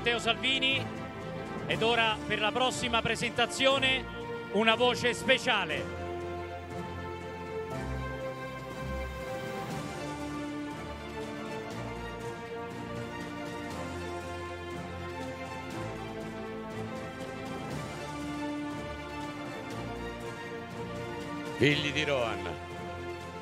Matteo 0.00 0.18
Salvini 0.18 0.82
ed 1.66 1.82
ora 1.82 2.16
per 2.26 2.40
la 2.40 2.50
prossima 2.50 3.02
presentazione 3.02 4.02
una 4.52 4.74
voce 4.74 5.12
speciale. 5.12 5.84
Figli 21.58 21.92
di 21.92 22.04
Rohan, 22.04 22.48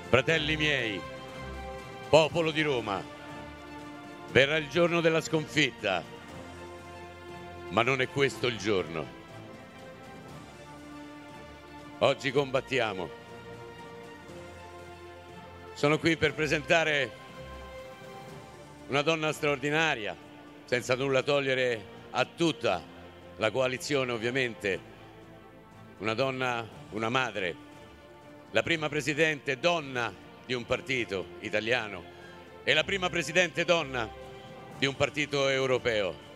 fratelli 0.09 0.57
miei, 0.57 1.01
popolo 2.09 2.51
di 2.51 2.63
Roma, 2.63 3.01
verrà 4.33 4.57
il 4.57 4.69
giorno 4.69 5.01
della 5.01 5.21
sconfitta, 5.21 6.18
ma 7.71 7.83
non 7.83 8.01
è 8.01 8.09
questo 8.09 8.47
il 8.47 8.57
giorno. 8.57 9.17
Oggi 11.99 12.31
combattiamo. 12.31 13.09
Sono 15.75 15.99
qui 15.99 16.17
per 16.17 16.35
presentare 16.35 17.11
una 18.89 19.03
donna 19.03 19.33
straordinaria, 19.33 20.17
senza 20.65 20.95
nulla 20.95 21.23
togliere 21.23 21.97
a 22.11 22.25
tutta 22.25 22.83
la 23.37 23.51
coalizione 23.51 24.13
ovviamente, 24.13 24.81
una 25.99 26.15
donna, 26.15 26.67
una 26.91 27.09
madre, 27.09 27.55
la 28.51 28.63
prima 28.63 28.89
presidente 28.89 29.59
donna 29.59 30.13
di 30.45 30.55
un 30.55 30.65
partito 30.65 31.27
italiano 31.41 32.17
e 32.65 32.73
la 32.73 32.83
prima 32.83 33.11
presidente 33.11 33.65
donna 33.65 34.09
di 34.79 34.87
un 34.87 34.97
partito 34.97 35.49
europeo. 35.49 36.28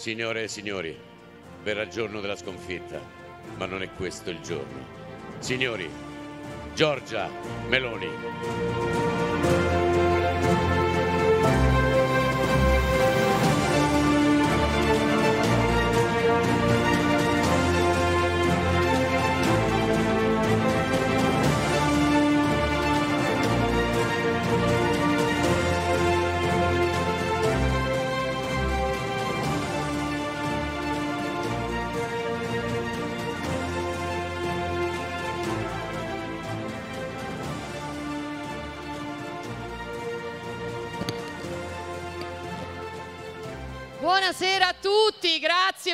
Signore 0.00 0.44
e 0.44 0.48
signori, 0.48 0.98
verrà 1.62 1.82
il 1.82 1.90
giorno 1.90 2.22
della 2.22 2.34
sconfitta, 2.34 2.98
ma 3.58 3.66
non 3.66 3.82
è 3.82 3.90
questo 3.92 4.30
il 4.30 4.40
giorno. 4.40 4.86
Signori, 5.40 5.90
Giorgia 6.74 7.28
Meloni. 7.68 9.09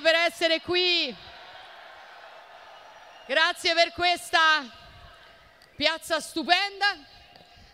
Per 0.06 0.14
essere 0.14 0.60
qui. 0.60 1.12
Grazie 3.26 3.74
per 3.74 3.92
questa 3.92 4.64
piazza 5.74 6.20
stupenda. 6.20 6.96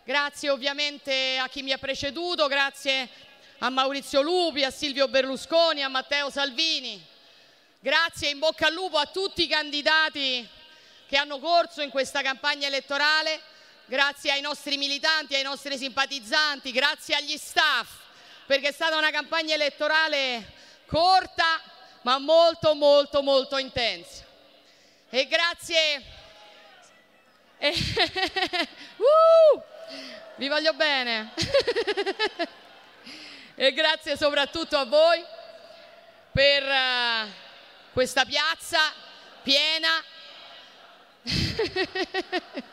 Grazie 0.02 0.48
ovviamente 0.48 1.36
a 1.36 1.46
chi 1.50 1.60
mi 1.62 1.72
ha 1.72 1.76
preceduto, 1.76 2.46
grazie 2.46 3.06
a 3.59 3.68
Maurizio 3.68 4.22
Lupi, 4.22 4.64
a 4.64 4.70
Silvio 4.70 5.09
Berlusconi, 5.09 5.82
a 5.82 5.88
Matteo 5.88 6.30
Salvini. 6.30 7.04
Grazie 7.80 8.30
in 8.30 8.38
bocca 8.38 8.68
al 8.68 8.72
lupo 8.72 8.96
a 8.96 9.04
tutti 9.04 9.42
i 9.42 9.46
candidati 9.46 10.48
che 11.06 11.16
hanno 11.18 11.38
corso 11.38 11.82
in 11.82 11.90
questa 11.90 12.22
campagna 12.22 12.66
elettorale. 12.66 13.42
Grazie 13.84 14.30
ai 14.30 14.40
nostri 14.40 14.78
militanti, 14.78 15.34
ai 15.34 15.42
nostri 15.42 15.76
simpatizzanti, 15.76 16.72
grazie 16.72 17.14
agli 17.14 17.36
staff 17.36 17.90
perché 18.46 18.68
è 18.68 18.72
stata 18.72 18.96
una 18.96 19.10
campagna 19.10 19.52
elettorale 19.52 20.60
corta 20.86 21.60
ma 22.03 22.19
molto 22.19 22.74
molto 22.74 23.23
molto 23.23 23.59
intensa. 23.59 24.24
E 25.11 25.27
grazie... 25.27 26.20
uh, 28.97 29.62
vi 30.37 30.49
voglio 30.49 30.73
bene. 30.73 31.33
e 33.55 33.73
grazie 33.73 34.16
soprattutto 34.16 34.77
a 34.77 34.85
voi 34.85 35.24
per 36.33 36.65
eh, 36.65 37.33
questa 37.93 38.24
piazza 38.24 38.81
piena. 39.43 40.03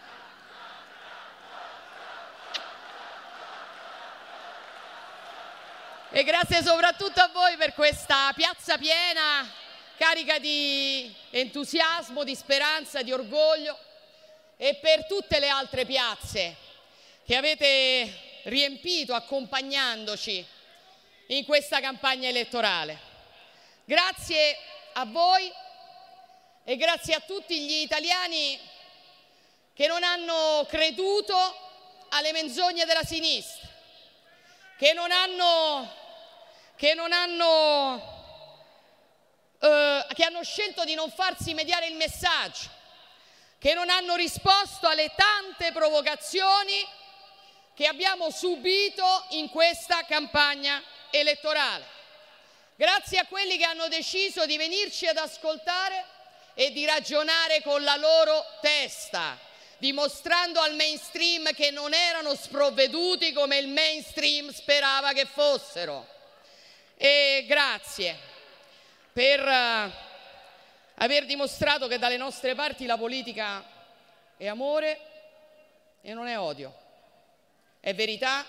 e 6.11 6.23
grazie 6.23 6.63
soprattutto 6.63 7.21
a 7.21 7.29
voi 7.29 7.55
per 7.55 7.73
questa 7.73 8.31
piazza 8.35 8.77
piena, 8.77 9.47
carica 9.97 10.39
di 10.39 11.13
entusiasmo, 11.29 12.23
di 12.23 12.35
speranza, 12.35 13.01
di 13.01 13.11
orgoglio 13.11 13.77
e 14.57 14.75
per 14.75 15.05
tutte 15.05 15.39
le 15.39 15.49
altre 15.49 15.85
piazze 15.85 16.55
che 17.23 17.35
avete 17.35 18.41
riempito 18.43 19.13
accompagnandoci 19.13 20.45
in 21.27 21.45
questa 21.45 21.79
campagna 21.79 22.27
elettorale. 22.27 22.99
Grazie 23.85 24.57
a 24.93 25.05
voi 25.05 25.51
e 26.63 26.75
grazie 26.75 27.13
a 27.13 27.19
tutti 27.19 27.59
gli 27.59 27.81
italiani 27.81 28.59
che 29.73 29.87
non 29.87 30.03
hanno 30.03 30.65
creduto 30.67 31.35
alle 32.09 32.31
menzogne 32.31 32.85
della 32.85 33.03
sinistra, 33.03 33.67
che 34.77 34.93
non 34.93 35.11
hanno, 35.11 35.89
che 36.79 36.93
non 36.93 37.11
hanno, 37.11 38.01
eh, 39.59 40.05
che 40.13 40.23
hanno 40.23 40.41
scelto 40.45 40.85
di 40.85 40.93
non 40.93 41.11
farsi 41.11 41.53
mediare 41.53 41.87
il 41.87 41.95
messaggio, 41.95 42.69
che 43.59 43.73
non 43.73 43.89
hanno 43.89 44.15
risposto 44.15 44.87
alle 44.87 45.11
tante 45.13 45.73
provocazioni 45.73 46.87
che 47.75 47.85
abbiamo 47.85 48.31
subito 48.31 49.25
in 49.31 49.49
questa 49.49 50.05
campagna 50.05 50.81
elettorale. 51.09 51.85
Grazie 52.77 53.19
a 53.19 53.25
quelli 53.25 53.57
che 53.57 53.65
hanno 53.65 53.89
deciso 53.89 54.45
di 54.45 54.55
venirci 54.55 55.05
ad 55.05 55.17
ascoltare 55.17 56.05
e 56.53 56.71
di 56.71 56.85
ragionare 56.85 57.61
con 57.61 57.83
la 57.83 57.97
loro 57.97 58.41
testa, 58.61 59.37
dimostrando 59.79 60.61
al 60.61 60.75
mainstream 60.75 61.51
che 61.51 61.71
non 61.71 61.93
erano 61.93 62.35
sprovveduti 62.35 63.33
come 63.33 63.57
il 63.57 63.67
mainstream 63.67 64.53
sperava 64.53 65.11
che 65.11 65.25
fossero. 65.25 66.18
E 67.01 67.45
grazie 67.47 68.17
per 69.13 69.39
uh, 69.39 69.89
aver 70.95 71.25
dimostrato 71.25 71.87
che 71.87 71.97
dalle 71.97 72.17
nostre 72.17 72.55
parti 72.55 72.85
la 72.85 72.97
politica 72.97 73.63
è 74.35 74.45
amore 74.45 74.99
e 76.01 76.13
non 76.13 76.27
è 76.27 76.37
odio, 76.37 76.75
è 77.79 77.95
verità 77.95 78.45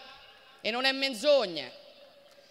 e 0.60 0.72
non 0.72 0.84
è 0.84 0.90
menzogne, 0.90 1.72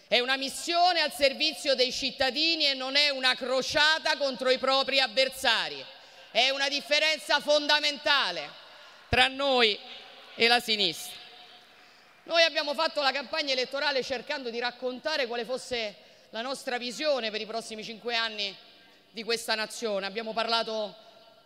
è 0.08 0.20
una 0.20 0.38
missione 0.38 1.02
al 1.02 1.12
servizio 1.12 1.76
dei 1.76 1.92
cittadini 1.92 2.68
e 2.68 2.76
non 2.76 2.96
è 2.96 3.10
una 3.10 3.36
crociata 3.36 4.16
contro 4.16 4.50
i 4.52 4.58
propri 4.58 5.02
avversari. 5.02 5.86
È 6.32 6.50
una 6.50 6.70
differenza 6.70 7.42
fondamentale 7.42 8.50
tra 9.10 9.28
noi 9.28 9.78
e 10.36 10.48
la 10.48 10.62
sinistra. 10.62 11.19
Noi 12.30 12.44
abbiamo 12.44 12.76
fatto 12.76 13.02
la 13.02 13.12
campagna 13.12 13.54
elettorale 13.54 14.04
cercando 14.04 14.52
di 14.52 14.60
raccontare 14.60 15.26
quale 15.26 15.46
fosse 15.46 15.96
la 16.30 16.44
nostra 16.44 16.78
visione 16.78 17.32
per 17.32 17.42
i 17.42 17.48
prossimi 17.48 17.84
cinque 17.84 18.14
anni 18.14 18.56
di 19.10 19.24
questa 19.24 19.56
nazione. 19.56 20.06
Abbiamo 20.06 20.32
parlato 20.32 20.96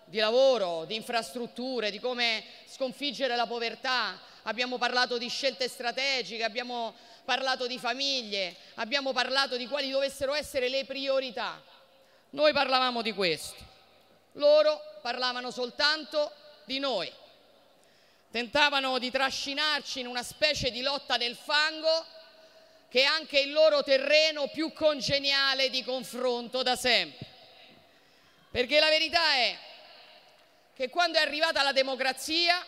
di 0.03 0.17
lavoro, 0.17 0.83
di 0.83 0.95
infrastrutture, 0.95 1.89
di 1.89 2.01
come 2.01 2.43
sconfiggere 2.67 3.37
la 3.37 3.47
povertà, 3.47 4.19
abbiamo 4.41 4.77
parlato 4.77 5.17
di 5.17 5.29
scelte 5.29 5.69
strategiche, 5.69 6.43
abbiamo 6.43 6.93
parlato 7.23 7.65
di 7.65 7.79
famiglie, 7.79 8.53
abbiamo 8.73 9.13
parlato 9.13 9.55
di 9.55 9.67
quali 9.67 9.89
dovessero 9.89 10.33
essere 10.33 10.67
le 10.67 10.83
priorità. 10.83 11.63
Noi 12.31 12.51
parlavamo 12.51 13.01
di 13.01 13.13
questo, 13.13 13.55
loro 14.33 14.81
parlavano 15.01 15.49
soltanto 15.49 16.29
di 16.65 16.79
noi. 16.79 17.09
Tentavano 18.33 18.97
di 18.97 19.11
trascinarci 19.11 19.99
in 19.99 20.07
una 20.07 20.23
specie 20.23 20.71
di 20.71 20.81
lotta 20.81 21.17
nel 21.17 21.35
fango 21.35 22.03
che 22.89 23.01
è 23.01 23.05
anche 23.05 23.39
il 23.39 23.51
loro 23.51 23.83
terreno 23.83 24.47
più 24.47 24.73
congeniale 24.73 25.69
di 25.69 25.83
confronto 25.83 26.63
da 26.63 26.75
sempre. 26.75 27.27
Perché 28.49 28.79
la 28.79 28.89
verità 28.89 29.35
è 29.35 29.55
che 30.75 30.89
quando 30.89 31.19
è 31.19 31.21
arrivata 31.21 31.61
la 31.61 31.73
democrazia 31.73 32.65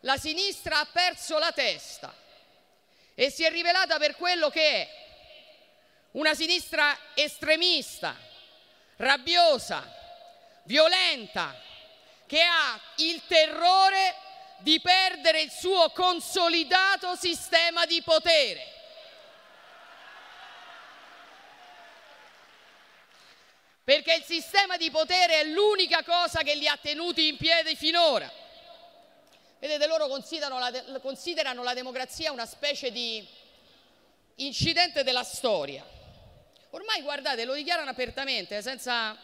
la 0.00 0.16
sinistra 0.16 0.80
ha 0.80 0.86
perso 0.86 1.38
la 1.38 1.52
testa 1.52 2.12
e 3.14 3.30
si 3.30 3.44
è 3.44 3.50
rivelata 3.50 3.98
per 3.98 4.16
quello 4.16 4.50
che 4.50 4.70
è 4.72 4.88
una 6.12 6.34
sinistra 6.34 6.98
estremista, 7.14 8.16
rabbiosa, 8.96 9.88
violenta, 10.64 11.56
che 12.26 12.42
ha 12.42 12.80
il 12.96 13.22
terrore 13.28 14.22
di 14.64 14.80
perdere 14.80 15.42
il 15.42 15.50
suo 15.50 15.90
consolidato 15.90 17.14
sistema 17.16 17.84
di 17.84 18.00
potere. 18.00 18.72
Perché 23.84 24.14
il 24.14 24.22
sistema 24.22 24.78
di 24.78 24.90
potere 24.90 25.40
è 25.40 25.44
l'unica 25.44 26.02
cosa 26.02 26.40
che 26.40 26.54
li 26.54 26.66
ha 26.66 26.78
tenuti 26.80 27.28
in 27.28 27.36
piedi 27.36 27.76
finora. 27.76 28.32
Vedete, 29.58 29.86
loro 29.86 30.08
considerano 30.08 30.58
la, 30.58 31.00
considerano 31.00 31.62
la 31.62 31.74
democrazia 31.74 32.32
una 32.32 32.46
specie 32.46 32.90
di 32.90 33.22
incidente 34.36 35.02
della 35.02 35.24
storia. 35.24 35.84
Ormai, 36.70 37.02
guardate, 37.02 37.44
lo 37.44 37.52
dichiarano 37.52 37.90
apertamente, 37.90 38.62
senza, 38.62 39.14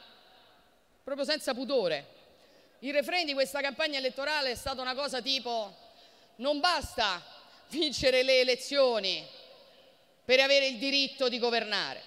proprio 1.03 1.25
senza 1.25 1.55
pudore. 1.55 2.19
Il 2.83 2.95
refrain 2.95 3.27
di 3.27 3.35
questa 3.35 3.61
campagna 3.61 3.99
elettorale 3.99 4.53
è 4.53 4.55
stata 4.55 4.81
una 4.81 4.95
cosa 4.95 5.21
tipo 5.21 5.77
non 6.37 6.61
basta 6.61 7.23
vincere 7.69 8.23
le 8.23 8.41
elezioni 8.41 9.23
per 10.25 10.41
avere 10.41 10.69
il 10.69 10.79
diritto 10.79 11.29
di 11.29 11.39
governare. 11.39 12.03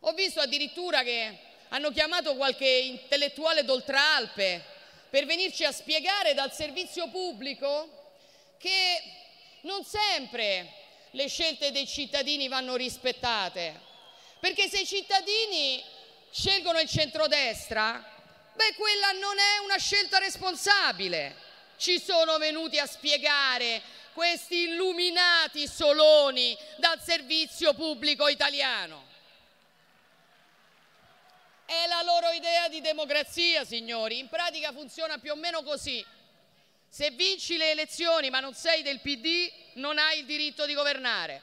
Ho 0.00 0.12
visto 0.14 0.40
addirittura 0.40 1.04
che 1.04 1.38
hanno 1.68 1.92
chiamato 1.92 2.34
qualche 2.34 2.66
intellettuale 2.66 3.62
d'oltralpe 3.62 4.64
per 5.10 5.26
venirci 5.26 5.62
a 5.62 5.70
spiegare 5.70 6.34
dal 6.34 6.52
servizio 6.52 7.08
pubblico 7.10 8.14
che 8.58 9.00
non 9.60 9.84
sempre 9.84 10.72
le 11.12 11.28
scelte 11.28 11.70
dei 11.70 11.86
cittadini 11.86 12.48
vanno 12.48 12.74
rispettate, 12.74 13.80
perché 14.40 14.68
se 14.68 14.80
i 14.80 14.86
cittadini 14.86 15.80
scelgono 16.32 16.80
il 16.80 16.88
centrodestra 16.88 18.14
Beh, 18.56 18.74
quella 18.74 19.12
non 19.12 19.38
è 19.38 19.58
una 19.64 19.76
scelta 19.76 20.16
responsabile. 20.16 21.36
Ci 21.76 22.00
sono 22.00 22.38
venuti 22.38 22.78
a 22.78 22.86
spiegare 22.86 23.82
questi 24.14 24.70
illuminati 24.70 25.68
soloni 25.68 26.56
dal 26.78 26.98
servizio 27.02 27.74
pubblico 27.74 28.28
italiano. 28.28 29.04
È 31.66 31.86
la 31.86 32.00
loro 32.00 32.30
idea 32.30 32.68
di 32.68 32.80
democrazia, 32.80 33.66
signori. 33.66 34.18
In 34.18 34.28
pratica 34.30 34.72
funziona 34.72 35.18
più 35.18 35.32
o 35.32 35.36
meno 35.36 35.62
così. 35.62 36.02
Se 36.88 37.10
vinci 37.10 37.58
le 37.58 37.72
elezioni 37.72 38.30
ma 38.30 38.40
non 38.40 38.54
sei 38.54 38.80
del 38.80 39.00
PD, 39.00 39.52
non 39.74 39.98
hai 39.98 40.20
il 40.20 40.24
diritto 40.24 40.64
di 40.64 40.72
governare. 40.72 41.42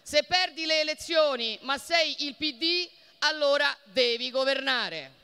Se 0.00 0.22
perdi 0.22 0.64
le 0.64 0.80
elezioni 0.80 1.58
ma 1.60 1.76
sei 1.76 2.24
il 2.24 2.36
PD, 2.36 2.88
allora 3.18 3.76
devi 3.84 4.30
governare. 4.30 5.23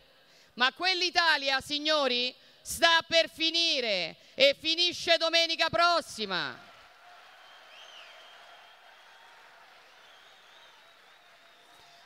Ma 0.55 0.73
quell'Italia, 0.73 1.61
signori, 1.61 2.35
sta 2.61 3.01
per 3.07 3.31
finire 3.31 4.17
e 4.35 4.57
finisce 4.59 5.17
domenica 5.17 5.69
prossima. 5.69 6.69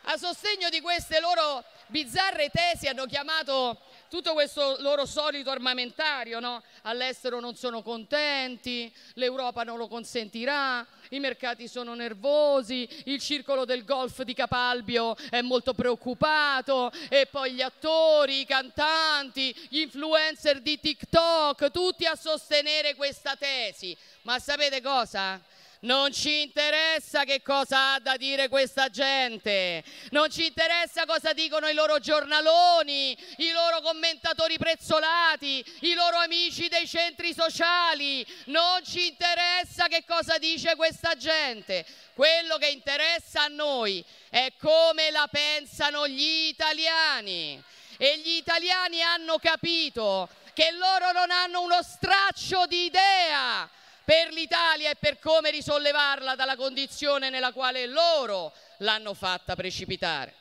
A 0.06 0.16
sostegno 0.18 0.68
di 0.68 0.80
queste 0.80 1.18
loro 1.18 1.64
bizzarre 1.86 2.50
tesi 2.50 2.88
hanno 2.88 3.06
chiamato 3.06 3.80
tutto 4.14 4.32
questo 4.32 4.76
loro 4.78 5.06
solito 5.06 5.50
armamentario, 5.50 6.38
no? 6.38 6.62
all'estero 6.82 7.40
non 7.40 7.56
sono 7.56 7.82
contenti, 7.82 8.94
l'Europa 9.14 9.64
non 9.64 9.76
lo 9.76 9.88
consentirà, 9.88 10.86
i 11.08 11.18
mercati 11.18 11.66
sono 11.66 11.94
nervosi, 11.94 12.88
il 13.06 13.18
circolo 13.18 13.64
del 13.64 13.84
golf 13.84 14.22
di 14.22 14.32
Capalbio 14.32 15.16
è 15.30 15.40
molto 15.40 15.74
preoccupato 15.74 16.92
e 17.08 17.26
poi 17.26 17.54
gli 17.54 17.60
attori, 17.60 18.42
i 18.42 18.46
cantanti, 18.46 19.52
gli 19.68 19.80
influencer 19.80 20.60
di 20.60 20.78
TikTok, 20.78 21.72
tutti 21.72 22.06
a 22.06 22.14
sostenere 22.14 22.94
questa 22.94 23.34
tesi. 23.34 23.96
Ma 24.22 24.38
sapete 24.38 24.80
cosa? 24.80 25.42
Non 25.80 26.12
ci 26.12 26.40
interessa 26.42 27.24
che 27.24 27.42
cosa 27.42 27.92
ha 27.92 27.98
da 27.98 28.16
dire 28.16 28.48
questa 28.48 28.88
gente, 28.88 29.84
non 30.10 30.30
ci 30.30 30.46
interessa 30.46 31.04
cosa 31.04 31.34
dicono 31.34 31.68
i 31.68 31.74
loro 31.74 31.98
giornaloni, 31.98 33.16
i 33.38 33.50
loro 33.50 33.82
commentatori 33.82 34.56
prezzolati, 34.56 35.64
i 35.80 35.92
loro 35.92 36.16
amici 36.16 36.68
dei 36.68 36.88
centri 36.88 37.34
sociali, 37.34 38.26
non 38.46 38.82
ci 38.82 39.08
interessa 39.08 39.86
che 39.88 40.04
cosa 40.06 40.38
dice 40.38 40.74
questa 40.74 41.16
gente. 41.16 41.84
Quello 42.14 42.56
che 42.58 42.68
interessa 42.68 43.42
a 43.42 43.48
noi 43.48 44.02
è 44.30 44.52
come 44.58 45.10
la 45.10 45.28
pensano 45.30 46.08
gli 46.08 46.46
italiani. 46.48 47.62
E 47.98 48.18
gli 48.18 48.36
italiani 48.36 49.02
hanno 49.02 49.38
capito 49.38 50.28
che 50.54 50.70
loro 50.72 51.12
non 51.12 51.30
hanno 51.30 51.60
uno 51.60 51.82
straccio 51.82 52.66
di 52.66 52.84
idea 52.84 53.68
per 54.04 54.32
l'Italia 54.32 54.90
e 54.90 54.96
per 54.96 55.18
come 55.18 55.50
risollevarla 55.50 56.34
dalla 56.34 56.56
condizione 56.56 57.30
nella 57.30 57.52
quale 57.52 57.86
loro 57.86 58.52
l'hanno 58.78 59.14
fatta 59.14 59.54
precipitare. 59.54 60.34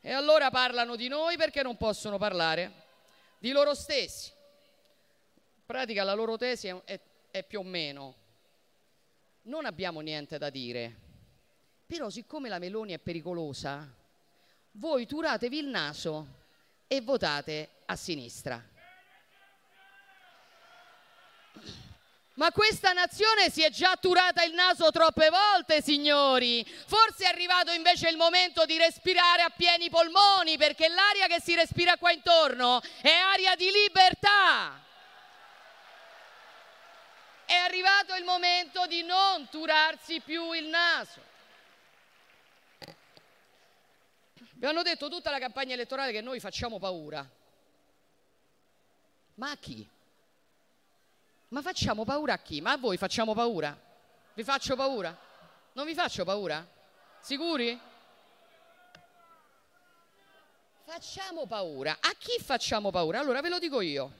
E 0.00 0.12
allora 0.12 0.50
parlano 0.50 0.94
di 0.94 1.08
noi 1.08 1.36
perché 1.36 1.62
non 1.62 1.76
possono 1.76 2.18
parlare 2.18 2.84
di 3.38 3.50
loro 3.50 3.74
stessi. 3.74 4.30
In 4.30 5.62
pratica 5.64 6.04
la 6.04 6.14
loro 6.14 6.36
tesi 6.36 6.68
è, 6.68 6.76
è, 6.84 7.00
è 7.30 7.42
più 7.42 7.60
o 7.60 7.64
meno, 7.64 8.14
non 9.42 9.64
abbiamo 9.64 10.00
niente 10.00 10.38
da 10.38 10.50
dire, 10.50 10.94
però 11.86 12.10
siccome 12.10 12.48
la 12.48 12.58
Meloni 12.58 12.92
è 12.92 12.98
pericolosa, 12.98 13.88
voi 14.72 15.06
turatevi 15.06 15.58
il 15.58 15.66
naso 15.66 16.26
e 16.86 17.00
votate 17.00 17.70
a 17.86 17.96
sinistra. 17.96 18.62
Ma 22.36 22.52
questa 22.52 22.92
nazione 22.92 23.50
si 23.50 23.62
è 23.62 23.70
già 23.70 23.96
turata 23.96 24.42
il 24.44 24.52
naso 24.52 24.90
troppe 24.90 25.30
volte, 25.30 25.80
signori. 25.80 26.62
Forse 26.86 27.24
è 27.24 27.28
arrivato 27.28 27.72
invece 27.72 28.10
il 28.10 28.18
momento 28.18 28.66
di 28.66 28.76
respirare 28.76 29.40
a 29.40 29.48
pieni 29.48 29.88
polmoni, 29.88 30.58
perché 30.58 30.88
l'aria 30.88 31.28
che 31.28 31.40
si 31.40 31.54
respira 31.54 31.96
qua 31.96 32.12
intorno 32.12 32.82
è 33.00 33.10
aria 33.10 33.56
di 33.56 33.70
libertà. 33.70 34.84
È 37.46 37.54
arrivato 37.54 38.14
il 38.14 38.24
momento 38.24 38.86
di 38.86 39.02
non 39.02 39.48
turarsi 39.48 40.20
più 40.20 40.52
il 40.52 40.66
naso. 40.66 41.20
Vi 44.52 44.66
hanno 44.66 44.82
detto 44.82 45.08
tutta 45.08 45.30
la 45.30 45.38
campagna 45.38 45.72
elettorale 45.72 46.12
che 46.12 46.20
noi 46.20 46.38
facciamo 46.38 46.78
paura. 46.78 47.26
Ma 49.36 49.50
a 49.50 49.56
chi? 49.56 49.88
Ma 51.56 51.62
facciamo 51.62 52.04
paura 52.04 52.34
a 52.34 52.38
chi? 52.38 52.60
Ma 52.60 52.72
a 52.72 52.76
voi 52.76 52.98
facciamo 52.98 53.32
paura? 53.32 53.74
Vi 54.34 54.44
faccio 54.44 54.76
paura? 54.76 55.18
Non 55.72 55.86
vi 55.86 55.94
faccio 55.94 56.22
paura? 56.22 56.68
Sicuri? 57.22 57.80
Facciamo 60.84 61.46
paura. 61.46 61.96
A 61.98 62.12
chi 62.18 62.38
facciamo 62.44 62.90
paura? 62.90 63.20
Allora 63.20 63.40
ve 63.40 63.48
lo 63.48 63.58
dico 63.58 63.80
io. 63.80 64.12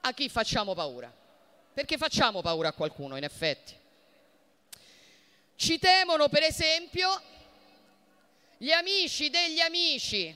A 0.00 0.14
chi 0.14 0.30
facciamo 0.30 0.72
paura? 0.72 1.12
Perché 1.74 1.98
facciamo 1.98 2.40
paura 2.40 2.68
a 2.68 2.72
qualcuno, 2.72 3.18
in 3.18 3.24
effetti. 3.24 3.78
Ci 5.56 5.78
temono, 5.78 6.30
per 6.30 6.42
esempio, 6.42 7.20
gli 8.56 8.70
amici 8.70 9.28
degli 9.28 9.60
amici 9.60 10.34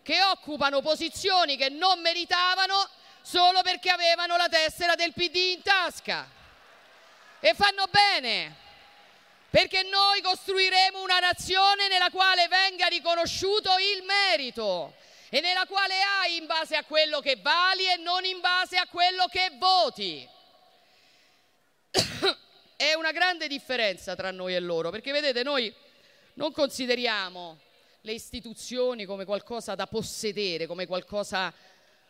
che 0.00 0.22
occupano 0.22 0.80
posizioni 0.80 1.58
che 1.58 1.68
non 1.68 2.00
meritavano 2.00 3.02
solo 3.24 3.62
perché 3.62 3.88
avevano 3.88 4.36
la 4.36 4.48
tessera 4.48 4.94
del 4.94 5.14
PD 5.14 5.36
in 5.56 5.62
tasca. 5.62 6.28
E 7.40 7.54
fanno 7.54 7.86
bene, 7.90 8.54
perché 9.48 9.82
noi 9.82 10.20
costruiremo 10.20 11.02
una 11.02 11.20
nazione 11.20 11.88
nella 11.88 12.10
quale 12.10 12.48
venga 12.48 12.86
riconosciuto 12.86 13.70
il 13.78 14.04
merito 14.04 14.94
e 15.30 15.40
nella 15.40 15.64
quale 15.66 15.94
hai 16.00 16.36
in 16.36 16.46
base 16.46 16.76
a 16.76 16.84
quello 16.84 17.20
che 17.20 17.36
vali 17.36 17.86
e 17.86 17.96
non 17.96 18.24
in 18.24 18.40
base 18.40 18.76
a 18.76 18.86
quello 18.86 19.26
che 19.26 19.52
voti. 19.58 20.28
È 22.76 22.92
una 22.94 23.12
grande 23.12 23.48
differenza 23.48 24.14
tra 24.14 24.30
noi 24.30 24.54
e 24.54 24.60
loro, 24.60 24.90
perché 24.90 25.12
vedete, 25.12 25.42
noi 25.42 25.74
non 26.34 26.52
consideriamo 26.52 27.58
le 28.02 28.12
istituzioni 28.12 29.06
come 29.06 29.24
qualcosa 29.24 29.74
da 29.74 29.86
possedere, 29.86 30.66
come 30.66 30.86
qualcosa 30.86 31.52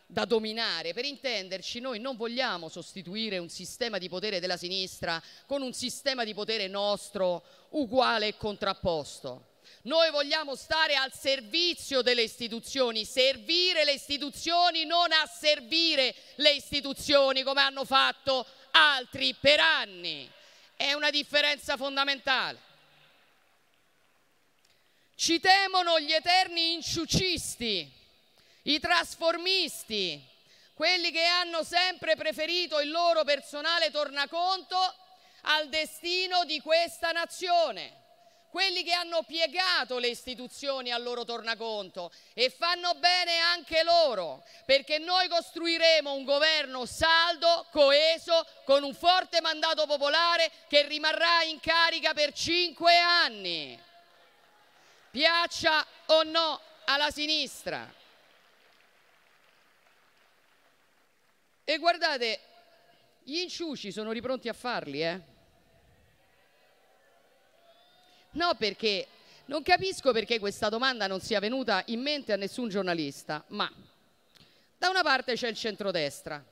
da 0.05 0.25
dominare. 0.25 0.93
Per 0.93 1.05
intenderci, 1.05 1.79
noi 1.79 1.99
non 1.99 2.15
vogliamo 2.15 2.69
sostituire 2.69 3.37
un 3.37 3.49
sistema 3.49 3.97
di 3.97 4.09
potere 4.09 4.39
della 4.39 4.57
sinistra 4.57 5.21
con 5.45 5.61
un 5.61 5.73
sistema 5.73 6.23
di 6.23 6.33
potere 6.33 6.67
nostro 6.67 7.43
uguale 7.69 8.27
e 8.27 8.37
contrapposto. 8.37 9.53
Noi 9.83 10.09
vogliamo 10.11 10.55
stare 10.55 10.95
al 10.95 11.13
servizio 11.13 12.01
delle 12.01 12.23
istituzioni, 12.23 13.05
servire 13.05 13.83
le 13.83 13.93
istituzioni, 13.93 14.85
non 14.85 15.11
asservire 15.11 16.15
le 16.35 16.53
istituzioni 16.53 17.43
come 17.43 17.61
hanno 17.61 17.85
fatto 17.85 18.45
altri 18.71 19.35
per 19.39 19.59
anni. 19.59 20.29
È 20.75 20.93
una 20.93 21.09
differenza 21.09 21.77
fondamentale. 21.77 22.73
Ci 25.15 25.39
temono 25.39 25.99
gli 25.99 26.11
eterni 26.11 26.73
inciucisti 26.73 28.03
i 28.67 28.79
trasformisti, 28.79 30.23
quelli 30.73 31.11
che 31.11 31.23
hanno 31.23 31.63
sempre 31.63 32.15
preferito 32.15 32.79
il 32.79 32.89
loro 32.89 33.23
personale 33.23 33.91
tornaconto 33.91 34.77
al 35.41 35.69
destino 35.69 36.43
di 36.45 36.59
questa 36.61 37.11
nazione, 37.11 38.03
quelli 38.49 38.83
che 38.83 38.93
hanno 38.93 39.21
piegato 39.23 39.99
le 39.99 40.07
istituzioni 40.07 40.91
al 40.91 41.03
loro 41.03 41.25
tornaconto 41.25 42.11
e 42.33 42.49
fanno 42.49 42.95
bene 42.95 43.37
anche 43.37 43.83
loro, 43.83 44.43
perché 44.65 44.97
noi 44.97 45.27
costruiremo 45.27 46.13
un 46.13 46.23
governo 46.23 46.85
saldo, 46.85 47.67
coeso, 47.71 48.47
con 48.63 48.83
un 48.83 48.95
forte 48.95 49.41
mandato 49.41 49.85
popolare 49.85 50.51
che 50.67 50.87
rimarrà 50.87 51.43
in 51.43 51.59
carica 51.59 52.13
per 52.13 52.33
cinque 52.33 52.97
anni, 52.97 53.79
piaccia 55.11 55.85
o 56.07 56.23
no 56.23 56.59
alla 56.85 57.11
sinistra. 57.11 58.03
E 61.67 61.79
guardate, 61.79 62.39
gli 63.23 63.37
inciuci 63.37 63.91
sono 63.91 64.11
ripronti 64.11 64.47
a 64.47 64.53
farli, 64.53 65.01
eh? 65.01 65.19
No, 68.33 68.53
perché 68.55 69.07
non 69.45 69.63
capisco 69.63 70.11
perché 70.11 70.37
questa 70.37 70.69
domanda 70.69 71.07
non 71.07 71.21
sia 71.21 71.39
venuta 71.39 71.81
in 71.87 72.01
mente 72.01 72.33
a 72.33 72.35
nessun 72.35 72.69
giornalista, 72.69 73.43
ma 73.47 73.71
da 74.77 74.89
una 74.89 75.01
parte 75.01 75.33
c'è 75.33 75.47
il 75.47 75.55
centrodestra, 75.55 76.43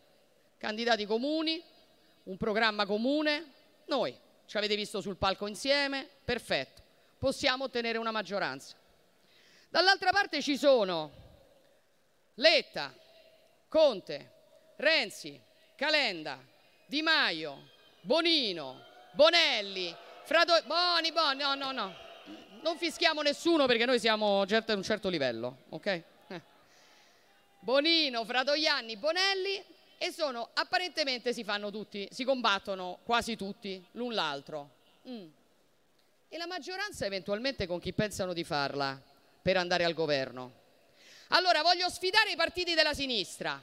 candidati 0.57 1.06
comuni, 1.06 1.64
un 2.23 2.38
programma 2.38 2.88
comune, 2.88 3.52
noi 3.85 4.18
ci 4.48 4.57
avete 4.57 4.76
visto 4.76 4.99
sul 4.99 5.18
palco 5.18 5.45
insieme, 5.45 6.10
perfetto, 6.26 6.81
possiamo 7.19 7.65
ottenere 7.65 7.99
una 7.99 8.10
maggioranza. 8.10 8.76
Dall'altra 9.69 10.10
parte 10.10 10.41
ci 10.41 10.57
sono 10.57 11.11
Letta, 12.35 12.91
Conte, 13.68 14.32
Renzi, 14.78 15.40
Calenda, 15.76 16.40
Di 16.86 17.02
Maio, 17.02 17.70
Bonino, 18.02 18.84
Bonelli, 19.12 19.95
Frato... 20.24 20.54
Boni, 20.66 21.12
Boni, 21.12 21.41
no, 21.41 21.56
no, 21.56 21.72
no. 21.72 21.95
Non 22.62 22.78
fischiamo 22.78 23.22
nessuno 23.22 23.66
perché 23.66 23.86
noi 23.86 24.00
siamo 24.00 24.45
certo 24.45 24.72
a 24.72 24.76
un 24.76 24.84
certo 24.84 25.10
livello, 25.10 25.64
ok? 25.70 25.86
Eh. 25.86 26.41
Bonino, 27.60 28.24
Fratoianni, 28.24 28.98
Bonelli 28.98 29.64
e 29.98 30.12
sono 30.12 30.50
apparentemente 30.54 31.34
si 31.34 31.44
fanno 31.44 31.72
tutti, 31.72 32.08
si 32.12 32.24
combattono 32.24 33.00
quasi 33.04 33.36
tutti 33.36 33.84
l'un 33.91 34.14
l'altro. 34.14 34.70
Mm. 35.08 35.28
E 36.30 36.38
la 36.38 36.48
maggioranza 36.48 37.06
eventualmente 37.06 37.68
con 37.68 37.80
chi 37.80 37.94
pensano 37.94 38.34
di 38.34 38.44
farla 38.44 39.00
per 39.41 39.58
andare 39.58 39.84
al 39.84 39.94
governo? 39.94 40.62
Allora 41.30 41.62
voglio 41.62 41.90
sfidare 41.90 42.32
i 42.32 42.36
partiti 42.36 42.74
della 42.74 42.94
sinistra 42.94 43.62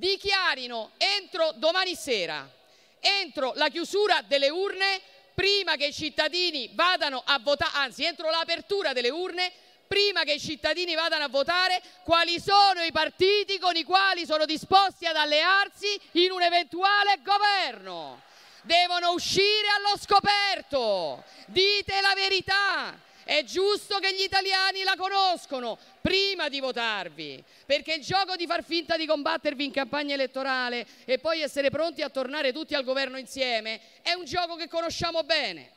dichiarino 0.00 0.92
entro 0.96 1.52
domani 1.56 1.94
sera, 1.94 2.50
entro 2.98 3.52
la 3.54 3.68
chiusura 3.68 4.22
delle 4.26 4.48
urne, 4.48 5.00
prima 5.34 5.76
che 5.76 5.86
i 5.86 5.92
cittadini 5.92 6.70
vadano 6.72 7.22
a 7.24 7.38
votare, 7.38 7.70
anzi 7.74 8.04
entro 8.04 8.30
l'apertura 8.30 8.94
delle 8.94 9.10
urne, 9.10 9.52
prima 9.86 10.22
che 10.22 10.32
i 10.32 10.40
cittadini 10.40 10.94
vadano 10.94 11.24
a 11.24 11.28
votare, 11.28 11.82
quali 12.02 12.40
sono 12.40 12.82
i 12.82 12.92
partiti 12.92 13.58
con 13.58 13.76
i 13.76 13.84
quali 13.84 14.24
sono 14.24 14.46
disposti 14.46 15.04
ad 15.04 15.16
allearsi 15.16 16.00
in 16.12 16.30
un 16.30 16.42
eventuale 16.42 17.18
governo. 17.22 18.22
Devono 18.62 19.12
uscire 19.12 19.68
allo 19.76 19.98
scoperto, 19.98 21.24
dite 21.46 22.00
la 22.00 22.14
verità, 22.14 22.98
È 23.30 23.44
giusto 23.44 24.00
che 24.00 24.12
gli 24.12 24.22
italiani 24.22 24.82
la 24.82 24.96
conoscono 24.96 25.78
prima 26.00 26.48
di 26.48 26.58
votarvi, 26.58 27.40
perché 27.64 27.94
il 27.94 28.02
gioco 28.02 28.34
di 28.34 28.44
far 28.44 28.64
finta 28.64 28.96
di 28.96 29.06
combattervi 29.06 29.66
in 29.66 29.70
campagna 29.70 30.14
elettorale 30.14 30.84
e 31.04 31.20
poi 31.20 31.40
essere 31.40 31.70
pronti 31.70 32.02
a 32.02 32.08
tornare 32.08 32.52
tutti 32.52 32.74
al 32.74 32.82
governo 32.82 33.18
insieme 33.18 33.80
è 34.02 34.14
un 34.14 34.24
gioco 34.24 34.56
che 34.56 34.66
conosciamo 34.66 35.22
bene. 35.22 35.70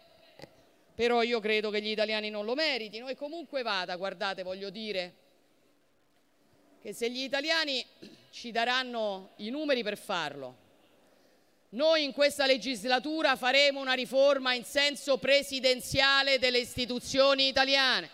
Però 0.96 1.22
io 1.22 1.40
credo 1.40 1.70
che 1.70 1.80
gli 1.80 1.92
italiani 1.92 2.32
non 2.32 2.44
lo 2.44 2.56
meritino 2.56 3.08
e 3.08 3.16
comunque 3.16 3.62
vada, 3.62 3.98
guardate, 3.98 4.42
voglio 4.42 4.72
dire 4.72 5.14
che 6.82 6.92
se 6.92 7.08
gli 7.12 7.22
italiani 7.22 7.86
ci 8.32 8.50
daranno 8.50 9.34
i 9.36 9.52
numeri 9.52 9.84
per 9.84 10.00
farlo, 10.00 10.63
noi 11.74 12.04
in 12.04 12.14
questa 12.14 12.46
legislatura 12.46 13.36
faremo 13.36 13.80
una 13.80 13.94
riforma 13.94 14.54
in 14.54 14.64
senso 14.64 15.18
presidenziale 15.18 16.38
delle 16.38 16.60
istituzioni 16.60 17.48
italiane. 17.48 18.10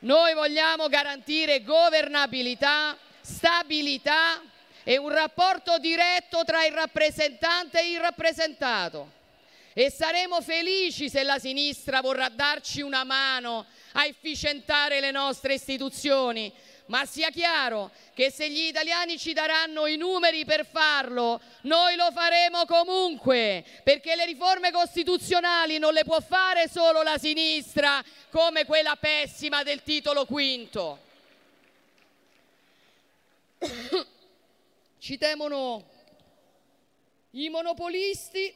Noi 0.00 0.32
vogliamo 0.34 0.88
garantire 0.88 1.62
governabilità, 1.62 2.96
stabilità 3.20 4.42
e 4.84 4.96
un 4.96 5.10
rapporto 5.10 5.78
diretto 5.78 6.44
tra 6.44 6.64
il 6.64 6.72
rappresentante 6.72 7.80
e 7.80 7.90
il 7.90 8.00
rappresentato. 8.00 9.12
E 9.74 9.90
saremo 9.90 10.40
felici 10.40 11.10
se 11.10 11.24
la 11.24 11.38
sinistra 11.38 12.00
vorrà 12.00 12.28
darci 12.28 12.80
una 12.80 13.04
mano 13.04 13.66
a 13.92 14.06
efficientare 14.06 15.00
le 15.00 15.10
nostre 15.10 15.54
istituzioni, 15.54 16.52
ma 16.86 17.06
sia 17.06 17.30
chiaro 17.30 17.90
che 18.12 18.30
se 18.30 18.50
gli 18.50 18.66
italiani 18.66 19.18
ci 19.18 19.32
daranno 19.32 19.86
i 19.86 19.96
numeri 19.96 20.44
per 20.44 20.66
farlo, 20.66 21.40
noi 21.62 21.96
lo 21.96 22.10
faremo 22.12 22.66
comunque, 22.66 23.64
perché 23.82 24.14
le 24.16 24.26
riforme 24.26 24.70
costituzionali 24.70 25.78
non 25.78 25.94
le 25.94 26.04
può 26.04 26.20
fare 26.20 26.68
solo 26.68 27.02
la 27.02 27.16
sinistra 27.18 28.04
come 28.30 28.66
quella 28.66 28.96
pessima 28.96 29.62
del 29.62 29.82
titolo 29.82 30.26
quinto. 30.26 30.98
Ci 34.98 35.18
temono 35.18 35.90
i 37.30 37.48
monopolisti 37.48 38.54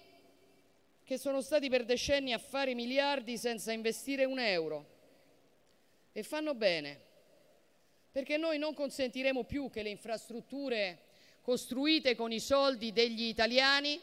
che 1.04 1.18
sono 1.18 1.40
stati 1.40 1.68
per 1.68 1.84
decenni 1.84 2.32
a 2.32 2.38
fare 2.38 2.74
miliardi 2.74 3.38
senza 3.38 3.72
investire 3.72 4.24
un 4.24 4.38
euro. 4.38 4.96
E 6.12 6.22
fanno 6.22 6.54
bene, 6.54 7.07
perché 8.18 8.36
noi 8.36 8.58
non 8.58 8.74
consentiremo 8.74 9.44
più 9.44 9.70
che 9.70 9.80
le 9.80 9.90
infrastrutture 9.90 11.02
costruite 11.40 12.16
con 12.16 12.32
i 12.32 12.40
soldi 12.40 12.92
degli 12.92 13.22
italiani 13.22 14.00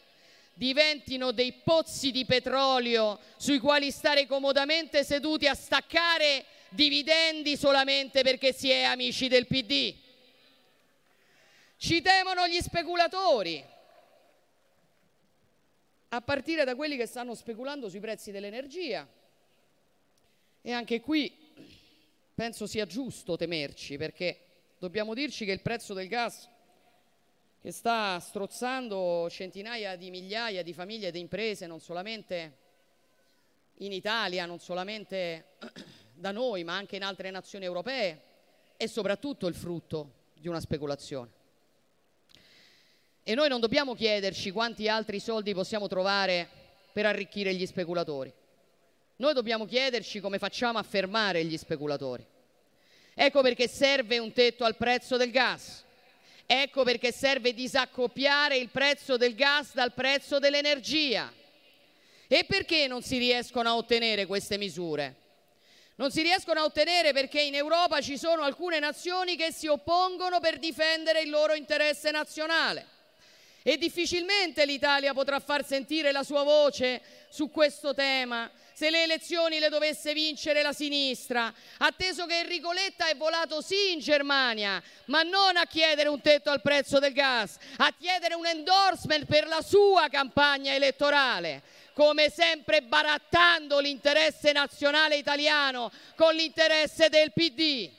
diventino 0.54 1.34
dei 1.34 1.52
pozzi 1.52 2.12
di 2.12 2.24
petrolio 2.24 3.20
sui 3.36 3.60
quali 3.60 3.92
stare 3.92 4.26
comodamente 4.26 5.04
seduti 5.04 5.48
a 5.48 5.54
staccare 5.54 6.46
dividendi 6.70 7.58
solamente 7.58 8.22
perché 8.22 8.54
si 8.54 8.70
è 8.70 8.84
amici 8.84 9.28
del 9.28 9.48
PD. 9.48 9.94
Ci 11.76 12.02
temono 12.02 12.48
gli 12.48 12.62
speculatori, 12.62 13.62
a 16.08 16.22
partire 16.22 16.64
da 16.64 16.74
quelli 16.74 16.96
che 16.96 17.06
stanno 17.06 17.36
speculando 17.36 17.90
sui 17.90 18.00
prezzi 18.00 18.32
dell'energia. 18.32 19.06
E 20.62 20.72
anche 20.72 21.02
qui 21.02 21.45
penso 22.36 22.68
sia 22.68 22.86
giusto 22.86 23.38
temerci 23.38 23.98
perché 23.98 24.40
dobbiamo 24.78 25.14
dirci 25.14 25.46
che 25.46 25.54
il 25.54 25.62
prezzo 25.62 25.94
del 25.94 26.10
gas 26.10 26.50
che 27.62 27.72
sta 27.72 28.20
strozzando 28.20 29.28
centinaia 29.32 29.96
di 29.96 30.12
migliaia 30.12 30.62
di 30.62 30.72
famiglie 30.74 31.08
e 31.08 31.12
di 31.12 31.20
imprese, 31.20 31.66
non 31.66 31.80
solamente 31.80 32.58
in 33.78 33.92
Italia, 33.92 34.46
non 34.46 34.60
solamente 34.60 35.56
da 36.14 36.32
noi, 36.32 36.64
ma 36.64 36.76
anche 36.76 36.98
in 36.98 37.04
altre 37.04 37.32
nazioni 37.32 37.66
europee, 37.66 38.22
è 38.78 38.86
soprattutto 38.86 39.48
il 39.48 39.56
frutto 39.56 40.12
di 40.36 40.48
una 40.48 40.60
speculazione. 40.60 41.32
E 43.24 43.34
noi 43.34 43.50
non 43.50 43.60
dobbiamo 43.60 43.96
chiederci 43.96 44.52
quanti 44.52 44.88
altri 44.88 45.20
soldi 45.20 45.56
possiamo 45.56 45.88
trovare 45.88 46.48
per 46.94 47.08
arricchire 47.08 47.56
gli 47.56 47.66
speculatori. 47.66 48.32
Noi 49.18 49.34
dobbiamo 49.34 49.66
chiederci 49.66 50.20
come 50.20 50.40
facciamo 50.40 50.78
a 50.78 50.84
fermare 50.84 51.46
gli 51.46 51.58
speculatori. 51.58 52.26
Ecco 53.14 53.42
perché 53.42 53.70
serve 53.70 54.18
un 54.18 54.34
tetto 54.34 54.66
al 54.66 54.76
prezzo 54.76 55.16
del 55.16 55.32
gas. 55.32 55.84
Ecco 56.46 56.84
perché 56.84 57.14
serve 57.14 57.54
disaccoppiare 57.54 58.58
il 58.58 58.70
prezzo 58.70 59.16
del 59.16 59.34
gas 59.34 59.74
dal 59.74 59.94
prezzo 59.94 60.38
dell'energia. 60.40 61.32
E 62.28 62.44
perché 62.44 62.88
non 62.88 63.02
si 63.02 63.18
riescono 63.18 63.70
a 63.70 63.78
ottenere 63.78 64.26
queste 64.26 64.58
misure? 64.58 65.16
Non 65.96 66.12
si 66.12 66.22
riescono 66.22 66.60
a 66.60 66.66
ottenere 66.66 67.14
perché 67.14 67.42
in 67.42 67.56
Europa 67.56 68.02
ci 68.02 68.18
sono 68.18 68.42
alcune 68.42 68.80
nazioni 68.80 69.38
che 69.38 69.54
si 69.54 69.68
oppongono 69.68 70.42
per 70.42 70.60
difendere 70.60 71.22
il 71.22 71.30
loro 71.30 71.54
interesse 71.54 72.12
nazionale 72.12 72.95
e 73.68 73.80
difficilmente 73.80 74.64
l'Italia 74.64 75.12
potrà 75.12 75.40
far 75.40 75.66
sentire 75.66 76.12
la 76.12 76.22
sua 76.22 76.44
voce 76.44 77.02
su 77.30 77.50
questo 77.50 77.96
tema 77.96 78.48
se 78.76 78.92
le 78.92 79.04
elezioni 79.04 79.58
le 79.58 79.70
dovesse 79.70 80.14
vincere 80.14 80.62
la 80.62 80.72
sinistra, 80.72 81.52
atteso 81.78 82.28
che 82.28 82.40
Enrico 82.42 82.74
Letta 82.74 83.08
è 83.08 83.16
volato 83.16 83.62
sì 83.62 83.94
in 83.94 84.00
Germania, 84.00 84.84
ma 85.06 85.24
non 85.24 85.58
a 85.58 85.66
chiedere 85.66 86.10
un 86.10 86.22
tetto 86.22 86.52
al 86.52 86.62
prezzo 86.62 87.00
del 87.00 87.14
gas, 87.14 87.58
a 87.78 87.92
chiedere 87.98 88.36
un 88.36 88.46
endorsement 88.46 89.26
per 89.26 89.48
la 89.48 89.62
sua 89.62 90.10
campagna 90.12 90.74
elettorale 90.74 91.64
come 91.94 92.30
sempre 92.30 92.82
barattando 92.82 93.80
l'interesse 93.80 94.52
nazionale 94.52 95.16
italiano 95.16 95.90
con 96.16 96.36
l'interesse 96.36 97.08
del 97.08 97.32
PD. 97.32 97.90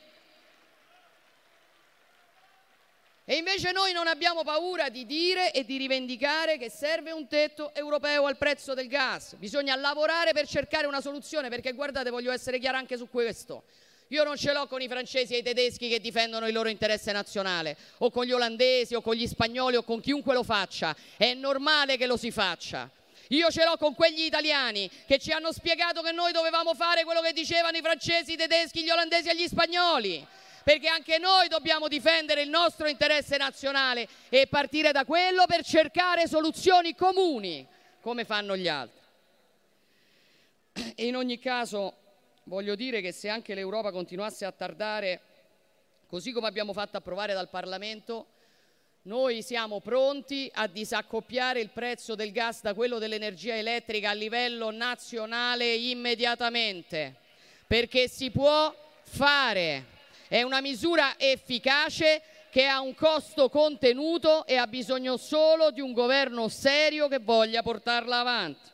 E 3.29 3.35
invece 3.35 3.73
noi 3.73 3.93
non 3.93 4.07
abbiamo 4.07 4.45
paura 4.45 4.89
di 4.89 5.05
dire 5.05 5.51
e 5.51 5.65
di 5.65 5.79
rivendicare 5.79 6.59
che 6.59 6.71
serve 6.71 7.11
un 7.11 7.27
tetto 7.27 7.75
europeo 7.75 8.27
al 8.27 8.37
prezzo 8.37 8.73
del 8.73 8.87
gas. 8.87 9.35
Bisogna 9.35 9.75
lavorare 9.75 10.33
per 10.33 10.47
cercare 10.47 10.87
una 10.87 11.01
soluzione, 11.01 11.49
perché 11.49 11.73
guardate, 11.73 12.11
voglio 12.11 12.31
essere 12.31 12.61
chiara 12.61 12.79
anche 12.79 12.97
su 12.97 13.09
questo. 13.11 13.65
Io 14.11 14.23
non 14.23 14.37
ce 14.37 14.53
l'ho 14.53 14.69
con 14.69 14.81
i 14.81 14.87
francesi 14.87 15.35
e 15.35 15.39
i 15.39 15.43
tedeschi 15.43 15.89
che 15.89 15.99
difendono 15.99 16.47
il 16.47 16.53
loro 16.53 16.69
interesse 16.69 17.11
nazionale, 17.11 17.77
o 17.99 18.13
con 18.13 18.25
gli 18.27 18.31
olandesi, 18.31 18.95
o 18.95 19.01
con 19.01 19.17
gli 19.17 19.27
spagnoli, 19.27 19.75
o 19.75 19.83
con 19.83 20.01
chiunque 20.01 20.33
lo 20.33 20.45
faccia. 20.45 20.95
È 21.17 21.35
normale 21.35 21.97
che 21.97 22.07
lo 22.07 22.17
si 22.17 22.31
faccia. 22.31 22.89
Io 23.31 23.51
ce 23.51 23.65
l'ho 23.65 23.77
con 23.77 23.97
quegli 23.97 24.23
italiani 24.23 24.89
che 25.05 25.19
ci 25.19 25.33
hanno 25.33 25.51
spiegato 25.51 26.01
che 26.01 26.13
noi 26.13 26.31
dovevamo 26.31 26.75
fare 26.75 27.03
quello 27.03 27.23
che 27.23 27.33
dicevano 27.33 27.77
i 27.77 27.83
francesi, 27.83 28.35
i 28.35 28.37
tedeschi, 28.37 28.85
gli 28.85 28.91
olandesi 28.91 29.31
e 29.31 29.35
gli 29.35 29.49
spagnoli 29.49 30.25
perché 30.67 30.89
anche 30.89 31.19
noi 31.19 31.47
dobbiamo 31.47 31.87
difendere 31.87 32.43
il 32.43 32.49
nostro 32.49 32.89
interesse 32.89 33.37
nazionale 33.37 34.09
e 34.29 34.49
partire 34.49 34.91
da 34.91 35.05
quello 35.05 35.47
per 35.47 35.63
cercare 35.63 36.27
soluzioni 36.27 36.97
comuni, 36.97 37.65
come 38.01 38.25
fanno 38.25 38.57
gli 38.57 38.67
altri. 38.67 39.01
E 40.97 41.07
in 41.07 41.15
ogni 41.15 41.39
caso 41.39 41.95
voglio 42.43 42.75
dire 42.75 43.01
che 43.01 43.13
se 43.13 43.29
anche 43.29 43.55
l'Europa 43.55 43.93
continuasse 43.93 44.45
a 44.45 44.51
tardare, 44.51 45.21
così 46.09 46.33
come 46.33 46.49
abbiamo 46.49 46.73
fatto 46.73 46.97
approvare 46.97 47.33
dal 47.33 47.49
Parlamento, 47.49 48.27
noi 49.03 49.45
siamo 49.45 49.79
pronti 49.79 50.51
a 50.53 50.67
disaccoppiare 50.67 51.61
il 51.61 51.71
prezzo 51.71 52.17
del 52.17 52.33
gas 52.33 52.63
da 52.63 52.75
quello 52.75 52.99
dell'energia 52.99 53.55
elettrica 53.55 54.11
a 54.11 54.15
livello 54.15 54.73
nazionale 54.73 55.73
immediatamente, 55.77 57.15
perché 57.69 58.09
si 58.09 58.33
può 58.33 58.75
fare. 59.05 59.95
È 60.29 60.43
una 60.43 60.61
misura 60.61 61.19
efficace 61.19 62.23
che 62.51 62.67
ha 62.67 62.81
un 62.81 62.95
costo 62.95 63.49
contenuto 63.49 64.47
e 64.47 64.57
ha 64.57 64.67
bisogno 64.67 65.17
solo 65.17 65.71
di 65.71 65.81
un 65.81 65.93
governo 65.93 66.49
serio 66.49 67.07
che 67.07 67.19
voglia 67.19 67.63
portarla 67.63 68.21
avanti. 68.21 68.71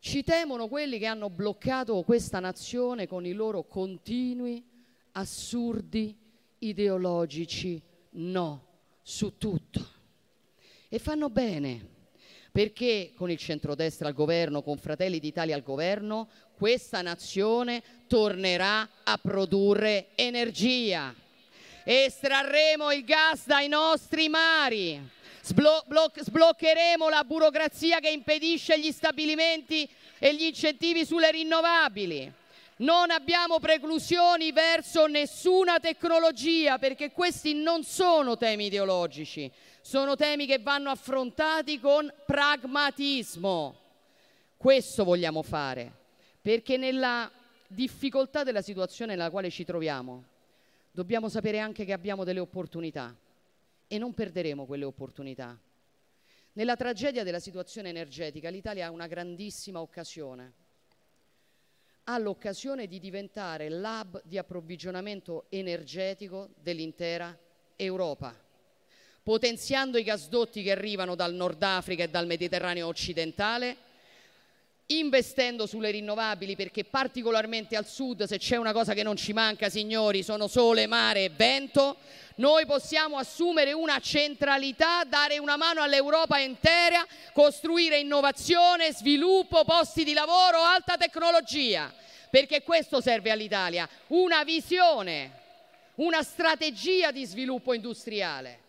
Ci 0.00 0.24
temono 0.24 0.66
quelli 0.66 0.98
che 0.98 1.06
hanno 1.06 1.30
bloccato 1.30 2.02
questa 2.02 2.40
nazione 2.40 3.06
con 3.06 3.26
i 3.26 3.32
loro 3.32 3.64
continui, 3.64 4.64
assurdi, 5.12 6.16
ideologici 6.58 7.80
no 8.12 8.66
su 9.02 9.36
tutto. 9.36 9.88
E 10.88 10.98
fanno 10.98 11.28
bene, 11.30 11.88
perché 12.50 13.12
con 13.14 13.30
il 13.30 13.38
centrodestra 13.38 14.08
al 14.08 14.14
governo, 14.14 14.62
con 14.62 14.76
Fratelli 14.76 15.18
d'Italia 15.18 15.54
al 15.54 15.62
governo, 15.62 16.28
questa 16.56 17.00
nazione 17.00 17.82
tornerà 18.06 18.88
a 19.04 19.18
produrre 19.18 20.08
energia. 20.14 21.14
Estrarremo 21.84 22.92
il 22.92 23.04
gas 23.04 23.46
dai 23.46 23.68
nostri 23.68 24.28
mari, 24.28 25.00
sblo- 25.42 25.84
bloc- 25.86 26.22
sbloccheremo 26.22 27.08
la 27.08 27.24
burocrazia 27.24 27.98
che 28.00 28.10
impedisce 28.10 28.78
gli 28.78 28.92
stabilimenti 28.92 29.88
e 30.18 30.34
gli 30.34 30.44
incentivi 30.44 31.06
sulle 31.06 31.30
rinnovabili. 31.30 32.32
Non 32.76 33.10
abbiamo 33.10 33.58
preclusioni 33.58 34.52
verso 34.52 35.06
nessuna 35.06 35.78
tecnologia 35.80 36.78
perché 36.78 37.10
questi 37.10 37.54
non 37.54 37.84
sono 37.84 38.38
temi 38.38 38.66
ideologici, 38.66 39.50
sono 39.80 40.16
temi 40.16 40.46
che 40.46 40.58
vanno 40.58 40.90
affrontati 40.90 41.80
con 41.80 42.12
pragmatismo. 42.26 43.78
Questo 44.56 45.04
vogliamo 45.04 45.42
fare 45.42 45.92
perché 46.40 46.76
nella 46.76 47.30
difficoltà 47.66 48.42
della 48.42 48.62
situazione 48.62 49.14
nella 49.14 49.30
quale 49.30 49.50
ci 49.50 49.64
troviamo 49.64 50.24
dobbiamo 50.90 51.28
sapere 51.28 51.58
anche 51.58 51.84
che 51.84 51.92
abbiamo 51.92 52.24
delle 52.24 52.40
opportunità 52.40 53.16
e 53.86 53.98
non 53.98 54.14
perderemo 54.14 54.66
quelle 54.66 54.84
opportunità. 54.84 55.58
Nella 56.52 56.76
tragedia 56.76 57.22
della 57.22 57.38
situazione 57.38 57.88
energetica 57.88 58.50
l'Italia 58.50 58.86
ha 58.86 58.90
una 58.90 59.06
grandissima 59.06 59.80
occasione. 59.80 60.52
Ha 62.04 62.18
l'occasione 62.18 62.86
di 62.86 62.98
diventare 62.98 63.70
l'hub 63.70 64.20
di 64.24 64.36
approvvigionamento 64.36 65.46
energetico 65.48 66.50
dell'intera 66.56 67.36
Europa, 67.76 68.36
potenziando 69.22 69.98
i 69.98 70.02
gasdotti 70.02 70.62
che 70.62 70.72
arrivano 70.72 71.14
dal 71.14 71.34
Nord 71.34 71.62
Africa 71.62 72.04
e 72.04 72.08
dal 72.08 72.26
Mediterraneo 72.26 72.86
occidentale 72.86 73.88
investendo 74.90 75.66
sulle 75.66 75.90
rinnovabili 75.90 76.56
perché 76.56 76.84
particolarmente 76.84 77.76
al 77.76 77.86
sud 77.86 78.24
se 78.24 78.38
c'è 78.38 78.56
una 78.56 78.72
cosa 78.72 78.92
che 78.92 79.02
non 79.02 79.16
ci 79.16 79.32
manca 79.32 79.68
signori 79.68 80.22
sono 80.22 80.48
sole, 80.48 80.86
mare 80.86 81.24
e 81.24 81.30
vento, 81.30 81.96
noi 82.36 82.66
possiamo 82.66 83.16
assumere 83.16 83.72
una 83.72 84.00
centralità, 84.00 85.04
dare 85.04 85.38
una 85.38 85.56
mano 85.56 85.82
all'Europa 85.82 86.38
intera, 86.38 87.06
costruire 87.32 87.98
innovazione, 87.98 88.92
sviluppo, 88.92 89.64
posti 89.64 90.04
di 90.04 90.12
lavoro, 90.12 90.58
alta 90.58 90.96
tecnologia, 90.96 91.92
perché 92.30 92.62
questo 92.62 93.00
serve 93.00 93.30
all'Italia, 93.30 93.88
una 94.08 94.42
visione, 94.42 95.38
una 95.96 96.22
strategia 96.22 97.10
di 97.12 97.26
sviluppo 97.26 97.74
industriale. 97.74 98.59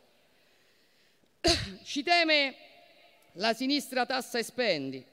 Ci 1.84 2.04
teme 2.04 2.56
la 3.34 3.54
sinistra 3.54 4.06
tassa 4.06 4.38
e 4.38 4.44
spendi. 4.44 5.06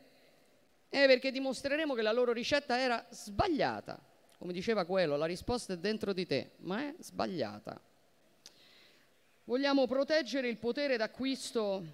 Eh, 0.91 1.07
perché 1.07 1.31
dimostreremo 1.31 1.95
che 1.95 2.03
la 2.03 2.13
loro 2.13 2.33
ricetta 2.33 2.79
era 2.79 3.05
sbagliata. 3.11 4.01
Come 4.39 4.53
diceva 4.53 4.85
quello, 4.85 5.17
la 5.17 5.27
risposta 5.27 5.73
è 5.73 5.79
dentro 5.79 6.13
di 6.13 6.27
te, 6.27 6.53
ma 6.59 6.81
è 6.81 6.95
sbagliata. 7.01 7.81
Vogliamo 9.45 9.87
proteggere 9.87 10.49
il 10.49 10.59
potere 10.59 10.97
d'acquisto 10.97 11.85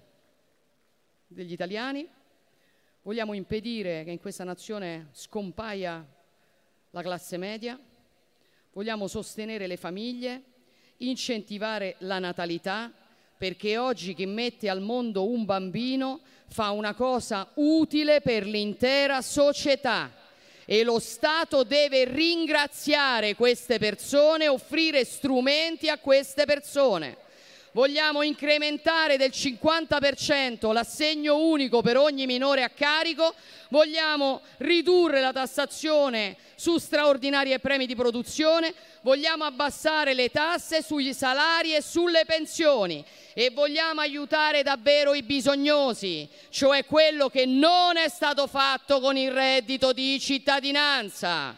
degli 1.27 1.53
italiani, 1.53 2.07
vogliamo 3.01 3.33
impedire 3.33 4.03
che 4.03 4.11
in 4.11 4.19
questa 4.19 4.43
nazione 4.43 5.07
scompaia 5.13 6.05
la 6.91 7.01
classe 7.01 7.37
media, 7.37 7.79
vogliamo 8.73 9.07
sostenere 9.07 9.67
le 9.67 9.77
famiglie, 9.77 10.43
incentivare 10.97 11.95
la 11.99 12.19
natalità, 12.19 12.91
perché 13.37 13.77
oggi 13.77 14.13
chi 14.13 14.25
mette 14.25 14.69
al 14.69 14.81
mondo 14.81 15.29
un 15.29 15.45
bambino 15.45 16.21
fa 16.47 16.71
una 16.71 16.93
cosa 16.93 17.47
utile 17.55 18.21
per 18.21 18.45
l'intera 18.45 19.21
società 19.21 20.11
e 20.65 20.83
lo 20.83 20.99
Stato 20.99 21.63
deve 21.63 22.05
ringraziare 22.05 23.35
queste 23.35 23.77
persone, 23.77 24.47
offrire 24.47 25.05
strumenti 25.05 25.89
a 25.89 25.99
queste 25.99 26.45
persone. 26.45 27.17
Vogliamo 27.75 28.21
incrementare 28.21 29.17
del 29.17 29.31
50% 29.31 30.71
l'assegno 30.71 31.39
unico 31.39 31.81
per 31.81 31.97
ogni 31.97 32.25
minore 32.25 32.63
a 32.63 32.69
carico, 32.69 33.35
vogliamo 33.67 34.39
ridurre 34.59 35.19
la 35.19 35.33
tassazione 35.33 36.37
su 36.55 36.77
straordinari 36.77 37.51
e 37.51 37.59
premi 37.59 37.85
di 37.85 37.93
produzione, 37.93 38.73
vogliamo 39.01 39.43
abbassare 39.43 40.13
le 40.13 40.29
tasse 40.29 40.81
sugli 40.81 41.11
salari 41.11 41.75
e 41.75 41.81
sulle 41.81 42.23
pensioni. 42.23 43.03
E 43.33 43.49
vogliamo 43.49 43.99
aiutare 43.99 44.63
davvero 44.63 45.13
i 45.13 45.23
bisognosi, 45.23 46.29
cioè 46.47 46.85
quello 46.85 47.27
che 47.27 47.45
non 47.45 47.97
è 47.97 48.07
stato 48.07 48.47
fatto 48.47 49.01
con 49.01 49.17
il 49.17 49.31
reddito 49.31 49.91
di 49.91 50.17
cittadinanza. 50.17 51.53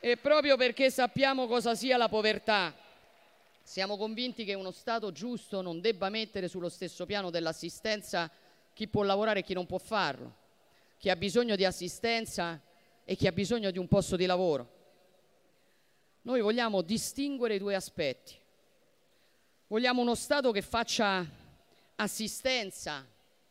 E 0.00 0.16
proprio 0.16 0.56
perché 0.56 0.90
sappiamo 0.90 1.46
cosa 1.46 1.74
sia 1.74 1.98
la 1.98 2.08
povertà, 2.08 2.74
siamo 3.62 3.96
convinti 3.96 4.44
che 4.44 4.54
uno 4.54 4.70
Stato 4.70 5.12
giusto 5.12 5.62
non 5.62 5.80
debba 5.80 6.08
mettere 6.08 6.48
sullo 6.48 6.68
stesso 6.68 7.06
piano 7.06 7.30
dell'assistenza 7.30 8.30
chi 8.72 8.88
può 8.88 9.02
lavorare 9.02 9.40
e 9.40 9.42
chi 9.42 9.54
non 9.54 9.66
può 9.66 9.78
farlo, 9.78 10.36
chi 10.98 11.10
ha 11.10 11.16
bisogno 11.16 11.56
di 11.56 11.64
assistenza 11.64 12.60
e 13.04 13.14
chi 13.14 13.26
ha 13.26 13.32
bisogno 13.32 13.70
di 13.70 13.78
un 13.78 13.88
posto 13.88 14.16
di 14.16 14.26
lavoro. 14.26 14.80
Noi 16.22 16.40
vogliamo 16.40 16.82
distinguere 16.82 17.56
i 17.56 17.58
due 17.58 17.74
aspetti. 17.74 18.34
Vogliamo 19.66 20.02
uno 20.02 20.14
Stato 20.14 20.50
che 20.52 20.62
faccia 20.62 21.26
assistenza 21.96 23.06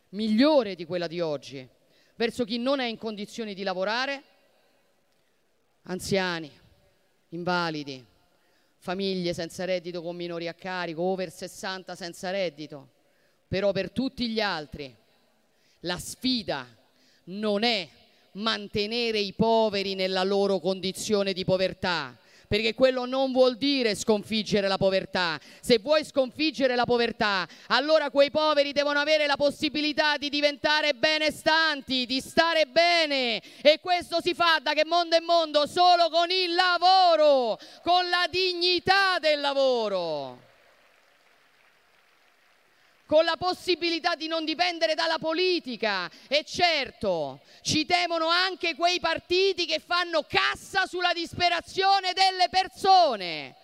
migliore 0.10 0.76
di 0.76 0.86
quella 0.86 1.08
di 1.08 1.20
oggi 1.20 1.68
verso 2.16 2.46
chi 2.46 2.58
non 2.58 2.80
è 2.80 2.86
in 2.86 2.98
condizioni 2.98 3.54
di 3.54 3.64
lavorare, 3.64 4.24
anziani, 5.84 6.52
invalidi, 7.30 8.06
famiglie 8.82 9.36
senza 9.36 9.64
reddito 9.64 10.02
con 10.02 10.16
minori 10.16 10.48
a 10.48 10.56
carico, 10.56 11.04
over 11.04 11.32
60 11.32 11.96
senza 11.96 12.32
reddito, 12.32 12.90
però 13.48 13.72
per 13.72 13.92
tutti 13.92 14.28
gli 14.28 14.42
altri 14.42 14.94
la 15.82 16.00
sfida 16.00 16.66
non 17.26 17.62
è 17.62 17.88
mantenere 18.34 19.20
i 19.20 19.34
poveri 19.34 19.94
nella 19.94 20.24
loro 20.24 20.60
condizione 20.60 21.32
di 21.32 21.46
povertà, 21.46 22.18
perché 22.52 22.74
quello 22.74 23.06
non 23.06 23.32
vuol 23.32 23.56
dire 23.56 23.96
sconfiggere 23.96 24.68
la 24.68 24.76
povertà. 24.76 25.40
Se 25.62 25.80
vuoi 25.80 26.04
sconfiggere 26.04 26.76
la 26.76 26.84
povertà, 26.84 27.48
allora 27.68 28.10
quei 28.10 28.30
poveri 28.30 28.74
devono 28.74 29.00
avere 29.00 29.26
la 29.26 29.38
possibilità 29.38 30.18
di 30.18 30.28
diventare 30.28 30.94
benestanti, 30.94 32.06
di 32.06 32.20
stare 32.20 32.66
bene 32.66 33.42
e 33.62 33.80
questo 33.80 34.20
si 34.22 34.34
fa 34.34 34.60
da 34.62 34.74
che 34.74 34.84
mondo 34.84 35.16
è 35.16 35.22
mondo 35.22 35.66
solo 35.66 36.10
con 36.10 36.30
il 36.30 36.54
lavoro, 36.54 37.58
con 37.84 38.10
la 38.10 38.28
dignità 38.30 39.18
del 39.22 39.40
lavoro 39.40 40.50
con 43.12 43.26
la 43.26 43.36
possibilità 43.36 44.16
di 44.16 44.28
non 44.28 44.46
dipendere 44.46 44.96
dalla 44.96 45.18
politica. 45.20 46.10
E 46.30 46.46
certo, 46.46 47.42
ci 47.62 47.86
temono 47.86 48.30
anche 48.30 48.74
quei 48.74 49.02
partiti 49.02 49.66
che 49.66 49.82
fanno 49.86 50.24
cassa 50.26 50.86
sulla 50.86 51.12
disperazione 51.12 52.14
delle 52.14 52.48
persone 52.50 53.56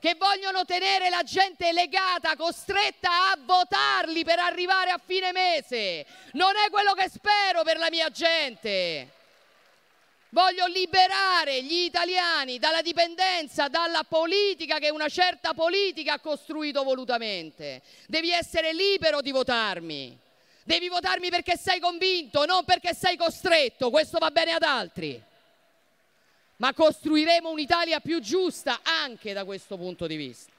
che 0.00 0.14
vogliono 0.14 0.64
tenere 0.64 1.10
la 1.10 1.22
gente 1.22 1.70
legata, 1.72 2.34
costretta 2.34 3.30
a 3.30 3.38
votarli 3.44 4.24
per 4.24 4.38
arrivare 4.38 4.90
a 4.90 5.00
fine 5.02 5.32
mese. 5.32 6.06
Non 6.32 6.52
è 6.56 6.70
quello 6.70 6.94
che 6.94 7.10
spero 7.10 7.62
per 7.62 7.76
la 7.76 7.90
mia 7.90 8.08
gente. 8.08 9.23
Voglio 10.34 10.66
liberare 10.66 11.62
gli 11.62 11.84
italiani 11.84 12.58
dalla 12.58 12.82
dipendenza 12.82 13.68
dalla 13.68 14.02
politica 14.02 14.80
che 14.80 14.90
una 14.90 15.08
certa 15.08 15.54
politica 15.54 16.14
ha 16.14 16.18
costruito 16.18 16.82
volutamente. 16.82 17.82
Devi 18.08 18.32
essere 18.32 18.72
libero 18.72 19.20
di 19.20 19.30
votarmi. 19.30 20.18
Devi 20.64 20.88
votarmi 20.88 21.30
perché 21.30 21.56
sei 21.56 21.78
convinto, 21.78 22.46
non 22.46 22.64
perché 22.64 22.94
sei 22.94 23.16
costretto. 23.16 23.90
Questo 23.90 24.18
va 24.18 24.32
bene 24.32 24.50
ad 24.50 24.64
altri. 24.64 25.22
Ma 26.56 26.74
costruiremo 26.74 27.48
un'Italia 27.48 28.00
più 28.00 28.18
giusta 28.20 28.80
anche 28.82 29.32
da 29.34 29.44
questo 29.44 29.76
punto 29.76 30.08
di 30.08 30.16
vista. 30.16 30.50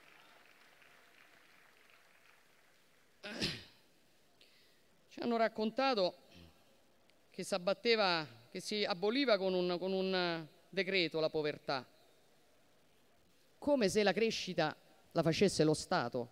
Ci 5.10 5.20
hanno 5.20 5.36
raccontato 5.36 6.16
che 7.30 7.44
si 7.44 7.54
abbatteva 7.54 8.44
che 8.56 8.62
si 8.62 8.86
aboliva 8.86 9.38
con 9.38 9.54
un, 9.54 9.76
con 9.78 9.92
un 9.92 10.48
decreto 10.70 11.20
la 11.20 11.30
povertà, 11.30 11.86
come 13.58 13.90
se 13.90 14.02
la 14.02 14.14
crescita 14.14 14.74
la 15.12 15.22
facesse 15.22 15.66
lo 15.66 15.74
Stato. 15.74 16.30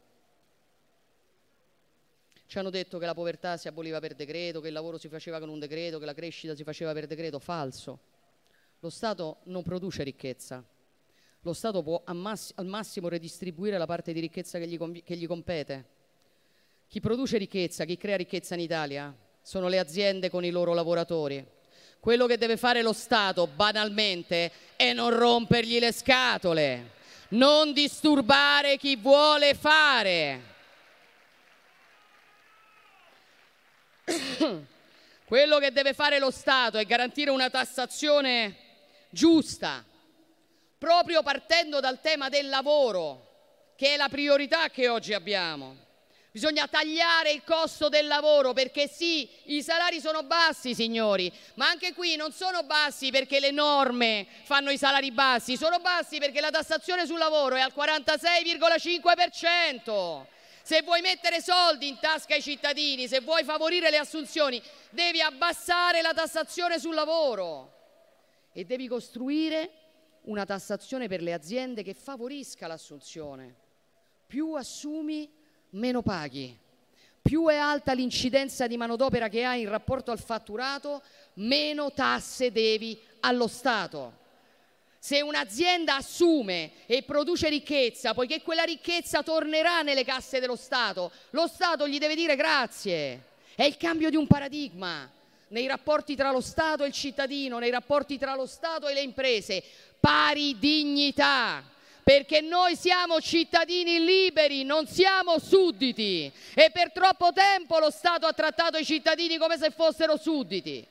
Ci 2.45 2.57
hanno 2.57 2.69
detto 2.69 2.97
che 2.97 3.05
la 3.05 3.13
povertà 3.13 3.57
si 3.57 3.67
aboliva 3.67 3.99
per 3.99 4.15
decreto, 4.15 4.61
che 4.61 4.67
il 4.67 4.73
lavoro 4.73 4.97
si 4.97 5.09
faceva 5.09 5.37
con 5.39 5.49
un 5.49 5.59
decreto, 5.59 5.99
che 5.99 6.05
la 6.05 6.13
crescita 6.13 6.55
si 6.55 6.63
faceva 6.63 6.93
per 6.93 7.07
decreto. 7.07 7.39
Falso. 7.39 7.99
Lo 8.79 8.89
Stato 8.89 9.39
non 9.47 9.61
produce 9.61 10.03
ricchezza. 10.03 10.63
Lo 11.41 11.51
Stato 11.51 11.83
può 11.83 12.03
al 12.05 12.15
massimo 12.67 13.09
redistribuire 13.09 13.77
la 13.77 13.85
parte 13.85 14.13
di 14.13 14.21
ricchezza 14.21 14.59
che 14.59 14.67
gli, 14.67 15.03
che 15.03 15.17
gli 15.17 15.27
compete. 15.27 15.85
Chi 16.87 17.01
produce 17.01 17.37
ricchezza, 17.37 17.83
chi 17.83 17.97
crea 17.97 18.15
ricchezza 18.15 18.53
in 18.53 18.61
Italia 18.61 19.13
sono 19.41 19.67
le 19.67 19.79
aziende 19.79 20.29
con 20.29 20.45
i 20.45 20.51
loro 20.51 20.73
lavoratori. 20.73 21.61
Quello 22.03 22.25
che 22.25 22.37
deve 22.37 22.57
fare 22.57 22.81
lo 22.81 22.91
Stato, 22.91 23.47
banalmente, 23.47 24.51
è 24.75 24.91
non 24.91 25.11
rompergli 25.11 25.79
le 25.79 25.93
scatole, 25.93 26.91
non 27.29 27.71
disturbare 27.71 28.75
chi 28.75 28.97
vuole 28.97 29.53
fare. 29.53 30.41
Quello 35.23 35.59
che 35.59 35.71
deve 35.71 35.93
fare 35.93 36.19
lo 36.19 36.29
Stato 36.29 36.77
è 36.77 36.83
garantire 36.83 37.29
una 37.29 37.49
tassazione 37.49 38.53
giusta, 39.09 39.81
proprio 40.77 41.23
partendo 41.23 41.79
dal 41.79 42.01
tema 42.01 42.27
del 42.27 42.49
lavoro, 42.49 43.71
che 43.77 43.93
è 43.93 43.95
la 43.95 44.09
priorità 44.09 44.69
che 44.69 44.89
oggi 44.89 45.13
abbiamo. 45.13 45.77
Bisogna 46.33 46.67
tagliare 46.67 47.31
il 47.31 47.43
costo 47.43 47.89
del 47.89 48.07
lavoro 48.07 48.53
perché 48.53 48.87
sì, 48.87 49.29
i 49.43 49.61
salari 49.61 49.99
sono 49.99 50.23
bassi, 50.23 50.73
signori, 50.73 51.31
ma 51.53 51.67
anche 51.67 51.93
qui 51.93 52.15
non 52.15 52.31
sono 52.31 52.63
bassi 52.63 53.11
perché 53.11 53.39
le 53.39 53.51
norme 53.51 54.25
fanno 54.41 54.71
i 54.71 54.79
salari 54.79 55.11
bassi, 55.11 55.57
sono 55.57 55.77
bassi 55.77 56.17
perché 56.17 56.41
la 56.41 56.49
tassazione 56.49 57.05
sul 57.05 57.19
lavoro 57.19 57.53
è 57.53 57.59
al 57.59 57.71
46,5%. 57.77 60.25
Se 60.63 60.81
vuoi 60.81 61.01
mettere 61.01 61.39
soldi 61.39 61.87
in 61.87 61.99
tasca 61.99 62.33
ai 62.33 62.41
cittadini, 62.41 63.07
se 63.07 63.19
vuoi 63.19 63.43
favorire 63.43 63.91
le 63.91 63.97
assunzioni, 63.97 64.59
devi 64.89 65.21
abbassare 65.21 66.01
la 66.01 66.15
tassazione 66.15 66.79
sul 66.79 66.95
lavoro 66.95 67.75
e 68.51 68.65
devi 68.65 68.87
costruire 68.87 69.69
una 70.23 70.45
tassazione 70.45 71.07
per 71.07 71.21
le 71.21 71.33
aziende 71.33 71.83
che 71.83 71.93
favorisca 71.93 72.65
l'assunzione. 72.65 73.55
Più 74.25 74.53
assumi, 74.53 75.41
meno 75.73 76.01
paghi. 76.01 76.57
Più 77.21 77.47
è 77.47 77.55
alta 77.55 77.93
l'incidenza 77.93 78.67
di 78.67 78.75
manodopera 78.75 79.29
che 79.29 79.45
hai 79.45 79.61
in 79.61 79.69
rapporto 79.69 80.11
al 80.11 80.19
fatturato, 80.19 81.01
meno 81.35 81.93
tasse 81.93 82.51
devi 82.51 82.99
allo 83.21 83.47
Stato. 83.47 84.21
Se 84.99 85.21
un'azienda 85.21 85.95
assume 85.95 86.71
e 86.85 87.03
produce 87.03 87.49
ricchezza, 87.49 88.13
poiché 88.13 88.41
quella 88.41 88.63
ricchezza 88.63 89.23
tornerà 89.23 89.81
nelle 89.81 90.03
casse 90.03 90.39
dello 90.39 90.55
Stato, 90.55 91.11
lo 91.31 91.47
Stato 91.47 91.87
gli 91.87 91.97
deve 91.97 92.15
dire 92.15 92.35
grazie. 92.35 93.31
È 93.55 93.63
il 93.63 93.77
cambio 93.77 94.09
di 94.09 94.15
un 94.15 94.27
paradigma 94.27 95.09
nei 95.49 95.67
rapporti 95.67 96.15
tra 96.15 96.31
lo 96.31 96.41
Stato 96.41 96.83
e 96.83 96.87
il 96.87 96.93
cittadino, 96.93 97.59
nei 97.59 97.69
rapporti 97.69 98.17
tra 98.17 98.35
lo 98.35 98.45
Stato 98.45 98.87
e 98.87 98.93
le 98.93 99.01
imprese. 99.01 99.63
Pari 99.99 100.57
dignità 100.57 101.72
perché 102.03 102.41
noi 102.41 102.75
siamo 102.75 103.21
cittadini 103.21 104.03
liberi, 104.03 104.63
non 104.63 104.85
siamo 104.87 105.39
sudditi 105.39 106.29
e 106.53 106.69
per 106.71 106.91
troppo 106.91 107.31
tempo 107.31 107.79
lo 107.79 107.89
Stato 107.89 108.25
ha 108.25 108.33
trattato 108.33 108.77
i 108.77 108.85
cittadini 108.85 109.37
come 109.37 109.57
se 109.57 109.71
fossero 109.71 110.17
sudditi. 110.17 110.85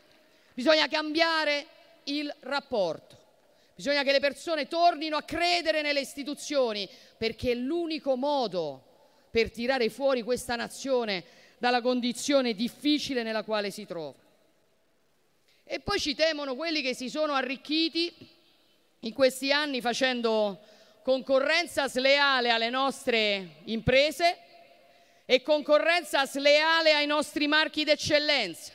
Bisogna 0.54 0.88
cambiare 0.88 1.66
il 2.04 2.34
rapporto. 2.40 3.20
Bisogna 3.74 4.02
che 4.02 4.12
le 4.12 4.20
persone 4.20 4.68
tornino 4.68 5.16
a 5.16 5.22
credere 5.22 5.82
nelle 5.82 6.00
istituzioni 6.00 6.88
perché 7.18 7.52
è 7.52 7.54
l'unico 7.54 8.16
modo 8.16 8.82
per 9.30 9.50
tirare 9.50 9.90
fuori 9.90 10.22
questa 10.22 10.56
nazione 10.56 11.24
dalla 11.58 11.80
condizione 11.80 12.54
difficile 12.54 13.22
nella 13.22 13.42
quale 13.42 13.70
si 13.70 13.84
trova. 13.86 14.18
E 15.64 15.80
poi 15.80 16.00
ci 16.00 16.14
temono 16.14 16.54
quelli 16.54 16.82
che 16.82 16.94
si 16.94 17.08
sono 17.08 17.34
arricchiti 17.34 18.12
in 19.00 19.12
questi 19.12 19.52
anni 19.52 19.80
facendo 19.80 20.60
concorrenza 21.02 21.88
sleale 21.88 22.50
alle 22.50 22.70
nostre 22.70 23.56
imprese 23.64 24.38
e 25.26 25.42
concorrenza 25.42 26.24
sleale 26.26 26.92
ai 26.92 27.06
nostri 27.06 27.46
marchi 27.46 27.84
d'eccellenza. 27.84 28.72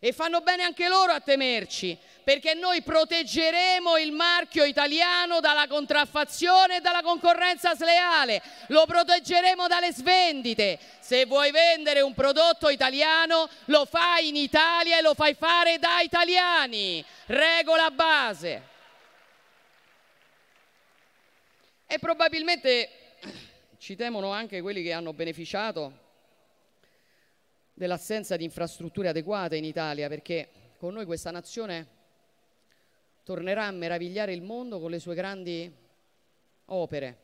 E 0.00 0.12
fanno 0.12 0.40
bene 0.42 0.62
anche 0.62 0.86
loro 0.86 1.10
a 1.10 1.18
temerci, 1.18 1.98
perché 2.22 2.54
noi 2.54 2.82
proteggeremo 2.82 3.96
il 3.96 4.12
marchio 4.12 4.62
italiano 4.62 5.40
dalla 5.40 5.66
contraffazione 5.66 6.76
e 6.76 6.80
dalla 6.80 7.02
concorrenza 7.02 7.74
sleale, 7.74 8.40
lo 8.68 8.86
proteggeremo 8.86 9.66
dalle 9.66 9.92
svendite. 9.92 10.78
Se 11.00 11.26
vuoi 11.26 11.50
vendere 11.50 12.00
un 12.00 12.14
prodotto 12.14 12.68
italiano, 12.68 13.48
lo 13.64 13.86
fai 13.86 14.28
in 14.28 14.36
Italia 14.36 14.98
e 14.98 15.02
lo 15.02 15.14
fai 15.14 15.34
fare 15.34 15.80
da 15.80 16.00
italiani. 16.00 17.04
Regola 17.26 17.90
base. 17.90 18.76
E 21.90 21.98
probabilmente 21.98 22.90
ci 23.78 23.96
temono 23.96 24.30
anche 24.30 24.60
quelli 24.60 24.82
che 24.82 24.92
hanno 24.92 25.14
beneficiato 25.14 26.06
dell'assenza 27.72 28.36
di 28.36 28.44
infrastrutture 28.44 29.08
adeguate 29.08 29.56
in 29.56 29.64
Italia, 29.64 30.06
perché 30.06 30.50
con 30.76 30.92
noi 30.92 31.06
questa 31.06 31.30
nazione 31.30 31.86
tornerà 33.22 33.64
a 33.64 33.70
meravigliare 33.70 34.34
il 34.34 34.42
mondo 34.42 34.78
con 34.80 34.90
le 34.90 34.98
sue 34.98 35.14
grandi 35.14 35.74
opere, 36.66 37.18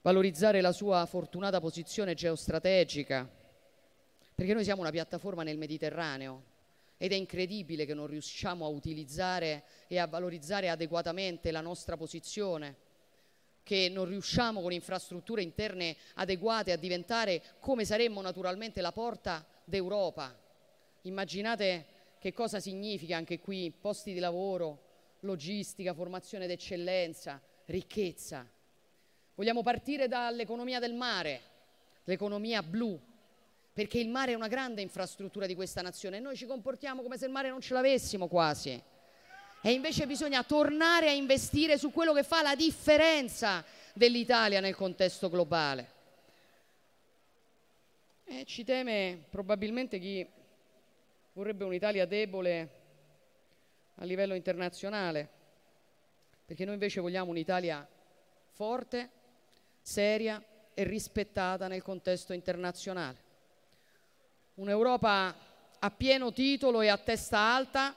valorizzare 0.00 0.62
la 0.62 0.72
sua 0.72 1.04
fortunata 1.04 1.60
posizione 1.60 2.14
geostrategica, 2.14 3.28
perché 4.34 4.54
noi 4.54 4.64
siamo 4.64 4.80
una 4.80 4.90
piattaforma 4.90 5.42
nel 5.42 5.58
Mediterraneo 5.58 6.56
ed 6.98 7.12
è 7.12 7.14
incredibile 7.14 7.86
che 7.86 7.94
non 7.94 8.06
riusciamo 8.06 8.66
a 8.66 8.68
utilizzare 8.68 9.64
e 9.86 9.98
a 9.98 10.06
valorizzare 10.06 10.68
adeguatamente 10.68 11.50
la 11.50 11.60
nostra 11.60 11.96
posizione 11.96 12.86
che 13.62 13.88
non 13.90 14.06
riusciamo 14.06 14.62
con 14.62 14.72
infrastrutture 14.72 15.42
interne 15.42 15.94
adeguate 16.14 16.72
a 16.72 16.76
diventare 16.76 17.42
come 17.60 17.84
saremmo 17.84 18.20
naturalmente 18.22 18.80
la 18.80 18.92
porta 18.92 19.46
d'Europa. 19.62 20.34
Immaginate 21.02 21.86
che 22.18 22.32
cosa 22.32 22.60
significa 22.60 23.16
anche 23.16 23.38
qui 23.38 23.70
posti 23.70 24.14
di 24.14 24.20
lavoro, 24.20 24.86
logistica, 25.20 25.92
formazione 25.92 26.46
d'eccellenza, 26.46 27.40
ricchezza. 27.66 28.48
Vogliamo 29.34 29.62
partire 29.62 30.08
dall'economia 30.08 30.80
del 30.80 30.94
mare, 30.94 31.40
l'economia 32.04 32.62
blu, 32.62 32.98
perché 33.78 34.00
il 34.00 34.08
mare 34.08 34.32
è 34.32 34.34
una 34.34 34.48
grande 34.48 34.82
infrastruttura 34.82 35.46
di 35.46 35.54
questa 35.54 35.82
nazione 35.82 36.16
e 36.16 36.20
noi 36.20 36.34
ci 36.34 36.46
comportiamo 36.46 37.00
come 37.00 37.16
se 37.16 37.26
il 37.26 37.30
mare 37.30 37.48
non 37.48 37.60
ce 37.60 37.74
l'avessimo 37.74 38.26
quasi. 38.26 38.70
E 39.62 39.70
invece 39.70 40.04
bisogna 40.04 40.42
tornare 40.42 41.06
a 41.08 41.12
investire 41.12 41.78
su 41.78 41.92
quello 41.92 42.12
che 42.12 42.24
fa 42.24 42.42
la 42.42 42.56
differenza 42.56 43.64
dell'Italia 43.94 44.58
nel 44.58 44.74
contesto 44.74 45.30
globale. 45.30 45.90
E 48.24 48.44
ci 48.46 48.64
teme 48.64 49.22
probabilmente 49.30 50.00
chi 50.00 50.26
vorrebbe 51.34 51.62
un'Italia 51.62 52.04
debole 52.04 52.70
a 53.94 54.04
livello 54.04 54.34
internazionale, 54.34 55.28
perché 56.44 56.64
noi 56.64 56.74
invece 56.74 56.98
vogliamo 56.98 57.30
un'Italia 57.30 57.86
forte, 58.50 59.08
seria 59.80 60.42
e 60.74 60.82
rispettata 60.82 61.68
nel 61.68 61.82
contesto 61.82 62.32
internazionale. 62.32 63.26
Un'Europa 64.58 65.32
a 65.78 65.90
pieno 65.92 66.32
titolo 66.32 66.80
e 66.80 66.88
a 66.88 66.98
testa 66.98 67.38
alta 67.38 67.94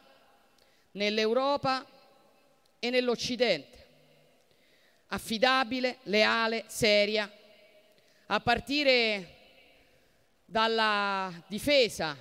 nell'Europa 0.91 1.83
e 2.77 2.89
nell'Occidente, 2.91 3.87
affidabile, 5.07 5.97
leale, 6.03 6.65
seria, 6.67 7.27
a 8.27 8.39
partire 8.41 9.37
dalla 10.45 11.33
difesa 11.47 12.15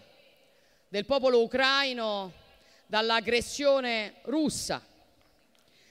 del 0.89 1.05
popolo 1.05 1.43
ucraino 1.43 2.33
dall'aggressione 2.87 4.21
russa, 4.23 4.83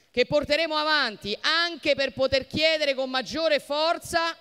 che 0.09 0.26
porteremo 0.26 0.76
avanti 0.76 1.38
anche 1.39 1.93
per 1.93 2.13
poter 2.13 2.47
chiedere 2.47 2.95
con 2.95 3.11
maggiore 3.11 3.59
forza 3.59 4.35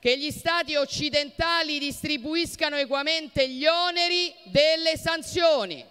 che 0.00 0.16
gli 0.18 0.30
stati 0.30 0.76
occidentali 0.76 1.78
distribuiscano 1.78 2.76
equamente 2.76 3.48
gli 3.48 3.66
oneri 3.66 4.32
delle 4.44 4.96
sanzioni 4.96 5.84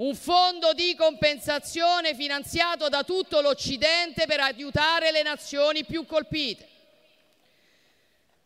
un 0.00 0.14
fondo 0.14 0.72
di 0.72 0.94
compensazione 0.94 2.14
finanziato 2.14 2.88
da 2.88 3.04
tutto 3.04 3.40
l'Occidente 3.42 4.24
per 4.26 4.40
aiutare 4.40 5.10
le 5.10 5.22
nazioni 5.22 5.84
più 5.84 6.06
colpite. 6.06 6.68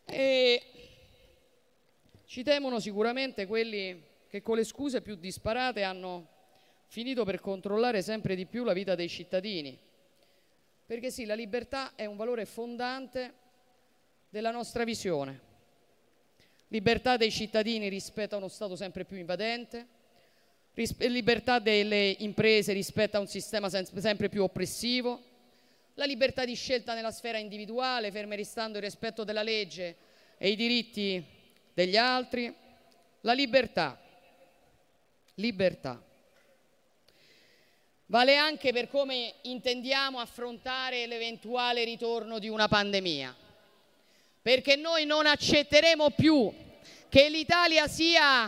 E 0.05 0.61
ci 2.25 2.43
temono 2.43 2.79
sicuramente 2.79 3.45
quelli 3.45 4.03
che 4.29 4.41
con 4.41 4.57
le 4.57 4.65
scuse 4.65 5.01
più 5.01 5.15
disparate 5.15 5.83
hanno 5.83 6.27
finito 6.87 7.23
per 7.23 7.39
controllare 7.39 8.01
sempre 8.01 8.35
di 8.35 8.45
più 8.45 8.65
la 8.65 8.73
vita 8.73 8.93
dei 8.93 9.07
cittadini. 9.07 9.79
Perché 10.85 11.09
sì, 11.09 11.23
la 11.23 11.35
libertà 11.35 11.93
è 11.95 12.05
un 12.05 12.17
valore 12.17 12.45
fondante 12.45 13.33
della 14.29 14.51
nostra 14.51 14.83
visione. 14.83 15.39
Libertà 16.69 17.17
dei 17.17 17.31
cittadini 17.31 17.87
rispetto 17.87 18.35
a 18.35 18.37
uno 18.37 18.47
Stato 18.47 18.75
sempre 18.75 19.05
più 19.05 19.17
invadente, 19.17 19.87
libertà 20.97 21.59
delle 21.59 22.15
imprese 22.19 22.73
rispetto 22.73 23.17
a 23.17 23.21
un 23.21 23.27
sistema 23.27 23.69
sempre 23.69 24.29
più 24.29 24.43
oppressivo, 24.43 25.21
la 25.93 26.05
libertà 26.05 26.43
di 26.43 26.55
scelta 26.55 26.93
nella 26.93 27.11
sfera 27.11 27.37
individuale, 27.37 28.11
ferme 28.11 28.35
restando 28.35 28.77
il 28.77 28.83
rispetto 28.83 29.23
della 29.23 29.43
legge 29.43 29.95
e 30.37 30.49
i 30.49 30.55
diritti 30.55 31.23
degli 31.73 31.95
altri, 31.95 32.53
la 33.21 33.33
libertà. 33.33 34.01
Libertà. 35.35 36.01
Vale 38.07 38.35
anche 38.35 38.71
per 38.71 38.89
come 38.89 39.35
intendiamo 39.43 40.19
affrontare 40.19 41.07
l'eventuale 41.07 41.83
ritorno 41.83 42.39
di 42.39 42.49
una 42.49 42.67
pandemia, 42.67 43.35
perché 44.45 44.75
noi 44.75 45.05
non 45.05 45.25
accetteremo 45.25 46.11
più 46.11 46.53
che 47.09 47.29
l'Italia 47.29 47.87
sia 47.87 48.47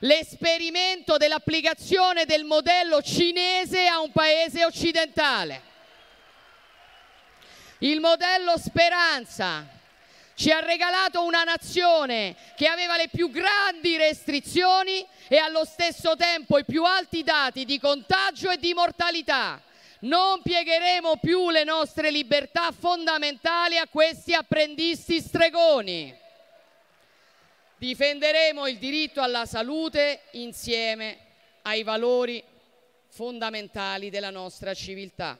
l'esperimento 0.00 1.16
dell'applicazione 1.16 2.26
del 2.26 2.44
modello 2.44 3.00
cinese 3.00 3.86
a 3.86 3.98
un 3.98 4.12
paese 4.12 4.66
occidentale. 4.66 5.62
Il 7.78 7.98
modello 8.00 8.58
speranza, 8.58 9.66
ci 10.34 10.50
ha 10.50 10.60
regalato 10.60 11.24
una 11.24 11.44
nazione 11.44 12.36
che 12.54 12.66
aveva 12.66 12.98
le 12.98 13.08
più 13.08 13.30
grandi 13.30 13.96
restrizioni 13.96 15.02
e 15.28 15.38
allo 15.38 15.64
stesso 15.64 16.14
tempo 16.14 16.58
i 16.58 16.66
più 16.66 16.84
alti 16.84 17.22
dati 17.22 17.64
di 17.64 17.80
contagio 17.80 18.50
e 18.50 18.58
di 18.58 18.74
mortalità. 18.74 19.62
Non 20.00 20.42
piegheremo 20.42 21.16
più 21.16 21.50
le 21.50 21.64
nostre 21.64 22.12
libertà 22.12 22.70
fondamentali 22.70 23.78
a 23.78 23.88
questi 23.88 24.32
apprendisti 24.32 25.20
stregoni. 25.20 26.16
Difenderemo 27.78 28.68
il 28.68 28.78
diritto 28.78 29.20
alla 29.20 29.44
salute 29.44 30.22
insieme 30.32 31.18
ai 31.62 31.82
valori 31.82 32.42
fondamentali 33.08 34.08
della 34.08 34.30
nostra 34.30 34.72
civiltà. 34.72 35.36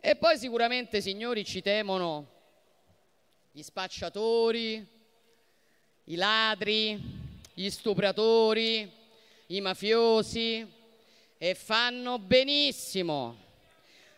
E 0.00 0.14
poi 0.14 0.38
sicuramente, 0.38 1.00
signori, 1.00 1.44
ci 1.44 1.60
temono 1.60 2.26
gli 3.50 3.62
spacciatori, 3.62 4.86
i 6.04 6.14
ladri, 6.14 7.00
gli 7.52 7.68
stupratori, 7.68 8.88
i 9.46 9.60
mafiosi 9.60 10.82
e 11.44 11.54
fanno 11.54 12.18
benissimo 12.18 13.36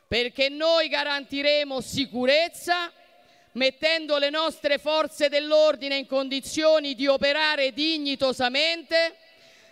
perché 0.06 0.48
noi 0.48 0.86
garantiremo 0.86 1.80
sicurezza 1.80 2.92
mettendo 3.54 4.16
le 4.18 4.30
nostre 4.30 4.78
forze 4.78 5.28
dell'ordine 5.28 5.96
in 5.96 6.06
condizioni 6.06 6.94
di 6.94 7.08
operare 7.08 7.72
dignitosamente, 7.72 9.16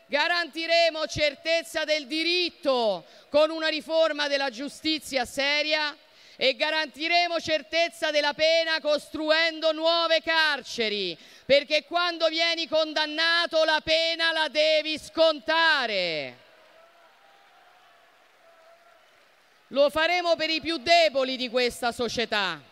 garantiremo 0.07 1.07
certezza 1.07 1.85
del 1.85 2.09
diritto 2.09 3.05
con 3.29 3.51
una 3.51 3.69
riforma 3.69 4.27
della 4.27 4.51
giustizia 4.51 5.25
seria 5.25 5.97
e 6.35 6.57
garantiremo 6.57 7.39
certezza 7.39 8.11
della 8.11 8.35
pena 8.35 8.81
costruendo 8.81 9.71
nuove 9.71 10.23
carceri, 10.23 11.17
perché 11.47 11.85
quando 11.85 12.27
vieni 12.27 12.67
condannato 12.67 13.63
la 13.63 13.81
pena 13.85 14.33
la 14.33 14.49
devi 14.49 14.99
scontare. 14.99 16.44
Lo 19.75 19.91
faremo 19.91 20.37
per 20.37 20.51
i 20.51 20.61
più 20.61 20.77
deboli 20.77 21.37
di 21.37 21.51
questa 21.51 21.91
società, 21.91 22.63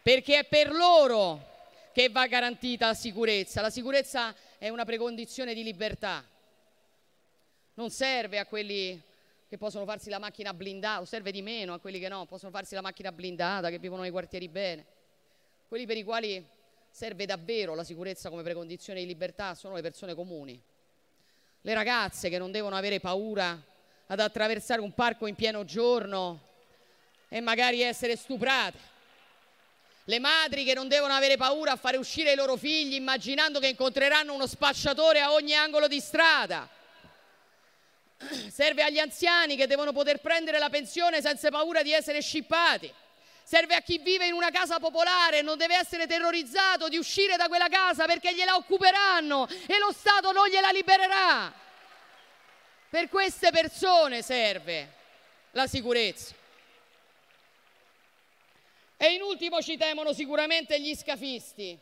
perché 0.00 0.38
è 0.38 0.44
per 0.44 0.70
loro 0.70 1.44
che 1.92 2.08
va 2.08 2.28
garantita 2.28 2.86
la 2.86 2.94
sicurezza. 2.94 3.60
La 3.60 3.68
sicurezza 3.68 4.32
è 4.56 4.68
una 4.68 4.84
precondizione 4.84 5.54
di 5.54 5.64
libertà. 5.64 6.24
Non 7.74 7.90
serve 7.90 8.38
a 8.38 8.46
quelli 8.46 9.02
che 9.48 9.58
possono 9.58 9.84
farsi 9.84 10.08
la 10.08 10.20
macchina 10.20 10.54
blindata, 10.54 11.00
o 11.00 11.04
serve 11.04 11.32
di 11.32 11.42
meno 11.42 11.74
a 11.74 11.80
quelli 11.80 11.98
che 11.98 12.06
no, 12.06 12.26
possono 12.26 12.52
farsi 12.52 12.76
la 12.76 12.80
macchina 12.80 13.10
blindata, 13.10 13.68
che 13.68 13.80
vivono 13.80 14.02
nei 14.02 14.12
quartieri 14.12 14.48
bene. 14.48 14.86
Quelli 15.66 15.84
per 15.84 15.96
i 15.96 16.04
quali 16.04 16.46
serve 16.88 17.26
davvero 17.26 17.74
la 17.74 17.82
sicurezza 17.82 18.30
come 18.30 18.44
precondizione 18.44 19.00
di 19.00 19.06
libertà 19.06 19.56
sono 19.56 19.74
le 19.74 19.82
persone 19.82 20.14
comuni. 20.14 20.62
Le 21.62 21.74
ragazze 21.74 22.28
che 22.28 22.38
non 22.38 22.52
devono 22.52 22.76
avere 22.76 23.00
paura 23.00 23.60
ad 24.06 24.20
attraversare 24.20 24.80
un 24.80 24.92
parco 24.92 25.26
in 25.26 25.34
pieno 25.34 25.64
giorno 25.64 26.40
e 27.28 27.40
magari 27.40 27.82
essere 27.82 28.16
stuprate. 28.16 28.94
Le 30.04 30.18
madri 30.20 30.64
che 30.64 30.74
non 30.74 30.86
devono 30.86 31.12
avere 31.12 31.36
paura 31.36 31.72
a 31.72 31.76
fare 31.76 31.96
uscire 31.96 32.32
i 32.32 32.36
loro 32.36 32.56
figli 32.56 32.94
immaginando 32.94 33.58
che 33.58 33.68
incontreranno 33.68 34.32
uno 34.32 34.46
spacciatore 34.46 35.20
a 35.20 35.32
ogni 35.32 35.54
angolo 35.54 35.88
di 35.88 36.00
strada 36.00 36.68
serve 38.50 38.82
agli 38.82 38.98
anziani 38.98 39.56
che 39.56 39.66
devono 39.66 39.92
poter 39.92 40.20
prendere 40.20 40.58
la 40.58 40.70
pensione 40.70 41.20
senza 41.20 41.50
paura 41.50 41.82
di 41.82 41.92
essere 41.92 42.20
scippati. 42.22 42.92
Serve 43.42 43.74
a 43.74 43.80
chi 43.80 43.98
vive 43.98 44.26
in 44.26 44.32
una 44.32 44.50
casa 44.50 44.80
popolare 44.80 45.38
e 45.38 45.42
non 45.42 45.56
deve 45.56 45.76
essere 45.76 46.06
terrorizzato 46.06 46.88
di 46.88 46.96
uscire 46.96 47.36
da 47.36 47.46
quella 47.46 47.68
casa 47.68 48.04
perché 48.06 48.34
gliela 48.34 48.56
occuperanno 48.56 49.46
e 49.66 49.78
lo 49.78 49.92
Stato 49.92 50.32
non 50.32 50.48
gliela 50.48 50.70
libererà. 50.70 51.52
Per 52.88 53.08
queste 53.08 53.50
persone 53.50 54.22
serve 54.22 54.92
la 55.52 55.66
sicurezza. 55.66 56.34
E 58.96 59.12
in 59.12 59.22
ultimo 59.22 59.60
ci 59.60 59.76
temono 59.76 60.12
sicuramente 60.12 60.80
gli 60.80 60.94
scafisti 60.94 61.78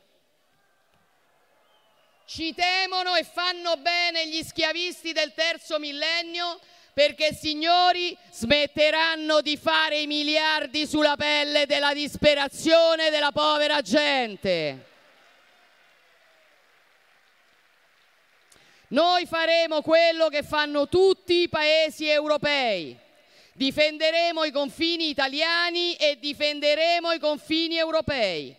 ci 2.27 2.55
temono 2.55 3.17
e 3.17 3.25
fanno 3.25 3.77
bene 3.77 4.29
gli 4.29 4.43
schiavisti 4.43 5.13
del 5.13 5.35
terzo 5.35 5.79
millennio 5.79 6.59
perché 6.95 7.35
signori 7.35 8.17
smetteranno 8.31 9.41
di 9.41 9.57
fare 9.57 10.01
i 10.01 10.07
miliardi 10.07 10.87
sulla 10.87 11.17
pelle 11.17 11.67
della 11.67 11.93
disperazione 11.93 13.11
della 13.11 13.33
povera 13.33 13.81
gente. 13.83 14.93
Noi 18.89 19.27
faremo 19.27 19.81
quello 19.81 20.29
che 20.29 20.43
fanno 20.43 20.89
tutti 20.89 21.43
i 21.43 21.49
paesi 21.49 22.07
europei. 22.07 22.97
Difenderemo 23.53 24.45
i 24.45 24.51
confini 24.51 25.09
italiani 25.09 25.95
e 25.95 26.19
difenderemo 26.19 27.13
i 27.13 27.19
confini 27.19 27.77
europei. 27.77 28.55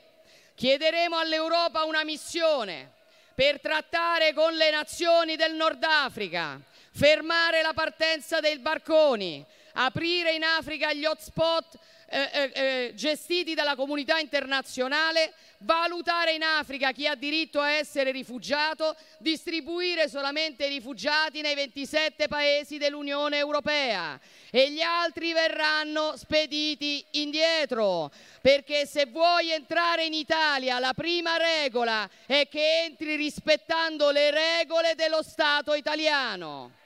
Chiederemo 0.56 1.18
all'Europa 1.18 1.84
una 1.84 2.04
missione 2.04 2.94
per 3.36 3.60
trattare 3.60 4.34
con 4.34 4.54
le 4.54 4.72
nazioni 4.72 5.36
del 5.36 5.54
Nord 5.54 5.84
Africa, 5.84 6.60
fermare 6.92 7.62
la 7.62 7.74
partenza 7.74 8.40
dei 8.40 8.58
barconi, 8.60 9.46
aprire 9.74 10.32
in 10.32 10.44
Africa 10.44 10.94
gli 10.94 11.06
hotspot 11.06 11.78
eh, 12.08 12.30
eh, 12.32 12.52
eh, 12.54 12.94
gestiti 12.94 13.56
dalla 13.56 13.76
comunità 13.76 14.20
internazionale, 14.20 15.34
valutare 15.60 16.34
in 16.34 16.44
Africa 16.44 16.92
chi 16.92 17.08
ha 17.08 17.16
diritto 17.16 17.60
a 17.60 17.72
essere 17.72 18.12
rifugiato, 18.12 18.96
distribuire 19.18 20.08
solamente 20.08 20.66
i 20.66 20.70
rifugiati 20.70 21.42
nei 21.42 21.56
27 21.56 22.28
paesi 22.28 22.78
dell'Unione 22.78 23.38
Europea 23.38 24.20
e 24.52 24.72
gli 24.72 24.82
altri 24.82 25.34
verranno 25.34 26.14
spediti 26.16 27.04
indietro. 27.12 28.12
Perché 28.40 28.86
se 28.86 29.08
vuoi 29.08 29.52
entrare 29.52 30.06
in 30.06 30.14
Italia 30.14 30.78
la 30.78 30.94
prima 30.94 31.38
regola 31.38 32.08
è 32.28 32.48
che 32.48 32.84
entri 32.84 33.16
rispettando 33.16 34.12
le 34.12 34.30
regole 34.30 34.94
dello 34.94 35.24
Stato 35.24 35.74
italiano. 35.74 36.84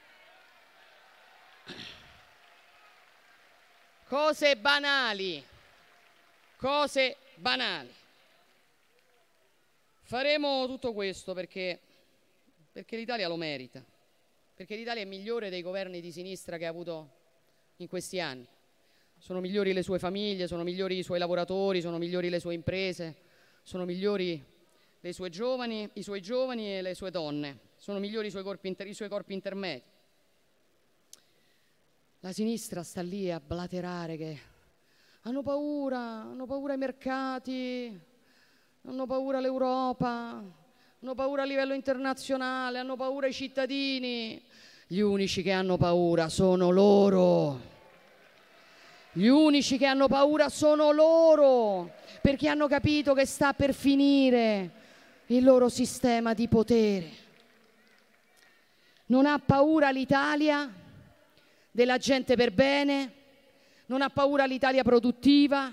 Cose 4.10 4.56
banali, 4.56 5.40
cose 6.56 7.16
banali. 7.36 7.94
Faremo 10.02 10.66
tutto 10.66 10.92
questo 10.92 11.32
perché, 11.32 11.78
perché 12.72 12.96
l'Italia 12.96 13.28
lo 13.28 13.36
merita, 13.36 13.80
perché 14.52 14.74
l'Italia 14.74 15.02
è 15.02 15.04
migliore 15.04 15.48
dei 15.48 15.62
governi 15.62 16.00
di 16.00 16.10
sinistra 16.10 16.58
che 16.58 16.66
ha 16.66 16.70
avuto 16.70 17.08
in 17.76 17.86
questi 17.86 18.18
anni. 18.18 18.44
Sono 19.16 19.38
migliori 19.38 19.72
le 19.72 19.84
sue 19.84 20.00
famiglie, 20.00 20.48
sono 20.48 20.64
migliori 20.64 20.98
i 20.98 21.04
suoi 21.04 21.20
lavoratori, 21.20 21.80
sono 21.80 21.96
migliori 21.96 22.30
le 22.30 22.40
sue 22.40 22.54
imprese, 22.54 23.14
sono 23.62 23.84
migliori 23.84 24.44
sue 25.12 25.28
giovani, 25.30 25.88
i 25.92 26.02
suoi 26.02 26.20
giovani 26.20 26.78
e 26.78 26.82
le 26.82 26.96
sue 26.96 27.12
donne, 27.12 27.60
sono 27.76 28.00
migliori 28.00 28.26
i 28.26 28.30
suoi 28.30 28.42
corpi, 28.42 28.66
inter- 28.66 28.88
i 28.88 28.92
suoi 28.92 29.08
corpi 29.08 29.34
intermedi. 29.34 29.84
La 32.22 32.32
sinistra 32.32 32.82
sta 32.82 33.00
lì 33.00 33.32
a 33.32 33.40
blaterare 33.40 34.18
che 34.18 34.38
hanno 35.22 35.42
paura, 35.42 35.98
hanno 35.98 36.44
paura 36.44 36.74
i 36.74 36.76
mercati, 36.76 37.98
hanno 38.84 39.06
paura 39.06 39.40
l'Europa, 39.40 40.08
hanno 41.00 41.14
paura 41.14 41.44
a 41.44 41.44
livello 41.46 41.72
internazionale, 41.72 42.78
hanno 42.78 42.94
paura 42.94 43.26
i 43.26 43.32
cittadini. 43.32 44.38
Gli 44.86 45.00
unici 45.00 45.40
che 45.40 45.52
hanno 45.52 45.78
paura 45.78 46.28
sono 46.28 46.68
loro. 46.68 47.58
Gli 49.12 49.28
unici 49.28 49.78
che 49.78 49.86
hanno 49.86 50.06
paura 50.06 50.50
sono 50.50 50.92
loro, 50.92 51.90
perché 52.20 52.48
hanno 52.48 52.68
capito 52.68 53.14
che 53.14 53.24
sta 53.24 53.54
per 53.54 53.72
finire 53.72 54.70
il 55.28 55.42
loro 55.42 55.70
sistema 55.70 56.34
di 56.34 56.48
potere. 56.48 57.10
Non 59.06 59.24
ha 59.24 59.38
paura 59.38 59.88
l'Italia 59.88 60.79
della 61.70 61.98
gente 61.98 62.34
per 62.36 62.52
bene, 62.52 63.12
non 63.86 64.02
ha 64.02 64.10
paura 64.10 64.44
l'Italia 64.44 64.82
produttiva, 64.82 65.72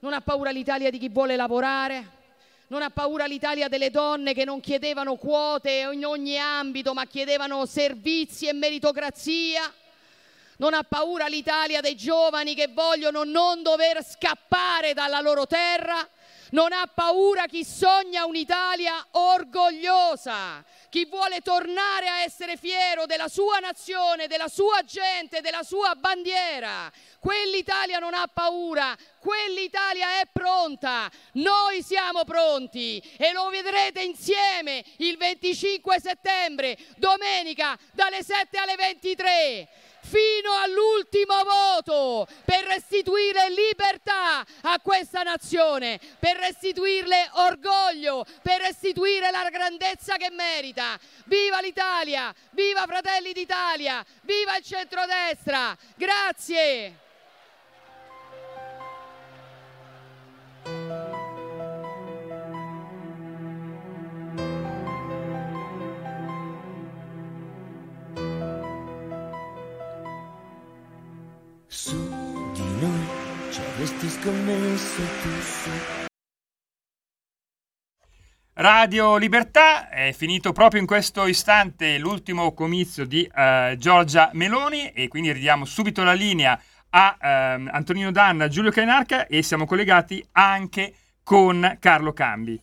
non 0.00 0.12
ha 0.12 0.20
paura 0.20 0.50
l'Italia 0.50 0.90
di 0.90 0.98
chi 0.98 1.08
vuole 1.08 1.36
lavorare, 1.36 2.20
non 2.68 2.80
ha 2.82 2.90
paura 2.90 3.26
l'Italia 3.26 3.68
delle 3.68 3.90
donne 3.90 4.32
che 4.32 4.44
non 4.44 4.60
chiedevano 4.60 5.16
quote 5.16 5.90
in 5.92 6.06
ogni 6.06 6.38
ambito, 6.38 6.94
ma 6.94 7.04
chiedevano 7.04 7.66
servizi 7.66 8.46
e 8.46 8.54
meritocrazia. 8.54 9.72
Non 10.56 10.72
ha 10.74 10.82
paura 10.82 11.26
l'Italia 11.26 11.80
dei 11.80 11.96
giovani 11.96 12.54
che 12.54 12.68
vogliono 12.68 13.24
non 13.24 13.62
dover 13.62 14.02
scappare 14.02 14.94
dalla 14.94 15.20
loro 15.20 15.46
terra. 15.46 16.08
Non 16.52 16.72
ha 16.72 16.88
paura 16.92 17.46
chi 17.46 17.64
sogna 17.64 18.24
un'Italia 18.24 19.06
orgogliosa, 19.12 20.64
chi 20.88 21.06
vuole 21.06 21.40
tornare 21.40 22.08
a 22.08 22.20
essere 22.22 22.56
fiero 22.56 23.06
della 23.06 23.28
sua 23.28 23.58
nazione, 23.58 24.26
della 24.26 24.48
sua 24.48 24.82
gente, 24.84 25.40
della 25.40 25.62
sua 25.62 25.94
bandiera. 25.94 26.90
Quell'Italia 27.18 27.98
non 27.98 28.14
ha 28.14 28.28
paura, 28.32 28.96
quell'Italia 29.20 30.20
è 30.20 30.28
pronta, 30.30 31.10
noi 31.34 31.82
siamo 31.82 32.24
pronti 32.24 32.98
e 33.16 33.32
lo 33.32 33.48
vedrete 33.48 34.02
insieme 34.02 34.84
il 34.96 35.16
25 35.16 36.00
settembre, 36.00 36.76
domenica 36.96 37.78
dalle 37.92 38.22
7 38.22 38.58
alle 38.58 38.74
23 38.76 39.68
fino 40.02 40.52
all'ultimo 40.62 41.34
voto 41.44 42.26
per 42.44 42.64
restituire 42.64 43.50
libertà 43.50 44.44
a 44.62 44.80
questa 44.82 45.22
nazione, 45.22 45.98
per 46.18 46.36
restituirle 46.36 47.30
orgoglio, 47.34 48.24
per 48.42 48.60
restituire 48.60 49.30
la 49.30 49.48
grandezza 49.50 50.16
che 50.16 50.30
merita. 50.30 50.98
Viva 51.24 51.60
l'Italia, 51.60 52.34
viva 52.50 52.84
Fratelli 52.86 53.32
d'Italia, 53.32 54.04
viva 54.22 54.56
il 54.56 54.64
centrodestra. 54.64 55.76
Grazie. 55.96 57.00
Ci 73.86 73.94
avresti 73.94 74.08
scommesso 74.08 75.02
tu 75.22 75.40
su. 75.40 75.70
Radio 78.54 79.16
Libertà 79.16 79.88
è 79.88 80.12
finito 80.12 80.52
proprio 80.52 80.80
in 80.80 80.86
questo 80.86 81.26
istante 81.26 81.98
l'ultimo 81.98 82.52
comizio 82.52 83.06
di 83.06 83.28
uh, 83.34 83.76
Giorgia 83.76 84.30
Meloni 84.34 84.90
e 84.90 85.08
quindi 85.08 85.32
ridiamo 85.32 85.64
subito 85.64 86.04
la 86.04 86.12
linea 86.12 86.60
a 86.90 87.16
uh, 87.18 87.68
Antonino 87.72 88.12
Danna, 88.12 88.48
Giulio 88.48 88.70
Cainarca 88.70 89.26
e 89.26 89.42
siamo 89.42 89.64
collegati 89.64 90.24
anche 90.32 90.94
con 91.24 91.78
Carlo 91.80 92.12
Cambi. 92.12 92.60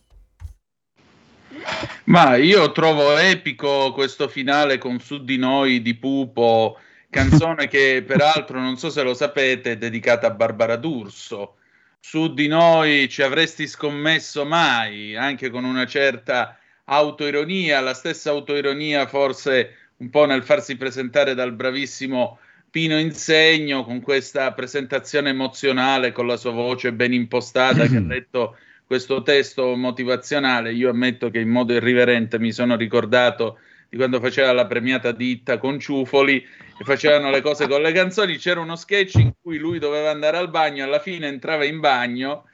Ma 2.04 2.36
io 2.36 2.70
trovo 2.72 3.18
epico 3.18 3.92
questo 3.92 4.28
finale 4.28 4.78
con 4.78 5.00
Su 5.00 5.22
di 5.22 5.36
noi 5.36 5.82
di 5.82 5.94
Pupo 5.96 6.78
canzone 7.10 7.68
che 7.68 8.02
peraltro 8.06 8.60
non 8.60 8.78
so 8.78 8.88
se 8.88 9.02
lo 9.02 9.14
sapete 9.14 9.72
è 9.72 9.76
dedicata 9.76 10.28
a 10.28 10.30
Barbara 10.30 10.76
D'Urso. 10.76 11.56
Su 11.98 12.32
di 12.32 12.46
noi 12.46 13.08
ci 13.08 13.22
avresti 13.22 13.66
scommesso 13.66 14.46
mai, 14.46 15.16
anche 15.16 15.50
con 15.50 15.64
una 15.64 15.84
certa 15.86 16.58
autoironia, 16.84 17.80
la 17.80 17.94
stessa 17.94 18.30
autoironia 18.30 19.06
forse 19.06 19.76
un 19.98 20.08
po' 20.08 20.24
nel 20.24 20.42
farsi 20.42 20.76
presentare 20.76 21.34
dal 21.34 21.52
bravissimo 21.52 22.38
Pino 22.70 22.98
Insegno 22.98 23.84
con 23.84 24.00
questa 24.00 24.52
presentazione 24.52 25.30
emozionale 25.30 26.12
con 26.12 26.26
la 26.26 26.36
sua 26.36 26.52
voce 26.52 26.92
ben 26.92 27.12
impostata 27.12 27.86
che 27.86 27.96
ha 27.96 28.00
letto 28.06 28.56
questo 28.86 29.22
testo 29.22 29.76
motivazionale. 29.76 30.72
Io 30.72 30.88
ammetto 30.88 31.30
che 31.30 31.40
in 31.40 31.48
modo 31.48 31.72
irriverente 31.72 32.38
mi 32.38 32.52
sono 32.52 32.76
ricordato 32.76 33.58
di 33.90 33.96
quando 33.96 34.20
faceva 34.20 34.52
la 34.52 34.66
premiata 34.66 35.10
ditta 35.10 35.58
con 35.58 35.80
Ciufoli 35.80 36.36
e 36.36 36.84
facevano 36.84 37.28
le 37.28 37.40
cose 37.42 37.66
con 37.66 37.82
le 37.82 37.90
canzoni, 37.90 38.36
c'era 38.38 38.60
uno 38.60 38.76
sketch 38.76 39.16
in 39.16 39.32
cui 39.42 39.58
lui 39.58 39.80
doveva 39.80 40.10
andare 40.10 40.36
al 40.36 40.48
bagno, 40.48 40.84
alla 40.84 41.00
fine 41.00 41.26
entrava 41.26 41.64
in 41.64 41.80
bagno 41.80 42.44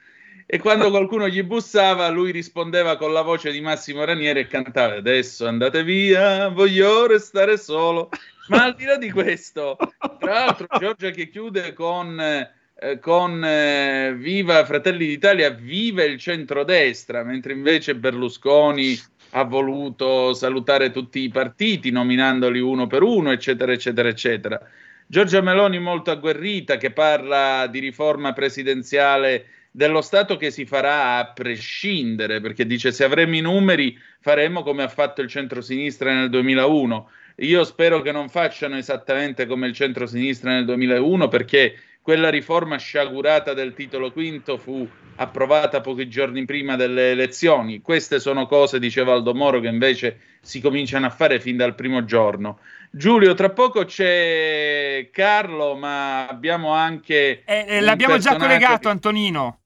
e 0.47 0.57
quando 0.57 0.89
qualcuno 0.89 1.27
gli 1.27 1.43
bussava 1.43 2.07
lui 2.09 2.31
rispondeva 2.31 2.97
con 2.97 3.13
la 3.13 3.21
voce 3.21 3.51
di 3.51 3.61
Massimo 3.61 4.03
Ranieri 4.03 4.39
e 4.39 4.47
cantava 4.47 4.95
adesso 4.95 5.45
andate 5.45 5.83
via, 5.83 6.47
voglio 6.47 7.05
restare 7.05 7.57
solo. 7.57 8.09
Ma 8.47 8.63
al 8.63 8.75
di 8.75 8.85
là 8.85 8.97
di 8.97 9.11
questo, 9.11 9.77
tra 10.19 10.33
l'altro 10.33 10.67
Giorgia 10.79 11.11
che 11.11 11.29
chiude 11.29 11.73
con... 11.73 12.19
Eh, 12.19 12.99
con 13.01 13.43
eh, 13.43 14.13
Viva 14.15 14.63
Fratelli 14.63 15.07
d'Italia, 15.07 15.49
vive 15.49 16.03
il 16.05 16.19
centrodestra, 16.19 17.23
mentre 17.23 17.53
invece 17.53 17.95
Berlusconi 17.95 18.95
ha 19.31 19.43
voluto 19.43 20.33
salutare 20.33 20.91
tutti 20.91 21.19
i 21.19 21.29
partiti, 21.29 21.91
nominandoli 21.91 22.59
uno 22.59 22.87
per 22.87 23.03
uno, 23.03 23.31
eccetera, 23.31 23.71
eccetera, 23.71 24.07
eccetera. 24.07 24.61
Giorgia 25.05 25.41
Meloni 25.41 25.79
molto 25.79 26.11
agguerrita 26.11 26.77
che 26.77 26.91
parla 26.91 27.67
di 27.67 27.79
riforma 27.79 28.33
presidenziale 28.33 29.45
dello 29.71 30.01
Stato 30.01 30.37
che 30.37 30.51
si 30.51 30.65
farà 30.65 31.17
a 31.17 31.31
prescindere, 31.31 32.41
perché 32.41 32.65
dice 32.65 32.91
se 32.91 33.03
avremo 33.03 33.35
i 33.35 33.41
numeri 33.41 33.97
faremo 34.19 34.63
come 34.63 34.83
ha 34.83 34.87
fatto 34.87 35.21
il 35.21 35.29
centrosinistra 35.29 36.13
nel 36.13 36.29
2001. 36.29 37.09
Io 37.41 37.63
spero 37.63 38.01
che 38.01 38.11
non 38.11 38.29
facciano 38.29 38.75
esattamente 38.75 39.45
come 39.45 39.67
il 39.67 39.73
centrosinistra 39.73 40.51
nel 40.51 40.65
2001 40.65 41.27
perché 41.27 41.75
quella 42.07 42.29
riforma 42.29 42.77
sciagurata 42.77 43.53
del 43.53 43.73
titolo 43.73 44.13
quinto 44.13 44.57
fu 44.57 44.87
approvata 45.17 45.81
pochi 45.81 46.07
giorni 46.07 46.45
prima 46.45 46.77
delle 46.77 47.11
elezioni. 47.11 47.81
Queste 47.81 48.21
sono 48.21 48.45
cose, 48.45 48.79
diceva 48.79 49.11
Aldo 49.11 49.33
Moro, 49.33 49.59
che 49.59 49.67
invece 49.67 50.19
si 50.39 50.61
cominciano 50.61 51.05
a 51.05 51.09
fare 51.09 51.41
fin 51.41 51.57
dal 51.57 51.75
primo 51.75 52.05
giorno. 52.05 52.59
Giulio, 52.91 53.33
tra 53.33 53.49
poco 53.49 53.83
c'è 53.83 55.09
Carlo, 55.11 55.75
ma 55.75 56.29
abbiamo 56.29 56.71
anche... 56.71 57.43
Eh, 57.43 57.65
eh, 57.67 57.81
l'abbiamo 57.81 58.17
già 58.19 58.37
collegato, 58.37 58.87
Antonino. 58.87 59.59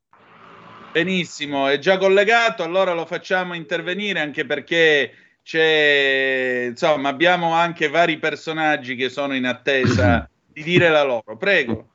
Benissimo, 0.94 1.68
è 1.68 1.78
già 1.78 2.00
collegato, 2.00 2.64
allora 2.64 2.94
lo 2.94 3.06
facciamo 3.06 3.54
intervenire 3.54 4.20
anche 4.20 4.48
perché 4.48 5.14
c'è, 5.44 6.70
insomma, 6.70 7.10
abbiamo 7.10 7.54
anche 7.54 7.88
vari 7.88 8.18
personaggi 8.18 8.96
che 8.96 9.10
sono 9.10 9.36
in 9.36 9.46
attesa 9.46 10.28
di 10.52 10.64
dire 10.64 10.90
la 10.90 11.04
loro. 11.04 11.38
Prego. 11.38 11.91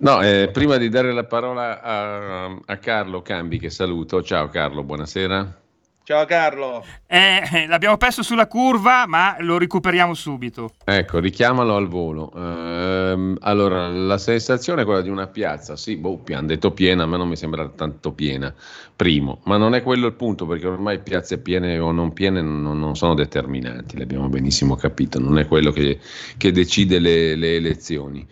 No, 0.00 0.22
eh, 0.22 0.50
prima 0.52 0.76
di 0.76 0.88
dare 0.88 1.12
la 1.12 1.24
parola 1.24 1.82
a, 1.82 2.44
a, 2.64 2.76
Carlo 2.76 3.22
Cambi, 3.22 3.58
che 3.58 3.70
saluto. 3.70 4.22
Ciao 4.22 4.48
Carlo, 4.48 4.84
buonasera. 4.84 5.60
Ciao 6.04 6.24
Carlo. 6.24 6.84
Eh, 7.06 7.66
l'abbiamo 7.66 7.96
perso 7.96 8.22
sulla 8.22 8.46
curva, 8.46 9.06
ma 9.06 9.36
lo 9.40 9.58
recuperiamo 9.58 10.14
subito. 10.14 10.70
Ecco, 10.84 11.18
richiamalo 11.18 11.76
al 11.76 11.88
volo. 11.88 12.32
Eh, 12.34 13.34
allora, 13.40 13.88
la 13.88 14.16
sensazione 14.18 14.82
è 14.82 14.84
quella 14.84 15.02
di 15.02 15.10
una 15.10 15.26
piazza. 15.26 15.76
Sì, 15.76 15.96
boh, 15.96 16.22
hanno 16.32 16.46
detto 16.46 16.70
piena, 16.70 17.02
a 17.02 17.06
me 17.06 17.16
non 17.16 17.28
mi 17.28 17.36
sembra 17.36 17.68
tanto 17.68 18.12
piena. 18.12 18.54
Primo, 18.96 19.40
ma 19.44 19.56
non 19.56 19.74
è 19.74 19.82
quello 19.82 20.06
il 20.06 20.14
punto, 20.14 20.46
perché 20.46 20.66
ormai 20.66 21.00
piazze 21.00 21.38
piene 21.40 21.78
o 21.78 21.92
non 21.92 22.12
piene 22.12 22.40
non, 22.40 22.78
non 22.78 22.96
sono 22.96 23.14
determinanti, 23.14 23.98
l'abbiamo 23.98 24.28
benissimo 24.28 24.76
capito. 24.76 25.18
Non 25.18 25.38
è 25.38 25.46
quello 25.46 25.72
che, 25.72 25.98
che 26.36 26.52
decide 26.52 27.00
le, 27.00 27.34
le 27.34 27.56
elezioni. 27.56 28.26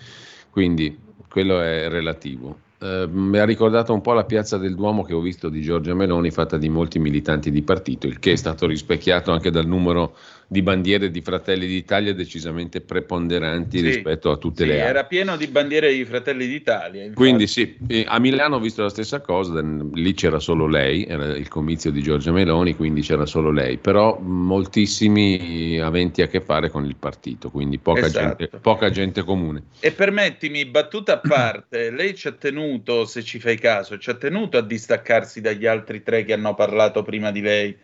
Quindi 0.48 1.04
quello 1.36 1.60
è 1.60 1.90
relativo. 1.90 2.60
Eh, 2.78 3.06
mi 3.10 3.36
ha 3.36 3.44
ricordato 3.44 3.92
un 3.92 4.00
po' 4.00 4.14
la 4.14 4.24
piazza 4.24 4.56
del 4.56 4.74
Duomo 4.74 5.02
che 5.02 5.12
ho 5.12 5.20
visto 5.20 5.50
di 5.50 5.60
Giorgia 5.60 5.92
Meloni 5.92 6.30
fatta 6.30 6.56
di 6.56 6.70
molti 6.70 6.98
militanti 6.98 7.50
di 7.50 7.60
partito, 7.60 8.06
il 8.06 8.18
che 8.18 8.32
è 8.32 8.36
stato 8.36 8.66
rispecchiato 8.66 9.32
anche 9.32 9.50
dal 9.50 9.66
numero 9.66 10.16
di 10.48 10.62
bandiere 10.62 11.10
di 11.10 11.22
Fratelli 11.22 11.66
d'Italia 11.66 12.14
decisamente 12.14 12.80
preponderanti 12.80 13.78
sì, 13.78 13.84
rispetto 13.84 14.30
a 14.30 14.36
tutte 14.36 14.62
sì, 14.62 14.68
le 14.68 14.74
altre. 14.74 14.88
Era 14.88 15.04
pieno 15.04 15.36
di 15.36 15.48
bandiere 15.48 15.92
di 15.92 16.04
Fratelli 16.04 16.46
d'Italia. 16.46 17.00
Infatti. 17.00 17.16
Quindi 17.16 17.46
sì, 17.48 17.76
a 18.04 18.18
Milano 18.20 18.56
ho 18.56 18.60
visto 18.60 18.82
la 18.82 18.88
stessa 18.88 19.20
cosa, 19.20 19.60
lì 19.60 20.14
c'era 20.14 20.38
solo 20.38 20.68
lei, 20.68 21.04
era 21.04 21.36
il 21.36 21.48
comizio 21.48 21.90
di 21.90 22.00
Giorgia 22.00 22.30
Meloni, 22.30 22.76
quindi 22.76 23.00
c'era 23.00 23.26
solo 23.26 23.50
lei, 23.50 23.76
però 23.78 24.18
moltissimi 24.20 25.80
aventi 25.80 26.22
a 26.22 26.28
che 26.28 26.40
fare 26.40 26.70
con 26.70 26.84
il 26.84 26.96
partito, 26.96 27.50
quindi 27.50 27.78
poca, 27.78 28.06
esatto. 28.06 28.36
gente, 28.44 28.58
poca 28.58 28.90
gente 28.90 29.24
comune. 29.24 29.64
E 29.80 29.90
permettimi, 29.90 30.64
battuta 30.66 31.14
a 31.14 31.18
parte, 31.18 31.90
lei 31.94 32.14
ci 32.14 32.28
ha 32.28 32.32
tenuto, 32.32 33.04
se 33.04 33.24
ci 33.24 33.40
fai 33.40 33.58
caso, 33.58 33.98
ci 33.98 34.10
ha 34.10 34.14
tenuto 34.14 34.58
a 34.58 34.62
distaccarsi 34.62 35.40
dagli 35.40 35.66
altri 35.66 36.04
tre 36.04 36.24
che 36.24 36.34
hanno 36.34 36.54
parlato 36.54 37.02
prima 37.02 37.32
di 37.32 37.40
lei 37.40 37.76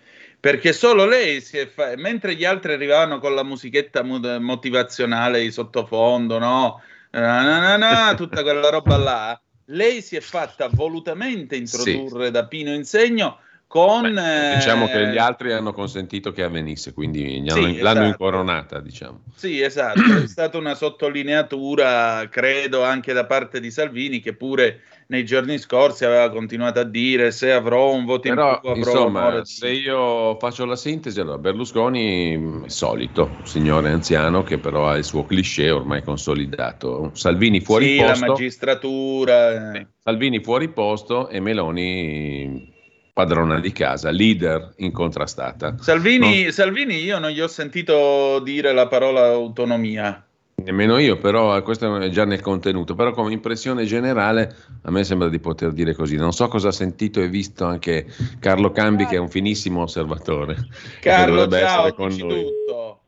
perché 0.43 0.73
solo 0.73 1.07
lei 1.07 1.41
si 1.41 1.57
è 1.57 1.69
fa- 1.69 1.95
mentre 1.97 2.35
gli 2.35 2.45
altri 2.45 2.73
arrivavano 2.73 3.21
con 3.21 3.33
la 3.33 3.45
musichetta 3.45 4.03
motivazionale 4.03 5.41
di 5.41 5.53
sottofondo, 5.53 6.41
no? 6.41 6.83
Na, 7.13 7.61
na, 7.61 7.77
na, 7.77 8.15
tutta 8.19 8.43
quella 8.43 8.69
roba 8.69 8.97
là, 8.97 9.41
lei 9.67 10.03
si 10.03 10.17
è 10.17 10.21
fatta 10.21 10.69
volutamente 10.69 11.55
introdurre 11.55 12.25
sì. 12.25 12.31
da 12.33 12.45
Pino 12.49 12.75
Insegno 12.75 13.39
con... 13.73 14.03
Beh, 14.03 14.57
diciamo 14.57 14.85
che 14.87 15.01
eh, 15.01 15.09
gli 15.09 15.17
altri 15.17 15.51
hanno 15.55 15.73
consentito 15.73 16.31
che 16.31 16.43
avvenisse, 16.43 16.93
quindi 16.93 17.43
Sì, 17.47 17.49
hanno- 17.49 17.67
l'hanno 17.69 17.79
esatto. 17.79 18.05
incoronata, 18.05 18.81
diciamo. 18.81 19.21
Sì, 19.35 19.63
esatto, 19.63 19.99
è 19.99 20.27
stata 20.27 20.59
una 20.59 20.75
sottolineatura, 20.75 22.29
credo, 22.29 22.85
anche 22.85 23.15
da 23.15 23.25
parte 23.25 23.61
di 23.61 23.71
Salvini, 23.71 24.21
che 24.21 24.35
pure 24.35 24.83
nei 25.07 25.25
giorni 25.25 25.57
scorsi 25.57 26.05
aveva 26.05 26.29
continuato 26.31 26.81
a 26.81 26.85
dire 26.85 27.31
se 27.31 27.51
avrò 27.51 27.95
un 27.95 28.05
voto 28.05 28.29
in 28.29 28.35
Però, 28.35 28.61
più 28.61 28.69
avrò 28.69 28.79
insomma, 28.79 29.41
di-" 29.41 29.47
se 29.47 29.71
io 29.71 30.39
faccio 30.39 30.67
la 30.67 30.77
sintesi, 30.77 31.19
allora 31.21 31.39
Berlusconi 31.39 32.63
è 32.65 32.69
solito, 32.69 33.39
signore 33.43 33.91
anziano 33.91 34.43
che 34.43 34.59
però 34.59 34.87
ha 34.89 34.99
il 34.99 35.05
suo 35.05 35.25
cliché 35.25 35.71
ormai 35.71 36.03
consolidato. 36.03 37.11
Salvini 37.15 37.61
fuori 37.61 37.87
Sì, 37.87 37.97
la 37.97 38.07
posto, 38.09 38.27
magistratura... 38.27 39.73
eh. 39.79 39.87
Salvini 39.99 40.43
fuori 40.43 40.69
posto 40.69 41.29
e 41.29 41.41
Meloni 41.41 42.71
padrona 43.13 43.61
di 43.61 43.73
casa, 43.73 44.11
leader 44.11 44.73
incontrastata. 44.77 45.77
Salvini, 45.79 46.51
Salvini 46.51 46.97
io 47.03 47.19
non 47.19 47.31
gli 47.31 47.41
ho 47.41 47.47
sentito 47.49 48.39
dire 48.41 48.73
la 48.73 48.87
parola 48.89 49.27
autonomia. 49.27 50.25
Nemmeno 50.55 50.99
io, 50.99 51.19
però 51.19 51.57
eh, 51.57 51.63
questo 51.63 51.97
è 52.01 52.09
già 52.09 52.25
nel 52.25 52.41
contenuto, 52.41 52.95
però 52.95 53.11
come 53.11 53.33
impressione 53.33 53.85
generale 53.85 54.55
a 54.83 54.91
me 54.91 55.03
sembra 55.03 55.29
di 55.29 55.41
poter 55.41 55.73
dire 55.73 55.95
così. 55.95 56.17
Non 56.17 56.33
so 56.33 56.47
cosa 56.49 56.69
ha 56.69 56.73
sentito 56.73 57.21
e 57.21 57.29
visto 57.29 57.65
anche 57.65 58.07
Carlo 58.39 58.71
Cambi 58.71 59.07
che 59.07 59.17
è 59.17 59.19
un 59.19 59.29
finissimo 59.29 59.83
osservatore. 59.83 60.55
che 61.01 61.11
Carlo, 61.11 61.45
dovrebbe 61.45 61.67
ciao, 61.67 61.95
con 61.95 62.15
noi. 62.15 62.45
tutto. 62.45 63.01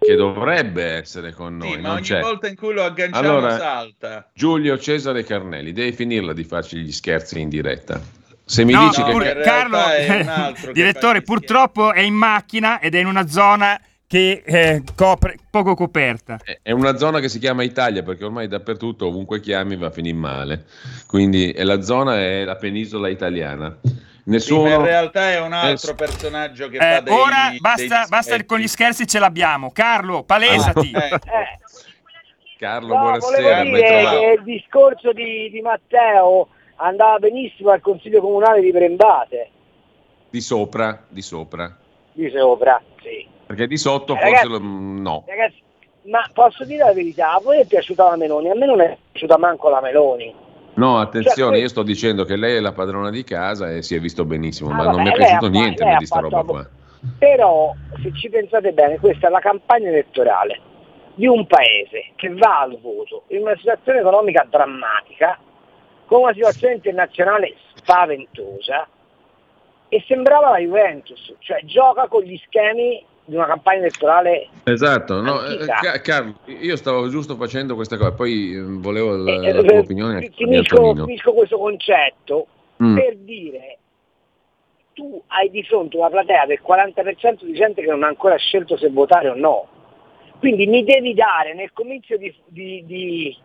Che 0.00 0.16
dovrebbe 0.16 0.82
essere 0.82 1.32
con 1.32 1.56
noi. 1.58 1.70
Sì, 1.70 1.76
ma 1.76 1.82
non 1.82 1.92
ogni 1.92 2.02
c'è. 2.02 2.20
volta 2.20 2.48
in 2.48 2.56
cui 2.56 2.74
lo 2.74 2.82
agganciamo 2.82 3.28
Allora, 3.28 3.56
salta. 3.56 4.30
Giulio 4.34 4.76
Cesare 4.76 5.22
Carnelli, 5.22 5.72
devi 5.72 5.92
finirla 5.92 6.32
di 6.32 6.42
farci 6.42 6.78
gli 6.78 6.90
scherzi 6.90 7.38
in 7.40 7.48
diretta. 7.48 8.00
Se 8.44 8.64
mi 8.64 8.72
No, 8.72 8.88
dici 8.88 9.02
che... 9.02 9.10
pur- 9.10 9.40
Carlo, 9.40 9.78
direttore, 10.72 11.22
purtroppo 11.22 11.92
è 11.92 12.00
in 12.00 12.14
macchina 12.14 12.80
ed 12.80 12.94
è 12.94 12.98
in 12.98 13.06
una 13.06 13.26
zona 13.26 13.80
che 14.06 14.42
eh, 14.44 14.82
copre 14.94 15.36
poco 15.48 15.74
coperta. 15.74 16.38
È 16.60 16.70
una 16.70 16.98
zona 16.98 17.18
che 17.20 17.30
si 17.30 17.38
chiama 17.38 17.62
Italia 17.62 18.02
perché 18.02 18.24
ormai 18.24 18.46
dappertutto, 18.46 19.06
ovunque 19.06 19.40
chiami, 19.40 19.76
va 19.76 19.86
a 19.86 19.90
finire 19.90 20.16
male. 20.16 20.64
Quindi 21.06 21.54
la 21.56 21.80
zona 21.80 22.18
è 22.18 22.44
la 22.44 22.56
penisola 22.56 23.08
italiana. 23.08 23.78
Sì, 23.82 23.90
Nessuno... 24.24 24.68
ma 24.68 24.74
in 24.74 24.82
realtà 24.82 25.30
è 25.30 25.40
un 25.40 25.52
altro 25.52 25.92
Eh, 25.92 25.94
personaggio 25.94 26.68
che 26.68 26.76
Eh, 26.76 26.94
fa 26.96 27.00
dei, 27.00 27.14
ora 27.14 27.48
dei 27.50 27.58
basta, 27.58 28.06
basta 28.08 28.44
con 28.44 28.58
gli 28.58 28.68
scherzi 28.68 29.06
ce 29.06 29.18
l'abbiamo. 29.18 29.72
Carlo, 29.72 30.24
palesati. 30.24 30.90
Eh, 30.90 31.20
Carlo, 32.58 32.94
No, 32.94 33.00
buonasera, 33.00 33.62
dire 33.62 33.80
che 33.80 34.34
il 34.38 34.44
discorso 34.44 35.12
di, 35.12 35.50
di 35.50 35.60
Matteo 35.62 36.48
andava 36.82 37.18
benissimo 37.18 37.70
al 37.70 37.80
Consiglio 37.80 38.20
Comunale 38.20 38.60
di 38.60 38.70
Brembate, 38.70 39.50
Di 40.30 40.40
sopra, 40.40 41.04
di 41.08 41.22
sopra. 41.22 41.74
di 42.12 42.30
sopra, 42.30 42.80
sì. 43.02 43.26
Perché 43.46 43.66
di 43.66 43.76
sotto 43.76 44.14
Eh, 44.14 44.16
forse 44.16 44.30
ragazzi- 44.30 44.48
lo- 44.48 44.60
mm, 44.60 45.00
no. 45.02 45.24
Ragazzi, 45.26 45.62
ma 46.04 46.28
posso 46.32 46.64
dire 46.64 46.84
la 46.84 46.92
verità, 46.92 47.34
a 47.34 47.40
voi 47.40 47.60
è 47.60 47.66
piaciuta 47.66 48.04
la 48.08 48.16
Meloni, 48.16 48.50
a 48.50 48.54
me 48.54 48.66
non 48.66 48.80
è 48.80 48.96
piaciuta 49.12 49.38
manco 49.38 49.68
la 49.68 49.80
Meloni. 49.80 50.34
No, 50.74 50.98
attenzione, 50.98 51.52
Cioè, 51.56 51.62
io 51.62 51.68
sto 51.68 51.82
dicendo 51.82 52.24
che 52.24 52.36
lei 52.36 52.56
è 52.56 52.60
la 52.60 52.72
padrona 52.72 53.10
di 53.10 53.22
casa 53.24 53.70
e 53.70 53.82
si 53.82 53.94
è 53.94 54.00
visto 54.00 54.24
benissimo, 54.24 54.70
Ah, 54.70 54.74
ma 54.74 54.84
vabbè, 54.84 54.94
non 54.94 55.02
mi 55.04 55.10
è 55.10 55.12
piaciuto 55.12 55.48
niente 55.48 55.84
di 55.98 56.06
sta 56.06 56.20
fatto 56.20 56.28
roba 56.30 56.44
qua. 56.50 56.68
Però, 57.18 57.74
se 58.02 58.12
ci 58.14 58.30
pensate 58.30 58.72
bene, 58.72 58.98
questa 58.98 59.26
è 59.26 59.30
la 59.30 59.40
campagna 59.40 59.88
elettorale 59.88 60.60
di 61.14 61.26
un 61.26 61.46
paese 61.46 62.12
che 62.16 62.30
va 62.32 62.60
al 62.60 62.78
voto 62.80 63.24
in 63.28 63.42
una 63.42 63.54
situazione 63.58 63.98
economica 63.98 64.46
drammatica, 64.48 65.38
con 66.12 66.22
una 66.24 66.34
situazione 66.34 66.74
internazionale 66.74 67.54
spaventosa, 67.76 68.86
e 69.88 70.04
sembrava 70.06 70.50
la 70.50 70.58
Juventus, 70.58 71.34
cioè 71.38 71.60
gioca 71.64 72.06
con 72.08 72.22
gli 72.22 72.38
schemi 72.46 73.02
di 73.24 73.34
una 73.36 73.46
campagna 73.46 73.78
elettorale 73.80 74.48
Esatto, 74.64 75.20
no, 75.20 75.42
eh, 75.44 75.64
Ca- 75.66 76.00
Carlo, 76.00 76.34
io 76.46 76.76
stavo 76.76 77.08
giusto 77.08 77.36
facendo 77.36 77.74
questa 77.74 77.96
cosa, 77.96 78.12
poi 78.12 78.54
eh, 78.54 78.60
volevo 78.62 79.16
la, 79.16 79.32
Eh, 79.32 79.52
la 79.52 79.60
eh, 79.60 79.64
tua 79.64 79.78
opinione 79.78 80.14
anche 80.14 80.28
di 80.28 80.34
finisco, 80.34 80.94
finisco 80.94 81.32
questo 81.32 81.58
concetto 81.58 82.46
Mm. 82.82 82.96
per 82.96 83.16
dire 83.18 83.78
tu 84.94 85.22
hai 85.28 85.50
di 85.50 85.62
fronte 85.62 85.96
una 85.98 86.08
platea 86.10 86.46
del 86.46 86.60
40% 86.66 87.44
di 87.44 87.52
gente 87.52 87.80
che 87.80 87.86
non 87.88 88.02
ha 88.02 88.08
ancora 88.08 88.34
scelto 88.36 88.76
se 88.76 88.88
votare 88.90 89.28
o 89.28 89.34
no. 89.34 89.68
Quindi 90.40 90.66
mi 90.66 90.82
devi 90.82 91.14
dare 91.14 91.54
nel 91.54 91.72
comizio 91.72 92.18
di, 92.18 92.34
di- 92.46 92.82
di- 92.84 93.36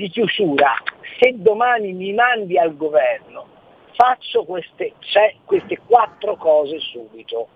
di 0.00 0.08
chiusura, 0.08 0.72
se 1.18 1.34
domani 1.36 1.92
mi 1.92 2.12
mandi 2.12 2.58
al 2.58 2.74
governo, 2.76 3.46
faccio 3.94 4.44
queste, 4.44 4.94
cioè, 5.00 5.34
queste 5.44 5.78
quattro 5.86 6.36
cose 6.36 6.78
subito. 6.80 7.48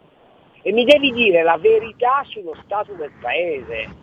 E 0.62 0.72
mi 0.72 0.84
devi 0.84 1.12
dire 1.12 1.42
la 1.42 1.56
verità 1.56 2.22
sullo 2.28 2.54
stato 2.64 2.92
del 2.94 3.12
paese. 3.20 4.02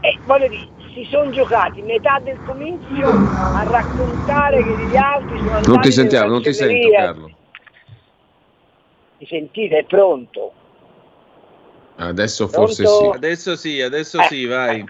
E 0.00 0.18
voglio 0.24 0.48
dire, 0.48 0.68
si 0.94 1.04
sono 1.10 1.30
giocati 1.30 1.82
metà 1.82 2.20
del 2.22 2.38
comizio 2.44 3.08
a 3.08 3.62
raccontare 3.64 4.62
che 4.62 4.86
gli 4.86 4.96
altri 4.96 5.38
sono 5.38 5.50
andati 5.50 5.70
Non 5.70 5.80
ti 5.80 5.92
sentiamo, 5.92 6.28
non 6.28 6.42
ti 6.42 6.52
sento. 6.52 6.90
Carlo. 6.90 7.30
Mi 9.18 9.26
sentite? 9.26 9.78
È 9.78 9.84
pronto? 9.84 10.52
Adesso 11.96 12.48
forse 12.48 12.84
Pronto? 12.84 13.04
sì. 13.04 13.16
Adesso 13.16 13.56
sì, 13.56 13.80
adesso 13.82 14.18
Eh, 14.20 14.22
sì, 14.22 14.46
vai. 14.46 14.82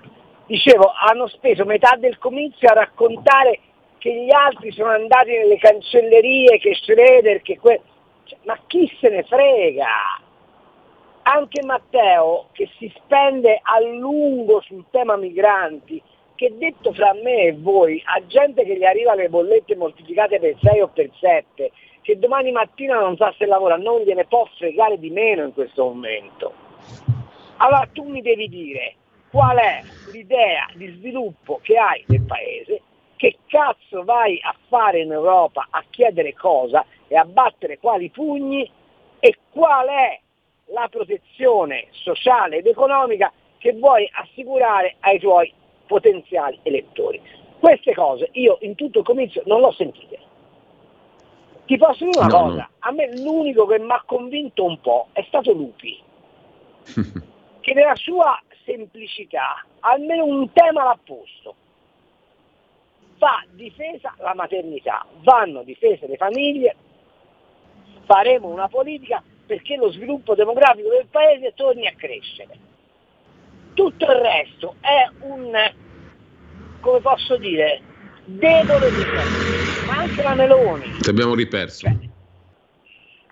Dicevo, 0.50 0.92
hanno 0.92 1.28
speso 1.28 1.64
metà 1.64 1.94
del 1.94 2.18
comizio 2.18 2.68
a 2.70 2.72
raccontare 2.72 3.60
che 3.98 4.12
gli 4.12 4.32
altri 4.32 4.72
sono 4.72 4.90
andati 4.90 5.30
nelle 5.30 5.58
cancellerie, 5.58 6.58
che 6.58 6.74
Schroeder, 6.74 7.40
che 7.40 7.56
que... 7.56 7.80
cioè, 8.24 8.36
ma 8.46 8.58
chi 8.66 8.92
se 8.98 9.10
ne 9.10 9.22
frega? 9.22 9.86
Anche 11.22 11.62
Matteo, 11.62 12.46
che 12.50 12.68
si 12.78 12.92
spende 12.96 13.60
a 13.62 13.78
lungo 13.78 14.60
sul 14.62 14.86
tema 14.90 15.14
migranti, 15.14 16.02
che 16.34 16.52
detto 16.58 16.92
fra 16.94 17.12
me 17.12 17.42
e 17.42 17.52
voi, 17.52 18.02
a 18.06 18.26
gente 18.26 18.64
che 18.64 18.76
gli 18.76 18.84
arriva 18.84 19.14
le 19.14 19.28
bollette 19.28 19.76
moltiplicate 19.76 20.40
per 20.40 20.56
6 20.60 20.80
o 20.80 20.88
per 20.88 21.10
7, 21.16 21.70
che 22.02 22.18
domani 22.18 22.50
mattina 22.50 22.98
non 22.98 23.16
sa 23.16 23.32
se 23.38 23.46
lavora, 23.46 23.76
non 23.76 24.00
gliene 24.00 24.24
può 24.24 24.48
fregare 24.56 24.98
di 24.98 25.10
meno 25.10 25.44
in 25.44 25.52
questo 25.52 25.84
momento. 25.84 26.52
Allora 27.58 27.88
tu 27.92 28.02
mi 28.02 28.20
devi 28.20 28.48
dire 28.48 28.96
qual 29.30 29.56
è 29.58 29.82
l'idea 30.12 30.66
di 30.74 30.88
sviluppo 30.98 31.60
che 31.62 31.76
hai 31.76 32.04
del 32.06 32.22
paese, 32.22 32.82
che 33.16 33.38
cazzo 33.46 34.02
vai 34.04 34.40
a 34.42 34.54
fare 34.68 35.00
in 35.00 35.12
Europa 35.12 35.68
a 35.70 35.84
chiedere 35.88 36.34
cosa 36.34 36.84
e 37.06 37.16
a 37.16 37.24
battere 37.24 37.78
quali 37.78 38.08
pugni 38.10 38.70
e 39.18 39.36
qual 39.50 39.86
è 39.88 40.18
la 40.72 40.88
protezione 40.88 41.86
sociale 41.90 42.58
ed 42.58 42.66
economica 42.66 43.32
che 43.58 43.72
vuoi 43.74 44.08
assicurare 44.12 44.96
ai 45.00 45.18
tuoi 45.18 45.52
potenziali 45.86 46.58
elettori. 46.62 47.20
Queste 47.58 47.94
cose 47.94 48.28
io 48.32 48.58
in 48.62 48.74
tutto 48.74 49.00
il 49.00 49.04
comizio 49.04 49.42
non 49.46 49.60
l'ho 49.60 49.72
sentite. 49.72 50.18
Ti 51.66 51.76
posso 51.76 52.04
dire 52.04 52.18
una 52.18 52.26
No, 52.26 52.42
cosa, 52.42 52.56
no. 52.62 52.68
a 52.78 52.90
me 52.92 53.16
l'unico 53.16 53.66
che 53.66 53.78
mi 53.78 53.90
ha 53.92 54.02
convinto 54.06 54.64
un 54.64 54.80
po' 54.80 55.08
è 55.12 55.22
stato 55.28 55.52
Lupi 55.52 56.00
che 57.60 57.74
nella 57.74 57.94
sua 57.94 58.40
semplicità 58.64 59.64
almeno 59.80 60.24
un 60.24 60.52
tema 60.52 60.84
l'ha 60.84 60.98
posto. 61.04 61.54
Va 63.18 63.44
difesa 63.50 64.14
la 64.18 64.34
maternità, 64.34 65.06
vanno 65.22 65.62
difese 65.62 66.06
le 66.06 66.16
famiglie, 66.16 66.74
faremo 68.04 68.48
una 68.48 68.68
politica 68.68 69.22
perché 69.46 69.76
lo 69.76 69.90
sviluppo 69.90 70.34
demografico 70.34 70.88
del 70.88 71.06
paese 71.10 71.52
torni 71.54 71.86
a 71.86 71.94
crescere. 71.96 72.58
Tutto 73.74 74.04
il 74.04 74.18
resto 74.18 74.76
è 74.80 75.08
un, 75.20 75.52
come 76.80 77.00
posso 77.00 77.36
dire, 77.36 77.82
debole 78.24 78.90
di 78.90 79.04
ma 79.86 79.96
anche 79.96 80.22
la 80.22 80.34
Meloni. 80.34 80.98
Ti 80.98 81.10
abbiamo 81.10 81.34
riperso. 81.34 81.88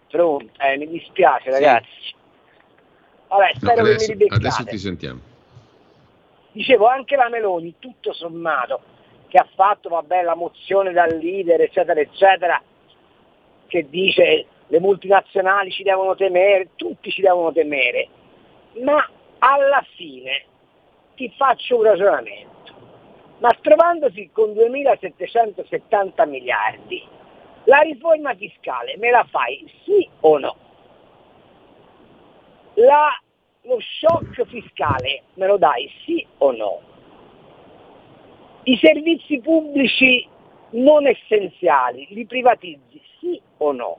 Pronto, 0.09 0.51
eh, 0.61 0.77
mi 0.77 0.89
dispiace 0.89 1.51
ragazzi. 1.51 2.17
Vabbè, 3.29 3.51
No, 3.53 3.59
spero 3.61 3.81
adesso, 3.83 3.99
che 3.99 4.13
mi 4.13 4.19
ribeccate. 4.19 4.47
adesso 4.47 4.65
ti 4.65 4.79
sentiamo. 4.79 5.21
Dicevo 6.53 6.87
anche 6.87 7.17
la 7.17 7.29
Meloni, 7.29 7.75
tutto 7.79 8.13
sommato, 8.13 8.81
che 9.29 9.39
ha 9.39 9.47
fatto 9.55 9.89
vabbè, 9.91 10.23
la 10.23 10.35
mozione 10.35 10.93
dal 10.93 11.17
leader, 11.19 11.61
eccetera, 11.61 12.01
eccetera, 12.01 12.61
che 13.67 13.89
dice 13.89 14.47
le 14.67 14.81
multinazionali 14.81 15.71
ci 15.71 15.83
devono 15.83 16.15
temere, 16.15 16.71
tutti 16.75 17.11
ci 17.11 17.21
devono 17.21 17.53
temere, 17.53 18.09
ma 18.83 19.07
alla 19.39 19.85
fine 19.95 20.45
ti 21.15 21.33
faccio 21.37 21.77
un 21.77 21.83
ragionamento. 21.85 22.57
Ma 23.39 23.51
trovandosi 23.61 24.31
con 24.33 24.51
2.770 24.51 26.29
miliardi, 26.29 27.07
la 27.65 27.81
riforma 27.81 28.35
fiscale 28.35 28.97
me 28.99 29.11
la 29.11 29.25
fai 29.31 29.71
sì 29.85 30.09
o 30.21 30.39
no? 30.39 30.57
La- 32.79 33.21
lo 33.63 33.79
shock 33.81 34.45
fiscale 34.47 35.23
me 35.35 35.47
lo 35.47 35.59
dai 35.59 35.91
sì 36.05 36.25
o 36.39 36.53
no? 36.53 36.81
I 38.63 38.77
servizi 38.77 39.41
pubblici 39.41 40.27
non 40.71 41.07
essenziali 41.07 42.07
li 42.11 42.25
privatizzi 42.25 43.03
sì 43.19 43.41
o 43.59 43.73
no? 43.73 43.99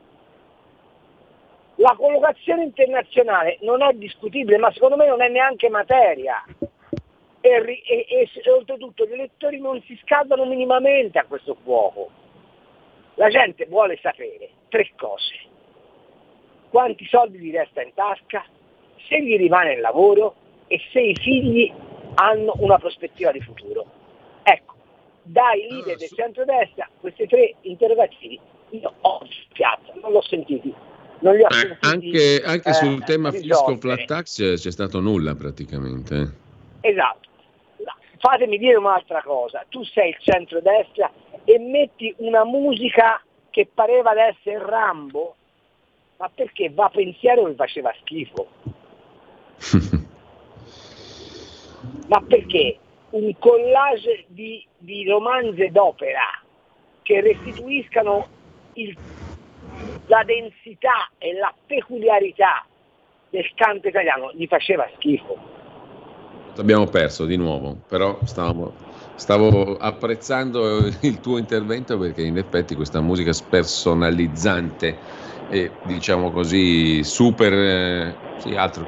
La 1.76 1.94
collocazione 1.98 2.64
internazionale 2.64 3.58
non 3.62 3.82
è 3.82 3.92
discutibile, 3.94 4.58
ma 4.58 4.72
secondo 4.72 4.96
me 4.96 5.08
non 5.08 5.22
è 5.22 5.28
neanche 5.30 5.70
materia. 5.70 6.44
E, 7.42 7.50
e- 7.50 8.06
e- 8.10 8.30
e 8.34 8.52
oltretutto 8.52 9.06
gli 9.06 9.14
elettori 9.14 9.60
non 9.60 9.82
si 9.84 9.98
scaldano 10.04 10.46
minimamente 10.46 11.20
a 11.20 11.26
questo 11.26 11.56
fuoco. 11.64 12.10
La 13.16 13.30
gente 13.30 13.66
vuole 13.66 13.98
sapere 14.02 14.50
tre 14.70 14.92
cose. 14.98 15.36
Quanti 16.70 17.06
soldi 17.06 17.40
gli 17.40 17.52
resta 17.52 17.82
in 17.82 17.94
tasca, 17.94 18.46
se 19.08 19.22
gli 19.22 19.38
rimane 19.38 19.74
il 19.74 19.82
lavoro 19.82 20.36
e 20.68 20.80
se 20.92 21.00
i 21.00 21.16
figli 21.16 21.72
hanno 22.16 22.54
una 22.58 22.78
prospettiva 22.78 23.32
di 23.32 23.42
futuro. 23.42 23.86
Ecco, 24.44 24.76
dai 25.24 25.68
leader 25.70 25.98
del 25.98 26.10
centrodestra 26.10 26.90
questi 27.00 27.28
tre 27.28 27.56
interrogativi 27.62 28.40
io 28.72 28.94
oggi 29.02 29.38
in 29.48 29.54
piazza 29.54 29.94
non 30.02 30.12
l'ho 30.12 30.22
sentiti. 30.22 30.74
Non 31.22 31.36
li 31.36 31.44
ho 31.44 31.52
sentiti 31.52 31.88
Anche, 31.88 32.42
anche 32.46 32.70
eh, 32.70 32.74
sul 32.74 33.04
tema 33.04 33.32
fisco 33.32 33.76
flat 33.78 34.06
tax 34.06 34.40
eh, 34.40 34.54
c'è 34.56 34.72
stato 34.72 35.00
nulla 35.00 35.36
praticamente. 35.36 36.48
Esatto. 36.82 37.28
Fatemi 38.20 38.58
dire 38.58 38.76
un'altra 38.76 39.22
cosa, 39.24 39.66
tu 39.70 39.84
sei 39.86 40.10
il 40.10 40.18
centrodestra 40.20 41.10
e 41.46 41.58
metti 41.58 42.14
una 42.18 42.44
musica 42.44 43.24
che 43.50 43.70
pareva 43.74 44.14
di 44.14 44.20
essere 44.20 44.66
Rambo, 44.66 45.36
ma 46.18 46.30
perché 46.34 46.70
va 46.70 46.90
pensiero 46.90 47.46
che 47.46 47.54
faceva 47.56 47.94
schifo? 48.02 48.48
Ma 52.08 52.22
perché 52.22 52.80
un 53.10 53.34
collage 53.38 54.26
di, 54.30 54.66
di 54.76 55.06
romanze 55.08 55.70
d'opera 55.70 56.22
che 57.02 57.22
restituiscano 57.22 58.30
il- 58.74 58.98
la 60.06 60.24
densità 60.24 61.12
e 61.18 61.34
la 61.34 61.56
peculiarità 61.66 62.68
del 63.30 63.52
canto 63.54 63.88
italiano 63.88 64.32
gli 64.34 64.48
faceva 64.48 64.90
schifo. 64.96 65.38
Abbiamo 66.58 66.86
perso 66.86 67.26
di 67.26 67.38
nuovo, 67.38 67.78
però 67.88 68.20
stavo, 68.26 68.76
stavo 69.16 69.78
apprezzando 69.78 70.88
il 71.02 71.20
tuo 71.22 71.38
intervento 71.38 71.98
perché 71.98 72.24
in 72.24 72.38
effetti 72.38 72.76
questa 72.76 73.02
musica 73.02 73.32
spersonalizzante 73.34 75.00
e 75.48 75.80
diciamo 75.82 76.32
così 76.32 77.04
super, 77.04 77.54
eh, 77.54 78.18
sì, 78.36 78.56
altro, 78.56 78.86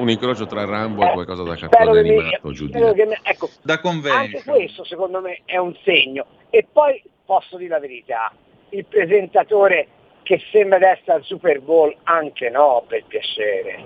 un 0.00 0.10
incrocio 0.10 0.46
tra 0.46 0.64
Rambo 0.64 1.04
e 1.06 1.12
qualcosa 1.12 1.42
da 1.42 1.54
cartone 1.56 2.02
che 2.02 2.02
mi- 2.02 2.18
animato, 2.18 2.52
giù 2.52 2.64
mi- 2.72 3.16
ecco, 3.22 3.48
Da 3.62 3.74
anche 3.74 3.82
convention. 3.88 4.42
questo 4.44 4.84
secondo 4.84 5.20
me 5.20 5.40
è 5.44 5.56
un 5.58 5.74
segno. 5.84 6.26
E 6.50 6.66
poi 6.70 7.02
posso 7.24 7.56
dire 7.56 7.70
la 7.70 7.78
verità, 7.80 8.32
il 8.70 8.84
presentatore 8.86 9.86
che 10.22 10.40
sembra 10.50 10.78
di 10.78 10.84
essere 10.84 11.12
al 11.12 11.24
Super 11.24 11.60
Bowl, 11.60 11.94
anche 12.04 12.50
no, 12.50 12.84
per 12.86 13.04
piacere. 13.06 13.82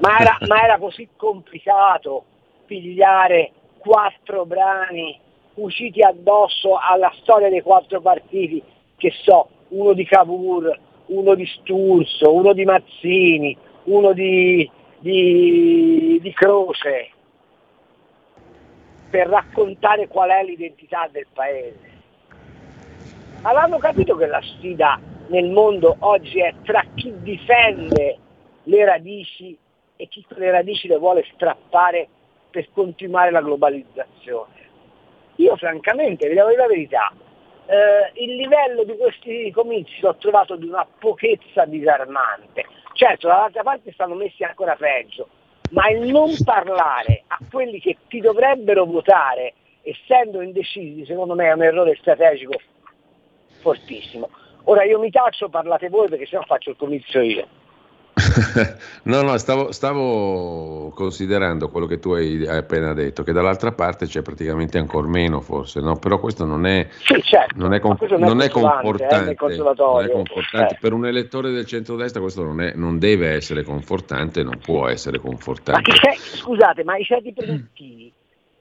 Ma 0.00 0.18
era, 0.18 0.36
ma 0.46 0.62
era 0.62 0.78
così 0.78 1.08
complicato 1.16 2.24
pigliare 2.66 3.52
quattro 3.78 4.44
brani 4.46 5.18
usciti 5.54 6.02
addosso 6.02 6.76
alla 6.80 7.12
storia 7.20 7.48
dei 7.48 7.60
quattro 7.62 8.00
partiti, 8.00 8.62
che 8.96 9.12
so, 9.22 9.48
uno 9.68 9.92
di 9.92 10.04
Cavour, 10.04 10.78
uno 11.06 11.34
di 11.34 11.46
Sturzo, 11.46 12.32
uno 12.34 12.52
di 12.52 12.64
Mazzini, 12.64 13.56
uno 13.84 14.12
di, 14.12 14.70
di, 15.00 16.18
di 16.20 16.32
Croce, 16.32 17.10
per 19.10 19.26
raccontare 19.26 20.06
qual 20.06 20.30
è 20.30 20.44
l'identità 20.44 21.08
del 21.10 21.26
paese. 21.32 21.88
Ma 23.42 23.52
l'hanno 23.52 23.78
capito 23.78 24.16
che 24.16 24.26
la 24.26 24.40
sfida 24.40 25.00
nel 25.28 25.50
mondo 25.50 25.96
oggi 26.00 26.40
è 26.40 26.54
tra 26.62 26.84
chi 26.94 27.12
difende 27.20 28.18
le 28.64 28.84
radici 28.84 29.56
e 29.96 30.06
chi 30.08 30.24
quelle 30.24 30.50
radici 30.50 30.88
le 30.88 30.98
vuole 30.98 31.24
strappare 31.34 32.08
per 32.50 32.68
continuare 32.72 33.30
la 33.30 33.40
globalizzazione. 33.40 34.58
Io 35.36 35.56
francamente, 35.56 36.28
vi 36.28 36.34
devo 36.34 36.48
dire 36.48 36.60
la 36.60 36.66
verità, 36.66 37.12
eh, 37.66 38.22
il 38.22 38.36
livello 38.36 38.84
di 38.84 38.96
questi 38.96 39.50
comizi 39.52 40.00
l'ho 40.00 40.16
trovato 40.16 40.56
di 40.56 40.66
una 40.66 40.86
pochezza 40.98 41.64
disarmante. 41.64 42.66
Certo, 42.92 43.28
dall'altra 43.28 43.62
parte 43.62 43.92
stanno 43.92 44.14
messi 44.14 44.42
ancora 44.44 44.74
peggio, 44.76 45.28
ma 45.70 45.88
il 45.88 46.10
non 46.10 46.34
parlare 46.44 47.24
a 47.26 47.38
quelli 47.50 47.80
che 47.80 47.96
ti 48.08 48.20
dovrebbero 48.20 48.84
votare, 48.84 49.54
essendo 49.82 50.40
indecisi, 50.42 51.04
secondo 51.04 51.34
me 51.34 51.46
è 51.46 51.52
un 51.52 51.62
errore 51.62 51.96
strategico 51.96 52.58
fortissimo. 53.60 54.28
Ora 54.64 54.84
io 54.84 54.98
mi 54.98 55.10
taccio, 55.10 55.48
parlate 55.48 55.88
voi 55.88 56.08
perché 56.08 56.26
sennò 56.26 56.42
faccio 56.42 56.70
il 56.70 56.76
comizio 56.76 57.20
io. 57.20 57.46
No, 59.04 59.22
no, 59.22 59.36
stavo, 59.38 59.72
stavo 59.72 60.90
considerando 60.94 61.68
quello 61.68 61.86
che 61.86 61.98
tu 61.98 62.10
hai 62.12 62.46
appena 62.46 62.92
detto, 62.92 63.22
che 63.22 63.32
dall'altra 63.32 63.72
parte 63.72 64.06
c'è 64.06 64.22
praticamente 64.22 64.78
ancora 64.78 65.06
meno 65.08 65.40
forse, 65.40 65.80
no? 65.80 65.96
Però 65.96 66.18
questo 66.18 66.44
non 66.44 66.66
è, 66.66 66.86
Sì, 67.04 67.20
certo, 67.22 67.54
non 67.56 67.72
è, 67.74 67.80
con- 67.80 67.96
ma 68.00 68.06
non 68.08 68.22
è 68.22 68.26
non 68.26 68.40
è 68.40 68.44
eh, 68.46 68.50
confortante. 68.50 69.34
consolatorio. 69.34 70.00
non 70.00 70.04
è 70.04 70.12
confortante. 70.12 70.74
Eh. 70.74 70.78
Per 70.80 70.92
un 70.92 71.06
elettore 71.06 71.50
del 71.50 71.66
centrodestra 71.66 72.20
questo 72.20 72.42
non, 72.42 72.60
è- 72.60 72.72
non 72.74 72.98
deve 72.98 73.30
essere 73.30 73.62
confortante, 73.62 74.42
non 74.42 74.58
può 74.58 74.88
essere 74.88 75.18
Ma 75.18 75.22
confortante. 75.24 75.90
che 75.90 75.98
c'è- 75.98 76.16
scusate, 76.16 76.84
ma 76.84 76.96
i 76.96 77.04
ceti 77.04 77.32
produttivi 77.32 78.12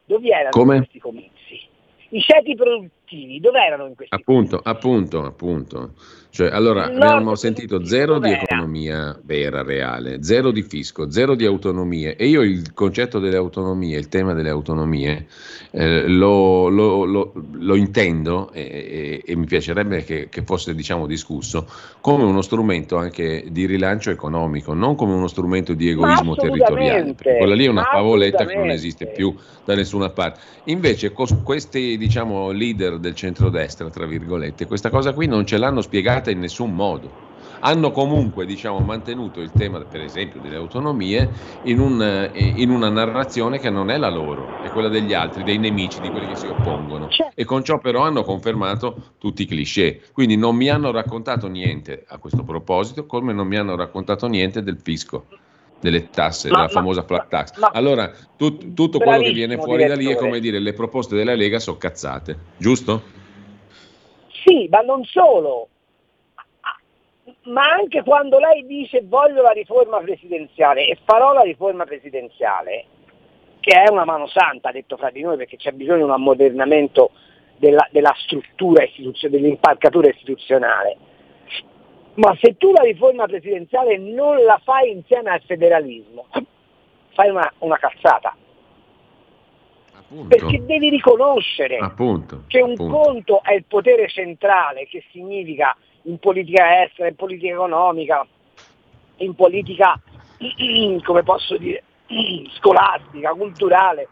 dove 0.05 0.27
erano 0.29 0.49
Come? 0.51 0.77
questi 0.77 0.99
comizi? 0.99 1.67
I 2.09 2.21
ceti 2.21 2.55
produttivi 2.55 2.91
dove 3.39 3.59
erano 3.65 3.87
in 3.87 3.95
questi 3.95 4.13
Appunto, 4.13 4.59
appunto, 4.63 5.25
appunto. 5.25 5.93
Cioè, 6.31 6.49
allora, 6.51 6.85
abbiamo 6.85 7.33
sentito 7.33 7.83
zero 7.83 8.19
di 8.19 8.29
economia 8.31 9.19
vera, 9.23 9.63
reale, 9.63 10.21
zero 10.23 10.51
di 10.51 10.61
fisco, 10.61 11.09
zero 11.09 11.33
di 11.33 11.43
autonomie. 11.43 12.15
E 12.15 12.27
io 12.27 12.43
il 12.43 12.71
concetto 12.73 13.17
delle 13.17 13.35
autonomie, 13.35 13.97
il 13.97 14.09
tema 14.09 14.33
delle 14.33 14.51
autonomie, 14.51 15.25
eh, 15.71 16.07
lo, 16.07 16.67
lo- 16.69 17.03
lo- 17.05 17.33
lo 17.53 17.75
intendo 17.75 18.51
e, 18.53 18.61
e- 18.61 19.23
e 19.25 19.35
mi 19.35 19.45
piacerebbe 19.45 20.03
che, 20.03 20.29
che 20.29 20.43
fosse, 20.43 20.75
diciamo, 20.75 21.07
discusso 21.07 21.67
come 21.99 22.23
uno 22.23 22.41
strumento 22.43 22.95
anche 22.97 23.45
di 23.49 23.65
rilancio 23.65 24.11
economico, 24.11 24.73
non 24.75 24.93
come 24.93 25.13
uno 25.13 25.27
strumento 25.27 25.73
di 25.73 25.89
egoismo 25.89 26.35
territoriale. 26.35 27.15
Quella 27.37 27.55
lì 27.55 27.65
è 27.65 27.69
una 27.69 27.83
favoletta 27.91 28.45
che 28.45 28.53
non 28.55 28.69
esiste 28.69 29.07
più 29.07 29.35
da 29.65 29.73
nessuna 29.73 30.09
parte. 30.11 30.39
Invece 30.65 31.11
cos- 31.11 31.41
questi 31.43 31.97
diciamo 31.97 32.51
leader 32.51 32.98
del 32.99 33.15
centrodestra, 33.15 33.89
tra 33.89 34.05
virgolette, 34.05 34.67
questa 34.67 34.89
cosa 34.89 35.13
qui 35.13 35.27
non 35.27 35.45
ce 35.45 35.57
l'hanno 35.57 35.81
spiegata 35.81 36.29
in 36.29 36.39
nessun 36.39 36.73
modo. 36.73 37.27
Hanno 37.61 37.91
comunque 37.91 38.45
diciamo, 38.45 38.79
mantenuto 38.79 39.41
il 39.41 39.51
tema, 39.51 39.83
per 39.83 40.01
esempio, 40.01 40.39
delle 40.39 40.55
autonomie 40.55 41.29
in, 41.63 41.79
un, 41.79 42.01
eh, 42.01 42.31
in 42.33 42.69
una 42.69 42.89
narrazione 42.89 43.59
che 43.59 43.69
non 43.69 43.89
è 43.89 43.97
la 43.97 44.09
loro, 44.09 44.55
è 44.61 44.69
quella 44.69 44.87
degli 44.87 45.13
altri, 45.13 45.43
dei 45.43 45.57
nemici, 45.57 45.99
di 45.99 46.09
quelli 46.09 46.27
che 46.27 46.35
si 46.35 46.47
oppongono. 46.47 47.07
E 47.35 47.43
con 47.43 47.63
ciò 47.63 47.79
però 47.79 48.03
hanno 48.03 48.23
confermato 48.23 49.13
tutti 49.17 49.41
i 49.41 49.45
cliché. 49.45 50.01
Quindi 50.13 50.37
non 50.37 50.55
mi 50.55 50.69
hanno 50.69 50.91
raccontato 50.91 51.47
niente 51.47 52.05
a 52.07 52.17
questo 52.17 52.43
proposito, 52.43 53.05
come 53.05 53.33
non 53.33 53.47
mi 53.47 53.57
hanno 53.57 53.75
raccontato 53.75 54.27
niente 54.27 54.63
del 54.63 54.79
fisco 54.81 55.25
delle 55.79 56.09
tasse, 56.09 56.49
Ma- 56.49 56.57
della 56.57 56.67
famosa 56.69 57.03
flat 57.03 57.27
tax. 57.27 57.57
ma- 57.57 57.71
allora, 57.73 58.11
tut- 58.37 58.73
tutto 58.73 58.99
quello 58.99 59.23
che 59.23 59.31
viene 59.31 59.57
fuori 59.57 59.85
da 59.85 59.93
lì 59.95 60.03
è 60.03 60.07
direttore. 60.07 60.27
come 60.27 60.39
dire 60.39 60.59
le 60.59 60.73
proposte 60.73 61.15
della 61.15 61.35
Lega 61.35 61.59
sono 61.59 61.77
cazzate, 61.77 62.37
giusto? 62.57 63.01
Sì, 64.45 64.67
ma 64.69 64.79
non 64.81 65.03
solo. 65.05 65.67
Ma 67.43 67.69
anche 67.69 68.03
quando 68.03 68.39
lei 68.39 68.65
dice 68.65 69.03
voglio 69.05 69.41
la 69.41 69.51
riforma 69.51 69.99
presidenziale 69.99 70.87
e 70.87 70.97
farò 71.03 71.33
la 71.33 71.41
riforma 71.41 71.85
presidenziale, 71.85 72.85
che 73.59 73.81
è 73.81 73.89
una 73.89 74.05
mano 74.05 74.27
santa, 74.27 74.71
detto 74.71 74.97
fra 74.97 75.09
di 75.11 75.21
noi, 75.21 75.37
perché 75.37 75.57
c'è 75.57 75.71
bisogno 75.71 75.97
di 75.97 76.03
un 76.03 76.11
ammodernamento 76.11 77.11
della, 77.57 77.87
della 77.91 78.13
struttura 78.17 78.83
istituzionale, 78.83 79.41
dell'impalcatura 79.41 80.09
istituzionale. 80.09 80.97
Ma 82.19 82.35
se 82.39 82.57
tu 82.57 82.71
la 82.71 82.81
riforma 82.81 83.25
presidenziale 83.27 83.97
non 83.97 84.43
la 84.43 84.59
fai 84.63 84.91
insieme 84.91 85.29
al 85.29 85.41
federalismo, 85.45 86.27
fai 87.13 87.29
una, 87.29 87.49
una 87.59 87.77
cazzata. 87.77 88.35
Perché 90.27 90.65
devi 90.65 90.89
riconoscere 90.89 91.77
Appunto. 91.77 92.43
che 92.47 92.61
un 92.61 92.71
appunto. 92.71 92.97
conto 92.97 93.43
è 93.43 93.53
il 93.53 93.63
potere 93.65 94.09
centrale, 94.09 94.87
che 94.87 95.03
significa 95.11 95.75
in 96.03 96.17
politica 96.17 96.83
estera, 96.83 97.07
in 97.07 97.15
politica 97.15 97.53
economica, 97.53 98.27
in 99.17 99.35
politica, 99.35 99.97
come 101.03 101.23
posso 101.23 101.57
dire, 101.57 101.83
scolastica, 102.57 103.31
culturale, 103.33 104.07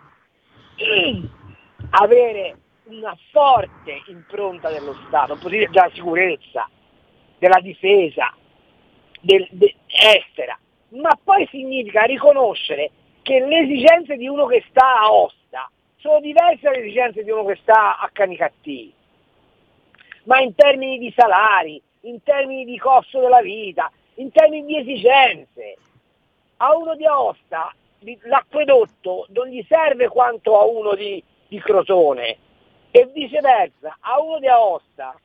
avere 1.90 2.58
una 2.86 3.18
forte 3.32 4.03
impronta 4.08 4.69
dello 4.69 4.95
Stato, 5.08 5.34
un 5.34 5.40
potere 5.40 5.68
della 5.68 5.90
sicurezza, 5.94 6.69
della 7.38 7.60
difesa, 7.60 8.34
del- 9.22 9.48
de- 9.52 9.76
estera, 9.88 10.58
ma 10.90 11.18
poi 11.22 11.48
significa 11.52 12.04
riconoscere 12.04 12.92
che 13.22 13.40
le 13.40 13.60
esigenze 13.60 14.16
di 14.16 14.28
uno 14.28 14.46
che 14.46 14.64
sta 14.70 15.00
a 15.00 15.12
Osta 15.12 15.70
sono 15.98 16.20
diverse 16.20 16.62
dalle 16.62 16.80
esigenze 16.80 17.24
di 17.24 17.32
uno 17.32 17.46
che 17.46 17.58
sta 17.62 18.00
a 18.00 18.10
Canicattì, 18.12 18.94
ma 20.24 20.40
in 20.40 20.54
termini 20.56 20.98
di 20.98 21.14
salari, 21.16 21.82
in 22.02 22.22
termini 22.24 22.66
di 22.66 22.78
costo 22.78 23.20
della 23.20 23.42
vita, 23.42 23.92
in 24.16 24.32
termini 24.32 24.66
di 24.66 24.78
esigenze. 24.78 25.76
A 26.58 26.76
uno 26.76 26.96
di 26.96 27.06
Aosta 27.06 27.74
l'acquedotto 28.24 29.28
non 29.30 29.48
gli 29.48 29.64
serve 29.68 30.08
quanto 30.08 30.60
a 30.60 30.66
uno 30.66 30.96
di, 30.96 31.22
di 31.48 31.60
Crotone 31.60 32.38
e 32.92 33.06
viceversa, 33.14 33.98
a 34.00 34.22
uno 34.22 34.40
di 34.40 34.48
Aosta 34.48 35.16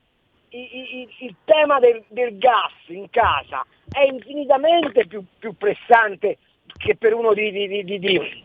i- 0.53 0.69
i- 0.77 0.99
i- 1.01 1.25
il 1.25 1.35
tema 1.45 1.79
del, 1.79 2.03
del 2.09 2.37
gas 2.37 2.71
in 2.87 3.09
casa 3.09 3.65
è 3.91 4.03
infinitamente 4.03 5.05
più, 5.07 5.23
più 5.39 5.55
pressante 5.57 6.37
che 6.77 6.95
per 6.95 7.13
uno 7.13 7.33
di, 7.33 7.51
di, 7.51 7.67
di, 7.67 7.83
di, 7.83 7.99
di, 7.99 8.43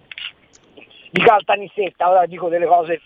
di 1.10 1.22
Caltanissetta, 1.22 2.08
ora 2.10 2.26
dico 2.26 2.48
delle 2.48 2.66
cose 2.66 3.00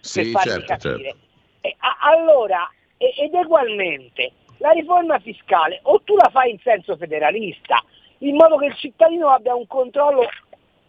Sì, 0.00 0.30
per 0.32 0.42
farvi 0.42 0.66
certo, 0.66 0.88
capire. 0.88 1.04
certo. 1.04 1.18
E 1.60 1.74
a- 1.78 1.96
allora, 2.00 2.68
e- 2.96 3.14
ed 3.16 3.32
ugualmente, 3.34 4.32
la 4.58 4.70
riforma 4.70 5.18
fiscale 5.20 5.80
o 5.82 6.00
tu 6.02 6.16
la 6.16 6.28
fai 6.30 6.50
in 6.50 6.58
senso 6.60 6.96
federalista, 6.96 7.82
in 8.18 8.34
modo 8.36 8.56
che 8.56 8.66
il 8.66 8.74
cittadino 8.76 9.28
abbia 9.28 9.54
un 9.54 9.66
controllo 9.66 10.28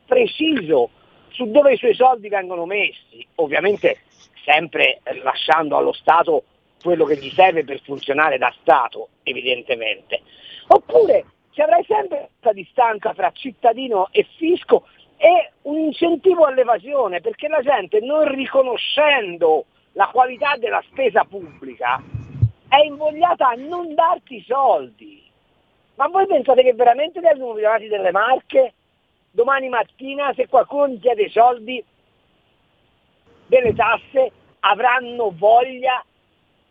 preciso 0.05 0.89
su 1.29 1.49
dove 1.51 1.73
i 1.73 1.77
suoi 1.77 1.93
soldi 1.95 2.29
vengono 2.29 2.65
messi, 2.65 3.25
ovviamente 3.35 3.99
sempre 4.43 5.01
lasciando 5.23 5.75
allo 5.77 5.91
Stato 5.93 6.43
quello 6.85 7.05
che 7.05 7.17
gli 7.17 7.31
serve 7.31 7.63
per 7.63 7.81
funzionare 7.81 8.37
da 8.37 8.53
Stato, 8.61 9.09
evidentemente. 9.23 10.21
Oppure 10.67 11.25
ci 11.49 11.61
avrai 11.61 11.83
sempre 11.87 12.29
questa 12.39 12.53
distanza 12.53 13.11
fra 13.15 13.31
cittadino 13.31 14.09
e 14.11 14.27
fisco 14.37 14.85
e 15.17 15.51
un 15.63 15.79
incentivo 15.79 16.45
all'evasione, 16.45 17.21
perché 17.21 17.47
la 17.47 17.61
gente 17.61 18.01
non 18.01 18.31
riconoscendo 18.35 19.65
la 19.93 20.09
qualità 20.13 20.57
della 20.57 20.83
spesa 20.87 21.23
pubblica 21.23 22.03
è 22.67 22.83
invogliata 22.85 23.47
a 23.47 23.55
non 23.55 23.95
darti 23.95 24.43
soldi. 24.45 25.23
Ma 25.95 26.07
voi 26.07 26.27
pensate 26.27 26.61
che 26.61 26.73
veramente 26.73 27.19
vengono 27.19 27.55
chiamati 27.55 27.87
delle 27.87 28.11
marche? 28.11 28.73
Domani 29.31 29.69
mattina 29.69 30.33
se 30.35 30.47
qualcuno 30.47 30.89
gli 30.89 30.99
chiede 30.99 31.29
soldi 31.29 31.83
delle 33.47 33.73
tasse 33.73 34.31
avranno 34.59 35.33
voglia 35.35 36.03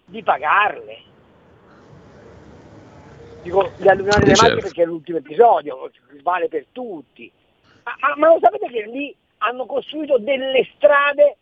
di 0.04 0.22
pagarle. 0.22 1.02
Dico 3.42 3.72
gli 3.76 3.88
alluminati 3.88 4.20
delle 4.20 4.32
Eh, 4.32 4.36
certo. 4.36 4.60
perché 4.60 4.82
è 4.82 4.86
l'ultimo 4.86 5.18
episodio, 5.18 5.90
vale 6.22 6.48
per 6.48 6.66
tutti. 6.72 7.30
Ma, 7.82 7.94
ma- 8.00 8.14
ma 8.16 8.28
lo 8.28 8.38
sapete 8.40 8.68
che 8.68 8.86
lì 8.86 9.14
hanno 9.38 9.66
costruito 9.66 10.18
delle 10.18 10.66
strade 10.76 11.36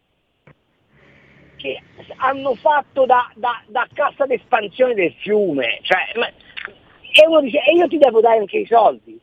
che 1.56 1.80
hanno 2.16 2.56
fatto 2.56 3.06
da, 3.06 3.30
da- 3.36 3.62
da 3.68 3.86
cassa 3.92 4.26
d'espansione 4.26 4.94
del 4.94 5.12
fiume? 5.14 5.78
Cioè, 5.82 6.18
ma- 6.18 6.26
e 6.28 7.26
uno 7.26 7.40
dice, 7.40 7.62
e 7.62 7.74
io 7.74 7.86
ti 7.86 7.98
devo 7.98 8.20
dare 8.20 8.38
anche 8.38 8.58
i 8.58 8.66
soldi? 8.66 9.20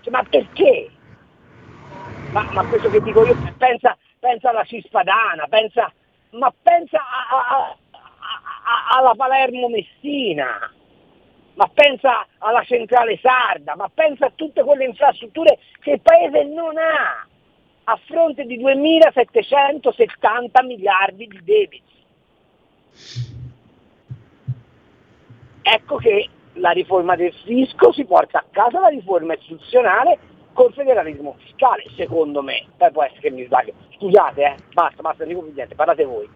Cioè, 0.00 0.12
ma 0.12 0.22
perché? 0.22 0.90
Ma, 2.30 2.46
ma 2.52 2.64
questo 2.64 2.88
che 2.88 3.00
dico 3.00 3.22
io, 3.26 3.36
pensa, 3.58 3.98
pensa 4.18 4.48
alla 4.48 4.64
Cispadana, 4.64 5.46
pensa, 5.48 5.92
ma 6.30 6.50
pensa 6.62 6.98
a- 6.98 7.56
a- 7.56 7.76
alla 8.64 9.14
Palermo 9.14 9.68
Messina, 9.68 10.72
ma 11.54 11.70
pensa 11.72 12.26
alla 12.38 12.62
centrale 12.64 13.18
sarda, 13.20 13.76
ma 13.76 13.90
pensa 13.92 14.26
a 14.26 14.32
tutte 14.34 14.62
quelle 14.62 14.84
infrastrutture 14.84 15.58
che 15.80 15.92
il 15.92 16.00
paese 16.00 16.44
non 16.44 16.76
ha 16.76 17.26
a 17.84 18.00
fronte 18.06 18.44
di 18.44 18.58
2.770 18.58 20.64
miliardi 20.64 21.26
di 21.26 21.40
debiti. 21.42 21.92
Ecco 25.62 25.96
che 25.96 26.28
la 26.54 26.70
riforma 26.70 27.16
del 27.16 27.32
fisco 27.44 27.92
si 27.92 28.04
porta 28.04 28.38
a 28.38 28.44
casa 28.50 28.80
la 28.80 28.88
riforma 28.88 29.34
istituzionale 29.34 30.18
col 30.52 30.72
federalismo 30.72 31.36
fiscale, 31.38 31.84
secondo 31.96 32.42
me. 32.42 32.66
Poi 32.76 32.92
può 32.92 33.02
essere 33.02 33.20
che 33.20 33.30
mi 33.30 33.44
sbaglio. 33.44 33.74
Scusate, 33.96 34.42
eh, 34.42 34.54
basta, 34.72 35.02
basta, 35.02 35.24
dico 35.24 35.42
più 35.42 35.52
niente, 35.52 35.74
parlate 35.74 36.04
voi. 36.04 36.28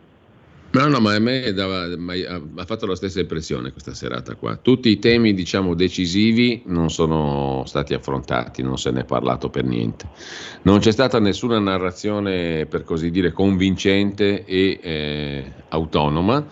No, 0.71 0.87
no, 0.87 1.01
ma 1.01 1.15
a 1.15 1.19
me 1.19 1.53
dava- 1.55 1.97
ma- 1.97 2.13
ha 2.13 2.65
fatto 2.67 2.85
la 2.85 2.95
stessa 2.95 3.21
impressione 3.21 3.73
questa 3.73 3.95
serata 3.95 4.35
qua. 4.35 4.57
Tutti 4.57 4.91
i 4.91 4.99
temi, 4.99 5.33
diciamo, 5.33 5.75
decisivi 5.75 6.63
non 6.67 6.91
sono 6.91 7.63
stati 7.65 7.95
affrontati, 7.95 8.63
non 8.63 8.77
se 8.77 8.91
ne 8.91 9.01
è 9.01 9.05
parlato 9.05 9.49
per 9.49 9.65
niente. 9.65 10.11
Non 10.63 10.81
c'è 10.81 10.93
stata 10.93 11.19
nessuna 11.21 11.59
narrazione, 11.59 12.67
per 12.67 12.85
così 12.85 13.11
dire, 13.11 13.33
convincente 13.33 14.45
e 14.45 14.79
eh, 14.83 15.53
autonoma. 15.69 16.47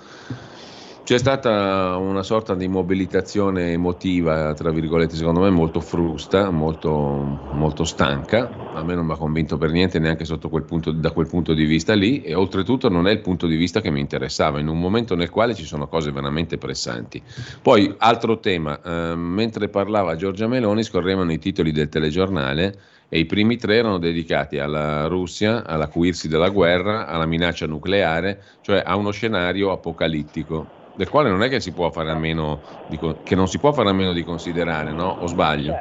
C'è 1.08 1.18
stata 1.18 1.96
una 1.98 2.24
sorta 2.24 2.56
di 2.56 2.66
mobilitazione 2.66 3.70
emotiva, 3.70 4.52
tra 4.54 4.72
virgolette, 4.72 5.14
secondo 5.14 5.38
me 5.38 5.50
molto 5.50 5.80
frusta, 5.80 6.50
molto, 6.50 7.42
molto 7.50 7.84
stanca. 7.84 8.66
A 8.72 8.82
me 8.82 8.96
non 8.96 9.06
mi 9.06 9.12
ha 9.12 9.16
convinto 9.16 9.56
per 9.56 9.70
niente 9.70 10.00
neanche 10.00 10.24
quel 10.48 10.64
punto- 10.64 10.90
da 10.90 11.12
quel 11.12 11.28
punto 11.28 11.54
di 11.54 11.64
vista 11.64 11.94
lì 11.94 12.22
e 12.22 12.34
oltretutto 12.34 12.88
non 12.88 13.06
è 13.06 13.12
il 13.12 13.20
punto 13.20 13.46
di 13.46 13.54
vista 13.54 13.80
che 13.80 13.92
mi 13.92 14.00
interessava, 14.00 14.58
in 14.58 14.66
un 14.66 14.80
momento 14.80 15.14
nel 15.14 15.30
quale 15.30 15.54
ci 15.54 15.64
sono 15.64 15.86
cose 15.86 16.10
veramente 16.10 16.58
pressanti. 16.58 17.24
Poi, 17.62 17.94
altro 17.98 18.40
tema, 18.40 18.80
eh, 18.82 19.14
mentre 19.14 19.68
parlava 19.68 20.16
Giorgia 20.16 20.48
Meloni 20.48 20.82
scorrevano 20.82 21.30
i 21.32 21.38
titoli 21.38 21.70
del 21.70 21.88
telegiornale 21.88 22.80
e 23.08 23.20
i 23.20 23.26
primi 23.26 23.56
tre 23.58 23.76
erano 23.76 23.98
dedicati 23.98 24.58
alla 24.58 25.06
Russia, 25.06 25.64
all'acuirsi 25.64 26.26
della 26.26 26.48
guerra, 26.48 27.06
alla 27.06 27.26
minaccia 27.26 27.66
nucleare, 27.68 28.42
cioè 28.60 28.82
a 28.84 28.96
uno 28.96 29.12
scenario 29.12 29.70
apocalittico, 29.70 30.72
del 30.96 31.08
quale 31.08 31.28
non 31.28 31.42
è 31.42 31.48
che 31.48 31.60
si 31.60 31.72
può 31.72 31.90
fare 31.90 32.10
a 32.10 32.16
meno 32.16 32.60
di, 32.88 32.98
che 33.22 33.34
non 33.34 33.46
si 33.48 33.58
può 33.58 33.72
fare 33.72 33.90
a 33.90 33.92
meno 33.92 34.12
di 34.12 34.24
considerare, 34.24 34.92
no? 34.92 35.18
O 35.20 35.26
sbaglio? 35.26 35.74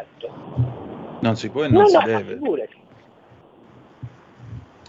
Non 1.20 1.38
si 1.38 1.50
può 1.50 1.64
e 1.64 1.70
non 1.70 1.88
si 1.88 1.98
deve. 2.04 2.40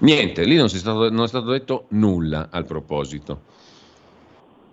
Niente, 0.01 0.45
lì 0.45 0.57
non, 0.57 0.69
si 0.69 0.77
è 0.77 0.79
stato, 0.79 1.09
non 1.11 1.25
è 1.25 1.29
stato 1.29 1.51
detto 1.51 1.87
nulla 1.91 2.49
al 2.51 2.67
proposito. 2.67 3.55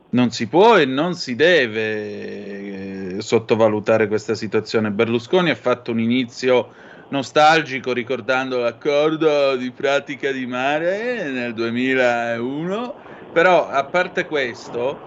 Non 0.09 0.31
si 0.31 0.47
può 0.47 0.77
e 0.77 0.85
non 0.85 1.13
si 1.13 1.35
deve 1.35 3.15
eh, 3.15 3.21
sottovalutare 3.21 4.07
questa 4.07 4.35
situazione. 4.35 4.91
Berlusconi 4.91 5.49
ha 5.49 5.55
fatto 5.55 5.91
un 5.91 5.99
inizio 5.99 6.71
nostalgico 7.09 7.93
ricordando 7.93 8.59
l'accordo 8.59 9.55
di 9.55 9.71
pratica 9.71 10.31
di 10.31 10.45
mare 10.45 11.29
nel 11.29 11.53
2001, 11.53 12.95
però 13.33 13.67
a 13.67 13.83
parte 13.85 14.25
questo 14.27 14.97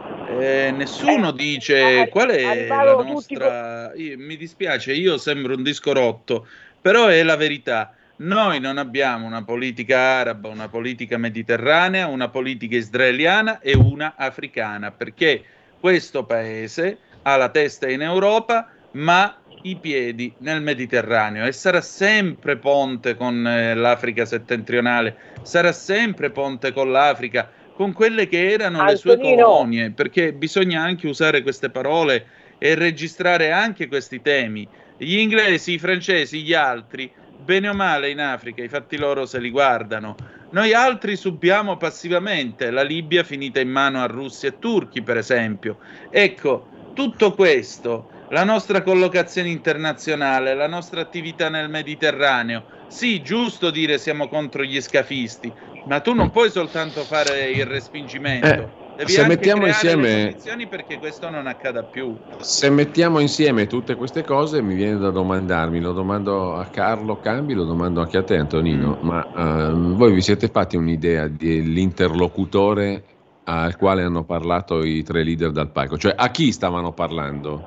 eh, 0.41 0.73
nessuno 0.75 1.31
dice 1.31 2.09
qual 2.11 2.31
è 2.31 2.67
la 2.67 3.03
nostra... 3.03 3.93
Io- 3.95 4.19
mi 4.19 4.37
dispiace, 4.37 4.93
io 4.93 5.17
sembro 5.17 5.55
un 5.55 5.63
disco 5.63 5.93
rotto, 5.93 6.47
però 6.81 7.07
è 7.07 7.23
la 7.23 7.37
verità. 7.37 7.95
Noi 8.19 8.59
non 8.61 8.79
abbiamo 8.79 9.27
una 9.27 9.45
politica 9.45 9.99
araba, 9.99 10.49
una 10.49 10.69
politica 10.69 11.19
mediterranea, 11.19 12.09
una 12.09 12.29
politica 12.29 12.77
israeliana 12.77 13.61
e 13.61 13.77
una 13.77 14.15
africana, 14.17 14.91
perché 14.91 15.45
questo 15.79 16.25
paese 16.25 16.99
ha 17.23 17.37
la 17.37 17.51
testa 17.51 17.89
in 17.89 18.03
Europa, 18.03 18.71
ma 18.93 19.37
i 19.63 19.77
piedi 19.77 20.33
nel 20.39 20.63
Mediterraneo 20.63 21.45
e 21.45 21.53
sarà 21.53 21.81
sempre 21.81 22.57
ponte 22.57 23.17
con 23.17 23.47
eh, 23.47 23.75
l'Africa 23.75 24.25
settentrionale, 24.25 25.17
sarà 25.43 25.73
sempre 25.73 26.31
ponte 26.31 26.73
con 26.73 26.91
l'Africa, 26.91 27.51
con 27.77 27.93
quelle 27.93 28.27
che 28.27 28.51
erano 28.51 28.83
le 28.85 28.97
sue 28.97 29.13
Antonino. 29.13 29.45
colonie, 29.45 29.91
perché 29.91 30.33
bisogna 30.33 30.83
anche 30.83 31.07
usare 31.07 31.43
queste 31.43 31.69
parole 31.69 32.27
e 32.59 32.75
registrare 32.75 33.53
anche 33.53 33.87
questi 33.87 34.23
temi. 34.23 34.67
Gli 34.97 35.19
inglesi, 35.19 35.75
i 35.75 35.79
francesi, 35.79 36.43
gli 36.43 36.55
altri, 36.55 37.13
bene 37.45 37.69
o 37.69 37.75
male 37.75 38.09
in 38.09 38.19
Africa, 38.19 38.63
i 38.63 38.69
fatti 38.69 38.97
loro 38.97 39.27
se 39.27 39.39
li 39.39 39.51
guardano. 39.51 40.17
Noi 40.51 40.73
altri 40.73 41.17
subiamo 41.17 41.77
passivamente, 41.77 42.71
la 42.71 42.83
Libia 42.83 43.25
finita 43.25 43.61
in 43.61 43.69
mano 43.69 44.03
a 44.03 44.07
russi 44.07 44.47
e 44.47 44.59
turchi, 44.59 45.03
per 45.03 45.19
esempio. 45.19 45.77
Ecco, 46.09 46.69
tutto 46.95 47.35
questo, 47.35 48.09
la 48.31 48.45
nostra 48.45 48.81
collocazione 48.81 49.51
internazionale, 49.51 50.55
la 50.55 50.67
nostra 50.67 51.03
attività 51.03 51.51
nel 51.51 51.69
Mediterraneo. 51.69 52.65
Sì, 52.87 53.21
giusto 53.21 53.71
dire 53.71 53.99
siamo 53.99 54.29
contro 54.29 54.63
gli 54.63 54.81
scafisti, 54.81 55.53
ma 55.87 56.01
tu 56.01 56.13
non 56.15 56.31
puoi 56.31 56.51
soltanto 56.51 57.03
fare 57.03 57.51
il 57.51 57.65
respingimento. 57.65 58.47
Eh, 58.47 58.85
Devi 58.97 59.13
se 59.13 59.27
mettiamo 59.27 59.67
insieme- 59.67 60.23
condizioni 60.23 60.67
perché 60.67 60.99
questo 60.99 61.29
non 61.29 61.47
accada 61.47 61.83
più. 61.85 62.17
Se 62.39 62.71
mettiamo 62.71 63.19
insieme 63.21 63.67
tutte 63.67 63.95
queste 63.95 64.25
cose, 64.25 64.63
mi 64.63 64.75
viene 64.75 64.97
da 64.97 65.11
domandarmi, 65.11 65.81
lo 65.81 65.93
domando 65.93 66.55
a 66.57 66.65
Carlo 66.67 67.17
Cambi, 67.19 67.53
lo 67.53 67.65
domando 67.65 68.01
anche 68.01 68.17
a 68.17 68.23
te 68.25 68.37
Antonino, 68.37 68.97
Mm. 69.03 69.07
ma 69.07 69.27
ehm, 69.37 69.97
voi 69.97 70.15
vi 70.15 70.23
siete 70.23 70.49
fatti 70.49 70.77
un'idea 70.77 71.29
dell'interlocutore 71.29 73.05
al 73.45 73.77
quale 73.77 74.03
hanno 74.03 74.25
parlato 74.25 74.83
i 74.83 75.03
tre 75.03 75.23
leader 75.23 75.51
dal 75.53 75.71
palco? 75.71 75.99
Cioè 75.99 76.15
a 76.17 76.31
chi 76.31 76.51
stavano 76.51 76.93
parlando 76.93 77.63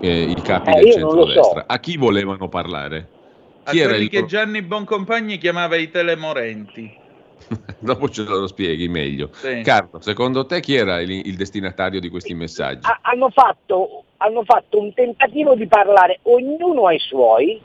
eh, 0.00 0.22
i 0.22 0.40
capi 0.40 0.70
Eh, 0.70 0.74
del 0.74 0.92
centrodestra? 0.92 1.60
so. 1.60 1.64
A 1.66 1.78
chi 1.78 1.96
volevano 1.96 2.48
parlare? 2.48 3.10
A 3.64 3.70
Chi 3.70 3.78
era 3.78 3.90
quelli 3.90 4.04
il 4.04 4.10
che 4.10 4.24
Gianni 4.24 4.62
Boncompagni 4.62 5.38
chiamava 5.38 5.76
i 5.76 5.90
telemorenti. 5.90 7.00
Dopo 7.78 8.08
ce 8.08 8.22
lo 8.24 8.46
spieghi 8.46 8.88
meglio. 8.88 9.30
Sì. 9.32 9.62
Carlo, 9.62 10.00
secondo 10.00 10.46
te 10.46 10.60
chi 10.60 10.74
era 10.74 11.00
il, 11.00 11.10
il 11.10 11.36
destinatario 11.36 12.00
di 12.00 12.08
questi 12.08 12.34
messaggi? 12.34 12.86
Ha- 12.86 13.00
hanno 13.02 13.30
fatto, 13.30 14.04
hanno 14.18 14.44
fatto 14.44 14.78
un 14.80 14.92
tentativo 14.94 15.54
di 15.54 15.66
parlare 15.66 16.20
ognuno 16.22 16.86
ai 16.86 16.98
suoi, 16.98 17.60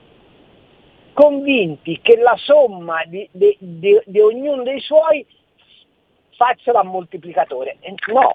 convinti 1.14 2.00
che 2.02 2.18
la 2.18 2.36
somma 2.38 3.04
di, 3.06 3.28
di- 3.32 3.58
di- 3.60 4.02
di 4.06 4.20
ognuno 4.20 4.64
dei 4.64 4.80
suoi 4.80 5.26
faccia 6.36 6.72
da 6.72 6.84
moltiplicatore. 6.84 7.78
No, 8.12 8.32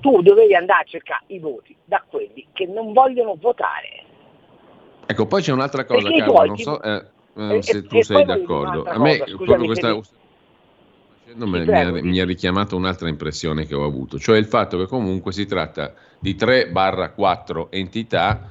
tu 0.00 0.22
dovevi 0.22 0.54
andare 0.54 0.82
a 0.82 0.84
cercare 0.88 1.24
i 1.28 1.38
voti 1.38 1.76
da 1.84 2.02
quelli 2.08 2.46
che 2.52 2.66
non 2.66 2.92
vogliono 2.92 3.36
votare. 3.38 4.04
Ecco, 5.06 5.26
poi 5.26 5.42
c'è 5.42 5.52
un'altra 5.52 5.84
cosa, 5.84 6.08
Carlo, 6.10 6.44
non 6.44 6.56
so 6.56 6.80
eh, 6.82 7.04
eh, 7.40 7.62
se 7.62 7.82
tu 7.82 8.02
sei 8.02 8.24
d'accordo. 8.24 8.84
A 8.84 8.98
me 8.98 9.18
cosa, 9.18 9.24
proprio 9.24 9.36
scusami, 9.36 9.66
questa 9.66 10.00
mi, 11.34 11.58
ha, 11.58 11.64
prego, 11.64 12.02
mi 12.02 12.20
ha 12.20 12.24
richiamato 12.24 12.76
un'altra 12.76 13.08
impressione 13.08 13.66
che 13.66 13.74
ho 13.74 13.84
avuto, 13.84 14.18
cioè 14.18 14.36
il 14.38 14.46
fatto 14.46 14.78
che 14.78 14.86
comunque 14.86 15.32
si 15.32 15.46
tratta 15.46 15.94
di 16.18 16.34
3-4 16.34 17.68
entità 17.70 18.50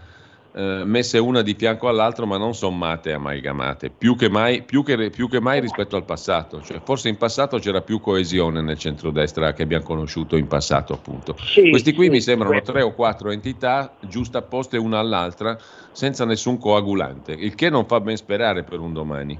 eh, 0.51 0.83
messe 0.83 1.17
una 1.19 1.41
di 1.41 1.53
fianco 1.53 1.87
all'altra 1.87 2.25
ma 2.25 2.37
non 2.37 2.53
sommate 2.53 3.09
e 3.09 3.13
amalgamate, 3.13 3.89
più 3.89 4.15
che, 4.15 4.29
mai, 4.29 4.63
più, 4.63 4.83
che, 4.83 5.09
più 5.09 5.29
che 5.29 5.39
mai 5.39 5.59
rispetto 5.59 5.95
al 5.95 6.05
passato. 6.05 6.61
Cioè, 6.61 6.81
forse 6.83 7.09
in 7.09 7.17
passato 7.17 7.59
c'era 7.59 7.81
più 7.81 7.99
coesione 7.99 8.61
nel 8.61 8.77
centrodestra 8.77 9.53
che 9.53 9.63
abbiamo 9.63 9.83
conosciuto 9.83 10.37
in 10.37 10.47
passato 10.47 10.93
appunto. 10.93 11.35
Questi 11.69 11.93
qui 11.93 12.05
sì, 12.05 12.11
mi 12.11 12.21
sembrano 12.21 12.53
questo. 12.53 12.71
tre 12.71 12.81
o 12.81 12.93
quattro 12.93 13.31
entità 13.31 13.97
giustapposte 14.01 14.77
una 14.77 14.99
all'altra 14.99 15.57
senza 15.91 16.25
nessun 16.25 16.57
coagulante, 16.57 17.31
il 17.33 17.55
che 17.55 17.69
non 17.69 17.85
fa 17.85 17.99
ben 17.99 18.17
sperare 18.17 18.63
per 18.63 18.79
un 18.79 18.93
domani. 18.93 19.39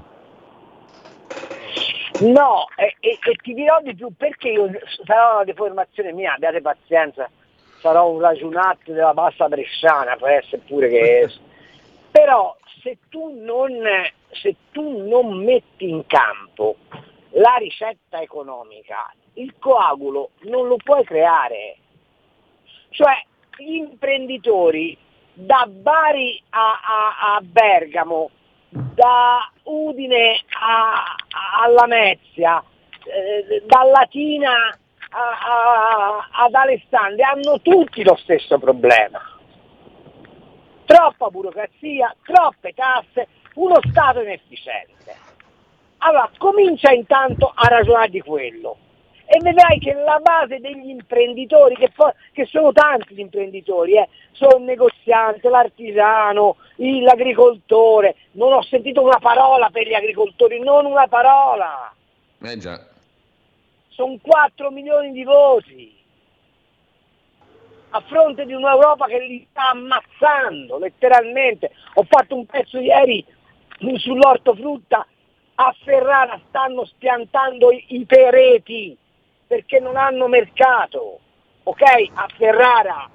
No, 2.18 2.66
e, 2.76 2.96
e- 3.00 3.18
e 3.18 3.34
ti 3.42 3.54
dirò 3.54 3.80
di 3.82 3.94
più 3.94 4.12
perché 4.14 4.50
io 4.50 4.70
sarò 5.06 5.36
una 5.36 5.44
deformazione 5.44 6.12
mia, 6.12 6.34
abbiate 6.34 6.60
pazienza, 6.60 7.30
sarò 7.80 8.08
un 8.10 8.20
ragionatto 8.20 8.92
della 8.92 9.14
bassa 9.14 9.48
bresciana, 9.48 10.16
può 10.16 10.26
essere 10.28 10.62
pure 10.66 10.88
che... 10.88 11.30
Però 12.10 12.56
se 12.82 12.98
tu 13.08 13.30
non, 13.40 13.70
se 14.30 14.56
tu 14.72 15.06
non 15.06 15.44
metti 15.44 15.88
in 15.88 16.04
campo 16.06 16.76
la 17.34 17.54
ricetta 17.58 18.20
economica, 18.20 19.12
il 19.34 19.54
coagulo 19.58 20.30
non 20.42 20.66
lo 20.66 20.76
puoi 20.76 21.04
creare. 21.04 21.76
Cioè 22.90 23.12
gli 23.58 23.74
imprenditori 23.74 24.96
da 25.34 25.66
Bari 25.68 26.42
a, 26.50 26.72
a- 26.72 27.36
a 27.36 27.40
Bergamo, 27.42 28.30
da 28.70 29.48
Udine 29.64 30.40
a, 30.58 30.92
a- 31.28 31.62
a 31.62 31.68
Lamezia, 31.68 32.62
eh, 33.04 33.62
da 33.66 33.84
Latina 33.84 34.76
a- 35.10 36.28
ad 36.44 36.54
Alessandria 36.54 37.30
hanno 37.30 37.60
tutti 37.60 38.02
lo 38.04 38.16
stesso 38.16 38.58
problema. 38.58 39.20
Troppa 40.84 41.28
burocrazia, 41.28 42.14
troppe 42.24 42.72
tasse, 42.74 43.28
uno 43.54 43.78
Stato 43.90 44.20
inefficiente. 44.20 45.16
Allora 45.98 46.30
comincia 46.38 46.92
intanto 46.92 47.52
a 47.54 47.68
ragionare 47.68 48.08
di 48.08 48.20
quello 48.20 48.76
e 49.26 49.38
vedrai 49.42 49.78
che 49.78 49.92
la 49.92 50.18
base 50.20 50.58
degli 50.58 50.88
imprenditori, 50.88 51.76
che, 51.76 51.90
poi- 51.94 52.12
che 52.32 52.46
sono 52.46 52.72
tanti 52.72 53.14
gli 53.14 53.20
imprenditori, 53.20 53.96
eh, 53.96 54.08
sono 54.32 54.56
il 54.56 54.62
negoziante, 54.64 55.48
l'artigiano, 55.48 56.56
l'agricoltore, 56.76 58.16
non 58.32 58.52
ho 58.52 58.62
sentito 58.62 59.02
una 59.02 59.18
parola 59.20 59.68
per 59.70 59.86
gli 59.86 59.94
agricoltori, 59.94 60.58
non 60.60 60.84
una 60.86 61.06
parola, 61.06 61.92
Eh 62.42 62.56
già. 62.56 62.80
Sono 64.00 64.16
4 64.22 64.70
milioni 64.70 65.12
di 65.12 65.24
voti 65.24 65.94
a 67.90 68.00
fronte 68.06 68.46
di 68.46 68.54
un'Europa 68.54 69.04
che 69.06 69.18
li 69.18 69.46
sta 69.50 69.70
ammazzando 69.70 70.78
letteralmente. 70.78 71.72
Ho 71.94 72.04
fatto 72.08 72.34
un 72.34 72.46
pezzo 72.46 72.78
ieri 72.78 73.22
sull'ortofrutta, 73.96 75.06
a 75.56 75.74
Ferrara 75.84 76.40
stanno 76.48 76.86
spiantando 76.86 77.70
i, 77.70 78.04
pereti 78.06 78.96
perché 79.46 79.80
non 79.80 79.96
hanno 79.96 80.28
mercato, 80.28 81.18
ok? 81.64 81.82
A 82.14 82.28
Ferrara. 82.38 83.10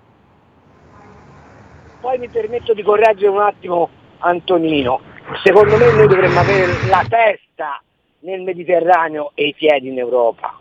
Poi 2.00 2.20
mi 2.20 2.30
permetto 2.30 2.76
di 2.76 2.84
correggere 2.84 3.30
un 3.30 3.42
attimo 3.42 3.90
Antonino, 4.20 5.02
secondo 5.42 5.78
me 5.78 5.92
noi 5.94 6.08
dovremmo 6.08 6.40
avere 6.40 6.88
la 6.88 7.04
testa 7.10 7.82
nel 8.20 8.42
Mediterraneo 8.42 9.32
e 9.34 9.48
i 9.48 9.54
piedi 9.56 9.88
in 9.88 9.98
Europa. 9.98 10.60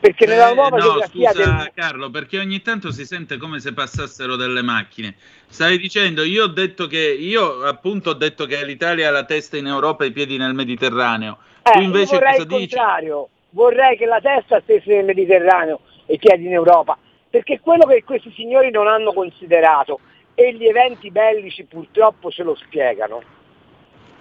Perché 0.00 0.24
nella 0.24 0.50
Eh, 0.50 0.54
nuova 0.54 0.76
no, 0.76 0.82
geografia 0.82 1.30
scusa 1.30 1.44
del, 1.44 1.72
Carlo, 1.74 2.10
perché 2.10 2.38
ogni 2.38 2.62
tanto 2.62 2.90
si 2.90 3.04
sente 3.04 3.36
come 3.36 3.60
se 3.60 3.74
passassero 3.74 4.36
delle 4.36 4.62
macchine. 4.62 5.14
Stai 5.46 5.76
dicendo, 5.76 6.22
io 6.22 6.44
ho 6.44 6.48
detto 6.48 6.86
che 6.86 6.98
io 6.98 7.62
appunto 7.64 8.10
ho 8.10 8.14
detto 8.14 8.46
che 8.46 8.64
l'Italia 8.64 9.08
ha 9.08 9.10
la 9.10 9.24
testa 9.24 9.58
in 9.58 9.66
Europa 9.66 10.04
e 10.04 10.08
i 10.08 10.12
piedi 10.12 10.38
nel 10.38 10.54
Mediterraneo. 10.54 11.38
Eh, 11.62 11.72
tu 11.72 11.80
invece 11.80 12.18
cosa 12.18 12.44
dici? 12.44 12.74
contrario, 12.74 13.28
vorrei 13.50 13.98
che 13.98 14.06
la 14.06 14.20
testa 14.20 14.60
stesse 14.62 14.94
nel 14.94 15.04
Mediterraneo 15.04 15.80
e 16.06 16.14
i 16.14 16.18
piedi 16.18 16.46
in 16.46 16.54
Europa, 16.54 16.96
perché 17.28 17.60
quello 17.60 17.84
che 17.84 18.02
questi 18.02 18.32
signori 18.34 18.70
non 18.70 18.86
hanno 18.88 19.12
considerato, 19.12 20.00
e 20.34 20.54
gli 20.54 20.64
eventi 20.64 21.10
bellici 21.10 21.64
purtroppo 21.64 22.30
ce 22.30 22.42
lo 22.42 22.54
spiegano, 22.54 23.22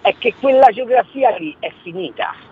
è 0.01 0.13
che 0.17 0.33
quella 0.37 0.67
geografia 0.73 1.29
lì 1.37 1.55
è 1.59 1.71
finita. 1.83 2.35